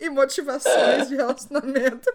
e, 0.00 0.04
e 0.06 0.10
motivações 0.10 1.08
de 1.08 1.16
relacionamento. 1.16 2.10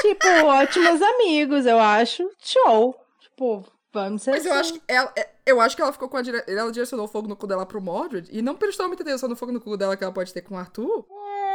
Tipo, 0.00 0.26
ótimos 0.46 1.00
amigos, 1.00 1.66
eu 1.66 1.78
acho. 1.78 2.28
Show. 2.38 2.98
Tipo, 3.20 3.64
vamos 3.92 4.22
ser 4.22 4.32
Mas 4.32 4.40
assim. 4.40 4.48
eu 4.48 4.54
acho 4.54 4.72
que 4.72 4.82
ela, 4.88 5.12
é, 5.16 5.28
eu 5.46 5.60
acho 5.60 5.76
que 5.76 5.82
ela 5.82 5.92
ficou 5.92 6.08
com 6.08 6.16
a 6.16 6.22
dire... 6.22 6.42
ela 6.46 6.72
direcionou 6.72 7.06
o 7.06 7.08
fogo 7.08 7.28
no 7.28 7.36
cu 7.36 7.46
dela 7.46 7.66
pro 7.66 7.80
Mordred 7.80 8.28
e 8.32 8.42
não 8.42 8.56
prestou 8.56 8.88
muita 8.88 9.02
atenção 9.02 9.28
no 9.28 9.36
fogo 9.36 9.52
no 9.52 9.60
cu 9.60 9.76
dela 9.76 9.96
que 9.96 10.02
ela 10.02 10.12
pode 10.12 10.32
ter 10.32 10.42
com 10.42 10.54
o 10.54 10.58
Arthur. 10.58 11.06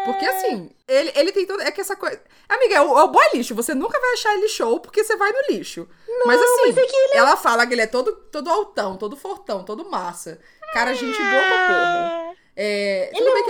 Porque 0.06 0.26
assim, 0.26 0.70
ele, 0.88 1.12
ele 1.16 1.32
tem 1.32 1.46
todo. 1.46 1.62
É 1.62 1.72
que 1.72 1.82
essa 1.82 1.96
coisa. 1.96 2.22
Amiga, 2.50 2.76
é 2.76 2.82
o, 2.82 3.00
é 3.00 3.04
o 3.04 3.08
boy 3.08 3.26
lixo. 3.34 3.56
Você 3.56 3.74
nunca 3.74 4.00
vai 4.00 4.14
achar 4.14 4.36
ele 4.36 4.48
show 4.48 4.80
porque 4.80 5.04
você 5.04 5.16
vai 5.16 5.32
no 5.32 5.40
lixo. 5.50 5.88
Não, 6.08 6.26
mas 6.26 6.42
assim, 6.42 6.68
mas 6.68 6.78
é 6.78 6.82
ele... 6.82 7.18
ela 7.18 7.36
fala 7.36 7.66
que 7.66 7.74
ele 7.74 7.82
é 7.82 7.88
todo, 7.88 8.14
todo 8.32 8.50
altão, 8.50 8.98
todo 8.98 9.16
fortão, 9.16 9.64
todo 9.64 9.90
massa. 9.90 10.40
Cara, 10.74 10.94
gente 10.94 11.18
boa 11.18 11.44
pra 11.44 11.68
porra. 11.68 12.34
É, 12.56 13.10
ele 13.16 13.28
é 13.28 13.34
muito, 13.34 13.50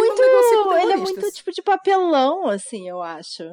ele 0.82 0.94
é 0.94 0.98
muito 0.98 1.32
tipo 1.32 1.52
de 1.52 1.62
papelão, 1.62 2.48
assim, 2.48 2.88
eu 2.88 3.02
acho. 3.02 3.44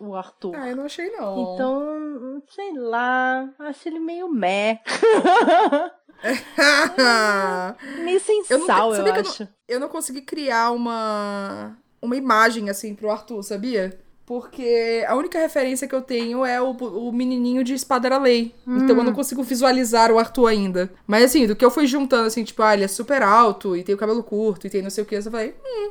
o 0.00 0.14
Arthur. 0.14 0.56
Ah, 0.56 0.70
eu 0.70 0.76
não 0.76 0.86
achei 0.86 1.10
não. 1.10 1.54
Então, 1.54 2.42
sei 2.48 2.72
lá, 2.72 3.50
acho 3.58 3.86
ele 3.86 3.98
meio 3.98 4.30
meh. 4.30 4.80
meio 8.02 8.18
sem 8.20 8.42
eu 8.48 8.64
sal, 8.64 8.94
eu, 8.94 9.06
eu 9.06 9.14
acho. 9.14 9.42
Eu 9.42 9.46
não, 9.46 9.54
eu 9.68 9.80
não 9.80 9.90
consegui 9.90 10.22
criar 10.22 10.70
uma 10.70 11.76
uma 12.00 12.16
imagem, 12.16 12.70
assim, 12.70 12.94
pro 12.94 13.10
Arthur, 13.10 13.42
sabia? 13.42 13.98
Porque 14.26 15.04
a 15.06 15.14
única 15.14 15.38
referência 15.38 15.86
que 15.86 15.94
eu 15.94 16.02
tenho 16.02 16.44
é 16.44 16.60
o, 16.60 16.72
o 16.72 17.12
menininho 17.12 17.62
de 17.62 17.74
Espada 17.74 18.18
Lei. 18.18 18.52
Hum. 18.66 18.78
Então 18.78 18.96
eu 18.96 19.04
não 19.04 19.12
hum. 19.12 19.14
consigo 19.14 19.42
visualizar 19.44 20.10
o 20.10 20.18
Arthur 20.18 20.48
ainda. 20.48 20.90
Mas 21.06 21.24
assim, 21.24 21.46
do 21.46 21.54
que 21.54 21.64
eu 21.64 21.70
fui 21.70 21.86
juntando, 21.86 22.26
assim, 22.26 22.42
tipo, 22.42 22.60
ah, 22.60 22.74
ele 22.74 22.82
é 22.82 22.88
super 22.88 23.22
alto 23.22 23.76
e 23.76 23.84
tem 23.84 23.94
o 23.94 23.98
cabelo 23.98 24.24
curto 24.24 24.66
e 24.66 24.70
tem 24.70 24.82
não 24.82 24.90
sei 24.90 25.04
o 25.04 25.06
que, 25.06 25.14
eu 25.14 25.22
falei, 25.22 25.54
hum, 25.64 25.90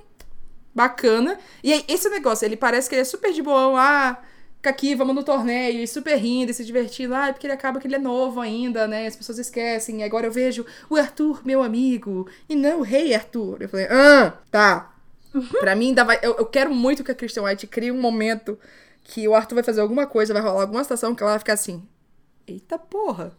bacana. 0.74 1.39
E 1.64 1.72
aí, 1.72 1.86
esse 1.88 2.10
negócio, 2.10 2.45
ele 2.45 2.58
parece 2.58 2.89
que 2.89 2.95
ele 2.95 3.03
é 3.03 3.06
super 3.06 3.32
de 3.32 3.41
boão, 3.41 3.78
ah, 3.78 4.18
fica 4.58 4.70
aqui, 4.70 4.95
vamos 4.95 5.16
no 5.16 5.24
torneio, 5.24 5.82
e 5.82 5.88
super 5.88 6.18
rindo 6.18 6.51
e 6.51 6.53
se 6.53 6.66
divertindo. 6.66 7.16
Ah, 7.16 7.32
porque 7.32 7.47
ele 7.47 7.53
acaba 7.53 7.80
que 7.80 7.88
ele 7.88 7.95
é 7.95 7.99
novo 7.99 8.41
ainda, 8.41 8.86
né? 8.86 9.08
As 9.08 9.16
pessoas 9.16 9.39
esquecem. 9.39 10.01
E 10.01 10.03
agora 10.03 10.28
eu 10.28 10.32
vejo 10.32 10.66
o 10.89 10.97
Arthur, 10.97 11.41
meu 11.45 11.64
amigo, 11.64 12.28
e 12.49 12.56
não 12.56 12.80
o 12.80 12.84
rei 12.84 13.16
Arthur. 13.16 13.62
Eu 13.62 13.70
falei, 13.70 13.88
ah, 13.89 14.34
tá. 14.51 14.95
pra 15.60 15.76
mim, 15.76 15.90
ainda 15.90 16.04
vai. 16.04 16.20
Eu, 16.22 16.36
eu 16.38 16.46
quero 16.46 16.74
muito 16.74 17.04
que 17.04 17.12
a 17.12 17.16
Christian 17.16 17.44
White 17.44 17.68
crie 17.68 17.92
um 17.92 18.00
momento 18.00 18.58
que 19.04 19.28
o 19.28 19.36
Arthur 19.36 19.56
vai 19.56 19.64
fazer 19.64 19.82
alguma 19.82 20.08
coisa, 20.08 20.34
vai 20.34 20.42
rolar 20.42 20.62
alguma 20.62 20.84
situação 20.84 21.14
que 21.14 21.22
ela 21.22 21.34
vai 21.34 21.40
ficar 21.40 21.54
assim. 21.54 21.84
Eita 22.48 22.78
porra, 22.78 23.32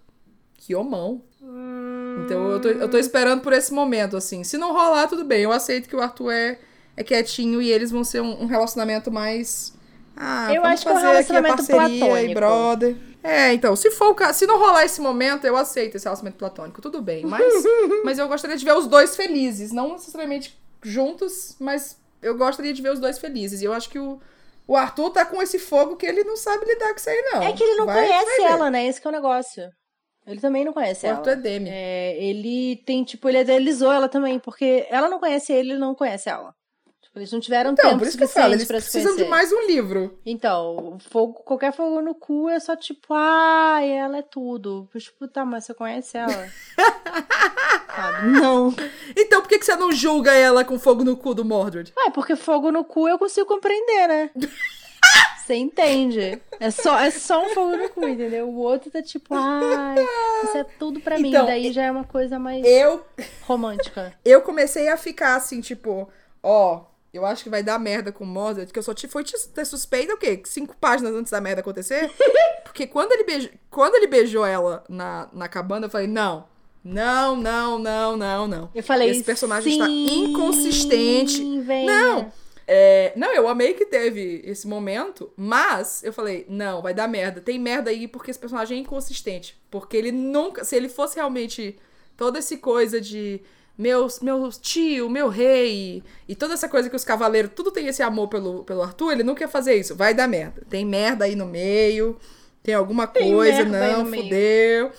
que 0.54 0.74
homão. 0.74 1.22
Hum... 1.42 2.22
Então 2.24 2.50
eu 2.50 2.60
tô, 2.60 2.68
eu 2.68 2.88
tô 2.88 2.98
esperando 2.98 3.42
por 3.42 3.52
esse 3.52 3.72
momento, 3.72 4.16
assim. 4.16 4.44
Se 4.44 4.56
não 4.56 4.72
rolar, 4.72 5.06
tudo 5.06 5.24
bem. 5.24 5.42
Eu 5.42 5.52
aceito 5.52 5.88
que 5.88 5.96
o 5.96 6.00
Arthur 6.00 6.30
é, 6.30 6.58
é 6.96 7.04
quietinho 7.04 7.60
e 7.60 7.70
eles 7.70 7.90
vão 7.90 8.04
ser 8.04 8.20
um, 8.20 8.42
um 8.42 8.46
relacionamento 8.46 9.10
mais 9.10 9.76
ah, 10.16 10.52
eu 10.52 10.64
acho 10.64 10.82
que 10.82 10.88
é 10.88 10.92
um 10.92 10.96
relacionamento 10.96 11.66
platônico. 11.66 12.34
Brother. 12.34 12.96
É, 13.22 13.52
então, 13.52 13.76
se 13.76 13.90
for 13.90 14.16
se 14.32 14.46
não 14.46 14.58
rolar 14.58 14.84
esse 14.84 15.00
momento, 15.00 15.46
eu 15.46 15.56
aceito 15.56 15.96
esse 15.96 16.04
relacionamento 16.04 16.38
platônico, 16.38 16.80
tudo 16.80 17.02
bem. 17.02 17.26
Mas, 17.26 17.64
mas 18.02 18.18
eu 18.18 18.26
gostaria 18.26 18.56
de 18.56 18.64
ver 18.64 18.74
os 18.74 18.86
dois 18.86 19.14
felizes. 19.14 19.72
Não 19.72 19.92
necessariamente 19.92 20.58
juntos, 20.86 21.56
mas 21.58 22.00
eu 22.22 22.36
gostaria 22.36 22.72
de 22.72 22.80
ver 22.80 22.92
os 22.92 23.00
dois 23.00 23.18
felizes. 23.18 23.60
E 23.60 23.64
eu 23.64 23.72
acho 23.72 23.90
que 23.90 23.98
o, 23.98 24.20
o 24.66 24.76
Arthur 24.76 25.10
tá 25.10 25.24
com 25.24 25.42
esse 25.42 25.58
fogo 25.58 25.96
que 25.96 26.06
ele 26.06 26.24
não 26.24 26.36
sabe 26.36 26.64
lidar 26.64 26.90
com 26.90 26.96
isso 26.96 27.10
aí, 27.10 27.22
não. 27.32 27.42
É 27.42 27.52
que 27.52 27.62
ele 27.62 27.76
não 27.76 27.86
vai, 27.86 28.06
conhece 28.06 28.42
vai 28.42 28.52
ela, 28.52 28.70
né? 28.70 28.86
Esse 28.86 29.00
que 29.00 29.06
é 29.06 29.10
o 29.10 29.12
negócio. 29.12 29.68
Ele 30.26 30.40
também 30.40 30.64
não 30.64 30.72
conhece 30.72 31.06
o 31.06 31.08
ela. 31.08 31.18
Arthur 31.18 31.30
é 31.30 31.36
Demi. 31.36 31.70
É, 31.70 32.16
ele 32.22 32.82
tem, 32.84 33.04
tipo, 33.04 33.28
ele 33.28 33.40
idealizou 33.40 33.92
ela 33.92 34.08
também, 34.08 34.38
porque 34.38 34.86
ela 34.90 35.08
não 35.08 35.20
conhece 35.20 35.52
ele, 35.52 35.72
ele 35.72 35.78
não 35.78 35.94
conhece 35.94 36.28
ela. 36.28 36.54
Eles 37.16 37.32
não 37.32 37.40
tiveram 37.40 37.72
então, 37.72 37.86
tempo 37.86 38.00
por 38.00 38.08
isso 38.08 38.18
que 38.18 38.24
eu 38.24 38.28
falo, 38.28 38.52
eles 38.52 38.66
precisam 38.66 39.16
de 39.16 39.24
mais 39.24 39.50
um 39.50 39.66
livro. 39.66 40.20
Então, 40.26 40.98
fogo, 41.08 41.42
qualquer 41.44 41.72
fogo 41.72 42.02
no 42.02 42.14
cu 42.14 42.46
é 42.50 42.60
só 42.60 42.76
tipo, 42.76 43.14
ah, 43.14 43.80
ela 43.82 44.18
é 44.18 44.22
tudo. 44.22 44.86
Tipo, 44.94 45.26
tá, 45.26 45.42
mas 45.42 45.64
você 45.64 45.72
conhece 45.72 46.18
ela? 46.18 46.50
Sabe? 47.96 48.26
Não. 48.28 48.74
Então 49.16 49.40
por 49.40 49.48
que, 49.48 49.58
que 49.58 49.64
você 49.64 49.74
não 49.74 49.90
julga 49.90 50.32
ela 50.32 50.64
com 50.64 50.78
fogo 50.78 51.02
no 51.02 51.16
cu 51.16 51.34
do 51.34 51.44
Mordred? 51.44 51.92
É, 51.98 52.10
porque 52.10 52.36
fogo 52.36 52.70
no 52.70 52.84
cu 52.84 53.08
eu 53.08 53.18
consigo 53.18 53.46
compreender, 53.46 54.06
né? 54.06 54.30
Você 55.46 55.54
entende? 55.54 56.42
É 56.58 56.72
só, 56.72 56.98
é 56.98 57.08
só 57.08 57.46
um 57.46 57.50
fogo 57.50 57.76
no 57.76 57.88
cu, 57.88 58.08
entendeu? 58.08 58.48
O 58.48 58.56
outro 58.56 58.90
tá 58.90 59.00
tipo, 59.00 59.32
ai, 59.32 59.94
isso 60.42 60.58
é 60.58 60.64
tudo 60.64 60.98
pra 60.98 61.16
mim. 61.20 61.28
Então, 61.28 61.46
Daí 61.46 61.70
já 61.70 61.84
é 61.84 61.90
uma 61.90 62.02
coisa 62.02 62.36
mais 62.36 62.66
eu... 62.66 63.06
romântica. 63.42 64.12
Eu 64.24 64.42
comecei 64.42 64.88
a 64.88 64.96
ficar 64.96 65.36
assim, 65.36 65.60
tipo, 65.60 66.10
ó, 66.42 66.86
eu 67.14 67.24
acho 67.24 67.44
que 67.44 67.50
vai 67.50 67.62
dar 67.62 67.78
merda 67.78 68.10
com 68.10 68.24
o 68.24 68.26
Mozart, 68.26 68.72
que 68.72 68.78
eu 68.78 68.82
só 68.82 68.92
te, 68.92 69.06
foi 69.06 69.22
te 69.22 69.34
ter 69.50 69.64
suspeita 69.64 70.14
o 70.14 70.18
quê? 70.18 70.42
Cinco 70.44 70.76
páginas 70.76 71.14
antes 71.14 71.30
da 71.30 71.40
merda 71.40 71.60
acontecer? 71.60 72.10
Porque 72.64 72.84
quando 72.84 73.12
ele, 73.12 73.22
beijou, 73.22 73.50
quando 73.70 73.94
ele 73.94 74.08
beijou 74.08 74.44
ela 74.44 74.84
na, 74.88 75.28
na 75.32 75.48
cabana, 75.48 75.86
eu 75.86 75.90
falei, 75.90 76.08
não. 76.08 76.44
Não, 76.86 77.36
não, 77.36 77.78
não, 77.78 78.16
não, 78.16 78.48
não. 78.48 78.70
Eu 78.74 78.82
falei, 78.82 79.10
Esse 79.10 79.24
personagem 79.24 79.72
está 79.72 79.88
inconsistente. 79.88 81.42
Não. 81.42 82.32
É, 82.68 83.12
não, 83.14 83.32
eu 83.32 83.46
amei 83.48 83.74
que 83.74 83.86
teve 83.86 84.42
esse 84.44 84.66
momento, 84.66 85.30
mas 85.36 86.02
eu 86.02 86.12
falei, 86.12 86.44
não, 86.48 86.82
vai 86.82 86.92
dar 86.92 87.06
merda. 87.06 87.40
Tem 87.40 87.58
merda 87.58 87.90
aí 87.90 88.08
porque 88.08 88.30
esse 88.30 88.40
personagem 88.40 88.78
é 88.78 88.80
inconsistente. 88.80 89.56
Porque 89.70 89.96
ele 89.96 90.10
nunca. 90.10 90.64
Se 90.64 90.74
ele 90.74 90.88
fosse 90.88 91.16
realmente 91.16 91.76
toda 92.16 92.38
essa 92.38 92.56
coisa 92.56 93.00
de 93.00 93.40
meu, 93.78 94.06
meu 94.22 94.50
tio, 94.50 95.08
meu 95.10 95.28
rei, 95.28 96.02
e 96.26 96.34
toda 96.34 96.54
essa 96.54 96.68
coisa 96.68 96.88
que 96.88 96.96
os 96.96 97.04
cavaleiros, 97.04 97.52
tudo 97.54 97.70
tem 97.70 97.86
esse 97.86 98.02
amor 98.02 98.28
pelo, 98.28 98.64
pelo 98.64 98.82
Arthur, 98.82 99.12
ele 99.12 99.22
não 99.22 99.34
quer 99.34 99.48
fazer 99.48 99.74
isso. 99.74 99.94
Vai 99.94 100.14
dar 100.14 100.26
merda. 100.26 100.62
Tem 100.68 100.84
merda 100.84 101.24
aí 101.24 101.36
no 101.36 101.46
meio, 101.46 102.16
tem 102.62 102.74
alguma 102.74 103.06
tem 103.06 103.32
coisa, 103.32 103.64
não, 103.64 104.06
fudeu. 104.06 104.20
Meio. 104.20 104.92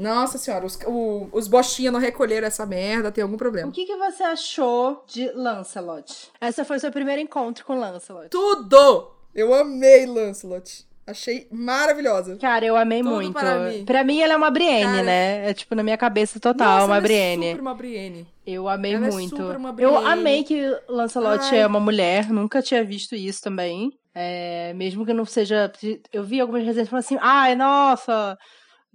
Nossa 0.00 0.38
senhora, 0.38 0.64
os, 0.64 0.78
o, 0.86 1.28
os 1.30 1.46
bostinhas 1.46 1.92
não 1.92 2.00
recolheram 2.00 2.46
essa 2.46 2.64
merda, 2.64 3.12
tem 3.12 3.22
algum 3.22 3.36
problema. 3.36 3.68
O 3.68 3.72
que, 3.72 3.84
que 3.84 3.96
você 3.96 4.22
achou 4.22 5.04
de 5.06 5.30
Lancelot? 5.32 6.30
Essa 6.40 6.64
foi 6.64 6.78
o 6.78 6.80
seu 6.80 6.90
primeiro 6.90 7.20
encontro 7.20 7.64
com 7.66 7.78
Lancelot. 7.78 8.30
Tudo! 8.30 9.10
Eu 9.34 9.52
amei 9.52 10.06
Lancelot. 10.06 10.86
Achei 11.06 11.46
maravilhosa. 11.50 12.36
Cara, 12.36 12.64
eu 12.64 12.76
amei 12.76 13.02
Tudo 13.02 13.14
muito. 13.14 13.32
Para 13.32 13.58
mim. 13.58 13.84
Pra 13.84 14.04
mim, 14.04 14.20
ela 14.20 14.34
é 14.34 14.36
uma 14.36 14.50
Brienne, 14.50 14.84
Cara, 14.84 15.02
né? 15.02 15.50
É 15.50 15.54
tipo, 15.54 15.74
na 15.74 15.82
minha 15.82 15.98
cabeça 15.98 16.38
total, 16.38 16.74
nossa, 16.74 16.86
uma 16.86 16.96
ela 16.96 17.02
Brienne. 17.02 17.46
É 17.46 17.50
super 17.50 17.60
uma 17.60 17.74
Brienne. 17.74 18.26
Eu 18.46 18.68
amei 18.68 18.94
ela 18.94 19.08
é 19.08 19.10
muito. 19.10 19.36
É. 19.42 19.84
Eu 19.84 19.96
amei 19.98 20.44
que 20.44 20.62
Lancelot 20.88 21.44
Ai. 21.50 21.58
é 21.60 21.66
uma 21.66 21.80
mulher, 21.80 22.30
nunca 22.30 22.62
tinha 22.62 22.82
visto 22.84 23.14
isso 23.14 23.42
também. 23.42 23.92
É, 24.14 24.72
mesmo 24.74 25.04
que 25.04 25.12
não 25.12 25.24
seja. 25.24 25.70
Eu 26.12 26.22
vi 26.24 26.40
algumas 26.40 26.64
resenhas 26.64 26.88
falando 26.88 27.04
assim, 27.04 27.18
ai, 27.20 27.54
nossa, 27.54 28.38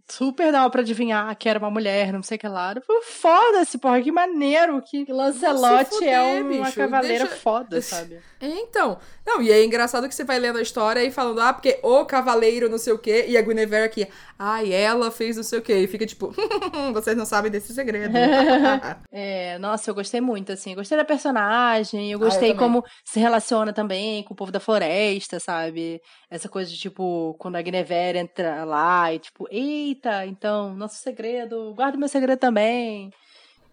super 0.08 0.52
dava 0.52 0.70
pra 0.70 0.82
adivinhar 0.82 1.36
que 1.36 1.50
era 1.50 1.60
uma 1.60 1.70
mulher, 1.70 2.14
não 2.14 2.24
sei 2.24 2.38
o 2.38 2.40
que 2.40 2.48
lá. 2.48 2.76
Foda-se, 3.04 3.78
porra, 3.78 4.02
que 4.02 4.12
maneiro 4.12 4.82
que 4.82 5.06
Lancelot 5.12 5.90
fuder, 5.90 6.10
é 6.10 6.42
uma 6.42 6.66
bicho. 6.66 6.78
cavaleira 6.78 7.26
Deixa... 7.26 7.42
foda, 7.42 7.82
sabe? 7.82 8.20
Então, 8.42 8.98
não, 9.26 9.42
e 9.42 9.52
é 9.52 9.64
engraçado 9.64 10.08
que 10.08 10.14
você 10.14 10.24
vai 10.24 10.38
lendo 10.38 10.60
a 10.60 10.62
história 10.62 11.04
e 11.04 11.12
falando, 11.12 11.42
ah, 11.42 11.54
porque 11.54 11.80
o 11.82 12.06
cavaleiro 12.06 12.70
não 12.70 12.78
sei 12.78 12.94
o 12.94 13.00
quê, 13.00 13.26
e 13.28 13.38
a 13.38 13.42
Guinevere 13.42 13.86
aqui, 13.86 14.08
ai, 14.38 14.74
ah, 14.74 14.78
ela 14.78 15.12
fez 15.12 15.36
não 15.36 15.44
sei 15.44 15.60
o 15.60 15.62
quê, 15.62 15.80
e 15.80 15.88
fica 15.88 16.06
tipo, 16.06 16.34
vocês 16.94 17.18
não 17.18 17.26
sabem 17.26 17.50
desse 17.50 17.74
segredo. 17.74 18.14
é, 19.12 19.58
nossa, 19.58 19.90
eu 19.90 19.96
gostei 19.96 20.22
muito, 20.22 20.52
assim, 20.52 20.72
eu 20.72 20.76
gostei 20.76 20.98
da 20.98 21.06
personagem, 21.06 22.12
eu 22.12 22.20
gostei 22.20 22.52
ah, 22.52 22.54
eu 22.54 22.58
como 22.58 22.84
se 23.04 23.20
relaciona 23.20 23.74
também 23.74 24.24
com 24.24 24.34
o 24.34 24.38
povo 24.38 24.52
da 24.52 24.60
floresta, 24.60 25.40
sabe? 25.40 26.02
Essa 26.36 26.50
coisa 26.50 26.70
de, 26.70 26.78
tipo, 26.78 27.34
quando 27.40 27.56
a 27.56 27.62
Guinevere 27.62 28.20
entra 28.20 28.66
lá 28.66 29.14
e, 29.14 29.20
tipo, 29.20 29.48
eita, 29.50 30.26
então, 30.26 30.76
nosso 30.76 30.96
segredo, 30.96 31.74
guarda 31.74 31.98
meu 31.98 32.10
segredo 32.10 32.38
também. 32.38 33.10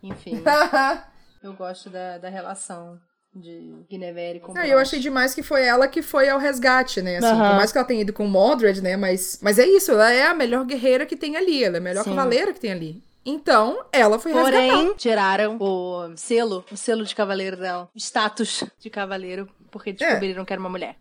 Enfim, 0.01 0.41
eu 1.43 1.53
gosto 1.55 1.91
da, 1.91 2.19
da 2.19 2.29
relação 2.29 3.01
de 3.35 3.85
Guinevere 3.91 4.39
com 4.39 4.57
Eu 4.59 4.79
achei 4.79 5.01
demais 5.01 5.35
que 5.35 5.43
foi 5.43 5.67
ela 5.67 5.89
que 5.89 6.03
foi 6.03 6.29
ao 6.29 6.39
resgate, 6.39 7.03
né? 7.03 7.17
Assim, 7.17 7.31
Por 7.31 7.57
mais 7.57 7.73
que 7.73 7.79
ela 7.79 7.87
tenha 7.87 8.03
ido 8.03 8.13
com 8.13 8.27
Mordred, 8.27 8.81
né? 8.81 8.97
Mas, 8.97 9.41
mas 9.43 9.59
é 9.59 9.67
isso, 9.67 9.91
ela 9.91 10.13
é 10.13 10.27
a 10.27 10.35
melhor 10.35 10.65
guerreira 10.65 11.05
que 11.05 11.17
tem 11.17 11.37
ali, 11.37 11.65
ela 11.65 11.79
é 11.79 11.81
a 11.81 11.83
melhor 11.83 12.05
Sim. 12.05 12.11
cavaleira 12.11 12.53
que 12.53 12.61
tem 12.61 12.71
ali. 12.71 13.03
Então, 13.25 13.85
ela 13.93 14.19
foi 14.19 14.33
Porém, 14.33 14.71
resgatar. 14.71 14.97
tiraram 14.97 15.57
o 15.61 16.13
selo, 16.17 16.65
o 16.71 16.77
selo 16.77 17.05
de 17.05 17.15
cavaleiro 17.15 17.57
dela, 17.57 17.89
o 17.95 17.99
status 17.99 18.65
de 18.81 18.91
cavaleiro, 18.91 19.49
porque 19.71 19.91
é. 19.91 19.93
descobriram 19.93 20.43
é. 20.43 20.45
que 20.45 20.53
era 20.53 20.61
uma 20.61 20.69
mulher. 20.69 20.97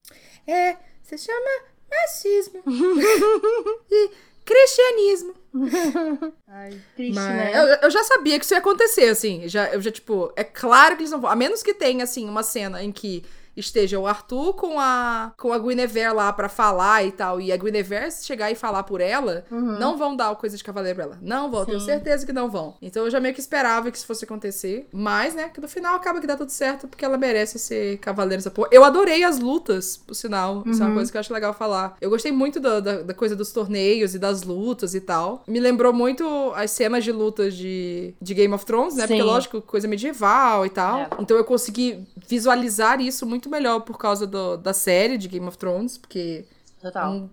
É, 0.47 0.77
se 1.17 1.25
chama 1.25 1.63
racismo. 1.91 2.63
e 3.91 4.11
cristianismo. 4.45 5.33
Ai, 6.47 6.79
triste, 6.95 7.15
Mas, 7.15 7.35
né? 7.35 7.51
Eu, 7.53 7.67
eu, 7.83 7.91
já 7.91 8.03
sabia 8.03 8.39
que 8.39 8.45
isso 8.45 8.53
ia 8.53 8.59
acontecer, 8.59 9.09
assim. 9.09 9.47
Já, 9.47 9.69
eu 9.71 9.81
já, 9.81 9.91
tipo, 9.91 10.31
é 10.35 10.43
claro 10.43 10.95
que 10.95 11.03
eles 11.03 11.11
não 11.11 11.19
vão. 11.19 11.29
A 11.29 11.35
menos 11.35 11.61
que 11.61 11.73
tenha, 11.73 12.03
assim, 12.03 12.27
uma 12.27 12.43
cena 12.43 12.83
em 12.83 12.91
que 12.91 13.23
esteja 13.55 13.99
o 13.99 14.07
Arthur 14.07 14.53
com 14.53 14.79
a 14.79 15.33
com 15.37 15.53
a 15.53 15.59
Guinevere 15.59 16.13
lá 16.13 16.31
para 16.31 16.49
falar 16.49 17.03
e 17.05 17.11
tal, 17.11 17.39
e 17.39 17.51
a 17.51 17.57
Guinevere 17.57 18.11
chegar 18.11 18.51
e 18.51 18.55
falar 18.55 18.83
por 18.83 19.01
ela, 19.01 19.45
uhum. 19.51 19.79
não 19.79 19.97
vão 19.97 20.15
dar 20.15 20.35
coisa 20.35 20.57
de 20.57 20.63
cavaleiro 20.63 20.95
pra 20.95 21.05
ela. 21.05 21.19
Não 21.21 21.49
vão, 21.49 21.61
Sim. 21.61 21.67
tenho 21.67 21.79
certeza 21.81 22.25
que 22.25 22.33
não 22.33 22.49
vão. 22.49 22.75
Então 22.81 23.05
eu 23.05 23.11
já 23.11 23.19
meio 23.19 23.33
que 23.33 23.39
esperava 23.39 23.91
que 23.91 23.97
isso 23.97 24.05
fosse 24.05 24.25
acontecer, 24.25 24.87
mas, 24.91 25.35
né, 25.35 25.49
que 25.49 25.61
no 25.61 25.67
final 25.67 25.95
acaba 25.95 26.19
que 26.19 26.27
dá 26.27 26.35
tudo 26.35 26.49
certo, 26.49 26.87
porque 26.87 27.03
ela 27.03 27.17
merece 27.17 27.59
ser 27.59 27.97
cavaleiro 27.97 28.39
essa 28.39 28.51
porra. 28.51 28.69
Eu 28.71 28.83
adorei 28.83 29.23
as 29.23 29.39
lutas, 29.39 29.97
por 29.97 30.13
sinal, 30.13 30.63
uhum. 30.65 30.71
isso 30.71 30.81
é 30.81 30.85
uma 30.85 30.89
uhum. 30.89 30.95
coisa 30.95 31.11
que 31.11 31.17
eu 31.17 31.19
acho 31.19 31.33
legal 31.33 31.53
falar. 31.53 31.97
Eu 32.01 32.09
gostei 32.09 32.31
muito 32.31 32.59
da, 32.59 32.79
da, 32.79 33.01
da, 33.01 33.13
coisa 33.13 33.35
dos 33.35 33.51
torneios 33.51 34.15
e 34.15 34.19
das 34.19 34.43
lutas 34.43 34.95
e 34.95 35.01
tal. 35.01 35.43
Me 35.47 35.59
lembrou 35.59 35.93
muito 35.93 36.51
as 36.55 36.71
cenas 36.71 37.03
de 37.03 37.11
lutas 37.11 37.55
de, 37.55 38.13
de 38.21 38.33
Game 38.33 38.53
of 38.53 38.65
Thrones, 38.65 38.95
né, 38.95 39.03
Sim. 39.03 39.09
porque 39.09 39.23
lógico, 39.23 39.61
coisa 39.61 39.87
medieval 39.87 40.65
e 40.65 40.69
tal. 40.69 40.99
É. 40.99 41.09
Então 41.19 41.37
eu 41.37 41.43
consegui 41.43 42.07
visualizar 42.27 43.01
isso 43.01 43.25
muito 43.25 43.40
melhor 43.49 43.81
por 43.81 43.97
causa 43.97 44.27
do, 44.27 44.57
da 44.57 44.73
série 44.73 45.17
de 45.17 45.27
Game 45.27 45.47
of 45.47 45.57
Thrones, 45.57 45.97
porque 45.97 46.45
Total. 46.81 47.29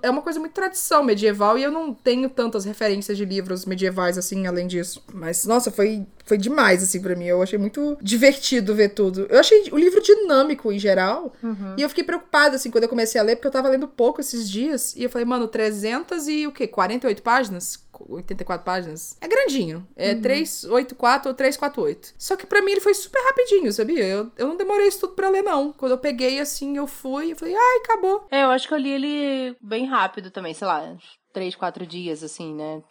É 0.00 0.08
uma 0.08 0.22
coisa 0.22 0.38
muito 0.38 0.52
tradição 0.52 1.02
medieval 1.02 1.58
e 1.58 1.64
eu 1.64 1.72
não 1.72 1.92
tenho 1.92 2.30
tantas 2.30 2.64
referências 2.64 3.18
de 3.18 3.24
livros 3.24 3.66
medievais 3.66 4.16
assim, 4.16 4.46
além 4.46 4.68
disso. 4.68 5.02
Mas, 5.12 5.44
nossa, 5.44 5.72
foi, 5.72 6.06
foi 6.24 6.38
demais, 6.38 6.84
assim, 6.84 7.02
para 7.02 7.16
mim. 7.16 7.24
Eu 7.24 7.42
achei 7.42 7.58
muito 7.58 7.98
divertido 8.00 8.76
ver 8.76 8.90
tudo. 8.90 9.26
Eu 9.28 9.40
achei 9.40 9.68
o 9.72 9.76
livro 9.76 10.00
dinâmico 10.00 10.70
em 10.70 10.78
geral. 10.78 11.32
Uhum. 11.42 11.74
E 11.76 11.82
eu 11.82 11.88
fiquei 11.88 12.04
preocupada, 12.04 12.54
assim, 12.54 12.70
quando 12.70 12.84
eu 12.84 12.88
comecei 12.88 13.20
a 13.20 13.24
ler, 13.24 13.34
porque 13.34 13.48
eu 13.48 13.52
tava 13.52 13.68
lendo 13.68 13.88
pouco 13.88 14.20
esses 14.20 14.48
dias. 14.48 14.94
E 14.94 15.02
eu 15.02 15.10
falei, 15.10 15.24
mano, 15.24 15.48
300 15.48 16.28
e 16.28 16.46
o 16.46 16.52
quê? 16.52 16.68
48 16.68 17.22
páginas? 17.22 17.76
84 18.14 18.64
páginas. 18.64 19.16
É 19.20 19.28
grandinho. 19.28 19.86
É 19.96 20.12
uhum. 20.12 20.20
384 20.20 21.28
ou 21.28 21.34
348. 21.34 22.14
Só 22.18 22.36
que 22.36 22.46
para 22.46 22.62
mim 22.62 22.72
ele 22.72 22.80
foi 22.80 22.94
super 22.94 23.20
rapidinho, 23.24 23.72
sabia? 23.72 24.04
Eu, 24.04 24.30
eu 24.36 24.48
não 24.48 24.56
demorei 24.56 24.88
isso 24.88 25.00
tudo 25.00 25.14
pra 25.14 25.30
ler, 25.30 25.42
não. 25.42 25.72
Quando 25.72 25.92
eu 25.92 25.98
peguei 25.98 26.40
assim, 26.40 26.76
eu 26.76 26.86
fui 26.86 27.32
e 27.32 27.34
falei, 27.34 27.54
ai, 27.54 27.76
acabou. 27.84 28.26
É, 28.30 28.42
eu 28.42 28.50
acho 28.50 28.68
que 28.68 28.74
eu 28.74 28.78
li 28.78 28.90
ele 28.90 29.56
bem 29.60 29.86
rápido 29.86 30.30
também, 30.30 30.54
sei 30.54 30.66
lá, 30.66 30.96
3, 31.32 31.54
4 31.54 31.86
dias, 31.86 32.22
assim, 32.22 32.54
né? 32.54 32.82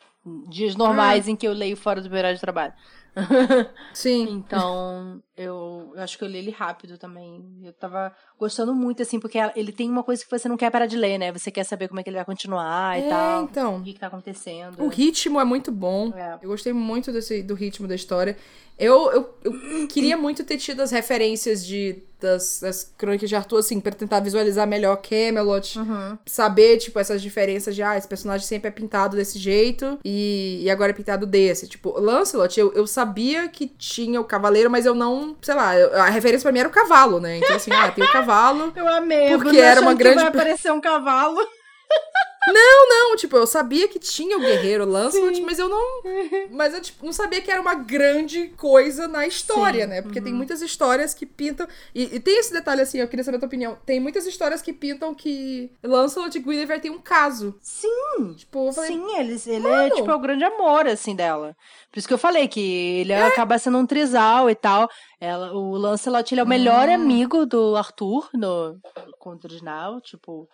Dias 0.47 0.75
normais 0.75 1.27
ah. 1.27 1.31
em 1.31 1.35
que 1.35 1.47
eu 1.47 1.53
leio 1.53 1.75
fora 1.75 2.01
do 2.01 2.09
meu 2.09 2.19
horário 2.19 2.37
de 2.37 2.41
trabalho. 2.41 2.73
Sim. 3.93 4.29
então, 4.45 5.21
eu, 5.41 5.93
eu, 5.95 6.01
acho 6.01 6.17
que 6.17 6.23
eu 6.23 6.27
li 6.27 6.37
ele 6.37 6.51
rápido 6.51 6.97
também. 6.97 7.43
Eu 7.63 7.73
tava 7.73 8.13
gostando 8.39 8.73
muito, 8.73 9.01
assim, 9.01 9.19
porque 9.19 9.37
ele 9.55 9.71
tem 9.71 9.89
uma 9.89 10.03
coisa 10.03 10.23
que 10.23 10.29
você 10.29 10.47
não 10.47 10.57
quer 10.57 10.71
parar 10.71 10.85
de 10.85 10.97
ler, 10.97 11.17
né? 11.17 11.31
Você 11.31 11.51
quer 11.51 11.63
saber 11.63 11.87
como 11.87 11.99
é 11.99 12.03
que 12.03 12.09
ele 12.09 12.17
vai 12.17 12.25
continuar 12.25 12.97
é, 12.97 13.05
e 13.05 13.09
tal. 13.09 13.43
então. 13.43 13.77
O 13.77 13.83
que, 13.83 13.93
que 13.93 13.99
tá 13.99 14.07
acontecendo. 14.07 14.81
O 14.81 14.87
ritmo 14.87 15.39
é 15.39 15.43
muito 15.43 15.71
bom. 15.71 16.13
É. 16.15 16.39
Eu 16.41 16.49
gostei 16.49 16.73
muito 16.73 17.11
desse, 17.11 17.41
do 17.41 17.53
ritmo 17.53 17.87
da 17.87 17.95
história. 17.95 18.37
Eu, 18.81 19.11
eu, 19.11 19.29
eu 19.43 19.87
queria 19.87 20.17
muito 20.17 20.43
ter 20.43 20.57
tido 20.57 20.81
as 20.81 20.89
referências 20.89 21.63
de, 21.63 22.01
das, 22.19 22.59
das 22.61 22.91
crônicas 22.97 23.29
de 23.29 23.35
Arthur, 23.35 23.59
assim, 23.59 23.79
pra 23.79 23.91
tentar 23.91 24.19
visualizar 24.21 24.65
melhor 24.67 24.95
Camelot. 24.97 25.77
Uhum. 25.77 26.17
Saber, 26.25 26.77
tipo, 26.77 26.97
essas 26.97 27.21
diferenças 27.21 27.75
de, 27.75 27.83
ah, 27.83 27.95
esse 27.95 28.07
personagem 28.07 28.47
sempre 28.47 28.69
é 28.69 28.71
pintado 28.71 29.15
desse 29.15 29.37
jeito 29.37 29.99
e, 30.03 30.61
e 30.63 30.69
agora 30.71 30.89
é 30.89 30.93
pintado 30.93 31.27
desse. 31.27 31.67
Tipo, 31.67 31.99
Lancelot, 31.99 32.59
eu, 32.59 32.73
eu 32.73 32.87
sabia 32.87 33.47
que 33.47 33.67
tinha 33.67 34.19
o 34.19 34.25
cavaleiro, 34.25 34.71
mas 34.71 34.87
eu 34.87 34.95
não, 34.95 35.30
sei 35.41 35.55
lá, 35.55 35.71
a 36.05 36.09
referência 36.09 36.43
pra 36.43 36.51
mim 36.51 36.59
era 36.59 36.69
o 36.69 36.71
cavalo, 36.71 37.19
né? 37.19 37.37
Então, 37.37 37.55
assim, 37.55 37.71
ah, 37.71 37.91
tem 37.91 38.03
o 38.03 38.11
cavalo. 38.11 38.71
Eu 38.75 38.87
amei, 38.87 39.37
porque 39.37 39.57
era 39.57 39.81
uma 39.81 39.93
grande. 39.93 40.15
vai 40.15 40.27
aparecer 40.27 40.71
um 40.71 40.81
cavalo. 40.81 41.39
Não, 42.47 42.89
não, 42.89 43.15
tipo, 43.15 43.37
eu 43.37 43.45
sabia 43.45 43.87
que 43.87 43.99
tinha 43.99 44.35
o 44.35 44.39
guerreiro 44.39 44.83
Lancelot, 44.83 45.35
Sim. 45.35 45.45
mas 45.45 45.59
eu 45.59 45.69
não. 45.69 46.01
Mas 46.49 46.73
eu 46.73 46.81
tipo, 46.81 47.05
não 47.05 47.13
sabia 47.13 47.39
que 47.39 47.51
era 47.51 47.61
uma 47.61 47.75
grande 47.75 48.47
coisa 48.57 49.07
na 49.07 49.27
história, 49.27 49.83
Sim. 49.83 49.89
né? 49.89 50.01
Porque 50.01 50.17
uhum. 50.17 50.25
tem 50.25 50.33
muitas 50.33 50.59
histórias 50.61 51.13
que 51.13 51.25
pintam. 51.25 51.67
E, 51.93 52.15
e, 52.15 52.19
tem 52.19 52.39
esse 52.39 52.51
detalhe 52.51 52.81
assim, 52.81 52.99
eu 52.99 53.07
queria 53.07 53.23
saber 53.23 53.37
a 53.37 53.39
tua 53.41 53.47
opinião. 53.47 53.77
Tem 53.85 53.99
muitas 53.99 54.25
histórias 54.25 54.59
que 54.59 54.73
pintam 54.73 55.13
que 55.13 55.71
Lancelot 55.83 56.35
e 56.35 56.41
Guinevere 56.41 56.81
têm 56.81 56.89
um 56.89 56.99
caso. 56.99 57.55
Sim! 57.61 58.33
Tipo, 58.35 58.69
eu 58.69 58.73
falei, 58.73 58.91
Sim, 58.91 59.15
eles, 59.17 59.45
ele 59.45 59.67
é 59.67 59.89
tipo 59.91 60.09
é 60.09 60.15
o 60.15 60.19
grande 60.19 60.43
amor, 60.43 60.87
assim, 60.87 61.15
dela. 61.15 61.55
Por 61.91 61.99
isso 61.99 62.07
que 62.07 62.13
eu 62.13 62.17
falei 62.17 62.47
que 62.47 63.01
ele 63.01 63.13
é. 63.13 63.21
acaba 63.21 63.59
sendo 63.59 63.77
um 63.77 63.85
trisal 63.85 64.49
e 64.49 64.55
tal. 64.55 64.89
Ela, 65.19 65.53
o 65.53 65.77
Lancelot 65.77 66.33
ele 66.33 66.41
é 66.41 66.43
o 66.43 66.47
melhor 66.47 66.89
hum. 66.89 66.93
amigo 66.95 67.45
do 67.45 67.75
Arthur 67.75 68.29
no, 68.33 68.73
no 68.73 69.39
original, 69.43 70.01
tipo. 70.01 70.49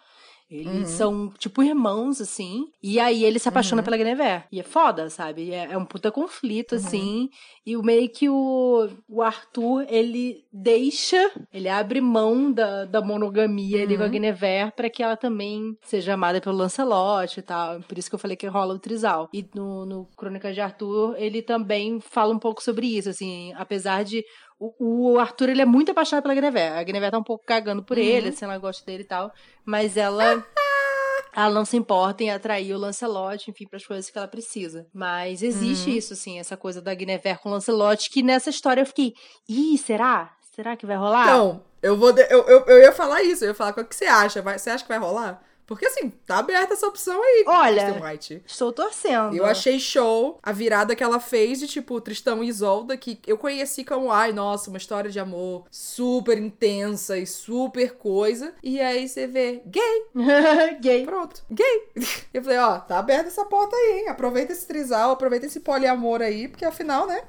Eles 0.50 0.92
uhum. 0.92 0.98
são, 0.98 1.34
tipo, 1.38 1.62
irmãos, 1.62 2.22
assim. 2.22 2.68
E 2.82 3.00
aí 3.00 3.24
ele 3.24 3.38
se 3.38 3.50
apaixona 3.50 3.82
uhum. 3.82 3.86
pela 3.86 3.98
Guinevere. 3.98 4.44
E 4.52 4.60
é 4.60 4.64
foda, 4.64 5.10
sabe? 5.10 5.52
É, 5.52 5.74
é 5.74 5.78
um 5.78 5.86
puta 5.86 6.12
conflito, 6.12 6.74
uhum. 6.74 6.78
assim. 6.78 7.30
E 7.66 7.76
o 7.76 7.84
meio 7.84 8.08
que 8.10 8.30
o, 8.30 8.88
o 9.10 9.22
Arthur, 9.22 9.86
ele 9.90 10.46
deixa, 10.52 11.32
ele 11.54 11.68
abre 11.68 12.00
mão 12.00 12.52
da, 12.52 12.86
da 12.86 13.02
monogamia 13.02 13.84
ali 13.84 13.98
com 13.98 14.04
a 14.04 14.06
uhum. 14.06 14.12
Guinevere 14.12 14.72
pra 14.72 14.90
que 14.90 15.04
ela 15.04 15.18
também 15.18 15.78
seja 15.82 16.14
amada 16.14 16.40
pelo 16.40 16.56
Lancelot 16.56 17.38
e 17.38 17.44
tal. 17.44 17.82
Por 17.82 17.98
isso 17.98 18.10
que 18.10 18.16
eu 18.16 18.20
falei 18.20 18.38
que 18.38 18.48
rola 18.48 18.74
o 18.74 18.80
trisal. 18.80 19.30
E 19.34 19.46
no, 19.54 19.86
no 19.86 20.06
Crônicas 20.16 20.56
de 20.56 20.62
Arthur, 20.62 21.16
ele 21.18 21.42
também 21.42 22.00
fala 22.00 22.34
um 22.34 22.40
pouco 22.40 22.64
sobre 22.64 22.88
isso, 22.88 23.10
assim. 23.10 23.54
Apesar 23.56 24.04
de 24.04 24.24
o, 24.60 25.14
o, 25.14 25.20
Arthur, 25.20 25.50
ele 25.50 25.62
é 25.62 25.66
muito 25.66 25.92
apaixonado 25.92 26.24
pela 26.24 26.34
Guinevere. 26.34 26.78
A 26.78 26.84
Guinevere 26.84 27.12
tá 27.12 27.18
um 27.18 27.24
pouco 27.24 27.46
cagando 27.46 27.84
por 27.84 27.98
uhum. 27.98 28.04
ele, 28.04 28.30
assim, 28.30 28.46
ela 28.46 28.58
gosta 28.58 28.86
dele 28.86 29.04
e 29.04 29.08
tal. 29.08 29.32
Mas 29.66 29.98
ela... 29.98 30.44
ela 31.36 31.54
não 31.54 31.66
se 31.66 31.78
importa 31.78 32.24
em 32.24 32.32
atrair 32.32 32.74
o 32.74 32.78
Lancelot, 32.80 33.50
enfim, 33.50 33.68
para 33.68 33.78
as 33.78 33.86
coisas 33.86 34.10
que 34.10 34.18
ela 34.18 34.28
precisa. 34.28 34.88
Mas 34.94 35.44
existe 35.44 35.92
uhum. 35.92 35.96
isso, 35.98 36.14
assim, 36.14 36.40
essa 36.40 36.58
coisa 36.58 36.82
da 36.82 36.94
Guinevere 36.94 37.38
com 37.40 37.50
o 37.50 37.52
Lancelot, 37.52 38.10
que 38.10 38.24
nessa 38.24 38.50
história 38.50 38.82
eu 38.82 38.86
fiquei, 38.86 39.14
ih, 39.48 39.78
será? 39.78 40.34
Será 40.56 40.76
que 40.76 40.88
vai 40.88 40.98
rolar? 40.98 41.28
Não, 41.28 41.64
eu 41.84 41.96
vou. 41.96 42.12
De... 42.12 42.22
Eu, 42.24 42.44
eu, 42.48 42.66
eu 42.66 42.80
ia 42.80 42.92
falar 42.92 43.22
isso, 43.22 43.44
eu 43.44 43.50
ia 43.50 43.54
falar 43.54 43.72
o 43.78 43.86
que 43.86 43.96
você 43.96 44.06
acha. 44.06 44.42
Vai... 44.42 44.58
Você 44.58 44.72
acha 44.72 44.84
que 44.84 44.90
vai 44.90 44.98
rolar? 44.98 45.44
Porque 45.68 45.86
assim, 45.86 46.10
tá 46.26 46.38
aberta 46.38 46.74
essa 46.74 46.88
opção 46.88 47.22
aí. 47.22 47.44
Olha, 47.46 48.02
White. 48.02 48.42
estou 48.48 48.72
torcendo. 48.72 49.36
Eu 49.36 49.46
achei 49.46 49.78
show 49.78 50.40
a 50.42 50.54
virada 50.54 50.96
que 50.96 51.04
ela 51.04 51.20
fez 51.20 51.60
de 51.60 51.68
tipo 51.68 52.00
Tristão 52.00 52.42
e 52.42 52.48
Isolda, 52.48 52.96
que 52.96 53.20
eu 53.28 53.38
conheci 53.38 53.84
como, 53.84 54.10
ai, 54.10 54.32
nossa, 54.32 54.70
uma 54.70 54.78
história 54.78 55.12
de 55.12 55.20
amor 55.20 55.66
super 55.70 56.38
intensa 56.38 57.18
e 57.18 57.28
super 57.28 57.96
coisa. 57.96 58.56
E 58.64 58.80
aí 58.80 59.10
você 59.10 59.28
vê, 59.28 59.62
gay. 59.66 60.06
gay. 60.80 61.06
Pronto, 61.06 61.44
gay. 61.52 61.90
Eu 62.34 62.42
falei, 62.42 62.60
ó, 62.60 62.80
tá 62.80 63.00
aberta 63.00 63.28
essa 63.28 63.44
porta 63.44 63.76
aí, 63.76 64.00
hein? 64.00 64.10
Aproveita 64.10 64.54
esse 64.54 64.66
trisal, 64.66 65.12
aproveita 65.12 65.48
esse 65.48 65.60
poliamor 65.60 66.22
aí, 66.22 66.48
porque 66.48 66.64
afinal, 66.64 67.06
né? 67.06 67.24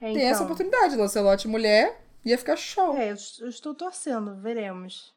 É, 0.00 0.10
então. 0.10 0.14
Tem 0.14 0.22
essa 0.24 0.42
então. 0.42 0.46
oportunidade, 0.46 0.96
Lancelote 0.96 1.46
mulher, 1.46 2.04
ia 2.24 2.36
ficar 2.36 2.56
show. 2.56 2.96
É, 2.96 3.10
eu 3.10 3.48
estou 3.48 3.72
torcendo, 3.74 4.34
veremos. 4.36 5.14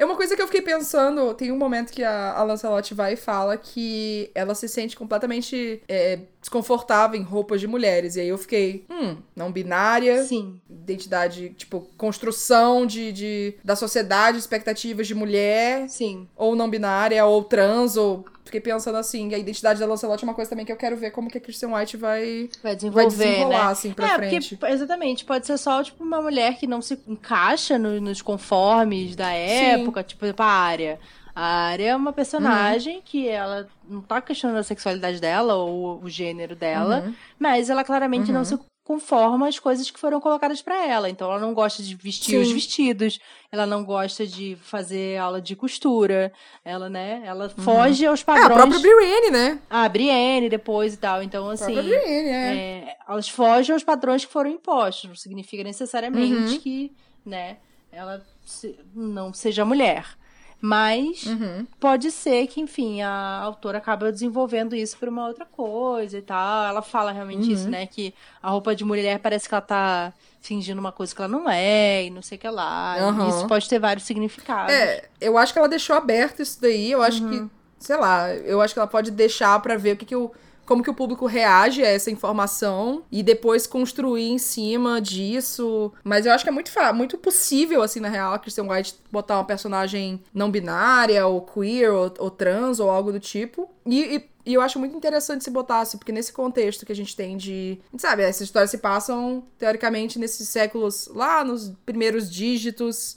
É 0.00 0.04
uma 0.06 0.16
coisa 0.16 0.34
que 0.34 0.40
eu 0.40 0.46
fiquei 0.46 0.62
pensando, 0.62 1.34
tem 1.34 1.52
um 1.52 1.58
momento 1.58 1.92
que 1.92 2.02
a, 2.02 2.32
a 2.32 2.42
Lancelot 2.42 2.94
vai 2.94 3.12
e 3.12 3.16
fala 3.16 3.54
que 3.58 4.30
ela 4.34 4.54
se 4.54 4.66
sente 4.66 4.96
completamente 4.96 5.82
é, 5.86 6.20
desconfortável 6.40 7.20
em 7.20 7.22
roupas 7.22 7.60
de 7.60 7.66
mulheres. 7.66 8.16
E 8.16 8.20
aí 8.20 8.28
eu 8.28 8.38
fiquei, 8.38 8.86
hum, 8.88 9.18
não 9.36 9.52
binária. 9.52 10.24
Sim. 10.24 10.58
Identidade, 10.70 11.50
tipo, 11.50 11.86
construção 11.98 12.86
de, 12.86 13.12
de 13.12 13.54
da 13.62 13.76
sociedade, 13.76 14.38
expectativas 14.38 15.06
de 15.06 15.14
mulher. 15.14 15.86
Sim. 15.90 16.26
Ou 16.34 16.56
não 16.56 16.70
binária, 16.70 17.22
ou 17.26 17.44
trans, 17.44 17.98
ou 17.98 18.24
fiquei 18.44 18.60
pensando 18.60 18.96
assim, 18.96 19.32
a 19.34 19.38
identidade 19.38 19.78
da 19.78 19.86
Lancelot 19.86 20.22
é 20.22 20.26
uma 20.26 20.34
coisa 20.34 20.50
também 20.50 20.64
que 20.64 20.72
eu 20.72 20.76
quero 20.76 20.96
ver 20.96 21.10
como 21.10 21.30
que 21.30 21.38
a 21.38 21.40
Christian 21.40 21.74
White 21.74 21.96
vai, 21.96 22.48
vai 22.62 22.74
desenvolver, 22.74 23.08
vai 23.08 23.26
desenrolar, 23.26 23.66
né? 23.66 23.72
assim, 23.72 23.92
pra 23.92 24.06
é, 24.06 24.14
frente. 24.16 24.56
Porque, 24.56 24.72
exatamente, 24.72 25.24
pode 25.24 25.46
ser 25.46 25.58
só, 25.58 25.82
tipo, 25.82 26.02
uma 26.02 26.20
mulher 26.20 26.58
que 26.58 26.66
não 26.66 26.82
se 26.82 26.98
encaixa 27.06 27.78
no, 27.78 28.00
nos 28.00 28.22
conformes 28.22 29.14
da 29.14 29.32
época, 29.32 30.00
Sim. 30.02 30.08
tipo, 30.08 30.42
a 30.42 30.46
área. 30.46 30.98
A 31.34 31.44
área 31.44 31.90
é 31.90 31.96
uma 31.96 32.12
personagem 32.12 32.96
uhum. 32.96 33.02
que 33.04 33.28
ela 33.28 33.68
não 33.88 34.00
tá 34.00 34.20
questionando 34.20 34.58
a 34.58 34.62
sexualidade 34.62 35.20
dela 35.20 35.54
ou 35.54 36.02
o 36.02 36.08
gênero 36.08 36.56
dela, 36.56 37.04
uhum. 37.06 37.14
mas 37.38 37.70
ela 37.70 37.84
claramente 37.84 38.28
uhum. 38.28 38.38
não 38.38 38.44
se 38.44 38.58
conforma 38.90 39.46
as 39.46 39.56
coisas 39.56 39.88
que 39.88 40.00
foram 40.00 40.20
colocadas 40.20 40.60
para 40.60 40.84
ela. 40.84 41.08
Então 41.08 41.30
ela 41.30 41.38
não 41.38 41.54
gosta 41.54 41.80
de 41.80 41.94
vestir 41.94 42.32
Sim. 42.32 42.38
os 42.38 42.50
vestidos, 42.50 43.20
ela 43.52 43.64
não 43.64 43.84
gosta 43.84 44.26
de 44.26 44.58
fazer 44.62 45.16
aula 45.16 45.40
de 45.40 45.54
costura, 45.54 46.32
ela, 46.64 46.90
né, 46.90 47.22
ela 47.24 47.44
uhum. 47.56 47.62
foge 47.62 48.04
aos 48.04 48.24
padrões. 48.24 48.50
É, 48.50 48.52
a 48.52 48.56
própria 48.56 48.80
Brienne, 48.80 49.30
né? 49.30 49.60
Ah, 49.70 49.88
Brienne 49.88 50.48
depois 50.48 50.94
e 50.94 50.96
tal. 50.96 51.22
Então 51.22 51.48
assim, 51.50 51.78
a 51.78 51.82
Brienne, 51.82 52.30
é. 52.30 52.56
é. 52.88 52.96
elas 53.08 53.28
fogem 53.28 53.72
aos 53.72 53.84
padrões 53.84 54.24
que 54.24 54.32
foram 54.32 54.50
impostos, 54.50 55.08
não 55.08 55.14
significa 55.14 55.62
necessariamente 55.62 56.54
uhum. 56.54 56.58
que, 56.58 56.92
né, 57.24 57.58
ela 57.92 58.20
não 58.92 59.32
seja 59.32 59.64
mulher. 59.64 60.04
Mas 60.60 61.24
uhum. 61.24 61.66
pode 61.78 62.10
ser 62.10 62.46
que, 62.46 62.60
enfim, 62.60 63.00
a 63.00 63.40
autora 63.40 63.78
acaba 63.78 64.12
desenvolvendo 64.12 64.76
isso 64.76 64.96
por 64.98 65.08
uma 65.08 65.26
outra 65.26 65.46
coisa 65.46 66.18
e 66.18 66.22
tal. 66.22 66.64
Ela 66.64 66.82
fala 66.82 67.12
realmente 67.12 67.48
uhum. 67.48 67.54
isso, 67.54 67.68
né? 67.68 67.86
Que 67.86 68.12
a 68.42 68.50
roupa 68.50 68.74
de 68.74 68.84
mulher 68.84 69.18
parece 69.20 69.48
que 69.48 69.54
ela 69.54 69.62
tá 69.62 70.12
fingindo 70.40 70.78
uma 70.78 70.92
coisa 70.92 71.14
que 71.14 71.20
ela 71.20 71.28
não 71.28 71.48
é 71.48 72.04
e 72.04 72.10
não 72.10 72.20
sei 72.20 72.36
o 72.36 72.40
que 72.40 72.48
lá. 72.48 72.96
Uhum. 73.00 73.28
Isso 73.28 73.46
pode 73.46 73.68
ter 73.68 73.78
vários 73.78 74.04
significados. 74.04 74.72
É, 74.72 75.08
eu 75.20 75.38
acho 75.38 75.52
que 75.52 75.58
ela 75.58 75.68
deixou 75.68 75.96
aberto 75.96 76.42
isso 76.42 76.60
daí. 76.60 76.92
Eu 76.92 77.02
acho 77.02 77.26
que, 77.26 77.36
uhum. 77.36 77.50
sei 77.78 77.96
lá, 77.96 78.30
eu 78.34 78.60
acho 78.60 78.74
que 78.74 78.80
ela 78.80 78.88
pode 78.88 79.10
deixar 79.10 79.58
para 79.60 79.76
ver 79.78 79.94
o 79.94 79.96
que, 79.96 80.04
que 80.04 80.16
o 80.16 80.30
como 80.70 80.84
que 80.84 80.90
o 80.90 80.94
público 80.94 81.26
reage 81.26 81.82
a 81.82 81.88
essa 81.88 82.12
informação 82.12 83.02
e 83.10 83.24
depois 83.24 83.66
construir 83.66 84.30
em 84.30 84.38
cima 84.38 85.00
disso. 85.00 85.92
Mas 86.04 86.24
eu 86.24 86.32
acho 86.32 86.44
que 86.44 86.48
é 86.48 86.52
muito, 86.52 86.70
muito 86.94 87.18
possível, 87.18 87.82
assim, 87.82 87.98
na 87.98 88.08
real, 88.08 88.32
a 88.32 88.40
White 88.72 88.94
botar 89.10 89.38
uma 89.38 89.44
personagem 89.44 90.22
não 90.32 90.48
binária, 90.48 91.26
ou 91.26 91.40
queer, 91.40 91.92
ou, 91.92 92.14
ou 92.20 92.30
trans, 92.30 92.78
ou 92.78 92.88
algo 92.88 93.10
do 93.10 93.18
tipo. 93.18 93.68
E, 93.84 94.14
e, 94.14 94.30
e, 94.46 94.54
eu 94.54 94.60
acho 94.60 94.78
muito 94.78 94.96
interessante 94.96 95.42
se 95.42 95.50
botasse, 95.50 95.98
porque 95.98 96.12
nesse 96.12 96.32
contexto 96.32 96.86
que 96.86 96.92
a 96.92 96.96
gente 96.96 97.16
tem 97.16 97.36
de. 97.36 97.80
Sabe, 97.98 98.22
essas 98.22 98.42
histórias 98.42 98.70
se 98.70 98.78
passam, 98.78 99.42
teoricamente, 99.58 100.20
nesses 100.20 100.48
séculos 100.48 101.10
lá 101.12 101.42
nos 101.42 101.72
primeiros 101.84 102.30
dígitos 102.30 103.16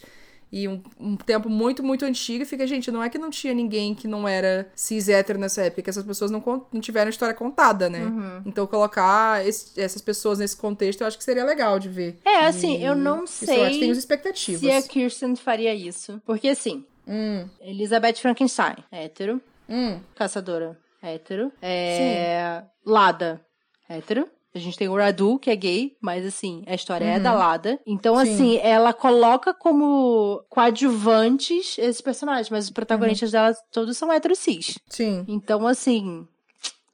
e 0.54 0.68
um, 0.68 0.84
um, 1.00 1.18
tempo 1.18 1.50
muito, 1.50 1.82
muito 1.82 2.06
antigo, 2.06 2.44
e 2.44 2.46
fica, 2.46 2.68
gente, 2.68 2.92
não 2.92 3.02
é 3.04 3.10
que 3.10 3.18
não 3.18 3.32
tinha 3.32 3.56
ninguém 3.56 3.96
que 3.96 4.08
não 4.08 4.28
era 4.28 4.72
cis 4.76 5.10
hétero 5.10 5.40
nessa 5.40 5.64
época, 5.64 5.82
que 5.82 5.90
essas 5.90 6.06
pessoas 6.06 6.30
não, 6.30 6.44
não 6.72 6.80
tiveram 6.80 7.10
história 7.10 7.34
contada, 7.34 7.90
né? 7.90 8.04
Uhum. 8.04 8.44
Então 8.46 8.68
colocar 8.68 9.44
esse, 9.48 9.82
essas 9.82 10.00
pessoas 10.00 10.38
nesse 10.38 10.56
contexto 10.56 11.02
eu 11.02 11.08
acho 11.08 11.18
que 11.18 11.24
seria 11.24 11.44
legal 11.44 11.80
de 11.80 11.90
ver. 11.90 12.20
É, 12.24 12.46
assim, 12.46 12.78
e, 12.78 12.86
eu 12.86 12.96
não 12.96 13.26
sei 13.26 13.80
tem 13.80 13.90
expectativas. 13.90 14.62
se 14.62 14.70
a 14.70 14.80
Kirsten 14.84 15.36
faria 15.36 15.74
isso. 15.74 16.22
Porque 16.24 16.50
assim, 16.50 16.86
hum. 17.08 17.50
Elizabeth 17.60 18.18
Frankenstein, 18.18 18.76
hétero. 18.92 19.42
Hum. 19.68 20.00
Caçadora, 20.14 20.78
hétero. 21.02 21.52
É... 21.64 22.62
Lada, 22.86 23.42
hétero. 23.90 24.30
A 24.56 24.60
gente 24.60 24.78
tem 24.78 24.88
o 24.88 24.96
Radu, 24.96 25.40
que 25.40 25.50
é 25.50 25.56
gay, 25.56 25.98
mas 26.00 26.26
assim, 26.26 26.64
a 26.68 26.76
história 26.76 27.08
uhum. 27.08 27.14
é 27.14 27.20
da 27.20 27.34
Lada. 27.34 27.80
Então, 27.88 28.16
Sim. 28.16 28.22
assim, 28.22 28.58
ela 28.58 28.94
coloca 28.94 29.54
como 29.54 30.44
coadjuvantes 30.50 31.78
esses 31.80 32.02
personagens, 32.02 32.50
mas 32.50 32.66
os 32.66 32.72
protagonistas 32.72 33.30
uhum. 33.30 33.40
dela 33.40 33.56
todos 33.72 33.98
são 33.98 34.12
heterocis. 34.12 34.78
Sim. 34.88 35.26
Então, 35.28 35.66
assim, 35.66 36.28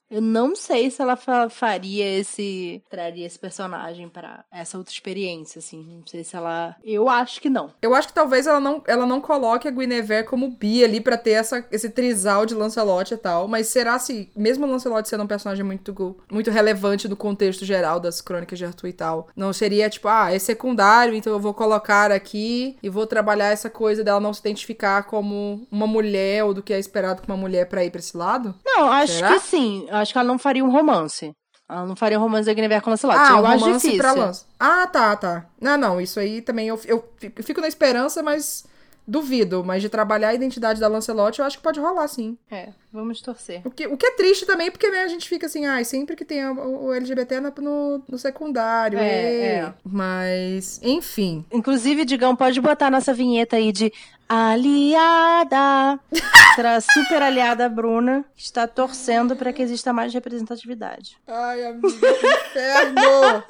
Eu 0.09 0.21
não 0.21 0.55
sei 0.55 0.89
se 0.89 1.01
ela 1.01 1.17
faria 1.49 2.19
esse. 2.19 2.81
traria 2.89 3.25
esse 3.25 3.37
personagem 3.37 4.09
para 4.09 4.43
essa 4.51 4.77
outra 4.77 4.91
experiência, 4.91 5.59
assim. 5.59 5.83
Não 5.99 6.07
sei 6.07 6.23
se 6.23 6.35
ela. 6.35 6.75
Eu 6.83 7.07
acho 7.07 7.39
que 7.39 7.49
não. 7.49 7.71
Eu 7.81 7.93
acho 7.93 8.07
que 8.07 8.13
talvez 8.13 8.47
ela 8.47 8.59
não, 8.59 8.81
ela 8.87 9.05
não 9.05 9.21
coloque 9.21 9.67
a 9.67 9.71
Guinevere 9.71 10.25
como 10.25 10.49
bi 10.49 10.83
ali 10.83 10.99
para 10.99 11.17
ter 11.17 11.31
essa, 11.31 11.65
esse 11.71 11.89
trisal 11.89 12.45
de 12.45 12.55
Lancelot 12.55 13.13
e 13.13 13.17
tal. 13.17 13.47
Mas 13.47 13.67
será 13.67 13.99
se, 13.99 14.31
mesmo 14.35 14.65
o 14.65 14.69
Lancelot 14.69 15.07
sendo 15.07 15.23
um 15.23 15.27
personagem 15.27 15.63
muito, 15.63 16.17
muito 16.31 16.49
relevante 16.49 17.07
no 17.07 17.15
contexto 17.15 17.63
geral 17.63 17.99
das 17.99 18.21
crônicas 18.21 18.57
de 18.57 18.65
Arthur 18.65 18.87
e 18.87 18.93
tal, 18.93 19.27
não 19.35 19.53
seria 19.53 19.89
tipo, 19.89 20.07
ah, 20.07 20.33
é 20.33 20.39
secundário, 20.39 21.13
então 21.13 21.31
eu 21.31 21.39
vou 21.39 21.53
colocar 21.53 22.11
aqui 22.11 22.77
e 22.81 22.89
vou 22.89 23.05
trabalhar 23.05 23.49
essa 23.49 23.69
coisa 23.69 24.03
dela 24.03 24.19
não 24.19 24.33
se 24.33 24.39
identificar 24.39 25.03
como 25.03 25.67
uma 25.71 25.87
mulher 25.87 26.43
ou 26.43 26.53
do 26.53 26.63
que 26.63 26.73
é 26.73 26.79
esperado 26.79 27.21
com 27.21 27.31
uma 27.31 27.37
mulher 27.37 27.67
para 27.67 27.83
ir 27.83 27.91
pra 27.91 27.99
esse 27.99 28.15
lado? 28.15 28.55
Não, 28.65 28.91
acho 28.91 29.13
Será? 29.13 29.33
que 29.33 29.39
sim. 29.39 29.87
Acho 29.99 30.11
que 30.13 30.17
ela 30.17 30.27
não 30.27 30.39
faria 30.39 30.63
um 30.63 30.71
romance. 30.71 31.33
Ela 31.69 31.85
não 31.85 31.95
faria 31.95 32.17
um 32.19 32.21
romance 32.23 32.47
da 32.47 32.53
Guinevere 32.53 32.81
com 32.81 32.89
Lancelot. 32.89 33.19
Ah, 33.19 33.31
eu 33.37 33.43
um 33.43 33.45
acho 33.45 33.65
romance 33.65 33.85
difícil. 33.85 33.97
pra 33.99 34.11
Lance. 34.13 34.45
Ah, 34.59 34.87
tá, 34.87 35.15
tá. 35.15 35.45
Não, 35.61 35.77
não, 35.77 36.01
isso 36.01 36.19
aí 36.19 36.41
também 36.41 36.67
eu, 36.67 36.79
eu 36.85 37.03
fico 37.43 37.61
na 37.61 37.67
esperança, 37.67 38.23
mas 38.23 38.65
duvido. 39.09 39.63
Mas 39.63 39.81
de 39.81 39.89
trabalhar 39.89 40.29
a 40.29 40.33
identidade 40.33 40.79
da 40.79 40.87
Lancelot, 40.87 41.39
eu 41.39 41.45
acho 41.45 41.57
que 41.57 41.63
pode 41.63 41.79
rolar, 41.79 42.07
sim. 42.07 42.37
É, 42.49 42.69
vamos 42.93 43.21
torcer. 43.21 43.61
O 43.65 43.71
que, 43.71 43.87
o 43.87 43.97
que 43.97 44.05
é 44.05 44.11
triste 44.11 44.45
também, 44.45 44.69
porque 44.69 44.89
né, 44.89 45.01
a 45.01 45.07
gente 45.07 45.27
fica 45.27 45.47
assim, 45.47 45.65
ah, 45.65 45.83
sempre 45.83 46.15
que 46.15 46.23
tem 46.23 46.45
o, 46.45 46.93
LGBT 46.93 47.39
no, 47.39 48.03
no 48.07 48.17
secundário. 48.17 48.99
É, 48.99 49.45
é. 49.45 49.73
Mas, 49.83 50.79
enfim. 50.83 51.43
Inclusive, 51.51 52.05
Digão, 52.05 52.35
pode 52.35 52.61
botar 52.61 52.91
nossa 52.91 53.13
vinheta 53.13 53.55
aí 53.55 53.71
de 53.71 53.91
aliada. 54.27 55.99
Será 56.55 56.79
super 56.79 57.21
aliada 57.21 57.67
Bruna, 57.67 58.23
que 58.35 58.43
está 58.43 58.67
torcendo 58.67 59.35
para 59.35 59.51
que 59.51 59.61
exista 59.61 59.91
mais 59.91 60.13
representatividade. 60.13 61.17
Ai, 61.27 61.65
amiga, 61.65 61.89
que 61.89 62.27
inferno! 62.27 63.43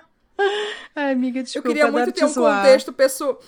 Ai, 0.94 1.12
amiga, 1.12 1.42
desculpa. 1.42 1.68
Eu 1.68 1.74
queria 1.74 1.90
muito 1.90 2.12
ter 2.12 2.24
um 2.24 2.32
contexto 2.32 2.92
pessoal. 2.92 3.40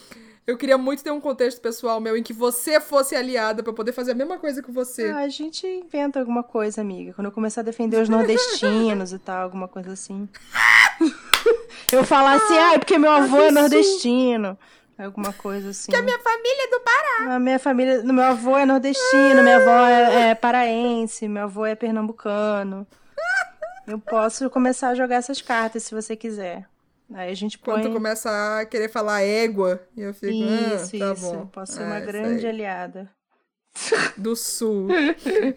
Eu 0.44 0.56
queria 0.56 0.76
muito 0.76 1.04
ter 1.04 1.12
um 1.12 1.20
contexto 1.20 1.60
pessoal 1.60 2.00
meu 2.00 2.16
em 2.16 2.22
que 2.22 2.32
você 2.32 2.80
fosse 2.80 3.14
aliada 3.14 3.62
para 3.62 3.72
poder 3.72 3.92
fazer 3.92 4.10
a 4.10 4.14
mesma 4.14 4.38
coisa 4.38 4.60
que 4.60 4.72
você. 4.72 5.08
Ah, 5.10 5.18
a 5.18 5.28
gente 5.28 5.64
inventa 5.66 6.18
alguma 6.18 6.42
coisa, 6.42 6.80
amiga. 6.80 7.12
Quando 7.12 7.26
eu 7.26 7.32
começar 7.32 7.60
a 7.60 7.64
defender 7.64 8.02
os 8.02 8.08
nordestinos 8.08 9.12
e 9.12 9.18
tal, 9.20 9.44
alguma 9.44 9.68
coisa 9.68 9.92
assim. 9.92 10.28
eu 11.92 12.02
falar 12.02 12.34
assim, 12.34 12.58
ah, 12.58 12.74
é 12.74 12.78
porque 12.78 12.98
meu 12.98 13.12
avô 13.12 13.40
é 13.40 13.52
nordestino. 13.52 14.58
Alguma 14.98 15.32
coisa 15.32 15.70
assim. 15.70 15.90
Que 15.90 15.96
a 15.96 16.02
minha 16.02 16.18
família 16.18 16.64
é 16.64 16.70
do 16.70 16.80
Pará. 16.80 17.36
A 17.36 17.38
minha 17.38 17.58
família. 17.58 18.02
Meu 18.02 18.24
avô 18.24 18.56
é 18.56 18.66
nordestino, 18.66 19.42
minha 19.42 19.56
avó 19.56 19.86
é, 19.86 20.30
é 20.30 20.34
paraense, 20.34 21.28
meu 21.28 21.44
avô 21.44 21.64
é 21.64 21.76
pernambucano. 21.76 22.86
Eu 23.86 23.98
posso 23.98 24.50
começar 24.50 24.88
a 24.88 24.94
jogar 24.94 25.16
essas 25.16 25.40
cartas 25.40 25.84
se 25.84 25.94
você 25.94 26.16
quiser. 26.16 26.68
Aí 27.14 27.30
a 27.30 27.34
gente 27.34 27.58
põe. 27.58 27.74
Quando 27.74 27.88
tu 27.88 27.92
começa 27.92 28.60
a 28.60 28.66
querer 28.66 28.88
falar 28.88 29.22
égua, 29.22 29.80
e 29.96 30.02
eu 30.02 30.14
fico. 30.14 30.32
Isso, 30.32 30.96
ah, 30.96 30.98
tá 30.98 31.12
isso. 31.12 31.32
Bom. 31.32 31.46
Posso 31.46 31.72
ser 31.72 31.82
uma 31.82 31.96
é, 31.96 32.00
grande 32.00 32.46
aliada. 32.46 33.10
Do 34.16 34.36
sul. 34.36 34.88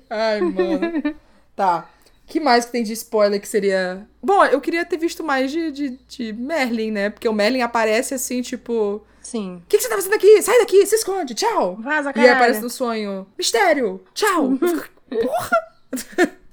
Ai, 0.09 0.41
mano. 0.41 1.15
Tá. 1.55 1.89
que 2.27 2.39
mais 2.39 2.65
que 2.65 2.71
tem 2.71 2.83
de 2.83 2.93
spoiler 2.93 3.39
que 3.39 3.47
seria. 3.47 4.07
Bom, 4.21 4.43
eu 4.45 4.59
queria 4.59 4.85
ter 4.85 4.97
visto 4.97 5.23
mais 5.23 5.51
de, 5.51 5.71
de, 5.71 5.89
de 6.07 6.33
Merlin, 6.33 6.91
né? 6.91 7.09
Porque 7.09 7.29
o 7.29 7.33
Merlin 7.33 7.61
aparece 7.61 8.13
assim, 8.13 8.41
tipo. 8.41 9.05
Sim. 9.21 9.55
O 9.55 9.67
que, 9.67 9.77
que, 9.77 9.83
você 9.83 9.89
tá 9.89 9.95
fazendo 9.95 10.13
aqui? 10.13 10.41
Sai 10.41 10.59
daqui, 10.59 10.85
se 10.85 10.95
esconde, 10.95 11.33
tchau. 11.33 11.77
Vaza, 11.77 12.13
caralho. 12.13 12.27
E 12.27 12.29
aí 12.29 12.35
aparece 12.35 12.61
no 12.61 12.69
sonho. 12.69 13.27
Mistério, 13.37 14.03
tchau. 14.13 14.51
Porra! 15.09 16.35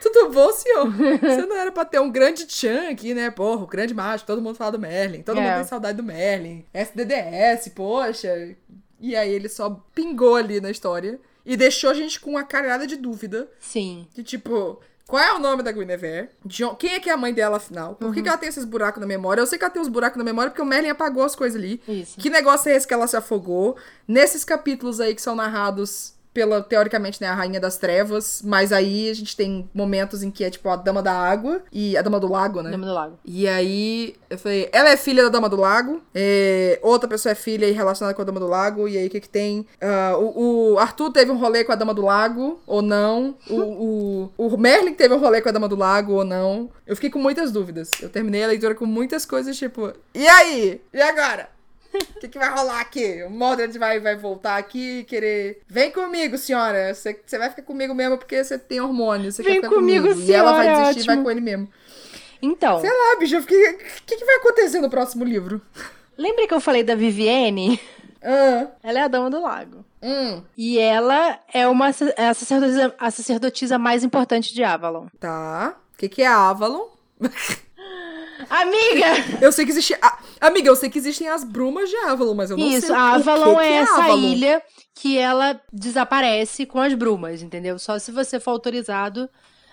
Tudo 0.00 0.30
bom, 0.30 0.52
senhor? 0.52 0.90
Você 0.90 1.46
não 1.46 1.56
era 1.56 1.70
pra 1.72 1.84
ter 1.84 2.00
um 2.00 2.10
grande 2.10 2.44
Chan 2.48 2.90
aqui, 2.90 3.14
né? 3.14 3.30
Porra, 3.30 3.62
o 3.62 3.66
grande 3.66 3.94
macho, 3.94 4.24
todo 4.24 4.42
mundo 4.42 4.56
fala 4.56 4.72
do 4.72 4.78
Merlin. 4.78 5.22
Todo 5.22 5.38
é. 5.38 5.42
mundo 5.42 5.54
tem 5.54 5.64
saudade 5.64 5.96
do 5.96 6.02
Merlin. 6.02 6.64
SDDS, 6.72 7.68
poxa. 7.74 8.54
E 9.00 9.16
aí 9.16 9.32
ele 9.32 9.48
só 9.48 9.84
pingou 9.94 10.36
ali 10.36 10.60
na 10.60 10.70
história. 10.70 11.20
E 11.44 11.56
deixou 11.56 11.90
a 11.90 11.94
gente 11.94 12.20
com 12.20 12.30
uma 12.30 12.44
caralhada 12.44 12.86
de 12.86 12.96
dúvida. 12.96 13.48
Sim. 13.58 14.06
De 14.14 14.22
tipo, 14.22 14.80
qual 15.06 15.22
é 15.22 15.34
o 15.34 15.38
nome 15.38 15.62
da 15.62 15.72
Guinevere? 15.72 16.30
Quem 16.78 16.94
é 16.94 17.00
que 17.00 17.10
é 17.10 17.12
a 17.12 17.16
mãe 17.16 17.34
dela, 17.34 17.56
afinal? 17.56 17.94
Por 17.96 18.06
uhum. 18.06 18.12
que, 18.12 18.22
que, 18.22 18.28
ela 18.28 18.38
tem 18.38 18.48
esses 18.48 18.64
buracos 18.64 19.00
na 19.00 19.06
memória? 19.06 19.40
Eu 19.40 19.46
sei 19.46 19.58
que 19.58 19.64
ela 19.64 19.72
tem 19.72 19.82
uns 19.82 19.88
buracos 19.88 20.16
na 20.16 20.24
memória 20.24 20.50
porque 20.50 20.62
o 20.62 20.64
Merlin 20.64 20.90
apagou 20.90 21.24
as 21.24 21.34
coisas 21.34 21.60
ali. 21.60 21.82
Isso. 21.86 22.18
Que 22.18 22.30
negócio 22.30 22.70
é 22.70 22.76
esse 22.76 22.86
que 22.86 22.94
ela 22.94 23.06
se 23.06 23.16
afogou? 23.16 23.76
Nesses 24.06 24.44
capítulos 24.44 25.00
aí 25.00 25.14
que 25.14 25.20
são 25.20 25.34
narrados 25.34 26.14
pela, 26.32 26.62
teoricamente, 26.62 27.20
né, 27.20 27.28
a 27.28 27.34
Rainha 27.34 27.60
das 27.60 27.76
Trevas, 27.76 28.42
mas 28.44 28.72
aí 28.72 29.10
a 29.10 29.14
gente 29.14 29.36
tem 29.36 29.68
momentos 29.74 30.22
em 30.22 30.30
que 30.30 30.44
é, 30.44 30.50
tipo, 30.50 30.68
a 30.68 30.76
Dama 30.76 31.02
da 31.02 31.12
Água 31.12 31.62
e 31.70 31.96
a 31.96 32.02
Dama 32.02 32.18
do 32.18 32.30
Lago, 32.30 32.62
né? 32.62 32.70
Dama 32.70 32.86
do 32.86 32.94
Lago. 32.94 33.18
E 33.24 33.46
aí, 33.46 34.14
eu 34.30 34.38
falei, 34.38 34.68
ela 34.72 34.90
é 34.90 34.96
filha 34.96 35.22
da 35.24 35.28
Dama 35.28 35.48
do 35.48 35.56
Lago, 35.56 36.02
é, 36.14 36.78
outra 36.82 37.08
pessoa 37.08 37.32
é 37.32 37.34
filha 37.34 37.66
e 37.66 37.72
relacionada 37.72 38.14
com 38.14 38.22
a 38.22 38.24
Dama 38.24 38.40
do 38.40 38.46
Lago, 38.46 38.88
e 38.88 38.96
aí 38.96 39.06
o 39.06 39.10
que 39.10 39.20
que 39.20 39.28
tem? 39.28 39.60
Uh, 39.60 40.18
o, 40.18 40.72
o, 40.72 40.78
Arthur 40.78 41.12
teve 41.12 41.30
um 41.30 41.38
rolê 41.38 41.64
com 41.64 41.72
a 41.72 41.76
Dama 41.76 41.94
do 41.94 42.02
Lago, 42.02 42.60
ou 42.66 42.82
não? 42.82 43.36
O, 43.48 44.30
o, 44.36 44.46
o 44.46 44.56
Merlin 44.56 44.94
teve 44.94 45.14
um 45.14 45.18
rolê 45.18 45.40
com 45.42 45.48
a 45.48 45.52
Dama 45.52 45.68
do 45.68 45.76
Lago, 45.76 46.12
ou 46.12 46.24
não? 46.24 46.70
Eu 46.86 46.94
fiquei 46.96 47.10
com 47.10 47.18
muitas 47.18 47.52
dúvidas. 47.52 47.90
Eu 48.00 48.08
terminei 48.08 48.42
a 48.42 48.48
leitura 48.48 48.74
com 48.74 48.86
muitas 48.86 49.26
coisas, 49.26 49.56
tipo, 49.56 49.92
e 50.14 50.26
aí? 50.26 50.80
E 50.92 51.00
agora? 51.00 51.48
O 51.92 52.18
que, 52.20 52.28
que, 52.28 52.38
vai 52.38 52.50
rolar 52.50 52.80
aqui? 52.80 53.22
O 53.24 53.30
Mordred 53.30 53.78
vai, 53.78 54.00
vai 54.00 54.16
voltar 54.16 54.56
aqui 54.56 55.00
e 55.00 55.04
querer. 55.04 55.62
Vem 55.68 55.90
comigo, 55.90 56.38
senhora. 56.38 56.94
Você, 56.94 57.20
você 57.24 57.38
vai 57.38 57.50
ficar 57.50 57.62
comigo 57.62 57.94
mesmo 57.94 58.18
porque 58.18 58.42
você 58.42 58.58
tem 58.58 58.80
hormônio. 58.80 59.30
Você 59.30 59.42
Vem 59.42 59.60
quer 59.60 59.68
comigo, 59.68 60.08
comigo. 60.08 60.26
Senhora, 60.26 60.30
e 60.30 60.34
ela 60.34 60.52
vai 60.52 60.82
desistir 60.82 61.02
e 61.02 61.06
vai 61.06 61.22
com 61.22 61.30
ele 61.30 61.40
mesmo. 61.40 61.68
Então. 62.40 62.80
Sei 62.80 62.90
lá, 62.90 63.16
bicho. 63.18 63.38
O 63.38 63.44
que, 63.44 63.72
que, 64.06 64.16
que 64.16 64.24
vai 64.24 64.36
acontecer 64.36 64.80
no 64.80 64.90
próximo 64.90 65.24
livro? 65.24 65.60
Lembra 66.16 66.46
que 66.46 66.54
eu 66.54 66.60
falei 66.60 66.82
da 66.82 66.94
Vivienne? 66.94 67.80
Ah. 68.22 68.68
Ela 68.82 69.00
é 69.00 69.02
a 69.02 69.08
dama 69.08 69.30
do 69.30 69.40
lago. 69.40 69.84
Hum. 70.02 70.42
E 70.56 70.78
ela 70.78 71.38
é 71.52 71.66
uma 71.68 71.90
é 72.16 72.28
a 72.28 72.34
sacerdotisa, 72.34 72.94
a 72.98 73.10
sacerdotisa 73.10 73.78
mais 73.78 74.02
importante 74.02 74.54
de 74.54 74.62
Avalon. 74.64 75.06
Tá. 75.18 75.76
O 75.94 75.98
que, 75.98 76.08
que 76.08 76.22
é 76.22 76.26
Avalon? 76.26 76.88
Amiga! 78.50 79.38
Eu 79.40 79.52
sei 79.52 79.64
que 79.64 79.70
existe. 79.70 79.96
Ah, 80.00 80.18
amiga, 80.40 80.68
eu 80.68 80.76
sei 80.76 80.90
que 80.90 80.98
existem 80.98 81.28
as 81.28 81.44
brumas 81.44 81.88
de 81.88 81.96
Avalon, 81.96 82.34
mas 82.34 82.50
eu 82.50 82.56
não 82.56 82.66
Isso, 82.66 82.86
sei. 82.86 82.90
Isso, 82.90 82.94
Avalon 82.94 83.56
que 83.56 83.62
é, 83.62 83.68
que 83.68 83.72
é 83.72 83.76
essa 83.76 84.04
Avalon. 84.04 84.18
ilha 84.18 84.62
que 84.94 85.18
ela 85.18 85.60
desaparece 85.72 86.66
com 86.66 86.78
as 86.78 86.94
brumas, 86.94 87.42
entendeu? 87.42 87.78
Só 87.78 87.98
se 87.98 88.12
você 88.12 88.38
for 88.38 88.50
autorizado 88.50 89.28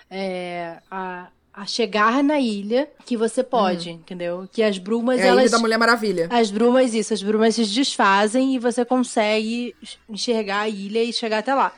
é, 0.09 0.77
a, 0.89 1.27
a 1.53 1.65
chegar 1.65 2.23
na 2.23 2.39
ilha 2.39 2.89
que 3.05 3.17
você 3.17 3.43
pode, 3.43 3.89
hum. 3.89 3.93
entendeu? 3.93 4.49
Que 4.51 4.63
as 4.63 4.77
brumas 4.77 5.19
é 5.19 5.27
elas 5.27 5.39
a 5.39 5.41
ilha 5.43 5.51
da 5.51 5.59
Mulher 5.59 5.77
Maravilha. 5.77 6.27
As 6.31 6.49
brumas 6.49 6.93
isso, 6.93 7.13
as 7.13 7.21
brumas 7.21 7.55
se 7.55 7.65
desfazem 7.65 8.55
e 8.55 8.59
você 8.59 8.85
consegue 8.85 9.75
enxergar 10.07 10.61
a 10.61 10.69
ilha 10.69 11.03
e 11.03 11.11
chegar 11.11 11.39
até 11.39 11.53
lá. 11.53 11.73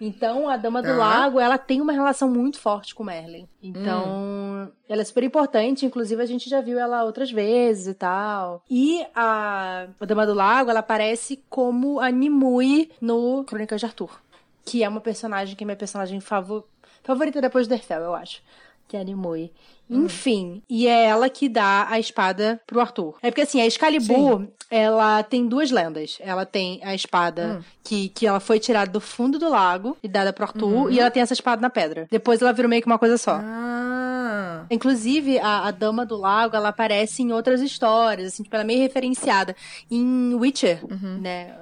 Então, 0.00 0.48
a 0.48 0.56
Dama 0.56 0.82
do 0.82 0.90
ah. 0.90 0.96
Lago, 0.96 1.40
ela 1.40 1.58
tem 1.58 1.80
uma 1.80 1.92
relação 1.92 2.28
muito 2.28 2.58
forte 2.58 2.94
com 2.94 3.04
Merlin. 3.04 3.48
Então, 3.62 4.04
hum. 4.06 4.68
ela 4.88 5.02
é 5.02 5.04
super 5.04 5.22
importante. 5.22 5.86
Inclusive, 5.86 6.22
a 6.22 6.26
gente 6.26 6.48
já 6.48 6.60
viu 6.60 6.78
ela 6.78 7.04
outras 7.04 7.30
vezes 7.30 7.88
e 7.88 7.94
tal. 7.94 8.62
E 8.70 9.04
a, 9.14 9.86
a 9.98 10.04
Dama 10.04 10.26
do 10.26 10.34
Lago, 10.34 10.70
ela 10.70 10.80
aparece 10.80 11.42
como 11.48 12.00
a 12.00 12.10
Nimue 12.10 12.90
no 13.00 13.44
Crônicas 13.44 13.80
de 13.80 13.86
Arthur. 13.86 14.20
Que 14.64 14.82
é 14.82 14.88
uma 14.88 15.00
personagem 15.00 15.54
que 15.54 15.64
é 15.64 15.66
minha 15.66 15.76
personagem 15.76 16.20
favor... 16.20 16.66
favorita 17.02 17.40
depois 17.40 17.66
do 17.66 17.70
Derfel, 17.70 18.02
eu 18.02 18.14
acho. 18.14 18.42
Que 18.88 18.96
é 18.96 19.00
a 19.00 19.04
Nimue. 19.04 19.52
Hum. 19.88 20.04
Enfim, 20.04 20.62
e 20.68 20.86
é 20.86 21.04
ela 21.04 21.28
que 21.28 21.48
dá 21.48 21.86
a 21.88 21.98
espada 21.98 22.60
pro 22.66 22.80
Arthur. 22.80 23.16
É 23.22 23.30
porque 23.30 23.42
assim, 23.42 23.60
a 23.60 23.66
Excalibur, 23.66 24.40
Sim. 24.40 24.48
ela 24.70 25.22
tem 25.22 25.46
duas 25.46 25.70
lendas. 25.70 26.18
Ela 26.20 26.44
tem 26.44 26.80
a 26.82 26.94
espada 26.94 27.60
hum. 27.60 27.64
que, 27.84 28.08
que 28.08 28.26
ela 28.26 28.40
foi 28.40 28.58
tirada 28.58 28.90
do 28.90 29.00
fundo 29.00 29.38
do 29.38 29.48
lago 29.48 29.96
e 30.02 30.08
dada 30.08 30.32
pro 30.32 30.44
Arthur, 30.44 30.66
uhum. 30.66 30.90
e 30.90 30.98
ela 30.98 31.10
tem 31.10 31.22
essa 31.22 31.32
espada 31.32 31.62
na 31.62 31.70
pedra. 31.70 32.06
Depois 32.10 32.42
ela 32.42 32.52
virou 32.52 32.68
meio 32.68 32.82
que 32.82 32.88
uma 32.88 32.98
coisa 32.98 33.16
só. 33.16 33.40
Ah. 33.40 34.66
Inclusive, 34.70 35.38
a, 35.38 35.68
a 35.68 35.70
Dama 35.70 36.04
do 36.04 36.16
Lago, 36.16 36.56
ela 36.56 36.70
aparece 36.70 37.22
em 37.22 37.32
outras 37.32 37.60
histórias, 37.60 38.32
assim, 38.32 38.42
tipo, 38.42 38.54
ela 38.56 38.64
é 38.64 38.66
meio 38.66 38.80
referenciada. 38.80 39.54
Em 39.90 40.34
Witcher, 40.34 40.80
uhum. 40.84 41.18
né? 41.20 41.54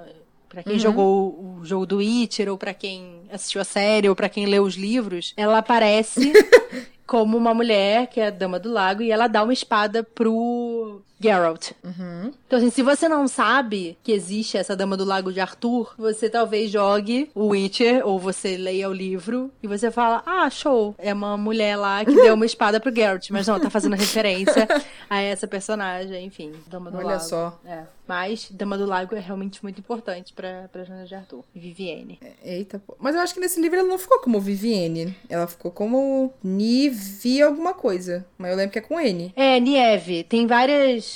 Pra 0.49 0.63
quem 0.63 0.73
uhum. 0.73 0.79
jogou 0.79 1.59
o 1.59 1.65
jogo 1.65 1.85
do 1.85 1.97
Witcher, 1.97 2.49
ou 2.49 2.57
para 2.57 2.73
quem 2.73 3.23
assistiu 3.31 3.61
a 3.61 3.65
série, 3.65 4.07
ou 4.09 4.15
para 4.15 4.29
quem 4.29 4.45
leu 4.45 4.63
os 4.63 4.75
livros, 4.75 5.33
ela 5.35 5.57
aparece 5.57 6.31
como 7.05 7.37
uma 7.37 7.53
mulher, 7.53 8.07
que 8.07 8.19
é 8.19 8.27
a 8.27 8.31
Dama 8.31 8.59
do 8.59 8.71
Lago, 8.71 9.01
e 9.01 9.11
ela 9.11 9.27
dá 9.27 9.43
uma 9.43 9.53
espada 9.53 10.03
pro, 10.03 11.01
Geralt. 11.19 11.71
Uhum. 11.83 12.33
Então, 12.45 12.59
assim, 12.59 12.69
se 12.69 12.81
você 12.81 13.07
não 13.07 13.27
sabe 13.27 13.97
que 14.03 14.11
existe 14.11 14.57
essa 14.57 14.75
Dama 14.75 14.97
do 14.97 15.05
Lago 15.05 15.31
de 15.31 15.39
Arthur, 15.39 15.93
você 15.97 16.29
talvez 16.29 16.69
jogue 16.71 17.29
o 17.33 17.47
Witcher, 17.47 18.05
ou 18.05 18.19
você 18.19 18.57
leia 18.57 18.89
o 18.89 18.93
livro, 18.93 19.51
e 19.63 19.67
você 19.67 19.89
fala, 19.89 20.21
ah, 20.25 20.49
show, 20.49 20.95
é 20.97 21.13
uma 21.13 21.37
mulher 21.37 21.77
lá 21.77 22.03
que 22.03 22.13
deu 22.15 22.33
uma 22.33 22.45
espada 22.45 22.79
pro 22.79 22.93
Geralt. 22.93 23.29
Mas 23.29 23.47
não, 23.47 23.59
tá 23.59 23.69
fazendo 23.69 23.95
referência 23.95 24.67
a 25.09 25.21
essa 25.21 25.47
personagem, 25.47 26.25
enfim, 26.25 26.51
Dama 26.67 26.91
do 26.91 26.97
Olha 26.97 27.05
Lago. 27.07 27.19
Olha 27.19 27.27
só. 27.27 27.59
É. 27.65 27.83
Mas 28.07 28.49
Dama 28.51 28.77
do 28.77 28.85
Lago 28.85 29.15
é 29.15 29.19
realmente 29.19 29.63
muito 29.63 29.79
importante 29.79 30.31
pra, 30.33 30.69
pra 30.71 30.83
Jana 30.83 31.05
de 31.05 31.15
Arthur. 31.15 31.43
Vivienne. 31.53 32.19
É, 32.21 32.57
eita, 32.57 32.79
pô. 32.79 32.95
Mas 32.99 33.15
eu 33.15 33.21
acho 33.21 33.33
que 33.33 33.39
nesse 33.39 33.59
livro 33.59 33.79
ela 33.79 33.87
não 33.87 33.97
ficou 33.97 34.19
como 34.19 34.39
Vivienne. 34.39 35.15
Ela 35.27 35.47
ficou 35.47 35.71
como 35.71 36.31
Nivi 36.43 37.41
alguma 37.41 37.73
coisa. 37.73 38.25
Mas 38.37 38.51
eu 38.51 38.57
lembro 38.57 38.71
que 38.71 38.79
é 38.79 38.81
com 38.81 38.99
N. 38.99 39.33
É, 39.35 39.59
Nieve. 39.59 40.23
Tem 40.23 40.45
várias 40.45 41.14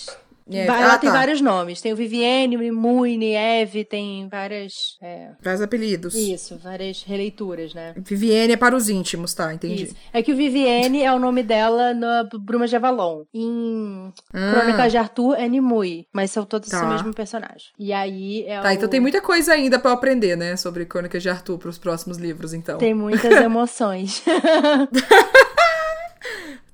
é, 0.51 0.65
ela 0.65 0.93
ah, 0.93 0.97
tem 0.97 1.09
tá. 1.09 1.15
vários 1.15 1.41
nomes. 1.41 1.79
Tem 1.79 1.93
o 1.93 1.95
Vivienne, 1.95 2.57
o 2.57 2.75
Mui, 2.75 3.17
Nieve, 3.17 3.85
tem 3.85 4.27
várias. 4.29 4.97
É... 5.01 5.29
Vários 5.41 5.61
apelidos. 5.61 6.15
Isso, 6.15 6.57
várias 6.57 7.03
releituras, 7.03 7.73
né? 7.73 7.93
Vivienne 7.97 8.53
é 8.53 8.57
para 8.57 8.75
os 8.75 8.89
íntimos, 8.89 9.33
tá? 9.33 9.53
Entendi. 9.53 9.83
Isso. 9.83 9.95
É 10.11 10.23
que 10.23 10.33
o 10.33 10.35
Vivienne 10.35 11.03
é 11.03 11.13
o 11.13 11.19
nome 11.19 11.43
dela 11.43 11.93
na 11.93 12.27
Bruma 12.39 12.67
de 12.67 12.75
Avalon. 12.75 13.23
Em 13.33 14.11
ah. 14.33 14.51
Crônicas 14.53 14.91
de 14.91 14.97
Arthur 14.97 15.35
é 15.35 15.47
Nimue, 15.47 16.07
mas 16.11 16.31
são 16.31 16.43
todos 16.43 16.69
tá. 16.69 16.83
o 16.83 16.89
mesmo 16.89 17.13
personagem. 17.13 17.67
E 17.77 17.93
aí 17.93 18.43
é 18.47 18.59
Tá, 18.61 18.69
o... 18.69 18.71
então 18.71 18.89
tem 18.89 18.99
muita 18.99 19.21
coisa 19.21 19.53
ainda 19.53 19.77
para 19.77 19.91
aprender, 19.91 20.35
né? 20.35 20.55
Sobre 20.57 20.85
Crônicas 20.85 21.21
de 21.21 21.29
Arthur 21.29 21.59
para 21.59 21.69
os 21.69 21.77
próximos 21.77 22.17
livros, 22.17 22.53
então. 22.53 22.79
Tem 22.79 22.93
muitas 22.93 23.31
emoções. 23.39 24.23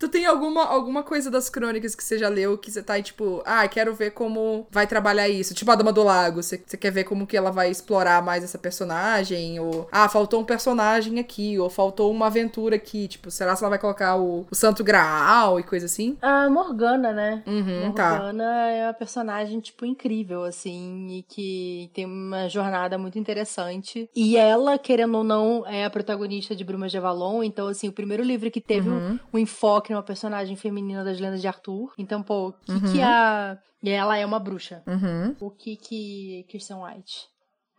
Tu 0.06 0.10
tem 0.10 0.28
alguma, 0.28 0.64
alguma 0.64 1.02
coisa 1.02 1.32
das 1.32 1.50
crônicas 1.50 1.96
que 1.96 2.04
você 2.04 2.16
já 2.20 2.30
leu 2.30 2.60
que 2.60 2.70
você 2.70 2.84
tá 2.84 2.94
aí, 2.94 3.02
tipo, 3.02 3.42
ah, 3.44 3.68
quero 3.68 3.92
ver 3.96 4.12
como 4.12 4.68
vai 4.70 4.86
trabalhar 4.86 5.28
isso? 5.28 5.56
Tipo 5.56 5.72
a 5.72 5.76
Dama 5.76 5.92
do 5.92 6.04
Lago, 6.04 6.44
você, 6.44 6.62
você 6.64 6.78
quer 6.78 6.92
ver 6.92 7.06
como 7.06 7.26
que 7.26 7.36
ela 7.36 7.50
vai 7.50 7.72
explorar 7.72 8.22
mais 8.22 8.44
essa 8.44 8.60
personagem? 8.60 9.60
Ou, 9.60 9.90
ah, 9.92 10.08
faltou 10.08 10.40
um 10.40 10.44
personagem 10.44 11.20
aqui, 11.20 11.58
ou 11.58 11.72
faltou 11.72 12.12
uma 12.12 12.28
aventura 12.28 12.76
aqui, 12.76 13.08
tipo, 13.08 13.32
será 13.32 13.56
que 13.56 13.64
ela 13.64 13.70
vai 13.72 13.80
colocar 13.80 14.16
o, 14.16 14.46
o 14.52 14.54
Santo 14.54 14.84
Graal 14.84 15.60
e 15.60 15.64
coisa 15.64 15.88
assim? 15.88 16.16
A 16.22 16.52
Morgana, 16.52 17.12
né? 17.12 17.42
Uhum, 17.48 17.92
tá. 17.92 18.12
Morgana 18.12 18.44
tá. 18.44 18.70
é 18.70 18.86
uma 18.86 18.94
personagem, 18.94 19.60
tipo, 19.60 19.88
incrível, 19.88 20.44
assim, 20.44 21.08
e 21.18 21.24
que 21.24 21.90
tem 21.96 22.06
uma 22.06 22.48
jornada 22.48 22.96
muito 23.00 23.18
interessante. 23.18 24.08
E 24.16 24.38
ela, 24.38 24.78
querendo 24.78 25.18
ou 25.18 25.24
não, 25.24 25.66
é 25.66 25.84
a 25.84 25.90
protagonista 25.90 26.56
de 26.56 26.64
Brumas 26.64 26.92
de 26.92 27.00
Avalon, 27.00 27.42
então, 27.42 27.68
assim, 27.70 27.88
o 27.88 27.92
primeiro 27.92 28.22
livro 28.22 28.52
que 28.52 28.62
teve 28.62 28.88
uhum. 28.88 29.14
um, 29.14 29.20
um 29.34 29.40
enfoque 29.40 29.95
uma 29.96 30.04
personagem 30.04 30.56
feminina 30.56 31.04
das 31.04 31.20
lendas 31.20 31.42
de 31.42 31.48
Arthur. 31.48 31.94
Então, 31.98 32.22
pô, 32.22 32.50
o 32.50 32.54
que, 32.54 32.72
uhum. 32.72 32.92
que 32.92 33.02
a. 33.02 33.58
E 33.82 33.90
ela 33.90 34.18
é 34.18 34.26
uma 34.26 34.40
bruxa. 34.40 34.84
Uhum. 34.88 35.36
O 35.40 35.52
que 35.52 35.76
que 35.76 36.46
Kirsten 36.50 36.78
White 36.78 37.28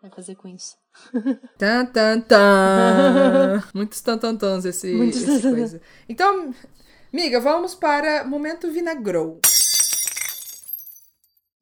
vai 0.00 0.10
fazer 0.10 0.36
com 0.36 0.48
isso? 0.48 0.76
tan, 1.58 1.86
tan, 1.86 2.20
tan. 2.20 3.62
Muitos 3.74 4.00
tantantãs 4.00 4.64
esse, 4.64 4.92
Muitos 4.94 5.22
esse 5.22 5.42
coisa. 5.42 5.80
Então, 6.08 6.54
amiga, 7.12 7.40
vamos 7.40 7.74
para 7.74 8.24
momento 8.24 8.70
vinagrou. 8.70 9.40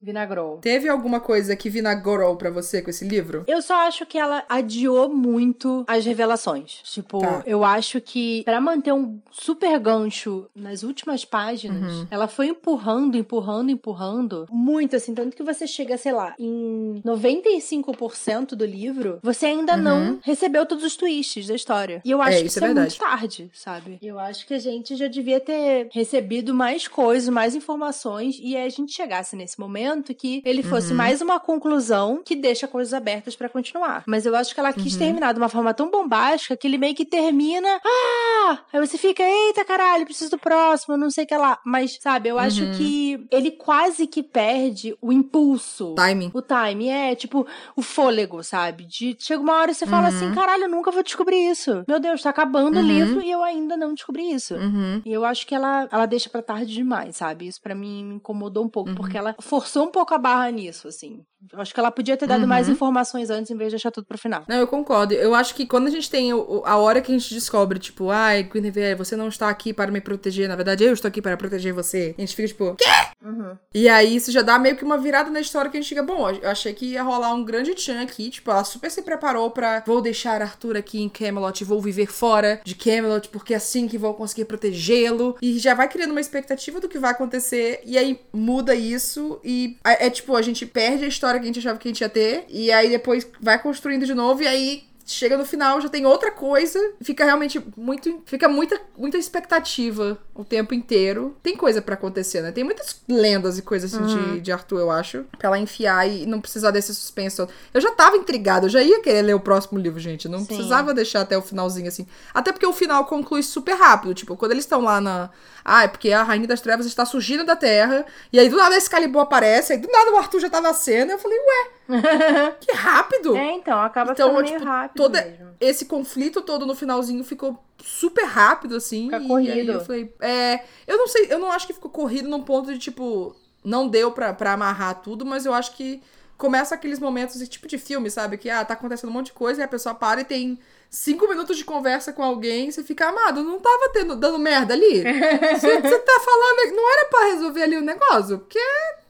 Vinagrou. 0.05 0.59
Teve 0.59 0.87
alguma 0.87 1.19
coisa 1.19 1.57
que 1.57 1.71
vinagrou 1.71 2.37
para 2.37 2.51
você 2.51 2.83
com 2.83 2.91
esse 2.91 3.07
livro? 3.07 3.43
Eu 3.47 3.63
só 3.63 3.87
acho 3.87 4.05
que 4.05 4.19
ela 4.19 4.45
adiou 4.51 5.09
muito 5.09 5.83
as 5.89 6.05
revelações. 6.05 6.81
Tipo, 6.85 7.21
tá. 7.21 7.43
eu 7.47 7.65
acho 7.65 8.03
que 8.03 8.43
para 8.45 8.61
manter 8.61 8.93
um 8.93 9.19
super 9.31 9.79
gancho 9.79 10.47
nas 10.55 10.83
últimas 10.83 11.25
páginas, 11.25 11.91
uhum. 11.91 12.07
ela 12.11 12.29
foi 12.29 12.49
empurrando, 12.49 13.17
empurrando, 13.17 13.71
empurrando 13.71 14.47
muito 14.51 14.95
assim, 14.95 15.15
tanto 15.15 15.35
que 15.35 15.43
você 15.43 15.67
chega, 15.67 15.97
sei 15.97 16.13
lá, 16.13 16.35
em 16.39 17.01
95% 17.03 18.49
do 18.51 18.67
livro, 18.67 19.21
você 19.23 19.47
ainda 19.47 19.75
uhum. 19.75 19.83
não 19.83 20.19
recebeu 20.23 20.67
todos 20.67 20.85
os 20.85 20.97
twists 20.97 21.47
da 21.47 21.55
história. 21.55 22.03
E 22.05 22.11
eu 22.11 22.21
acho 22.21 22.37
é, 22.37 22.41
que 22.43 22.47
isso 22.49 22.63
é, 22.63 22.69
é 22.69 22.75
muito 22.75 22.99
tarde, 22.99 23.51
sabe? 23.55 23.99
Eu 24.03 24.19
acho 24.19 24.47
que 24.47 24.53
a 24.53 24.59
gente 24.59 24.97
já 24.97 25.09
devia 25.09 25.41
ter 25.41 25.89
recebido 25.91 26.55
mais 26.55 26.87
coisas, 26.87 27.31
mais 27.31 27.55
informações 27.55 28.39
e 28.39 28.55
a 28.55 28.69
gente 28.69 28.93
chegasse 28.93 29.35
nesse 29.35 29.59
momento 29.59 29.94
que 30.03 30.43
ele 30.45 30.63
fosse 30.63 30.91
uhum. 30.91 30.97
mais 30.97 31.21
uma 31.21 31.39
conclusão 31.39 32.23
que 32.25 32.35
deixa 32.35 32.67
coisas 32.67 32.93
abertas 32.93 33.37
para 33.37 33.49
continuar. 33.49 34.03
Mas 34.07 34.27
eu 34.27 34.35
acho 34.35 34.55
que 34.55 34.61
ela 34.61 34.73
quis 34.73 34.95
uhum. 34.95 34.99
terminar 34.99 35.33
de 35.33 35.39
uma 35.39 35.49
forma 35.49 35.73
tão 35.75 35.91
bombástica 35.91 36.57
que 36.57 36.67
ele 36.67 36.79
meio 36.79 36.95
que 36.95 37.05
termina. 37.05 37.69
Ah! 37.85 38.59
Aí 38.73 38.81
você 38.81 38.99
fica, 38.99 39.23
eita 39.23 39.65
caralho, 39.65 40.05
preciso 40.05 40.33
do 40.33 40.39
próximo, 40.39 40.97
não 40.97 41.11
sei 41.11 41.25
o 41.25 41.27
que 41.27 41.37
lá. 41.37 41.59
Mas, 41.65 41.99
sabe, 42.01 42.29
eu 42.29 42.39
acho 42.39 42.65
uhum. 42.65 42.73
que 42.73 43.27
ele 43.31 43.51
quase 43.51 44.07
que 44.07 44.23
perde 44.23 44.97
o 45.01 45.13
impulso. 45.13 45.95
Timing. 45.95 46.31
O 46.35 46.43
time. 46.43 46.89
É, 46.89 47.15
tipo, 47.15 47.47
o 47.77 47.83
fôlego, 47.83 48.43
sabe? 48.43 48.85
De 48.85 49.17
chega 49.19 49.43
uma 49.43 49.55
hora 49.55 49.71
e 49.71 49.75
você 49.75 49.87
fala 49.87 50.09
assim: 50.09 50.27
uhum. 50.27 50.35
caralho, 50.35 50.65
eu 50.65 50.69
nunca 50.69 50.91
vou 50.91 51.03
descobrir 51.03 51.51
isso. 51.51 51.85
Meu 51.87 52.01
Deus, 52.01 52.23
tá 52.23 52.31
acabando 52.31 52.77
o 52.77 52.81
uhum. 52.81 52.87
livro 52.87 53.23
e 53.23 53.31
eu 53.31 53.43
ainda 53.43 53.77
não 53.77 53.95
descobri 53.95 54.31
isso. 54.33 54.55
Uhum. 54.55 55.03
E 55.05 55.13
eu 55.13 55.25
acho 55.25 55.47
que 55.47 55.55
ela, 55.55 55.89
ela 55.91 56.07
deixa 56.07 56.29
pra 56.29 56.43
tarde 56.43 56.73
demais, 56.73 57.17
sabe? 57.17 57.47
Isso 57.47 57.61
para 57.61 57.75
mim 57.75 58.05
me 58.05 58.15
incomodou 58.17 58.65
um 58.65 58.69
pouco, 58.69 58.95
porque 58.95 59.17
ela 59.17 59.35
forçou 59.41 59.84
um 59.85 59.91
pouco 59.91 60.15
a 60.15 60.19
barra 60.19 60.51
nisso, 60.51 60.89
assim. 60.89 61.25
Acho 61.55 61.75
que 61.75 61.81
ela 61.81 61.91
podia 61.91 62.17
ter 62.17 62.27
dado 62.27 62.43
uhum. 62.43 62.47
mais 62.47 62.69
informações 62.69 63.31
antes 63.31 63.51
em 63.51 63.57
vez 63.57 63.69
de 63.69 63.77
deixar 63.77 63.91
tudo 63.91 64.07
pro 64.07 64.19
final. 64.19 64.45
Não, 64.49 64.57
eu 64.57 64.67
concordo. 64.67 65.15
Eu 65.15 65.35
acho 65.35 65.55
que 65.55 65.67
quando 65.67 65.87
a 65.87 65.91
gente 65.91 66.11
tem 66.11 66.31
a 66.33 66.77
hora 66.77 67.01
que 67.01 67.13
a 67.13 67.19
gente 67.19 67.33
descobre, 67.35 67.79
tipo, 67.79 68.11
ai, 68.11 68.43
Guinevere, 68.43 68.97
você 68.97 69.17
não 69.17 69.29
está 69.29 69.49
aqui 69.49 69.73
para 69.73 69.91
me 69.91 70.01
proteger, 70.01 70.49
na 70.49 70.57
verdade 70.57 70.85
eu 70.85 70.93
estou 70.93 71.09
aqui 71.09 71.21
para 71.21 71.37
proteger 71.37 71.73
você. 71.73 72.15
A 72.17 72.21
gente 72.21 72.35
fica 72.35 72.49
tipo, 72.49 72.77
quê? 72.77 72.85
Uhum. 73.25 73.57
E 73.75 73.89
aí 73.89 74.15
isso 74.15 74.31
já 74.31 74.43
dá 74.43 74.59
meio 74.59 74.77
que 74.77 74.85
uma 74.85 74.99
virada 74.99 75.31
na 75.31 75.41
história 75.41 75.71
que 75.71 75.77
a 75.77 75.81
gente 75.81 75.89
fica, 75.89 76.03
bom, 76.03 76.31
eu 76.31 76.49
achei 76.49 76.73
que 76.73 76.87
ia 76.87 77.03
rolar 77.03 77.35
um 77.35 77.45
grande 77.45 77.75
tchan 77.75 78.01
aqui, 78.01 78.31
tipo, 78.31 78.51
ela 78.51 78.65
super 78.65 78.91
se 78.91 79.03
preparou 79.03 79.51
para 79.51 79.83
vou 79.87 80.01
deixar 80.01 80.43
Arthur 80.43 80.77
aqui 80.77 81.01
em 81.01 81.09
Camelot, 81.09 81.65
vou 81.65 81.81
viver 81.81 82.07
fora 82.07 82.61
de 82.65 82.75
Camelot, 82.75 83.29
porque 83.29 83.55
é 83.55 83.57
assim 83.57 83.89
que 83.89 83.99
vou 83.99 84.15
conseguir 84.15 84.45
protegê-lo. 84.45 85.37
E 85.41 85.59
já 85.59 85.75
vai 85.75 85.89
criando 85.89 86.11
uma 86.11 86.21
expectativa 86.21 86.81
do 86.81 86.89
que 86.89 86.99
vai 86.99 87.11
acontecer, 87.11 87.81
e 87.85 87.97
aí 87.99 88.21
muda 88.33 88.75
isso, 88.75 89.41
e 89.43 89.77
é, 89.85 90.07
é 90.07 90.11
tipo, 90.11 90.37
a 90.37 90.43
gente 90.43 90.67
perde 90.67 91.05
a 91.05 91.09
história 91.09 91.34
que 91.39 91.45
a 91.45 91.47
gente 91.47 91.59
achava 91.59 91.79
que 91.79 91.89
a 91.89 91.91
gente 91.91 92.01
ia 92.01 92.09
ter, 92.09 92.45
e 92.49 92.71
aí 92.73 92.89
depois 92.89 93.27
vai 93.41 93.61
construindo 93.61 94.07
de 94.07 94.15
novo, 94.15 94.43
e 94.43 94.47
aí 94.47 94.85
chega 95.05 95.37
no 95.37 95.45
final, 95.45 95.81
já 95.81 95.89
tem 95.89 96.07
outra 96.07 96.31
coisa, 96.31 96.79
fica 97.03 97.25
realmente 97.25 97.63
muito. 97.77 98.23
Fica 98.25 98.49
muita, 98.49 98.81
muita 98.97 99.19
expectativa 99.19 100.19
o 100.35 100.45
tempo 100.45 100.75
inteiro. 100.75 101.37
Tem 101.43 101.57
coisa 101.57 101.83
para 101.83 101.95
acontecer, 101.95 102.41
né? 102.41 102.53
Tem 102.53 102.65
muitas 102.65 103.03
lendas 103.09 103.59
e 103.59 103.63
coisas 103.63 103.95
assim 103.95 104.03
uhum. 104.03 104.35
de, 104.35 104.41
de 104.41 104.53
Arthur, 104.53 104.81
eu 104.81 104.91
acho, 104.91 105.25
pra 105.39 105.49
ela 105.49 105.59
enfiar 105.59 106.09
e 106.09 106.27
não 106.27 106.41
precisar 106.41 106.71
desse 106.71 106.95
suspense. 106.95 107.41
Eu 107.73 107.81
já 107.81 107.91
tava 107.93 108.17
intrigada, 108.17 108.67
eu 108.67 108.71
já 108.71 108.83
ia 108.83 109.01
querer 109.03 109.23
ler 109.23 109.35
o 109.35 109.41
próximo 109.41 109.79
livro, 109.79 110.01
gente. 110.01 110.29
Não 110.29 110.41
Sim. 110.41 110.47
precisava 110.47 110.95
deixar 110.95 111.21
até 111.21 111.37
o 111.37 111.43
finalzinho 111.43 111.89
assim. 111.89 112.07
Até 112.33 112.53
porque 112.53 112.67
o 112.67 112.73
final 112.73 113.05
conclui 113.05 113.43
super 113.43 113.75
rápido. 113.75 114.15
Tipo, 114.15 114.37
quando 114.37 114.53
eles 114.53 114.65
estão 114.65 114.81
lá 114.81 115.01
na. 115.01 115.31
Ah, 115.65 115.85
é 115.85 115.89
porque 115.89 116.13
a 116.13 116.23
Rainha 116.23 116.47
das 116.47 116.61
Trevas 116.61 116.87
está 116.87 117.05
surgindo 117.07 117.45
da 117.45 117.57
Terra. 117.57 118.05
E 118.33 118.39
aí 118.39 118.49
do 118.49 118.57
nada 118.57 118.77
esse 118.77 118.87
Excalibur 118.87 119.23
aparece, 119.23 119.73
aí 119.73 119.79
do 119.79 119.89
nada 119.91 120.13
o 120.13 120.17
Arthur 120.17 120.41
já 120.41 120.51
tá 120.51 120.61
na 120.61 120.75
cena. 120.75 121.13
Eu 121.13 121.19
falei, 121.19 121.39
ué, 121.39 121.71
que 122.61 122.73
rápido! 122.73 123.37
É, 123.37 123.53
então, 123.53 123.81
acaba 123.81 124.13
então, 124.13 124.31
ficando 124.31 124.45
tipo, 124.47 124.59
meio 124.59 124.71
rápido. 124.71 124.97
Todo 124.97 125.15
mesmo. 125.15 125.55
esse 125.61 125.85
conflito 125.85 126.41
todo 126.41 126.67
no 126.67 126.75
finalzinho 126.75 127.23
ficou 127.25 127.63
super 127.83 128.25
rápido, 128.25 128.77
assim. 128.77 129.05
Fica 129.05 129.21
corrido. 129.21 129.73
eu 129.73 129.81
falei, 129.81 130.15
é. 130.21 130.61
Eu 130.87 130.97
não 130.97 131.09
sei, 131.09 131.27
eu 131.31 131.39
não 131.39 131.51
acho 131.51 131.67
que 131.67 131.75
ficou 131.75 131.91
corrido 131.91 132.29
num 132.29 132.43
ponto 132.43 132.73
de 132.73 132.79
tipo. 132.79 133.37
Não 133.65 133.89
deu 133.89 134.13
pra, 134.13 134.35
pra 134.35 134.53
amarrar 134.53 135.01
tudo, 135.01 135.25
mas 135.25 135.47
eu 135.47 135.55
acho 135.55 135.75
que 135.75 136.03
começa 136.37 136.75
aqueles 136.75 136.99
momentos, 136.99 137.37
esse 137.37 137.47
tipo 137.47 137.67
de 137.67 137.79
filme, 137.79 138.11
sabe? 138.11 138.37
Que, 138.37 138.51
ah, 138.51 138.65
tá 138.65 138.75
acontecendo 138.75 139.09
um 139.09 139.13
monte 139.13 139.27
de 139.27 139.33
coisa 139.33 139.61
e 139.61 139.65
a 139.65 139.69
pessoa 139.69 139.95
para 139.95 140.21
e 140.21 140.25
tem 140.25 140.59
cinco 140.91 141.29
minutos 141.29 141.57
de 141.57 141.65
conversa 141.65 142.13
com 142.13 142.23
alguém, 142.23 142.71
você 142.71 142.83
fica, 142.83 143.09
amado, 143.09 143.43
não 143.43 143.59
tava 143.59 143.89
tendo, 143.93 144.17
dando 144.17 144.39
merda 144.39 144.75
ali? 144.75 145.03
Você, 145.55 145.81
você 145.81 145.99
tá 145.99 146.21
falando, 146.21 146.77
não 146.77 146.93
era 146.93 147.09
para 147.09 147.27
resolver 147.33 147.63
ali 147.63 147.77
o 147.77 147.81
negócio? 147.81 148.39
Porque 148.39 148.61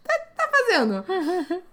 tá, 0.05 0.19
tá 0.37 0.51
fazendo. 0.51 1.05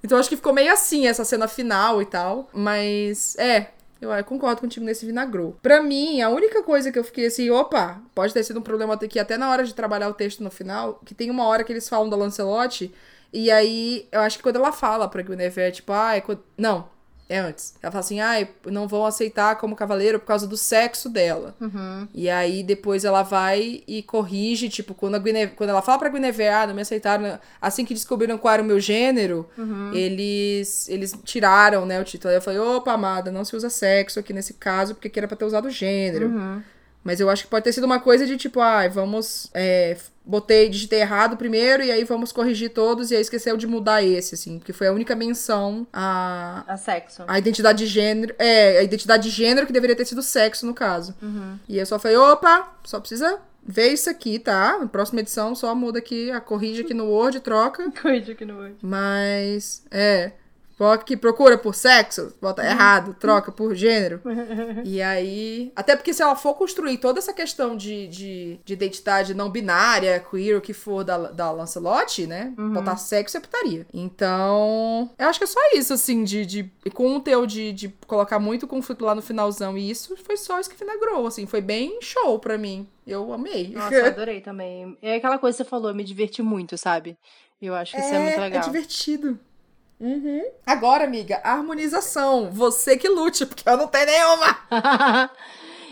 Então 0.03 0.17
acho 0.17 0.29
que 0.29 0.35
ficou 0.35 0.53
meio 0.53 0.73
assim 0.73 1.07
essa 1.07 1.23
cena 1.23 1.47
final 1.47 2.01
e 2.01 2.05
tal. 2.05 2.49
Mas 2.53 3.35
é. 3.37 3.67
Eu, 4.01 4.09
concordo 4.23 4.61
contigo 4.61 4.83
nesse 4.83 5.05
vinagrou. 5.05 5.55
Pra 5.61 5.79
mim, 5.79 6.21
a 6.21 6.29
única 6.29 6.63
coisa 6.63 6.91
que 6.91 6.97
eu 6.97 7.03
fiquei 7.03 7.27
assim, 7.27 7.51
opa, 7.51 8.01
pode 8.15 8.33
ter 8.33 8.43
sido 8.43 8.59
um 8.59 8.63
problema 8.63 8.95
aqui 8.95 9.19
até 9.19 9.37
na 9.37 9.47
hora 9.51 9.63
de 9.63 9.75
trabalhar 9.75 10.09
o 10.09 10.13
texto 10.15 10.43
no 10.43 10.49
final, 10.49 10.99
que 11.05 11.13
tem 11.13 11.29
uma 11.29 11.45
hora 11.45 11.63
que 11.63 11.71
eles 11.71 11.87
falam 11.87 12.09
da 12.09 12.17
Lancelot, 12.17 12.91
e 13.31 13.51
aí 13.51 14.07
eu 14.11 14.21
acho 14.21 14.37
que 14.37 14.43
quando 14.43 14.55
ela 14.55 14.71
fala 14.71 15.07
pra 15.07 15.21
Guinevere, 15.21 15.71
tipo, 15.71 15.93
ah, 15.93 16.15
é 16.15 16.21
quando... 16.21 16.43
não, 16.57 16.89
é 17.31 17.39
antes. 17.39 17.73
Ela 17.81 17.91
fala 17.91 18.03
assim, 18.03 18.19
ah, 18.19 18.47
não 18.65 18.87
vão 18.87 19.05
aceitar 19.05 19.55
como 19.55 19.75
cavaleiro 19.75 20.19
por 20.19 20.25
causa 20.25 20.45
do 20.45 20.57
sexo 20.57 21.07
dela. 21.07 21.55
Uhum. 21.61 22.07
E 22.13 22.29
aí 22.29 22.61
depois 22.61 23.05
ela 23.05 23.23
vai 23.23 23.83
e 23.87 24.03
corrige, 24.03 24.67
tipo, 24.67 24.93
quando, 24.93 25.15
a 25.15 25.19
Guinevere, 25.19 25.55
quando 25.55 25.69
ela 25.69 25.81
fala 25.81 25.97
pra 25.97 26.09
Guinevere, 26.09 26.53
ah, 26.53 26.67
não 26.67 26.75
me 26.75 26.81
aceitaram, 26.81 27.39
assim 27.61 27.85
que 27.85 27.93
descobriram 27.93 28.37
qual 28.37 28.53
era 28.53 28.63
o 28.63 28.65
meu 28.65 28.79
gênero, 28.79 29.49
uhum. 29.57 29.93
eles, 29.93 30.89
eles 30.89 31.15
tiraram, 31.23 31.85
né, 31.85 32.01
o 32.01 32.03
título. 32.03 32.31
Aí 32.31 32.37
eu 32.37 32.41
falei, 32.41 32.59
opa, 32.59 32.91
amada, 32.91 33.31
não 33.31 33.45
se 33.45 33.55
usa 33.55 33.69
sexo 33.69 34.19
aqui 34.19 34.33
nesse 34.33 34.55
caso, 34.55 34.93
porque 34.93 35.09
que 35.09 35.19
era 35.19 35.27
pra 35.27 35.37
ter 35.37 35.45
usado 35.45 35.69
gênero. 35.69 36.27
Uhum. 36.27 36.61
Mas 37.03 37.19
eu 37.19 37.29
acho 37.29 37.43
que 37.43 37.49
pode 37.49 37.63
ter 37.63 37.73
sido 37.73 37.85
uma 37.85 37.99
coisa 37.99 38.25
de 38.25 38.37
tipo, 38.37 38.59
ah, 38.59 38.87
vamos. 38.87 39.49
É, 39.53 39.97
botei, 40.23 40.69
digitei 40.69 41.01
errado 41.01 41.35
primeiro, 41.35 41.83
e 41.83 41.91
aí 41.91 42.03
vamos 42.03 42.31
corrigir 42.31 42.69
todos, 42.69 43.09
e 43.09 43.15
aí 43.15 43.21
esqueceu 43.21 43.57
de 43.57 43.65
mudar 43.65 44.03
esse, 44.03 44.35
assim, 44.35 44.59
porque 44.59 44.71
foi 44.71 44.87
a 44.87 44.93
única 44.93 45.15
menção 45.15 45.87
a. 45.91 46.63
A 46.67 46.77
sexo. 46.77 47.23
A 47.27 47.39
identidade 47.39 47.79
de 47.79 47.87
gênero. 47.87 48.35
É, 48.37 48.79
a 48.79 48.83
identidade 48.83 49.23
de 49.23 49.29
gênero 49.29 49.65
que 49.65 49.73
deveria 49.73 49.95
ter 49.95 50.05
sido 50.05 50.21
sexo, 50.21 50.65
no 50.65 50.73
caso. 50.73 51.15
Uhum. 51.21 51.57
E 51.67 51.77
eu 51.77 51.85
só 51.85 51.97
falei, 51.97 52.17
opa, 52.17 52.71
só 52.83 52.99
precisa 52.99 53.39
vê 53.63 53.89
isso 53.89 54.09
aqui, 54.09 54.39
tá? 54.39 54.79
Na 54.79 54.87
próxima 54.87 55.19
edição 55.19 55.53
só 55.53 55.73
muda 55.75 55.99
aqui, 55.99 56.31
a 56.31 56.41
corrige 56.41 56.81
aqui 56.81 56.93
no 56.93 57.05
Word, 57.05 57.39
troca. 57.41 57.91
corrige 58.01 58.31
aqui 58.31 58.45
no 58.45 58.57
Word. 58.57 58.75
Mas, 58.81 59.83
é. 59.91 60.31
Que 61.05 61.15
procura 61.15 61.57
por 61.57 61.75
sexo, 61.75 62.33
bota 62.41 62.65
errado, 62.65 63.15
troca 63.19 63.51
por 63.51 63.75
gênero. 63.75 64.21
e 64.83 65.01
aí. 65.01 65.71
Até 65.75 65.95
porque 65.95 66.13
se 66.13 66.21
ela 66.21 66.35
for 66.35 66.55
construir 66.55 66.97
toda 66.97 67.19
essa 67.19 67.33
questão 67.33 67.77
de, 67.77 68.07
de, 68.07 68.59
de 68.65 68.73
identidade 68.73 69.33
não 69.33 69.49
binária, 69.49 70.19
queer, 70.19 70.57
o 70.57 70.61
que 70.61 70.73
for 70.73 71.03
da, 71.03 71.17
da 71.17 71.51
Lancelot, 71.51 72.25
né? 72.25 72.53
Uhum. 72.57 72.73
Botar 72.73 72.97
sexo 72.97 73.37
é 73.37 73.39
putaria. 73.39 73.85
Então. 73.93 75.09
Eu 75.17 75.27
acho 75.27 75.39
que 75.39 75.43
é 75.43 75.47
só 75.47 75.59
isso, 75.75 75.93
assim, 75.93 76.23
de. 76.23 76.45
de 76.45 76.71
com 76.93 77.15
o 77.15 77.19
teu 77.19 77.45
de, 77.45 77.71
de 77.71 77.89
colocar 78.07 78.39
muito 78.39 78.67
conflito 78.67 79.05
lá 79.05 79.13
no 79.13 79.21
finalzão. 79.21 79.77
E 79.77 79.89
isso 79.89 80.15
foi 80.17 80.37
só 80.37 80.59
isso 80.59 80.69
que 80.69 80.77
vinagrou, 80.77 81.27
assim. 81.27 81.45
Foi 81.45 81.61
bem 81.61 81.99
show 82.01 82.39
pra 82.39 82.57
mim. 82.57 82.87
Eu 83.05 83.31
amei. 83.33 83.69
Nossa, 83.69 83.93
eu 83.93 84.05
adorei 84.07 84.41
também. 84.41 84.97
É 85.01 85.15
aquela 85.15 85.37
coisa 85.37 85.57
que 85.57 85.63
você 85.63 85.69
falou, 85.69 85.89
eu 85.89 85.95
me 85.95 86.03
diverti 86.03 86.41
muito, 86.41 86.77
sabe? 86.77 87.17
Eu 87.61 87.75
acho 87.75 87.91
que 87.91 88.01
é, 88.01 88.05
isso 88.05 88.15
é 88.15 88.19
muito 88.19 88.37
é 88.37 88.41
legal. 88.41 88.61
É 88.61 88.65
divertido. 88.65 89.39
Uhum. 90.01 90.43
Agora, 90.65 91.03
amiga, 91.03 91.39
harmonização. 91.43 92.51
Você 92.51 92.97
que 92.97 93.07
lute, 93.07 93.45
porque 93.45 93.69
eu 93.69 93.77
não 93.77 93.87
tenho 93.87 94.07
nenhuma. 94.07 94.57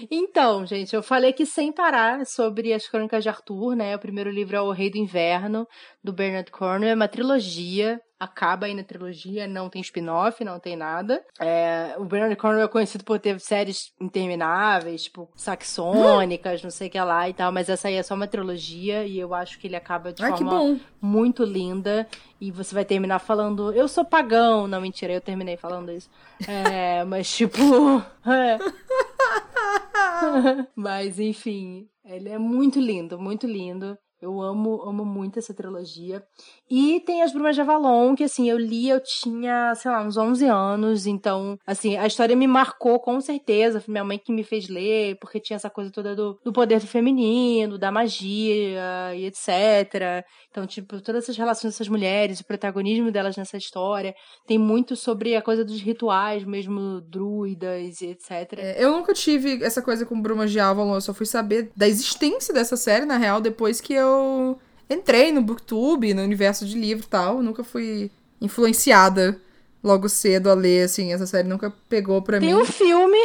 então, 0.10 0.66
gente, 0.66 0.96
eu 0.96 1.04
falei 1.04 1.30
aqui 1.30 1.46
sem 1.46 1.72
parar 1.72 2.26
sobre 2.26 2.74
as 2.74 2.88
Crônicas 2.88 3.22
de 3.22 3.30
Arthur, 3.30 3.76
né? 3.76 3.96
O 3.96 4.00
primeiro 4.00 4.32
livro 4.32 4.58
é 4.58 4.62
O 4.62 4.72
Rei 4.72 4.90
do 4.90 4.98
Inverno, 4.98 5.68
do 6.04 6.12
Bernard 6.12 6.50
Cornwell. 6.50 6.90
É 6.90 6.96
uma 6.96 7.08
trilogia 7.08 8.02
acaba 8.20 8.66
aí 8.66 8.74
na 8.74 8.84
trilogia, 8.84 9.48
não 9.48 9.70
tem 9.70 9.82
spin-off, 9.82 10.44
não 10.44 10.60
tem 10.60 10.76
nada. 10.76 11.24
É, 11.40 11.96
o 11.98 12.04
Bernard 12.04 12.36
Cornwell 12.36 12.66
é 12.66 12.68
conhecido 12.68 13.04
por 13.04 13.18
ter 13.18 13.40
séries 13.40 13.94
intermináveis, 14.00 15.04
tipo, 15.04 15.30
saxônicas, 15.36 16.62
não 16.62 16.70
sei 16.70 16.90
o 16.90 16.92
que 16.92 17.00
lá 17.00 17.30
e 17.30 17.34
tal, 17.34 17.52
mas 17.52 17.70
essa 17.70 17.88
aí 17.88 17.96
é 17.96 18.04
só 18.04 18.16
uma 18.16 18.28
trilogia 18.28 19.06
e 19.06 19.18
eu 19.18 19.34
acho 19.34 19.58
que 19.58 19.68
ele 19.68 19.76
acaba 19.76 20.12
de 20.12 20.24
Ai, 20.24 20.32
forma 20.32 20.80
muito 21.02 21.46
linda. 21.46 22.08
E 22.42 22.52
você 22.52 22.74
vai 22.74 22.86
terminar 22.86 23.20
falando, 23.20 23.72
eu 23.74 23.88
sou 23.88 24.04
pagão. 24.04 24.68
Não, 24.68 24.82
mentira, 24.82 25.14
eu 25.14 25.22
terminei 25.22 25.58
falando 25.58 25.92
isso. 25.92 26.10
É, 26.48 27.04
mas 27.06 27.34
tipo. 27.34 27.62
É. 28.26 28.58
mas 30.76 31.20
enfim, 31.20 31.88
ele 32.04 32.30
é 32.30 32.38
muito 32.38 32.80
lindo, 32.80 33.20
muito 33.20 33.46
lindo. 33.46 33.98
Eu 34.22 34.42
amo, 34.42 34.82
amo 34.84 35.06
muito 35.06 35.40
essa 35.40 35.54
trilogia. 35.54 36.22
E 36.70 37.00
tem 37.06 37.24
as 37.24 37.32
Brumas 37.32 37.56
de 37.56 37.62
Avalon, 37.62 38.16
que 38.16 38.24
assim, 38.24 38.50
eu 38.50 38.58
li, 38.58 38.90
eu 38.90 39.02
tinha, 39.02 39.74
sei 39.76 39.90
lá, 39.90 40.04
uns 40.04 40.18
11 40.18 40.46
anos, 40.46 41.08
então, 41.08 41.58
assim, 41.66 41.96
a 41.96 42.06
história 42.06 42.36
me 42.36 42.46
marcou 42.46 43.00
com 43.00 43.22
certeza. 43.22 43.80
Foi 43.80 43.92
minha 43.92 44.04
mãe 44.04 44.18
que 44.18 44.34
me 44.34 44.44
fez 44.44 44.68
ler, 44.68 45.18
porque 45.22 45.40
tinha 45.40 45.56
essa 45.56 45.70
coisa 45.70 45.90
toda 45.90 46.16
do, 46.16 46.38
do 46.44 46.52
poder 46.52 46.82
do 46.82 46.88
feminino, 46.88 47.78
da 47.78 47.92
magia 47.92 49.16
e 49.16 49.26
etc. 49.26 50.26
Então, 50.52 50.68
tipo, 50.68 51.02
todas 51.02 51.24
essas 51.24 51.38
relações 51.38 51.74
dessas 51.74 51.88
mulheres, 51.88 52.42
o 52.42 52.46
protagonismo 52.46 53.12
delas 53.12 53.38
nessa 53.38 53.56
história. 53.56 54.14
Tem 54.46 54.58
muito 54.58 54.98
sobre 54.98 55.36
a 55.38 55.42
coisa 55.42 55.64
dos 55.64 55.80
rituais, 55.80 56.44
mesmo 56.44 57.00
druidas 57.02 58.02
e 58.02 58.08
etc. 58.08 58.32
É, 58.58 58.84
eu 58.84 58.92
nunca 58.92 59.14
tive 59.14 59.64
essa 59.64 59.82
coisa 59.82 60.06
com 60.06 60.22
Brumas 60.22 60.52
de 60.52 60.60
Avalon, 60.60 60.96
eu 60.96 61.02
só 61.02 61.14
fui 61.14 61.26
saber 61.26 61.72
da 61.76 61.88
existência 61.88 62.54
dessa 62.54 62.76
série, 62.76 63.06
na 63.06 63.16
real, 63.16 63.40
depois 63.40 63.80
que 63.80 63.94
eu 63.94 64.09
entrei 64.90 65.32
no 65.32 65.42
Booktube, 65.42 66.14
no 66.14 66.22
universo 66.22 66.66
de 66.66 66.78
livro 66.78 67.06
e 67.06 67.10
tal. 67.10 67.42
nunca 67.42 67.64
fui 67.64 68.12
influenciada 68.42 69.40
logo 69.84 70.10
cedo 70.10 70.50
a 70.50 70.54
ler, 70.54 70.84
assim. 70.84 71.14
Essa 71.14 71.26
série 71.26 71.48
nunca 71.48 71.74
pegou 71.88 72.22
pra 72.22 72.40
Tem 72.40 72.50
mim. 72.50 72.56
Tem 72.56 72.64
um 72.64 72.66
filme. 72.66 73.18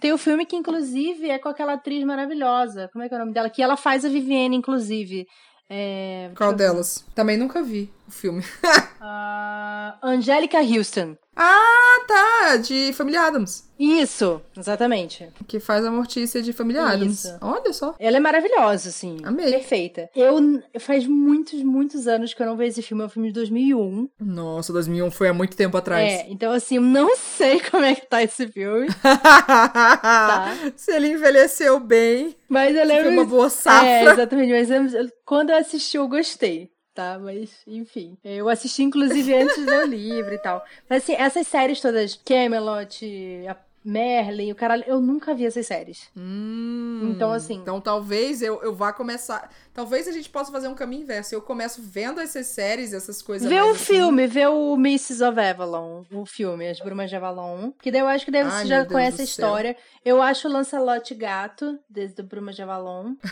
Tem 0.00 0.12
um 0.12 0.18
filme 0.18 0.46
que, 0.46 0.56
inclusive, 0.56 1.28
é 1.28 1.38
com 1.38 1.48
aquela 1.48 1.74
atriz 1.74 2.02
maravilhosa. 2.04 2.88
Como 2.92 3.04
é 3.04 3.08
que 3.08 3.14
é 3.14 3.16
o 3.16 3.20
nome 3.20 3.34
dela? 3.34 3.50
Que 3.50 3.62
ela 3.62 3.76
faz 3.76 4.04
a 4.04 4.08
Vivienne, 4.08 4.56
inclusive. 4.56 5.26
É... 5.68 6.30
Qual 6.36 6.52
delas? 6.52 7.04
Também 7.14 7.36
nunca 7.36 7.62
vi 7.62 7.90
o 8.08 8.10
filme. 8.10 8.40
uh, 8.40 9.94
Angélica 10.02 10.58
Houston. 10.58 11.16
Ah, 11.42 12.04
tá! 12.06 12.56
De 12.58 12.92
Família 12.92 13.22
Adams. 13.22 13.66
Isso, 13.78 14.42
exatamente. 14.54 15.26
Que 15.48 15.58
faz 15.58 15.86
a 15.86 15.90
Mortícia 15.90 16.42
de 16.42 16.52
Família 16.52 16.82
Adams. 16.82 17.34
Olha 17.40 17.72
só. 17.72 17.94
Ela 17.98 18.18
é 18.18 18.20
maravilhosa, 18.20 18.90
assim. 18.90 19.16
Amei. 19.24 19.50
Perfeita. 19.50 20.10
Eu, 20.14 20.36
faz 20.78 21.06
muitos, 21.06 21.62
muitos 21.62 22.06
anos 22.06 22.34
que 22.34 22.42
eu 22.42 22.46
não 22.46 22.58
vejo 22.58 22.72
esse 22.72 22.82
filme. 22.82 23.02
É 23.04 23.06
um 23.06 23.08
filme 23.08 23.28
de 23.28 23.34
2001. 23.34 24.10
Nossa, 24.20 24.70
2001 24.74 25.10
foi 25.10 25.28
há 25.28 25.32
muito 25.32 25.56
tempo 25.56 25.78
atrás. 25.78 26.12
É, 26.12 26.26
então 26.28 26.52
assim, 26.52 26.76
eu 26.76 26.82
não 26.82 27.16
sei 27.16 27.58
como 27.70 27.84
é 27.84 27.94
que 27.94 28.06
tá 28.06 28.22
esse 28.22 28.46
filme. 28.48 28.88
tá. 29.02 30.54
Se 30.76 30.92
ele 30.92 31.08
envelheceu 31.08 31.80
bem. 31.80 32.36
Mas 32.50 32.76
eu 32.76 32.84
lembro... 32.84 33.04
Foi 33.04 33.12
uma 33.14 33.24
boa 33.24 33.48
safra. 33.48 33.88
É, 33.88 34.12
exatamente. 34.12 34.52
Mas 34.52 34.70
eu, 34.94 35.08
quando 35.24 35.50
eu 35.50 35.56
assisti, 35.56 35.96
eu 35.96 36.06
gostei 36.06 36.70
tá? 37.00 37.18
Mas, 37.18 37.62
enfim. 37.66 38.18
Eu 38.22 38.48
assisti, 38.48 38.82
inclusive, 38.82 39.34
antes 39.34 39.64
do 39.64 39.86
livro 39.86 40.34
e 40.34 40.38
tal. 40.38 40.62
Mas, 40.88 41.02
assim, 41.02 41.14
essas 41.14 41.46
séries 41.46 41.80
todas, 41.80 42.14
Camelot, 42.14 43.06
a 43.48 43.56
Merlin, 43.84 44.52
o 44.52 44.54
caralho, 44.54 44.84
eu 44.86 45.00
nunca 45.00 45.34
vi 45.34 45.46
essas 45.46 45.66
séries. 45.66 46.10
Hum, 46.16 47.12
então, 47.14 47.32
assim. 47.32 47.54
Então, 47.54 47.80
talvez 47.80 48.42
eu, 48.42 48.62
eu 48.62 48.74
vá 48.74 48.92
começar. 48.92 49.50
Talvez 49.72 50.06
a 50.06 50.12
gente 50.12 50.28
possa 50.28 50.52
fazer 50.52 50.68
um 50.68 50.74
caminho 50.74 51.02
inverso. 51.02 51.34
Eu 51.34 51.40
começo 51.40 51.80
vendo 51.82 52.20
essas 52.20 52.46
séries, 52.46 52.92
essas 52.92 53.22
coisas. 53.22 53.48
Vê 53.48 53.60
o 53.60 53.70
assim. 53.70 53.84
filme, 53.84 54.26
vê 54.26 54.46
o 54.46 54.74
Mrs. 54.74 55.24
of 55.24 55.40
Avalon, 55.40 56.04
o 56.12 56.26
filme, 56.26 56.68
As 56.68 56.80
Brumas 56.80 57.08
de 57.08 57.16
Avalon. 57.16 57.72
Que 57.80 57.90
daí 57.90 58.00
eu 58.02 58.08
acho 58.08 58.24
que 58.24 58.30
daí 58.30 58.44
você 58.44 58.66
já 58.66 58.84
conhece 58.84 59.22
a 59.22 59.24
história. 59.24 59.76
Eu 60.04 60.20
acho 60.20 60.48
o 60.48 60.52
Lancelot 60.52 61.14
gato, 61.14 61.78
desde 61.88 62.20
o 62.20 62.24
Brumas 62.24 62.56
de 62.56 62.62
Avalon. 62.62 63.14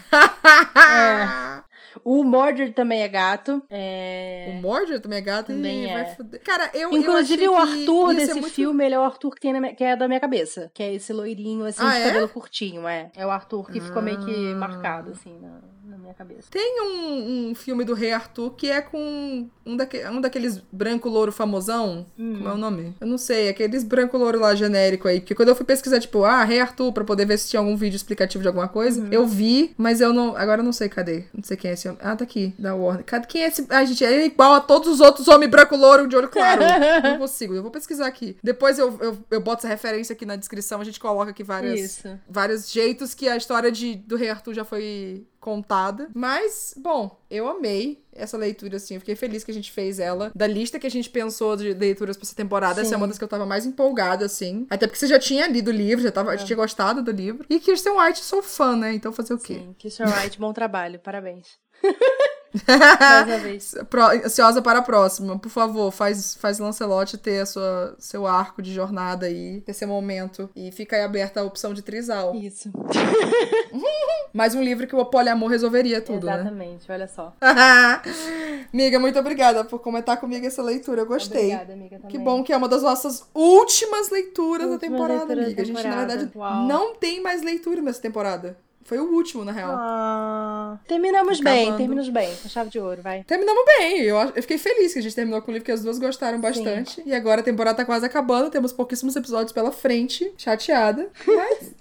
é. 0.77 1.63
O 2.05 2.23
Mordred 2.23 2.73
também 2.73 3.03
é 3.03 3.09
gato. 3.09 3.63
É... 3.71 4.47
O 4.51 4.63
Mordred 4.63 5.01
também 5.01 5.19
é 5.19 5.23
gato 5.23 5.47
também 5.49 5.85
e 5.85 5.89
é. 5.89 5.95
vai 5.95 6.15
foder. 6.15 6.43
Cara, 6.43 6.71
eu 6.75 6.93
Inclusive 6.93 7.45
eu 7.45 7.53
o 7.53 7.57
Arthur 7.57 8.15
desse 8.15 8.35
muito... 8.35 8.51
filme, 8.51 8.85
ele 8.85 8.95
é 8.95 8.99
o 8.99 9.03
Arthur 9.03 9.35
que, 9.35 9.41
tem 9.41 9.53
minha, 9.59 9.75
que 9.75 9.85
é 9.85 9.97
da 9.97 10.07
minha 10.07 10.21
cabeça. 10.21 10.38
Que 10.75 10.83
é 10.83 10.95
esse 10.95 11.13
loirinho, 11.13 11.65
assim, 11.65 11.83
ah, 11.83 11.93
de 11.93 12.01
é? 12.01 12.07
cabelo 12.07 12.29
curtinho, 12.29 12.87
é. 12.87 13.11
É 13.15 13.27
o 13.27 13.31
Arthur 13.31 13.71
que 13.71 13.79
ah. 13.79 13.83
ficou 13.83 14.03
meio 14.03 14.25
que 14.25 14.53
ah. 14.53 14.57
marcado, 14.57 15.13
assim, 15.13 15.39
na 15.39 15.61
minha 16.09 16.15
cabeça. 16.15 16.49
Tem 16.51 16.81
um, 16.83 17.51
um, 17.51 17.55
filme 17.55 17.85
do 17.85 17.95
Rei 17.95 18.13
Arthur 18.13 18.51
que 18.51 18.71
é 18.71 18.81
com 18.81 19.49
um, 19.65 19.77
daque, 19.77 20.05
um 20.07 20.21
daqueles 20.21 20.59
branco-louro 20.73 21.31
famosão. 21.31 22.07
Hum. 22.19 22.37
Como 22.37 22.49
é 22.49 22.53
o 22.53 22.57
nome? 22.57 22.95
Eu 23.01 23.07
não 23.07 23.19
sei, 23.19 23.49
aqueles 23.49 23.85
branco-louro 23.85 24.41
lá 24.41 24.55
genérico 24.55 25.07
aí. 25.07 25.21
Porque 25.21 25.35
quando 25.35 25.51
eu 25.51 25.57
fui 25.57 25.67
pesquisar, 25.67 26.01
tipo, 26.01 26.25
ah, 26.25 26.43
Rei 26.45 26.61
Arthur, 26.61 26.93
pra 26.93 27.05
poder 27.05 27.27
ver 27.27 27.39
se 27.39 27.51
tinha 27.51 27.61
algum 27.61 27.77
vídeo 27.77 27.97
explicativo 27.97 28.43
de 28.43 28.49
alguma 28.49 28.69
coisa, 28.69 29.01
uhum. 29.01 29.09
eu 29.13 29.27
vi, 29.27 29.75
mas 29.77 30.01
eu 30.01 30.13
não. 30.13 30.37
Agora 30.37 30.61
eu 30.61 30.65
não 30.65 30.73
sei 30.73 30.89
cadê. 30.89 31.25
Não 31.35 31.43
sei 31.43 31.57
quem 31.57 31.71
é 31.71 31.75
esse 31.75 31.89
homem. 31.89 32.01
Ah, 32.03 32.17
tá 32.17 32.25
aqui, 32.25 32.55
da 32.59 32.75
Warner. 32.75 33.05
Quem 33.27 33.43
é 33.43 33.49
esse. 33.49 33.67
Ai, 33.69 33.87
gente, 33.87 34.05
é 34.05 34.27
igual 34.27 34.55
a 34.55 34.61
todos 34.61 34.89
os 34.89 35.01
outros 35.01 35.29
homens 35.29 35.51
branco-louro 35.51 36.09
de 36.09 36.17
olho 36.17 36.29
claro. 36.29 36.63
não 37.03 37.19
consigo. 37.19 37.55
Eu 37.55 37.63
vou 37.63 37.71
pesquisar 37.71 38.07
aqui. 38.07 38.37
Depois 38.43 38.79
eu, 38.79 38.97
eu, 39.01 39.19
eu 39.31 39.41
boto 39.41 39.59
essa 39.59 39.69
referência 39.69 40.13
aqui 40.13 40.25
na 40.25 40.37
descrição, 40.37 40.81
a 40.81 40.85
gente 40.85 41.01
coloca 41.01 41.31
aqui 41.31 41.43
várias, 41.43 42.03
vários 42.29 42.71
jeitos 42.71 43.15
que 43.15 43.29
a 43.29 43.37
história 43.37 43.71
de, 43.71 43.97
do 43.97 44.17
Rei 44.17 44.31
Arthur 44.31 44.55
já 44.55 44.65
foi 44.65 45.27
contada. 45.41 46.09
Mas, 46.15 46.75
bom, 46.77 47.19
eu 47.31 47.49
amei 47.49 48.05
essa 48.13 48.37
leitura, 48.37 48.77
assim. 48.77 48.95
Eu 48.95 49.01
fiquei 49.01 49.17
feliz 49.17 49.45
que 49.45 49.51
a 49.51 49.55
gente 49.55 49.71
fez 49.71 49.99
ela. 49.99 50.31
Da 50.35 50.47
lista 50.47 50.79
que 50.79 50.87
a 50.87 50.91
gente 50.91 51.09
pensou 51.09 51.57
de 51.57 51.73
leituras 51.73 52.17
pra 52.17 52.25
essa 52.25 52.35
temporada, 52.35 52.77
Sim. 52.77 52.81
essa 52.83 52.95
é 52.95 52.97
uma 52.97 53.09
das 53.09 53.19
que 53.19 53.25
eu 53.25 53.29
tava 53.29 53.47
mais 53.47 53.65
empolgada, 53.65 54.25
assim. 54.25 54.67
Até 54.69 54.87
porque 54.87 54.99
você 54.99 55.07
já 55.07 55.19
tinha 55.19 55.47
lido 55.47 55.69
o 55.69 55.75
livro, 55.75 56.03
já, 56.03 56.11
tava, 56.11 56.35
é. 56.35 56.39
já 56.39 56.45
tinha 56.45 56.57
gostado 56.57 57.03
do 57.03 57.11
livro. 57.11 57.47
E 57.49 57.59
Kirsten 57.59 57.99
White, 57.99 58.21
sou 58.21 58.43
fã, 58.43 58.77
né? 58.77 58.95
Então 58.95 59.13
fazer 59.13 59.35
o 59.35 59.39
quê? 59.39 59.55
Sim, 59.55 59.75
Kirsten 59.79 60.07
White, 60.07 60.39
bom 60.39 60.53
trabalho. 60.53 60.99
Parabéns. 60.99 61.47
Ansiosa 64.25 64.63
para 64.63 64.79
a 64.81 64.83
próxima. 64.83 65.39
Por 65.39 65.51
favor, 65.51 65.91
faz, 65.91 66.35
faz 66.35 66.59
Lancelot 66.59 67.17
ter 67.19 67.41
a 67.41 67.47
sua, 67.47 67.95
seu 67.99 68.27
arco 68.27 68.63
de 68.63 68.73
jornada 68.73 69.27
aí, 69.27 69.63
esse 69.67 69.85
momento. 69.87 70.49
E 70.55 70.73
fica 70.73 70.97
aí 70.97 71.03
aberta 71.03 71.41
a 71.41 71.45
opção 71.45 71.75
de 71.75 71.83
trisal. 71.83 72.35
Isso. 72.35 72.71
Mais 74.33 74.55
um 74.55 74.63
livro 74.63 74.87
que 74.87 74.95
o 74.95 75.05
poliamor 75.05 75.49
resolveria 75.49 76.01
tudo, 76.01 76.27
né? 76.27 76.35
Exatamente, 76.35 76.89
né? 76.89 76.95
olha 76.95 77.09
só. 77.09 77.35
amiga, 78.73 78.99
muito 78.99 79.19
obrigada 79.19 79.65
por 79.65 79.79
comentar 79.81 80.19
comigo 80.19 80.47
essa 80.47 80.63
leitura. 80.63 81.03
Eu 81.03 81.07
gostei. 81.07 81.47
Obrigada, 81.47 81.73
amiga, 81.73 81.97
também. 81.97 82.11
Que 82.11 82.19
bom 82.19 82.43
que 82.45 82.53
é 82.53 82.57
uma 82.57 82.69
das 82.69 82.83
nossas 82.83 83.27
últimas 83.35 84.11
leituras 84.11 84.69
da 84.71 84.79
temporada, 84.79 85.35
leitura 85.35 85.43
amiga. 85.45 85.63
Da 85.63 85.67
temporada. 85.67 85.89
A 85.89 85.91
gente, 85.91 86.09
na 86.09 86.15
verdade, 86.15 86.39
Uau. 86.39 86.67
não 86.67 86.95
tem 86.95 87.23
mais 87.23 87.43
leitura 87.43 87.81
nessa 87.81 88.01
temporada. 88.01 88.57
Foi 88.89 88.99
o 88.99 89.05
último, 89.13 89.45
na 89.45 89.53
real. 89.53 89.71
Ah, 89.71 90.79
terminamos 90.89 91.41
Acabando. 91.41 91.57
bem, 91.57 91.77
terminamos 91.77 92.09
bem. 92.09 92.35
Com 92.43 92.49
chave 92.49 92.71
de 92.71 92.81
ouro, 92.81 93.03
vai. 93.03 93.23
Terminamos 93.23 93.63
bem. 93.67 94.01
Eu, 94.01 94.17
eu 94.17 94.41
fiquei 94.41 94.57
feliz 94.57 94.95
que 94.95 94.99
a 94.99 95.03
gente 95.03 95.15
terminou 95.15 95.43
com 95.43 95.51
o 95.51 95.53
livro, 95.53 95.67
que 95.67 95.71
as 95.71 95.83
duas 95.83 95.99
gostaram 95.99 96.41
bastante. 96.41 96.95
Sim. 96.95 97.03
E 97.05 97.15
agora 97.15 97.43
a 97.43 97.45
temporada 97.45 97.77
tá 97.77 97.85
quase 97.85 98.07
acabando, 98.07 98.49
temos 98.49 98.73
pouquíssimos 98.73 99.15
episódios 99.15 99.53
pela 99.53 99.71
frente. 99.71 100.33
Chateada. 100.39 101.07
Mas. 101.27 101.75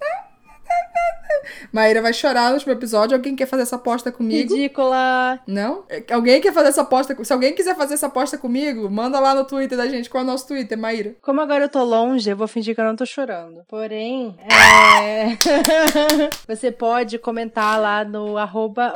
Maíra 1.72 2.02
vai 2.02 2.14
chorar 2.14 2.49
no 2.49 2.56
último 2.56 2.74
episódio. 2.74 3.15
Alguém 3.15 3.36
quer 3.36 3.45
fazer 3.45 3.64
essa 3.64 3.76
aposta 3.76 4.11
comigo? 4.11 4.53
Ridícula! 4.53 5.40
Não? 5.48 5.86
Alguém 6.11 6.41
quer 6.41 6.53
fazer 6.53 6.69
essa 6.69 6.82
aposta? 6.82 7.15
Se 7.24 7.34
alguém 7.34 7.53
quiser 7.53 7.76
fazer 7.76 7.95
essa 7.95 8.07
aposta 8.07 8.38
comigo, 8.38 8.90
manda 8.90 9.19
lá 9.19 9.34
no 9.34 9.45
Twitter 9.45 9.78
da 9.78 9.88
gente. 9.88 10.10
Qual 10.10 10.22
é 10.22 10.24
o 10.24 10.28
nosso 10.28 10.48
Twitter, 10.48 10.78
Maíra? 10.78 11.15
Como 11.22 11.41
agora 11.41 11.65
eu 11.65 11.69
tô 11.69 11.84
longe, 11.84 12.30
eu 12.30 12.38
vou 12.38 12.48
fingir 12.48 12.76
que 12.76 12.82
eu 12.82 12.86
não 12.86 12.95
tô 12.95 13.06
chorando. 13.06 13.64
Porém, 13.68 14.38
é... 14.40 15.38
você 16.48 16.72
pode 16.72 17.18
comentar 17.18 17.80
lá 17.80 18.03
no 18.03 18.38
arroba 18.38 18.94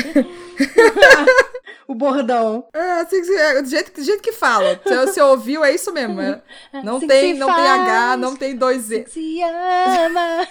o 1.87 1.95
bordão. 1.95 2.65
É, 2.73 3.01
assim 3.01 3.19
que 3.19 3.25
se, 3.25 3.35
é, 3.35 3.61
do, 3.61 3.69
jeito, 3.69 3.93
do 3.93 4.03
jeito 4.03 4.21
que 4.21 4.31
fala. 4.31 4.79
Se 4.85 4.95
você 4.95 5.21
ouviu, 5.21 5.63
é 5.63 5.73
isso 5.73 5.91
mesmo. 5.91 6.21
É. 6.21 6.41
Não 6.83 6.97
assim 6.97 7.07
tem, 7.07 7.33
não 7.33 7.47
faz, 7.47 7.61
tem 7.61 7.69
H, 7.69 8.17
não 8.17 8.35
tem 8.35 8.55
dois 8.55 8.91
E. 8.91 9.05
Se 9.07 9.41
ama. 9.41 10.47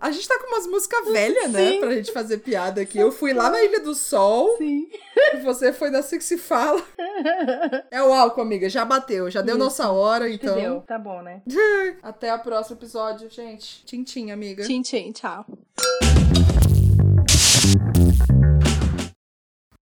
A 0.00 0.10
gente 0.10 0.28
tá 0.28 0.38
com 0.38 0.46
umas 0.46 0.66
músicas 0.66 1.10
velhas, 1.10 1.50
né? 1.50 1.78
Pra 1.78 1.94
gente 1.94 2.12
fazer 2.12 2.38
piada 2.38 2.80
aqui. 2.80 2.98
Eu 2.98 3.10
fui 3.10 3.32
lá 3.32 3.50
na 3.50 3.62
Ilha 3.62 3.80
do 3.80 3.94
Sol. 3.94 4.56
Sim. 4.58 4.88
E 5.34 5.36
você 5.38 5.72
foi 5.72 5.90
da 5.90 6.02
assim 6.02 6.18
que 6.18 6.24
se 6.24 6.36
fala. 6.36 6.82
É 7.90 8.02
o 8.12 8.14
álcool, 8.14 8.42
amiga. 8.42 8.68
Já 8.68 8.84
bateu. 8.84 9.30
Já 9.30 9.40
deu 9.42 9.56
Isso. 9.56 9.64
nossa 9.64 9.90
hora, 9.90 10.30
então. 10.30 10.54
Deu. 10.54 10.80
Tá 10.82 10.98
bom, 10.98 11.22
né? 11.22 11.42
Até 12.02 12.34
o 12.34 12.38
próximo 12.38 12.76
episódio, 12.76 13.28
gente. 13.30 13.84
Tchim, 13.84 14.04
tchim, 14.04 14.30
amiga. 14.30 14.64
Tchim, 14.64 14.82
tchim. 14.82 15.12
Tchau. 15.12 15.46